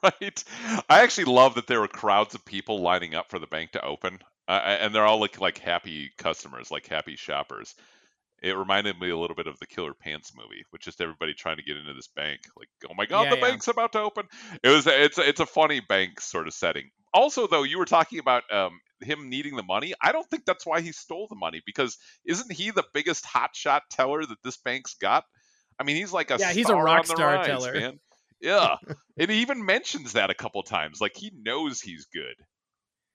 right. 0.03 0.45
I 0.89 1.03
actually 1.03 1.25
love 1.33 1.55
that 1.55 1.67
there 1.69 1.81
were 1.81 1.89
crowds 1.89 2.35
of 2.35 2.45
people 2.45 2.81
lining 2.81 3.15
up 3.15 3.31
for 3.31 3.39
the 3.39 3.47
bank 3.47 3.73
to 3.73 3.85
open, 3.85 4.19
uh, 4.49 4.53
and 4.53 4.95
they're 4.95 5.07
all 5.07 5.21
like 5.21 5.41
like 5.41 5.59
happy 5.59 6.11
customers, 6.19 6.71
like 6.71 6.87
happy 6.87 7.17
shoppers. 7.17 7.75
It 8.43 8.57
reminded 8.57 8.99
me 8.99 9.11
a 9.11 9.17
little 9.19 9.37
bit 9.37 9.47
of 9.47 9.59
the 9.59 9.67
Killer 9.67 9.93
Pants 9.95 10.33
movie, 10.35 10.65
with 10.73 10.81
just 10.81 11.01
everybody 11.01 11.35
trying 11.35 11.57
to 11.59 11.63
get 11.63 11.77
into 11.77 11.93
this 11.93 12.09
bank. 12.09 12.41
Like, 12.57 12.69
oh 12.91 12.95
my 12.95 13.05
god, 13.07 13.25
Yeah, 13.25 13.31
the 13.31 13.37
yeah. 13.37 13.43
bank's 13.43 13.69
about 13.69 13.93
to 13.93 14.01
open. 14.01 14.25
It 14.63 14.69
was 14.69 14.87
it's 14.87 15.19
a- 15.19 15.29
it's 15.29 15.41
a 15.41 15.47
funny 15.47 15.81
bank 15.81 16.21
sort 16.21 16.47
of 16.47 16.55
setting. 16.55 16.91
Also, 17.13 17.47
though, 17.47 17.65
you 17.65 17.79
were 17.79 17.85
talking 17.85 18.19
about 18.19 18.45
um, 18.53 18.81
him 19.03 19.29
needing 19.29 19.57
the 19.57 19.63
money. 19.65 19.93
I 20.01 20.13
don't 20.13 20.29
think 20.31 20.45
that's 20.47 20.65
why 20.65 20.81
he 20.81 20.93
stole 20.93 21.27
the 21.29 21.35
money 21.37 21.61
because 21.67 21.99
isn't 22.25 22.53
he 22.53 22.71
the 22.71 22.85
biggest 22.95 23.25
hotshot 23.25 23.81
teller 23.91 24.25
that 24.25 24.39
this 24.45 24.57
bank's 24.59 24.95
got? 24.95 25.25
I 25.79 25.83
mean, 25.85 25.97
he's 25.97 26.13
like 26.13 26.31
a 26.31 26.37
Yeah, 26.39 26.53
he's 26.53 26.69
a 26.71 26.75
rock 26.77 27.07
star 27.07 27.35
rise, 27.35 27.47
teller. 27.47 27.73
man. 27.75 28.01
Yeah, 28.41 28.77
and 29.19 29.31
he 29.31 29.39
even 29.43 29.67
mentions 29.67 30.13
that 30.15 30.31
a 30.31 30.35
couple 30.35 30.63
times. 30.63 31.01
Like 31.01 31.13
he 31.17 31.31
knows 31.45 31.81
he's 31.83 32.07
good, 32.07 32.37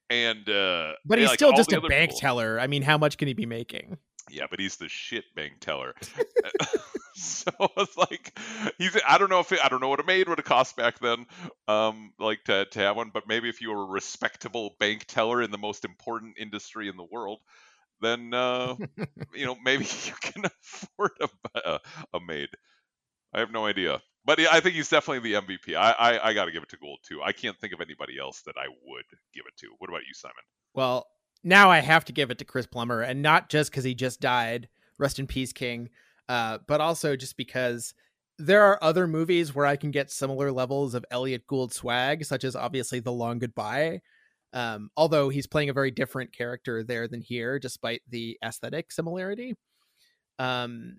and 0.10 0.48
uh, 0.50 0.94
But 1.06 1.20
he's 1.20 1.30
like, 1.30 1.40
still 1.40 1.54
just 1.54 1.72
a 1.72 1.82
bank 1.82 2.12
people- 2.12 2.20
teller. 2.20 2.60
I 2.60 2.68
mean, 2.68 2.82
how 2.84 2.98
much 2.98 3.18
can 3.18 3.28
he 3.28 3.34
be 3.34 3.46
making? 3.46 3.98
Yeah, 4.30 4.46
but 4.50 4.60
he's 4.60 4.78
the 4.78 4.90
shit 4.90 5.26
bank 5.36 5.60
teller. 5.60 5.94
so 7.16 7.52
it's 7.78 7.98
like 7.98 8.38
he's. 8.78 8.98
I 9.08 9.18
don't 9.18 9.30
know 9.30 9.40
if 9.40 9.52
it, 9.52 9.60
I 9.64 9.70
don't 9.70 9.80
know 9.80 9.88
what 9.88 10.02
a 10.02 10.06
maid 10.06 10.28
would 10.28 10.38
have 10.38 10.46
cost 10.46 10.76
back 10.76 11.00
then, 11.00 11.26
um, 11.68 12.14
like 12.20 12.44
to 12.46 12.66
to 12.66 12.80
have 12.80 12.98
one. 12.98 13.12
But 13.14 13.28
maybe 13.28 13.48
if 13.48 13.62
you 13.62 13.72
were 13.72 13.84
a 13.84 13.88
respectable 13.88 14.76
bank 14.80 15.06
teller 15.06 15.42
in 15.42 15.52
the 15.52 15.58
most 15.58 15.86
important 15.86 16.38
industry 16.38 16.90
in 16.90 16.98
the 16.98 17.08
world, 17.10 17.40
then 18.02 18.34
uh, 18.34 18.76
you 19.34 19.46
know 19.46 19.56
maybe 19.64 19.86
you 19.86 20.14
can 20.20 20.44
afford 20.46 21.12
a, 21.22 21.30
a, 21.56 21.80
a 22.16 22.20
maid. 22.20 22.50
I 23.34 23.40
have 23.40 23.52
no 23.52 23.66
idea, 23.66 24.02
but 24.26 24.40
yeah, 24.40 24.50
I 24.52 24.60
think 24.60 24.76
he's 24.76 24.90
definitely 24.90 25.32
the 25.32 25.42
MVP. 25.42 25.76
I 25.76 25.92
I, 25.92 26.30
I 26.30 26.34
got 26.34 26.46
to 26.46 26.52
give 26.52 26.64
it 26.64 26.70
to 26.70 26.78
Gould 26.78 27.00
too. 27.08 27.22
I 27.24 27.32
can't 27.32 27.58
think 27.60 27.74
of 27.74 27.80
anybody 27.80 28.20
else 28.20 28.42
that 28.46 28.56
I 28.58 28.68
would 28.68 29.06
give 29.34 29.46
it 29.48 29.58
to. 29.60 29.68
What 29.78 29.90
about 29.90 30.02
you, 30.02 30.14
Simon? 30.14 30.36
Well, 30.74 31.08
now 31.46 31.72
I 31.72 31.80
have 31.80 32.04
to 32.06 32.14
give 32.14 32.32
it 32.32 32.40
to 32.40 32.46
Chris 32.46 32.66
Plummer, 32.66 33.02
and 33.02 33.22
not 33.22 33.50
just 33.50 33.72
because 33.72 33.86
he 33.86 33.96
just 33.96 34.20
died. 34.20 34.68
Rest 34.98 35.20
in 35.20 35.28
peace, 35.28 35.54
King. 35.54 35.90
Uh, 36.28 36.58
but 36.68 36.82
also 36.82 37.16
just 37.16 37.38
because 37.38 37.94
there 38.40 38.64
are 38.64 38.84
other 38.84 39.08
movies 39.08 39.54
where 39.54 39.68
I 39.68 39.76
can 39.76 39.92
get 39.92 40.12
similar 40.12 40.52
levels 40.52 40.96
of 40.96 41.06
Elliott 41.12 41.46
Gould 41.46 41.72
swag, 41.72 42.26
such 42.26 42.44
as 42.44 42.56
obviously 42.56 43.00
The 43.00 43.12
Long 43.12 43.38
Goodbye. 43.40 44.02
Um, 44.54 44.90
although 44.98 45.30
he's 45.30 45.48
playing 45.48 45.70
a 45.70 45.74
very 45.74 45.92
different 45.92 46.34
character 46.34 46.84
there 46.84 47.08
than 47.08 47.22
here, 47.22 47.60
despite 47.60 48.02
the 48.10 48.38
aesthetic 48.44 48.92
similarity. 48.92 49.56
Um, 50.40 50.98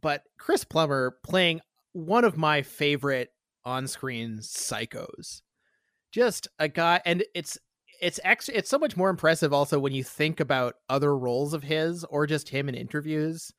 but 0.00 0.22
Chris 0.38 0.64
Plummer 0.64 1.18
playing 1.24 1.60
one 1.92 2.24
of 2.24 2.36
my 2.36 2.62
favorite 2.62 3.32
on-screen 3.64 4.38
psychos. 4.38 5.42
Just 6.12 6.48
a 6.58 6.68
guy, 6.68 7.00
and 7.04 7.24
it's 7.34 7.58
it's 8.00 8.20
ex- 8.24 8.48
it's 8.48 8.70
so 8.70 8.78
much 8.78 8.96
more 8.96 9.10
impressive 9.10 9.52
also 9.52 9.78
when 9.78 9.92
you 9.92 10.04
think 10.04 10.40
about 10.40 10.76
other 10.88 11.16
roles 11.16 11.54
of 11.54 11.62
his 11.62 12.04
or 12.04 12.26
just 12.26 12.48
him 12.48 12.68
in 12.68 12.74
interviews. 12.74 13.52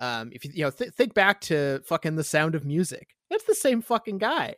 Um, 0.00 0.30
if 0.32 0.44
you 0.44 0.50
you 0.54 0.64
know 0.64 0.70
th- 0.70 0.92
think 0.92 1.14
back 1.14 1.40
to 1.42 1.80
fucking 1.86 2.16
The 2.16 2.24
Sound 2.24 2.54
of 2.54 2.64
Music, 2.64 3.14
that's 3.30 3.44
the 3.44 3.54
same 3.54 3.82
fucking 3.82 4.18
guy. 4.18 4.54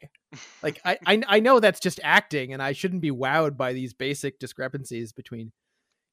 Like 0.63 0.81
I, 0.85 0.99
I 1.07 1.23
I 1.29 1.41
know 1.41 1.61
that's 1.61 1.81
just 1.81 2.01
acting, 2.03 2.53
and 2.53 2.63
I 2.63 2.73
shouldn't 2.73 3.03
be 3.03 3.11
wowed 3.11 3.57
by 3.57 3.73
these 3.73 3.95
basic 3.95 4.39
discrepancies 4.39 5.13
between 5.13 5.53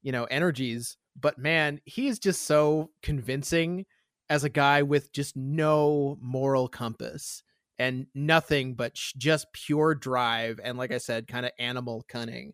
you 0.02 0.12
know 0.12 0.26
energies. 0.26 0.98
But 1.20 1.38
man, 1.38 1.82
he's 1.86 2.20
just 2.20 2.44
so 2.44 2.92
convincing 3.04 3.86
as 4.30 4.44
a 4.44 4.50
guy 4.50 4.82
with 4.82 5.12
just 5.12 5.36
no 5.36 6.18
moral 6.22 6.68
compass 6.70 7.44
and 7.78 8.06
nothing 8.14 8.76
but 8.76 8.96
sh- 8.96 9.14
just 9.18 9.52
pure 9.54 9.96
drive 9.96 10.60
and 10.64 10.78
like 10.78 10.92
I 10.92 11.00
said, 11.00 11.28
kind 11.28 11.46
of 11.46 11.52
animal 11.60 12.06
cunning. 12.08 12.54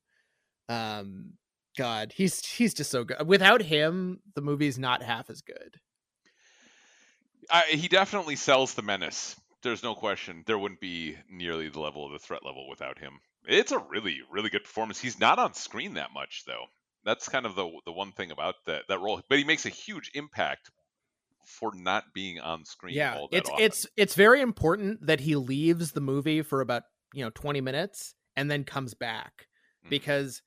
Um, 0.69 1.33
God, 1.77 2.11
he's 2.15 2.45
he's 2.45 2.73
just 2.73 2.89
so 2.91 3.03
good. 3.03 3.25
Without 3.27 3.61
him, 3.61 4.19
the 4.35 4.41
movie's 4.41 4.79
not 4.79 5.03
half 5.03 5.29
as 5.29 5.41
good. 5.41 5.79
I, 7.49 7.63
he 7.69 7.87
definitely 7.87 8.35
sells 8.35 8.73
the 8.73 8.81
menace. 8.81 9.35
There's 9.63 9.83
no 9.83 9.95
question. 9.95 10.43
There 10.45 10.57
wouldn't 10.59 10.81
be 10.81 11.17
nearly 11.29 11.69
the 11.69 11.79
level 11.79 12.05
of 12.05 12.11
the 12.11 12.19
threat 12.19 12.45
level 12.45 12.67
without 12.69 12.99
him. 12.99 13.19
It's 13.45 13.71
a 13.71 13.79
really, 13.79 14.19
really 14.31 14.49
good 14.49 14.63
performance. 14.63 14.99
He's 14.99 15.19
not 15.19 15.39
on 15.39 15.53
screen 15.53 15.93
that 15.95 16.11
much 16.13 16.43
though. 16.45 16.65
That's 17.05 17.29
kind 17.29 17.45
of 17.45 17.55
the 17.55 17.69
the 17.85 17.91
one 17.93 18.11
thing 18.11 18.31
about 18.31 18.55
that 18.65 18.83
that 18.89 18.99
role. 18.99 19.21
But 19.29 19.37
he 19.37 19.43
makes 19.45 19.65
a 19.65 19.69
huge 19.69 20.11
impact 20.13 20.69
for 21.45 21.71
not 21.73 22.03
being 22.13 22.39
on 22.41 22.65
screen. 22.65 22.93
yeah 22.93 23.15
all 23.15 23.29
that 23.31 23.37
it's 23.37 23.49
often. 23.49 23.63
it's 23.65 23.87
it's 23.95 24.15
very 24.15 24.41
important 24.41 25.05
that 25.05 25.21
he 25.21 25.37
leaves 25.37 25.93
the 25.93 26.01
movie 26.01 26.41
for 26.41 26.59
about 26.59 26.83
you 27.13 27.23
know 27.23 27.29
20 27.29 27.61
minutes 27.61 28.15
and 28.35 28.51
then 28.51 28.65
comes 28.65 28.93
back 28.93 29.47
Mm. 29.85 29.89
because 29.91 30.41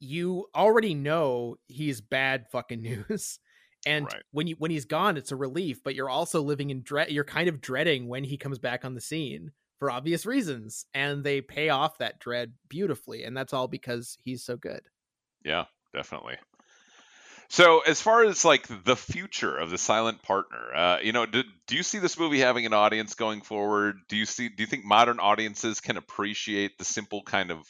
you 0.00 0.46
already 0.54 0.94
know 0.94 1.56
he's 1.68 2.00
bad 2.00 2.46
fucking 2.50 2.80
news 3.08 3.38
and 3.86 4.12
Right. 4.12 4.22
when 4.30 4.46
you 4.46 4.56
when 4.58 4.70
he's 4.70 4.84
gone 4.84 5.16
it's 5.16 5.32
a 5.32 5.36
relief 5.36 5.82
but 5.82 5.94
you're 5.94 6.10
also 6.10 6.42
living 6.42 6.70
in 6.70 6.82
dread 6.82 7.10
you're 7.10 7.24
kind 7.24 7.48
of 7.48 7.60
dreading 7.60 8.08
when 8.08 8.24
he 8.24 8.36
comes 8.36 8.58
back 8.58 8.84
on 8.84 8.94
the 8.94 9.00
scene 9.00 9.52
for 9.78 9.90
obvious 9.90 10.24
reasons 10.24 10.86
and 10.94 11.24
they 11.24 11.40
pay 11.40 11.68
off 11.68 11.98
that 11.98 12.20
dread 12.20 12.54
beautifully 12.68 13.24
and 13.24 13.36
that's 13.36 13.52
all 13.52 13.68
because 13.68 14.16
he's 14.22 14.44
so 14.44 14.56
good 14.56 14.88
Yeah, 15.44 15.66
definitely. 15.92 16.38
So, 17.48 17.80
as 17.80 18.00
far 18.02 18.24
as 18.24 18.44
like 18.44 18.66
the 18.84 18.96
future 18.96 19.56
of 19.56 19.70
the 19.70 19.78
silent 19.78 20.22
partner, 20.22 20.74
uh, 20.74 21.00
you 21.00 21.12
know, 21.12 21.24
do, 21.26 21.42
do 21.66 21.76
you 21.76 21.82
see 21.82 21.98
this 21.98 22.18
movie 22.18 22.40
having 22.40 22.66
an 22.66 22.72
audience 22.74 23.14
going 23.14 23.42
forward? 23.42 23.96
Do 24.08 24.16
you 24.16 24.26
see? 24.26 24.48
Do 24.48 24.62
you 24.62 24.66
think 24.66 24.84
modern 24.84 25.20
audiences 25.20 25.80
can 25.80 25.96
appreciate 25.96 26.76
the 26.78 26.84
simple 26.84 27.22
kind 27.22 27.50
of 27.50 27.66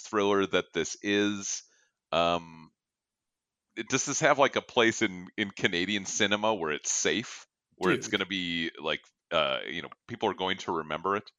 thriller 0.00 0.46
that 0.46 0.72
this 0.74 0.96
is? 1.02 1.62
Um, 2.12 2.70
does 3.88 4.06
this 4.06 4.20
have 4.20 4.38
like 4.38 4.56
a 4.56 4.62
place 4.62 5.02
in 5.02 5.28
in 5.36 5.50
Canadian 5.50 6.06
cinema 6.06 6.54
where 6.54 6.72
it's 6.72 6.90
safe, 6.90 7.46
where 7.76 7.92
it's 7.92 8.08
going 8.08 8.20
to 8.20 8.26
be 8.26 8.70
like, 8.82 9.00
uh, 9.30 9.58
you 9.68 9.82
know, 9.82 9.88
people 10.06 10.28
are 10.28 10.34
going 10.34 10.58
to 10.58 10.72
remember 10.72 11.16
it? 11.16 11.30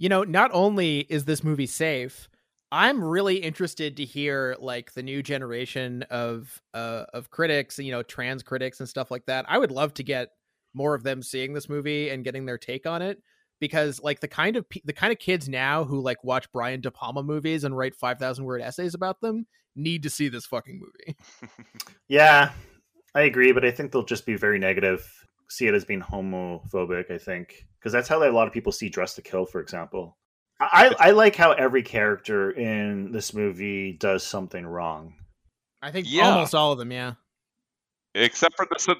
you 0.00 0.08
know 0.08 0.24
not 0.24 0.50
only 0.52 1.00
is 1.00 1.26
this 1.26 1.44
movie 1.44 1.66
safe 1.66 2.28
i'm 2.72 3.04
really 3.04 3.36
interested 3.36 3.96
to 3.98 4.04
hear 4.04 4.56
like 4.58 4.92
the 4.94 5.02
new 5.02 5.22
generation 5.22 6.02
of 6.10 6.60
uh 6.74 7.04
of 7.12 7.30
critics 7.30 7.78
you 7.78 7.92
know 7.92 8.02
trans 8.02 8.42
critics 8.42 8.80
and 8.80 8.88
stuff 8.88 9.10
like 9.10 9.26
that. 9.26 9.44
I 9.46 9.58
would 9.58 9.70
love 9.70 9.94
to 9.94 10.02
get 10.02 10.30
more 10.74 10.94
of 10.94 11.02
them 11.02 11.22
seeing 11.22 11.52
this 11.52 11.68
movie 11.68 12.08
and 12.08 12.24
getting 12.24 12.46
their 12.46 12.58
take 12.58 12.86
on 12.86 13.02
it 13.02 13.22
because 13.60 14.00
like 14.02 14.20
the 14.20 14.28
kind 14.28 14.56
of 14.56 14.64
the 14.84 14.92
kind 14.92 15.12
of 15.12 15.18
kids 15.18 15.48
now 15.48 15.84
who 15.84 16.00
like 16.00 16.24
watch 16.24 16.50
Brian 16.52 16.80
De 16.80 16.90
Palma 16.90 17.22
movies 17.22 17.62
and 17.64 17.76
write 17.76 17.94
5000 17.94 18.44
word 18.44 18.60
essays 18.62 18.94
about 18.94 19.20
them 19.20 19.46
need 19.76 20.02
to 20.02 20.10
see 20.10 20.28
this 20.28 20.46
fucking 20.46 20.80
movie. 20.80 21.16
Yeah, 22.08 22.50
I 23.14 23.22
agree, 23.22 23.52
but 23.52 23.64
I 23.64 23.70
think 23.70 23.92
they'll 23.92 24.02
just 24.02 24.26
be 24.26 24.34
very 24.34 24.58
negative, 24.58 25.08
see 25.48 25.68
it 25.68 25.74
as 25.74 25.84
being 25.84 26.00
homophobic. 26.00 27.10
I 27.10 27.18
think 27.18 27.66
because 27.78 27.92
that's 27.92 28.08
how 28.08 28.22
a 28.22 28.32
lot 28.32 28.48
of 28.48 28.52
people 28.52 28.72
see 28.72 28.88
Dressed 28.88 29.16
to 29.16 29.22
Kill, 29.22 29.46
for 29.46 29.60
example. 29.60 30.16
I, 30.60 30.94
I 30.98 31.10
like 31.12 31.36
how 31.36 31.52
every 31.52 31.82
character 31.82 32.50
in 32.50 33.12
this 33.12 33.32
movie 33.32 33.92
does 33.92 34.22
something 34.26 34.66
wrong. 34.66 35.14
I 35.80 35.90
think 35.90 36.06
Yeah. 36.10 36.28
almost 36.30 36.54
all 36.54 36.72
of 36.72 36.78
them, 36.78 36.92
yeah. 36.92 37.14
Except 38.14 38.54
for 38.56 38.66
the 38.70 38.78
se- 38.78 38.94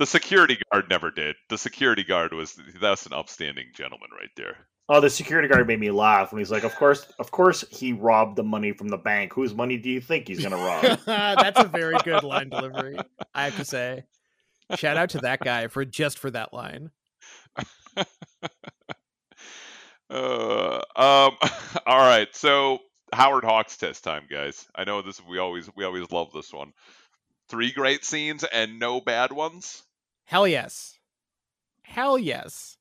the 0.00 0.06
security 0.06 0.56
guard 0.72 0.88
never 0.88 1.10
did. 1.10 1.36
The 1.50 1.58
security 1.58 2.04
guard 2.04 2.32
was 2.32 2.58
that's 2.80 3.04
an 3.04 3.12
upstanding 3.12 3.66
gentleman 3.74 4.08
right 4.18 4.30
there. 4.34 4.56
Oh, 4.88 4.98
the 4.98 5.10
security 5.10 5.46
guard 5.46 5.66
made 5.66 5.78
me 5.78 5.90
laugh 5.90 6.32
when 6.32 6.38
he's 6.38 6.50
like, 6.50 6.64
"Of 6.64 6.74
course, 6.74 7.06
of 7.18 7.30
course, 7.30 7.66
he 7.70 7.92
robbed 7.92 8.36
the 8.36 8.42
money 8.42 8.72
from 8.72 8.88
the 8.88 8.96
bank. 8.96 9.34
Whose 9.34 9.54
money 9.54 9.76
do 9.76 9.90
you 9.90 10.00
think 10.00 10.26
he's 10.26 10.42
gonna 10.42 10.56
rob?" 10.56 10.98
That's 11.06 11.60
a 11.60 11.68
very 11.68 11.96
good 12.02 12.24
line 12.24 12.48
delivery, 12.48 12.96
I 13.34 13.44
have 13.44 13.56
to 13.58 13.64
say. 13.66 14.04
Shout 14.76 14.96
out 14.96 15.10
to 15.10 15.18
that 15.18 15.40
guy 15.40 15.66
for 15.66 15.84
just 15.84 16.18
for 16.18 16.30
that 16.30 16.54
line. 16.54 16.90
Uh, 20.10 20.82
um, 20.96 21.36
all 21.86 21.98
right. 21.98 22.26
So 22.32 22.80
Howard 23.12 23.44
Hawks 23.44 23.76
test 23.76 24.02
time, 24.02 24.24
guys. 24.28 24.66
I 24.74 24.82
know 24.82 25.02
this. 25.02 25.22
We 25.24 25.38
always 25.38 25.70
we 25.76 25.84
always 25.84 26.10
love 26.10 26.32
this 26.32 26.52
one. 26.52 26.72
Three 27.48 27.70
great 27.70 28.04
scenes 28.04 28.42
and 28.42 28.80
no 28.80 29.00
bad 29.00 29.30
ones. 29.30 29.84
Hell 30.30 30.46
yes. 30.46 30.96
Hell 31.82 32.16
yes. 32.16 32.76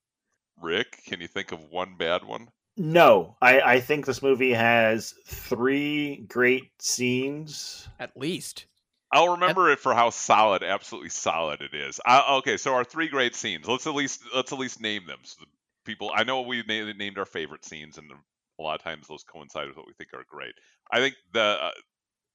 Rick, 0.61 1.01
can 1.07 1.19
you 1.19 1.27
think 1.27 1.51
of 1.51 1.59
one 1.71 1.95
bad 1.97 2.23
one? 2.23 2.49
no, 2.77 3.37
I, 3.41 3.59
I 3.61 3.79
think 3.79 4.05
this 4.05 4.21
movie 4.21 4.53
has 4.53 5.15
three 5.25 6.17
great 6.27 6.69
scenes. 6.79 7.87
At 7.99 8.15
least. 8.15 8.67
I'll 9.11 9.29
remember 9.29 9.71
it 9.71 9.79
for 9.79 9.95
how 9.95 10.11
solid, 10.11 10.61
absolutely 10.61 11.09
solid 11.09 11.61
it 11.61 11.73
is. 11.73 11.99
I, 12.05 12.35
okay, 12.37 12.55
so 12.55 12.75
our 12.75 12.83
three 12.83 13.07
great 13.07 13.33
scenes. 13.33 13.67
Let's 13.67 13.87
at 13.87 13.95
least 13.95 14.21
let's 14.35 14.53
at 14.53 14.59
least 14.59 14.79
name 14.79 15.07
them. 15.07 15.17
So 15.23 15.37
the 15.39 15.47
people, 15.85 16.11
I 16.13 16.21
know 16.21 16.41
we 16.41 16.61
named 16.61 17.17
our 17.17 17.25
favorite 17.25 17.65
scenes, 17.65 17.97
and 17.97 18.11
a 18.11 18.61
lot 18.61 18.75
of 18.75 18.83
times 18.83 19.07
those 19.07 19.23
coincide 19.23 19.67
with 19.69 19.75
what 19.75 19.87
we 19.87 19.93
think 19.93 20.13
are 20.13 20.23
great. 20.29 20.53
I 20.91 20.99
think 20.99 21.15
the 21.33 21.41
uh, 21.41 21.71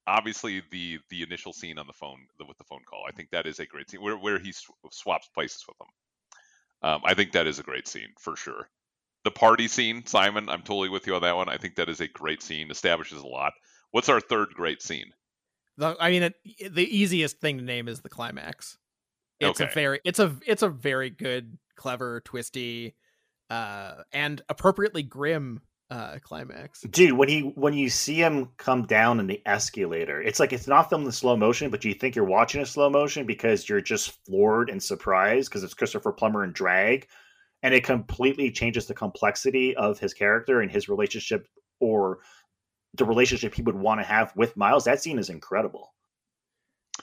obviously 0.07 0.63
the 0.71 0.99
the 1.11 1.23
initial 1.23 1.53
scene 1.53 1.79
on 1.79 1.87
the 1.87 1.93
phone 1.93 2.19
the, 2.39 2.45
with 2.45 2.59
the 2.59 2.65
phone 2.65 2.83
call. 2.89 3.05
I 3.09 3.13
think 3.13 3.31
that 3.31 3.47
is 3.47 3.59
a 3.61 3.67
great 3.67 3.91
scene 3.91 4.03
where 4.03 4.17
where 4.17 4.39
he 4.39 4.53
sw- 4.53 4.71
swaps 4.91 5.29
places 5.29 5.65
with 5.67 5.79
them. 5.79 5.89
Um, 6.83 7.01
I 7.05 7.15
think 7.15 7.33
that 7.33 7.47
is 7.47 7.59
a 7.59 7.63
great 7.63 7.89
scene 7.89 8.13
for 8.19 8.37
sure. 8.37 8.69
The 9.25 9.31
party 9.31 9.69
scene, 9.69 10.05
Simon, 10.05 10.51
I'm 10.51 10.61
totally 10.61 10.91
with 10.91 11.07
you 11.07 11.15
on 11.15 11.23
that 11.23 11.35
one. 11.37 11.49
I 11.49 11.57
think 11.57 11.77
that 11.77 11.89
is 11.89 12.01
a 12.01 12.09
great 12.09 12.43
scene. 12.43 12.71
Establishes 12.71 13.23
a 13.23 13.27
lot. 13.27 13.55
What's 13.91 14.11
our 14.11 14.21
third 14.21 14.51
great 14.55 14.83
scene? 14.83 15.13
The, 15.79 15.97
I 15.99 16.11
mean, 16.11 16.23
it, 16.25 16.35
the 16.75 16.85
easiest 16.85 17.41
thing 17.41 17.57
to 17.57 17.65
name 17.65 17.89
is 17.89 18.01
the 18.01 18.11
climax. 18.11 18.77
It's 19.41 19.61
a 19.61 19.67
very, 19.67 20.01
it's 20.05 20.19
a, 20.19 20.37
it's 20.47 20.63
a 20.63 20.69
very 20.69 21.11
good, 21.11 21.59
clever, 21.75 22.21
twisty, 22.21 22.95
uh, 23.51 24.03
and 24.13 24.43
appropriately 24.49 25.03
grim 25.03 25.61
uh 25.91 26.19
climax. 26.23 26.81
Dude, 26.83 27.13
when 27.13 27.29
he 27.29 27.41
when 27.55 27.75
you 27.75 27.89
see 27.89 28.17
him 28.17 28.51
come 28.57 28.87
down 28.87 29.21
in 29.21 29.27
the 29.27 29.43
escalator, 29.47 30.21
it's 30.23 30.41
like 30.41 30.53
it's 30.53 30.67
not 30.67 30.89
filmed 30.89 31.07
in 31.07 31.13
slow 31.13 31.37
motion, 31.37 31.71
but 31.71 31.85
you 31.85 31.95
think 31.95 32.17
you're 32.17 32.25
watching 32.25 32.63
a 32.63 32.67
slow 32.67 32.89
motion 32.91 33.27
because 33.27 33.69
you're 33.69 33.81
just 33.81 34.25
floored 34.25 34.71
and 34.71 34.83
surprised 34.83 35.51
because 35.51 35.63
it's 35.63 35.75
Christopher 35.75 36.13
Plummer 36.13 36.45
in 36.45 36.53
drag, 36.53 37.07
and 37.63 37.75
it 37.75 37.85
completely 37.85 38.51
changes 38.51 38.87
the 38.87 38.95
complexity 38.95 39.77
of 39.77 39.99
his 39.99 40.15
character 40.15 40.61
and 40.61 40.71
his 40.71 40.89
relationship 40.89 41.47
or 41.81 42.21
the 42.95 43.05
relationship 43.05 43.55
he 43.55 43.63
would 43.63 43.75
want 43.75 44.01
to 44.01 44.07
have 44.07 44.33
with 44.37 44.57
Miles. 44.57 44.85
That 44.85 45.03
scene 45.03 45.19
is 45.19 45.31
incredible. 45.31 45.93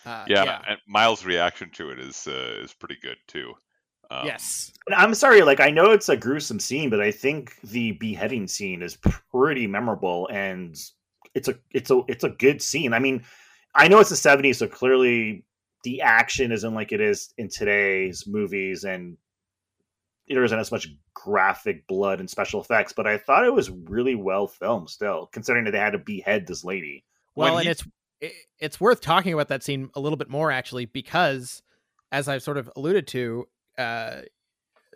Uh, 0.05 0.25
yeah, 0.27 0.61
and 0.67 0.79
Miles' 0.87 1.25
reaction 1.25 1.69
to 1.73 1.91
it 1.91 1.99
is 1.99 2.27
uh, 2.27 2.61
is 2.63 2.73
pretty 2.73 2.97
good 3.01 3.17
too. 3.27 3.53
Um, 4.11 4.25
yes. 4.25 4.73
I'm 4.93 5.13
sorry, 5.13 5.41
like 5.41 5.61
I 5.61 5.69
know 5.69 5.91
it's 5.91 6.09
a 6.09 6.17
gruesome 6.17 6.59
scene, 6.59 6.89
but 6.89 6.99
I 6.99 7.11
think 7.11 7.59
the 7.61 7.93
beheading 7.93 8.47
scene 8.47 8.81
is 8.81 8.97
pretty 9.31 9.67
memorable 9.67 10.27
and 10.31 10.77
it's 11.33 11.47
a 11.47 11.55
it's 11.71 11.89
a 11.91 12.01
it's 12.09 12.25
a 12.25 12.29
good 12.29 12.61
scene. 12.61 12.93
I 12.93 12.99
mean, 12.99 13.23
I 13.73 13.87
know 13.87 13.99
it's 13.99 14.09
the 14.09 14.15
70s, 14.15 14.57
so 14.57 14.67
clearly 14.67 15.45
the 15.83 16.01
action 16.01 16.51
isn't 16.51 16.73
like 16.73 16.91
it 16.91 16.99
is 16.99 17.33
in 17.37 17.47
today's 17.47 18.27
movies 18.27 18.83
and 18.83 19.17
there 20.27 20.43
isn't 20.43 20.59
as 20.59 20.71
much 20.71 20.87
graphic 21.13 21.87
blood 21.87 22.19
and 22.19 22.29
special 22.29 22.61
effects, 22.61 22.93
but 22.93 23.07
I 23.07 23.17
thought 23.17 23.45
it 23.45 23.53
was 23.53 23.69
really 23.69 24.15
well 24.15 24.47
filmed 24.47 24.89
still, 24.89 25.27
considering 25.31 25.65
that 25.65 25.71
they 25.71 25.79
had 25.79 25.93
to 25.93 25.99
behead 25.99 26.47
this 26.47 26.63
lady. 26.65 27.05
Well, 27.35 27.59
and 27.59 27.67
it's 27.67 27.85
it, 28.19 28.33
it's 28.59 28.79
worth 28.81 28.99
talking 28.99 29.33
about 29.33 29.47
that 29.49 29.63
scene 29.63 29.89
a 29.95 30.01
little 30.01 30.17
bit 30.17 30.29
more 30.29 30.51
actually 30.51 30.85
because, 30.85 31.61
as 32.11 32.27
I've 32.27 32.43
sort 32.43 32.57
of 32.57 32.69
alluded 32.75 33.07
to, 33.07 33.47
uh, 33.77 34.21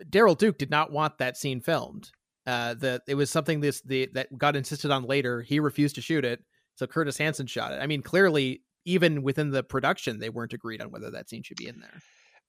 Daryl 0.08 0.36
Duke 0.36 0.58
did 0.58 0.70
not 0.70 0.92
want 0.92 1.18
that 1.18 1.36
scene 1.36 1.60
filmed. 1.60 2.10
Uh, 2.46 2.74
that 2.74 3.02
it 3.08 3.16
was 3.16 3.28
something 3.28 3.60
this 3.60 3.80
the 3.82 4.08
that 4.14 4.36
got 4.38 4.54
insisted 4.54 4.92
on 4.92 5.04
later. 5.04 5.42
He 5.42 5.58
refused 5.58 5.96
to 5.96 6.00
shoot 6.00 6.24
it, 6.24 6.44
so 6.76 6.86
Curtis 6.86 7.18
Hanson 7.18 7.46
shot 7.46 7.72
it. 7.72 7.80
I 7.80 7.88
mean, 7.88 8.02
clearly, 8.02 8.62
even 8.84 9.22
within 9.22 9.50
the 9.50 9.64
production, 9.64 10.20
they 10.20 10.30
weren't 10.30 10.52
agreed 10.52 10.80
on 10.80 10.92
whether 10.92 11.10
that 11.10 11.28
scene 11.28 11.42
should 11.42 11.56
be 11.56 11.66
in 11.66 11.80
there. 11.80 12.00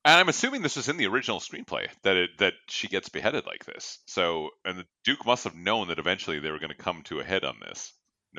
And 0.06 0.20
I'm 0.20 0.30
assuming 0.30 0.62
this 0.62 0.76
was 0.76 0.88
in 0.88 0.98
the 0.98 1.08
original 1.08 1.40
screenplay 1.40 1.88
that 2.04 2.16
it 2.16 2.30
that 2.38 2.54
she 2.70 2.88
gets 2.88 3.10
beheaded 3.10 3.46
like 3.46 3.66
this. 3.66 3.98
So, 4.06 4.52
and 4.64 4.86
Duke 5.04 5.26
must 5.26 5.44
have 5.46 5.56
known 5.56 5.88
that 5.88 6.00
eventually 6.00 6.40
they 6.40 6.52
were 6.52 6.60
going 6.60 6.70
to 6.70 6.78
come 6.78 7.02
to 7.06 7.20
a 7.20 7.24
head 7.24 7.44
on 7.44 7.56
this. 7.60 7.92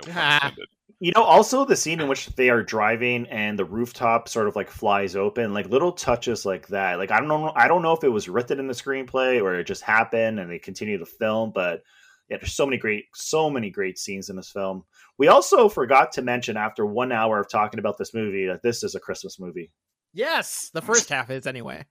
No 0.07 0.13
Ah. 0.15 0.53
You 1.01 1.13
know, 1.15 1.23
also 1.23 1.65
the 1.65 1.77
scene 1.77 2.01
in 2.01 2.09
which 2.09 2.27
they 2.35 2.51
are 2.51 2.61
driving 2.61 3.29
and 3.29 3.57
the 3.57 3.65
rooftop 3.65 4.29
sort 4.29 4.49
of 4.49 4.57
like 4.57 4.69
flies 4.69 5.15
open, 5.15 5.55
like 5.55 5.69
little 5.69 5.93
touches 5.93 6.45
like 6.45 6.67
that. 6.69 6.99
Like 6.99 7.13
I 7.13 7.21
don't 7.21 7.29
know, 7.29 7.53
I 7.55 7.69
don't 7.69 7.83
know 7.83 7.93
if 7.93 8.03
it 8.03 8.09
was 8.09 8.29
written 8.29 8.59
in 8.59 8.67
the 8.67 8.75
screenplay 8.75 9.41
or 9.41 9.55
it 9.55 9.65
just 9.69 9.83
happened 9.83 10.41
and 10.41 10.51
they 10.51 10.59
continue 10.59 10.99
to 10.99 11.07
film, 11.07 11.53
but 11.55 11.83
yeah, 12.29 12.39
there's 12.39 12.55
so 12.55 12.67
many 12.67 12.79
great, 12.79 13.05
so 13.15 13.49
many 13.49 13.71
great 13.71 13.97
scenes 13.97 14.29
in 14.29 14.35
this 14.35 14.51
film. 14.51 14.83
We 15.19 15.29
also 15.29 15.69
forgot 15.69 16.11
to 16.13 16.23
mention 16.23 16.57
after 16.57 16.85
one 16.85 17.13
hour 17.13 17.39
of 17.39 17.49
talking 17.49 17.79
about 17.79 17.97
this 17.97 18.13
movie 18.13 18.47
that 18.47 18.65
this 18.65 18.83
is 18.83 18.97
a 18.97 19.01
Christmas 19.01 19.39
movie. 19.39 19.71
Yes, 20.15 20.71
the 20.75 20.83
first 20.83 21.11
half 21.11 21.31
is 21.31 21.47
anyway. 21.47 21.87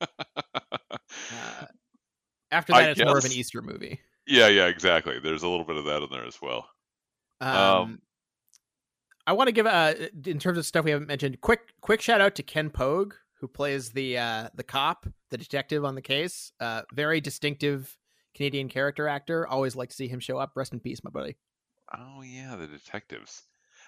Uh, 1.32 1.66
after 2.50 2.74
I 2.74 2.82
that, 2.82 2.90
it's 2.92 3.04
more 3.04 3.18
of 3.18 3.24
an. 3.24 3.32
Easter 3.32 3.62
movie. 3.62 4.00
Yeah, 4.26 4.48
yeah, 4.48 4.66
exactly. 4.66 5.18
There's 5.18 5.42
a 5.42 5.48
little 5.48 5.64
bit 5.64 5.76
of 5.76 5.84
that 5.86 6.02
in 6.02 6.08
there 6.10 6.24
as 6.24 6.40
well. 6.40 6.68
Um, 7.40 7.56
Um, 7.56 8.02
I 9.26 9.32
want 9.32 9.48
to 9.48 9.52
give 9.52 9.66
uh 9.66 9.94
in 10.26 10.38
terms 10.38 10.58
of 10.58 10.66
stuff 10.66 10.84
we 10.84 10.90
haven't 10.90 11.06
mentioned. 11.08 11.40
Quick, 11.40 11.60
quick 11.80 12.00
shout 12.00 12.20
out 12.20 12.34
to 12.36 12.42
Ken 12.42 12.70
Pogue 12.70 13.14
who 13.40 13.48
plays 13.48 13.90
the 13.90 14.18
uh 14.18 14.48
the 14.54 14.62
cop, 14.64 15.06
the 15.30 15.38
detective 15.38 15.84
on 15.84 15.94
the 15.94 16.02
case. 16.02 16.52
Uh, 16.60 16.82
very 16.92 17.20
distinctive 17.20 17.96
Canadian 18.34 18.68
character 18.68 19.08
actor. 19.08 19.46
Always 19.46 19.74
like 19.76 19.88
to 19.90 19.94
see 19.94 20.08
him 20.08 20.20
show 20.20 20.38
up. 20.38 20.52
Rest 20.54 20.72
in 20.72 20.80
peace, 20.80 21.02
my 21.04 21.10
buddy. 21.10 21.36
Oh 21.96 22.22
yeah, 22.22 22.56
the 22.56 22.66
detectives. 22.66 23.42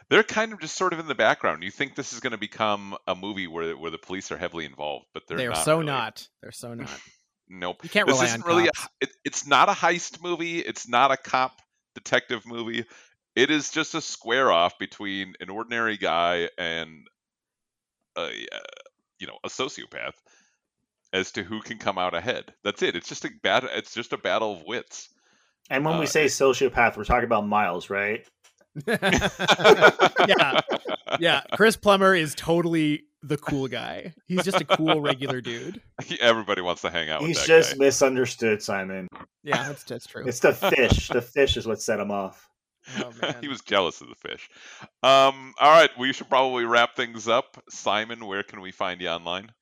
They're 0.09 0.22
kind 0.24 0.53
of 0.53 0.61
just 0.61 0.74
sort 0.76 0.92
of 0.92 0.98
in 0.98 1.07
the 1.07 1.14
background. 1.14 1.62
You 1.62 1.70
think 1.70 1.94
this 1.94 2.12
is 2.12 2.20
going 2.20 2.32
to 2.32 2.38
become 2.38 2.96
a 3.07 3.14
movie 3.14 3.46
where 3.46 3.76
where 3.76 3.90
the 3.90 3.98
police 3.98 4.32
are 4.32 4.36
heavily 4.38 4.64
involved, 4.64 5.07
but 5.14 5.24
they're 5.28 5.36
They 5.36 5.46
are 5.46 5.55
so 5.55 5.74
really. 5.76 5.86
not. 5.86 6.28
They're 6.42 6.53
so 6.53 6.74
not. 6.74 6.88
Nope. 7.48 7.80
You 7.82 7.90
can't 7.90 8.07
this 8.07 8.14
rely 8.16 8.26
isn't 8.28 8.42
on 8.44 8.48
really. 8.48 8.68
A, 8.68 8.72
cops. 8.72 8.88
it, 9.03 9.11
it's 9.24 9.46
not 9.46 9.68
a 9.68 9.72
heist 9.72 10.22
movie. 10.22 10.60
It's 10.60 10.89
not 10.89 11.10
a 11.10 11.18
cop 11.18 11.60
detective 11.94 12.47
movie. 12.47 12.86
It 13.34 13.50
is 13.50 13.70
just 13.70 13.94
a 13.94 14.00
square 14.00 14.52
off 14.52 14.78
between 14.78 15.34
an 15.40 15.48
ordinary 15.50 15.96
guy 15.96 16.48
and 16.59 17.06
a 18.16 18.22
uh, 18.26 18.59
you 19.18 19.26
know 19.26 19.38
a 19.44 19.48
sociopath 19.48 20.14
as 21.12 21.30
to 21.32 21.42
who 21.42 21.60
can 21.60 21.78
come 21.78 21.98
out 21.98 22.14
ahead. 22.14 22.52
That's 22.64 22.82
it. 22.82 22.94
It's 22.96 23.09
just 23.09 23.24
a 23.24 23.30
bad. 23.42 23.64
It's 23.74 23.94
just 23.94 24.12
a 24.12 24.18
battle 24.18 24.52
of 24.54 24.64
wits. 24.66 25.09
And 25.70 25.84
when 25.84 25.94
Uh, 25.96 26.00
we 26.00 26.06
say 26.06 26.26
sociopath, 26.26 26.96
we're 26.96 27.04
talking 27.04 27.24
about 27.24 27.46
Miles, 27.46 27.88
right? 27.88 28.26
yeah, 28.86 30.60
yeah. 31.20 31.40
Chris 31.52 31.76
Plummer 31.76 32.14
is 32.14 32.34
totally 32.34 33.04
the 33.22 33.36
cool 33.36 33.68
guy. 33.68 34.14
He's 34.26 34.44
just 34.44 34.60
a 34.60 34.64
cool 34.64 35.00
regular 35.00 35.40
dude. 35.40 35.80
Everybody 36.20 36.62
wants 36.62 36.82
to 36.82 36.90
hang 36.90 37.10
out 37.10 37.20
He's 37.22 37.36
with 37.36 37.46
that 37.46 37.46
just 37.46 37.72
guy. 37.78 37.84
misunderstood, 37.86 38.62
Simon. 38.62 39.09
Yeah, 39.42 39.62
that's 39.68 39.84
that's 39.84 40.06
true. 40.06 40.24
It's 40.26 40.40
the 40.40 40.52
fish. 40.52 41.09
the 41.09 41.22
fish 41.22 41.56
is 41.56 41.66
what 41.66 41.80
set 41.80 42.00
him 42.00 42.10
off. 42.10 42.48
Oh 42.98 43.12
he 43.40 43.48
was 43.48 43.60
jealous 43.60 44.00
of 44.00 44.09
the 44.09 44.14
fish. 44.14 44.48
Um, 45.02 45.54
all 45.60 45.70
right, 45.70 45.90
we 45.98 46.12
should 46.12 46.28
probably 46.28 46.64
wrap 46.64 46.96
things 46.96 47.28
up. 47.28 47.62
Simon, 47.68 48.26
where 48.26 48.42
can 48.42 48.60
we 48.60 48.72
find 48.72 49.00
you 49.00 49.09
online? 49.09 49.52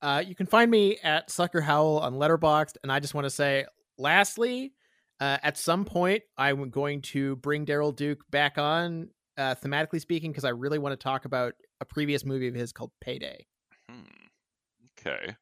Uh, 0.00 0.22
you 0.26 0.34
can 0.34 0.46
find 0.46 0.70
me 0.70 0.98
at 1.04 1.30
Sucker 1.30 1.60
Howl 1.60 1.98
on 1.98 2.14
Letterboxd, 2.14 2.76
and 2.82 2.90
I 2.90 2.98
just 2.98 3.14
want 3.14 3.24
to 3.24 3.30
say, 3.30 3.66
lastly, 3.98 4.72
uh, 5.20 5.38
at 5.42 5.56
some 5.56 5.84
point, 5.84 6.22
I'm 6.36 6.70
going 6.70 7.02
to 7.02 7.36
bring 7.36 7.64
Daryl 7.64 7.94
Duke 7.94 8.18
back 8.30 8.58
on, 8.58 9.10
uh, 9.38 9.54
thematically 9.54 10.00
speaking, 10.00 10.32
because 10.32 10.44
I 10.44 10.48
really 10.48 10.80
want 10.80 10.98
to 10.98 11.02
talk 11.02 11.24
about 11.24 11.54
a 11.80 11.84
previous 11.84 12.24
movie 12.24 12.48
of 12.48 12.54
his 12.54 12.72
called 12.72 12.90
Payday. 13.00 13.46
Hmm. 13.88 14.02
Okay. 14.98 15.36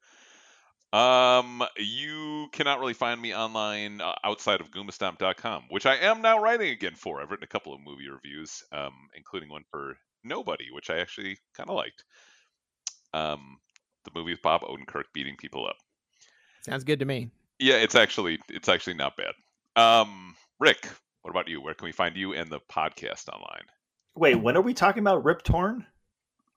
Um, 0.92 1.62
you 1.78 2.48
cannot 2.52 2.80
really 2.80 2.94
find 2.94 3.20
me 3.20 3.34
online 3.34 4.00
uh, 4.00 4.14
outside 4.24 4.60
of 4.60 4.70
goombastomp.com, 4.70 5.64
which 5.68 5.86
I 5.86 5.96
am 5.96 6.20
now 6.20 6.40
writing 6.42 6.70
again 6.70 6.94
for. 6.96 7.20
I've 7.22 7.30
written 7.30 7.44
a 7.44 7.48
couple 7.48 7.72
of 7.72 7.80
movie 7.84 8.08
reviews, 8.10 8.62
um, 8.72 8.92
including 9.16 9.48
one 9.48 9.62
for 9.70 9.94
Nobody, 10.24 10.66
which 10.72 10.90
I 10.90 10.98
actually 10.98 11.38
kind 11.56 11.70
of 11.70 11.76
liked. 11.76 12.04
Um, 13.14 13.58
the 14.04 14.10
movie 14.14 14.32
with 14.32 14.42
Bob 14.42 14.62
Odenkirk 14.62 15.04
beating 15.14 15.36
people 15.38 15.66
up. 15.66 15.76
Sounds 16.62 16.84
good 16.84 16.98
to 16.98 17.04
me. 17.06 17.30
Yeah, 17.58 17.76
it's 17.76 17.94
actually 17.94 18.38
it's 18.48 18.68
actually 18.68 18.94
not 18.94 19.14
bad. 19.16 19.32
Um, 19.82 20.34
Rick, 20.58 20.88
what 21.22 21.30
about 21.30 21.48
you? 21.48 21.60
Where 21.62 21.74
can 21.74 21.86
we 21.86 21.92
find 21.92 22.16
you 22.16 22.34
and 22.34 22.50
the 22.50 22.60
podcast 22.70 23.28
online? 23.28 23.62
Wait, 24.16 24.34
when 24.34 24.56
are 24.56 24.62
we 24.62 24.74
talking 24.74 25.02
about 25.02 25.24
Rip 25.24 25.42
Torn? 25.42 25.86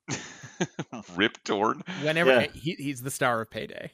Rip 1.15 1.41
Torn. 1.43 1.83
Whenever 2.01 2.31
Yeah. 2.31 2.47
he, 2.53 2.73
he's 2.73 3.01
the 3.01 3.11
star 3.11 3.41
of 3.41 3.49
Payday. 3.49 3.91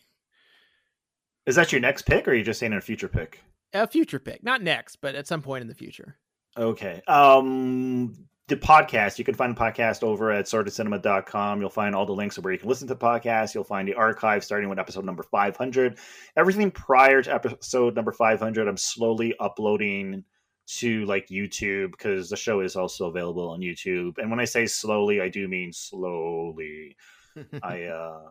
Is 1.46 1.56
that 1.56 1.72
your 1.72 1.82
next 1.82 2.04
pick, 2.04 2.28
or 2.28 2.32
are 2.32 2.36
you 2.36 2.44
just 2.44 2.60
saying 2.60 2.74
a 2.74 2.82
future 2.82 3.08
pick? 3.08 3.42
A 3.74 3.88
future 3.88 4.20
pick, 4.20 4.44
not 4.44 4.62
next, 4.62 4.98
but 4.98 5.16
at 5.16 5.28
some 5.28 5.42
point 5.42 5.62
in 5.62 5.68
the 5.68 5.76
future. 5.76 6.18
Okay. 6.58 7.02
Um 7.08 8.28
the 8.50 8.58
podcast, 8.58 9.20
you 9.20 9.24
can 9.24 9.36
find 9.36 9.56
the 9.56 9.60
podcast 9.60 10.02
over 10.04 10.32
at 10.32 10.46
sordidcinema.com. 10.46 11.62
You'll 11.62 11.70
find 11.70 11.96
all 11.96 12.08
the 12.08 12.14
links 12.14 12.38
of 12.38 12.44
where 12.44 12.52
you 12.52 12.60
can 12.60 12.68
listen 12.68 12.88
to 12.88 12.96
the 12.96 13.00
podcast. 13.00 13.54
You'll 13.54 13.64
find 13.64 13.88
the 13.88 13.94
archive 13.94 14.44
starting 14.44 14.70
with 14.70 14.80
episode 14.80 15.06
number 15.06 15.22
500. 15.22 16.00
Everything 16.36 16.72
prior 16.72 17.22
to 17.22 17.34
episode 17.34 17.96
number 17.96 18.12
500, 18.12 18.68
I'm 18.68 18.76
slowly 18.76 19.36
uploading 19.40 20.24
to 20.78 21.06
like 21.06 21.28
YouTube 21.28 21.92
because 21.92 22.30
the 22.30 22.38
show 22.38 22.62
is 22.62 22.76
also 22.76 23.08
available 23.08 23.50
on 23.50 23.60
YouTube. 23.60 24.18
And 24.18 24.30
when 24.30 24.40
I 24.40 24.46
say 24.46 24.66
slowly, 24.66 25.22
I 25.22 25.30
do 25.30 25.48
mean 25.48 25.72
slowly. 25.72 26.96
I 27.64 27.84
uh 27.84 28.22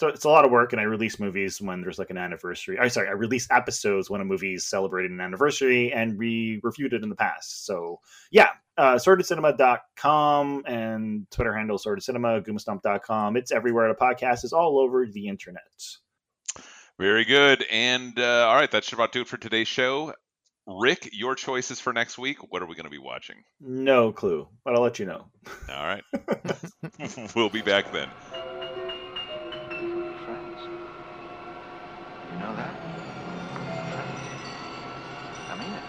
so 0.00 0.08
it's 0.08 0.24
a 0.24 0.30
lot 0.30 0.46
of 0.46 0.50
work 0.50 0.72
and 0.72 0.80
I 0.80 0.84
release 0.84 1.20
movies 1.20 1.60
when 1.60 1.82
there's 1.82 1.98
like 1.98 2.08
an 2.08 2.16
anniversary. 2.16 2.78
I 2.78 2.88
sorry, 2.88 3.08
I 3.08 3.12
release 3.12 3.46
episodes 3.50 4.08
when 4.08 4.22
a 4.22 4.24
movie 4.24 4.54
is 4.54 4.64
celebrating 4.64 5.12
an 5.12 5.20
anniversary 5.20 5.92
and 5.92 6.16
we 6.16 6.58
reviewed 6.62 6.94
it 6.94 7.02
in 7.02 7.10
the 7.10 7.14
past. 7.14 7.66
So 7.66 8.00
yeah, 8.30 8.48
uh 8.78 8.94
sordidcinema.com 8.94 10.62
and 10.66 11.30
Twitter 11.30 11.54
handle 11.54 11.76
sordid 11.76 12.02
cinema, 12.02 12.40
goombastomp.com. 12.40 13.36
It's 13.36 13.52
everywhere 13.52 13.88
the 13.88 13.94
podcast 13.94 14.42
is 14.42 14.54
all 14.54 14.78
over 14.78 15.06
the 15.06 15.28
internet. 15.28 15.64
Very 16.98 17.26
good. 17.26 17.66
And 17.70 18.18
uh, 18.18 18.48
all 18.48 18.54
right, 18.54 18.70
that 18.70 18.84
should 18.84 18.94
about 18.94 19.12
do 19.12 19.20
it 19.20 19.28
for 19.28 19.36
today's 19.36 19.68
show. 19.68 20.14
Rick, 20.66 21.10
your 21.12 21.34
choices 21.34 21.78
for 21.78 21.92
next 21.92 22.16
week. 22.16 22.38
What 22.50 22.62
are 22.62 22.66
we 22.66 22.74
going 22.74 22.84
to 22.84 22.90
be 22.90 22.98
watching? 22.98 23.36
No 23.60 24.12
clue, 24.12 24.48
but 24.64 24.74
I'll 24.74 24.82
let 24.82 24.98
you 24.98 25.04
know. 25.04 25.26
All 25.68 25.86
right. 25.86 26.04
we'll 27.34 27.50
be 27.50 27.60
back 27.60 27.92
then. 27.92 28.08
You 32.30 32.38
know 32.38 32.54
that? 32.56 32.74
I 35.50 35.56
mean 35.56 35.72
it. 35.74 35.84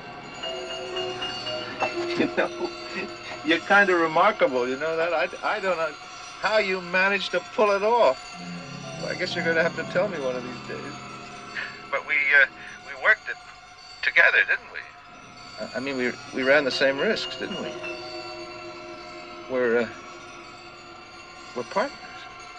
You 2.19 2.27
know, 2.37 2.71
you're 3.45 3.59
kind 3.61 3.89
of 3.89 3.99
remarkable. 3.99 4.67
You 4.67 4.77
know 4.77 4.95
that? 4.97 5.13
I, 5.13 5.29
I 5.57 5.59
don't 5.59 5.77
know 5.77 5.93
how 6.41 6.59
you 6.59 6.81
managed 6.81 7.31
to 7.31 7.41
pull 7.55 7.71
it 7.71 7.83
off. 7.83 8.19
Well, 9.01 9.07
I 9.11 9.15
guess 9.15 9.35
you're 9.35 9.43
going 9.43 9.55
to 9.57 9.63
have 9.63 9.75
to 9.77 9.83
tell 9.93 10.07
me 10.09 10.19
one 10.19 10.35
of 10.35 10.43
these 10.43 10.59
days. 10.67 10.93
But 11.91 12.07
we 12.07 12.15
uh, 12.15 12.45
we 12.85 12.93
worked 13.03 13.29
it 13.29 13.37
together, 14.01 14.39
didn't 14.47 14.71
we? 14.73 14.79
I- 15.65 15.77
I 15.77 15.79
mean, 15.79 15.97
we 15.97 16.11
we 16.33 16.43
ran 16.43 16.65
the 16.65 16.71
same 16.71 16.97
risks, 16.99 17.37
didn't 17.37 17.61
we? 17.61 17.71
We're 19.49 19.79
uh, 19.79 19.87
we're 21.55 21.63
partners. 21.63 21.99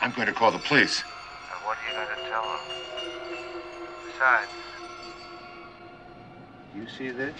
I'm 0.00 0.12
going 0.12 0.26
to 0.28 0.34
call 0.34 0.50
the 0.52 0.58
police. 0.58 1.04
And 1.52 1.64
what 1.66 1.78
are 1.78 1.88
you 1.90 1.94
going 2.06 2.16
to 2.24 2.30
tell 2.30 2.42
them? 2.42 2.91
You 6.74 6.86
see 6.86 7.10
this? 7.10 7.34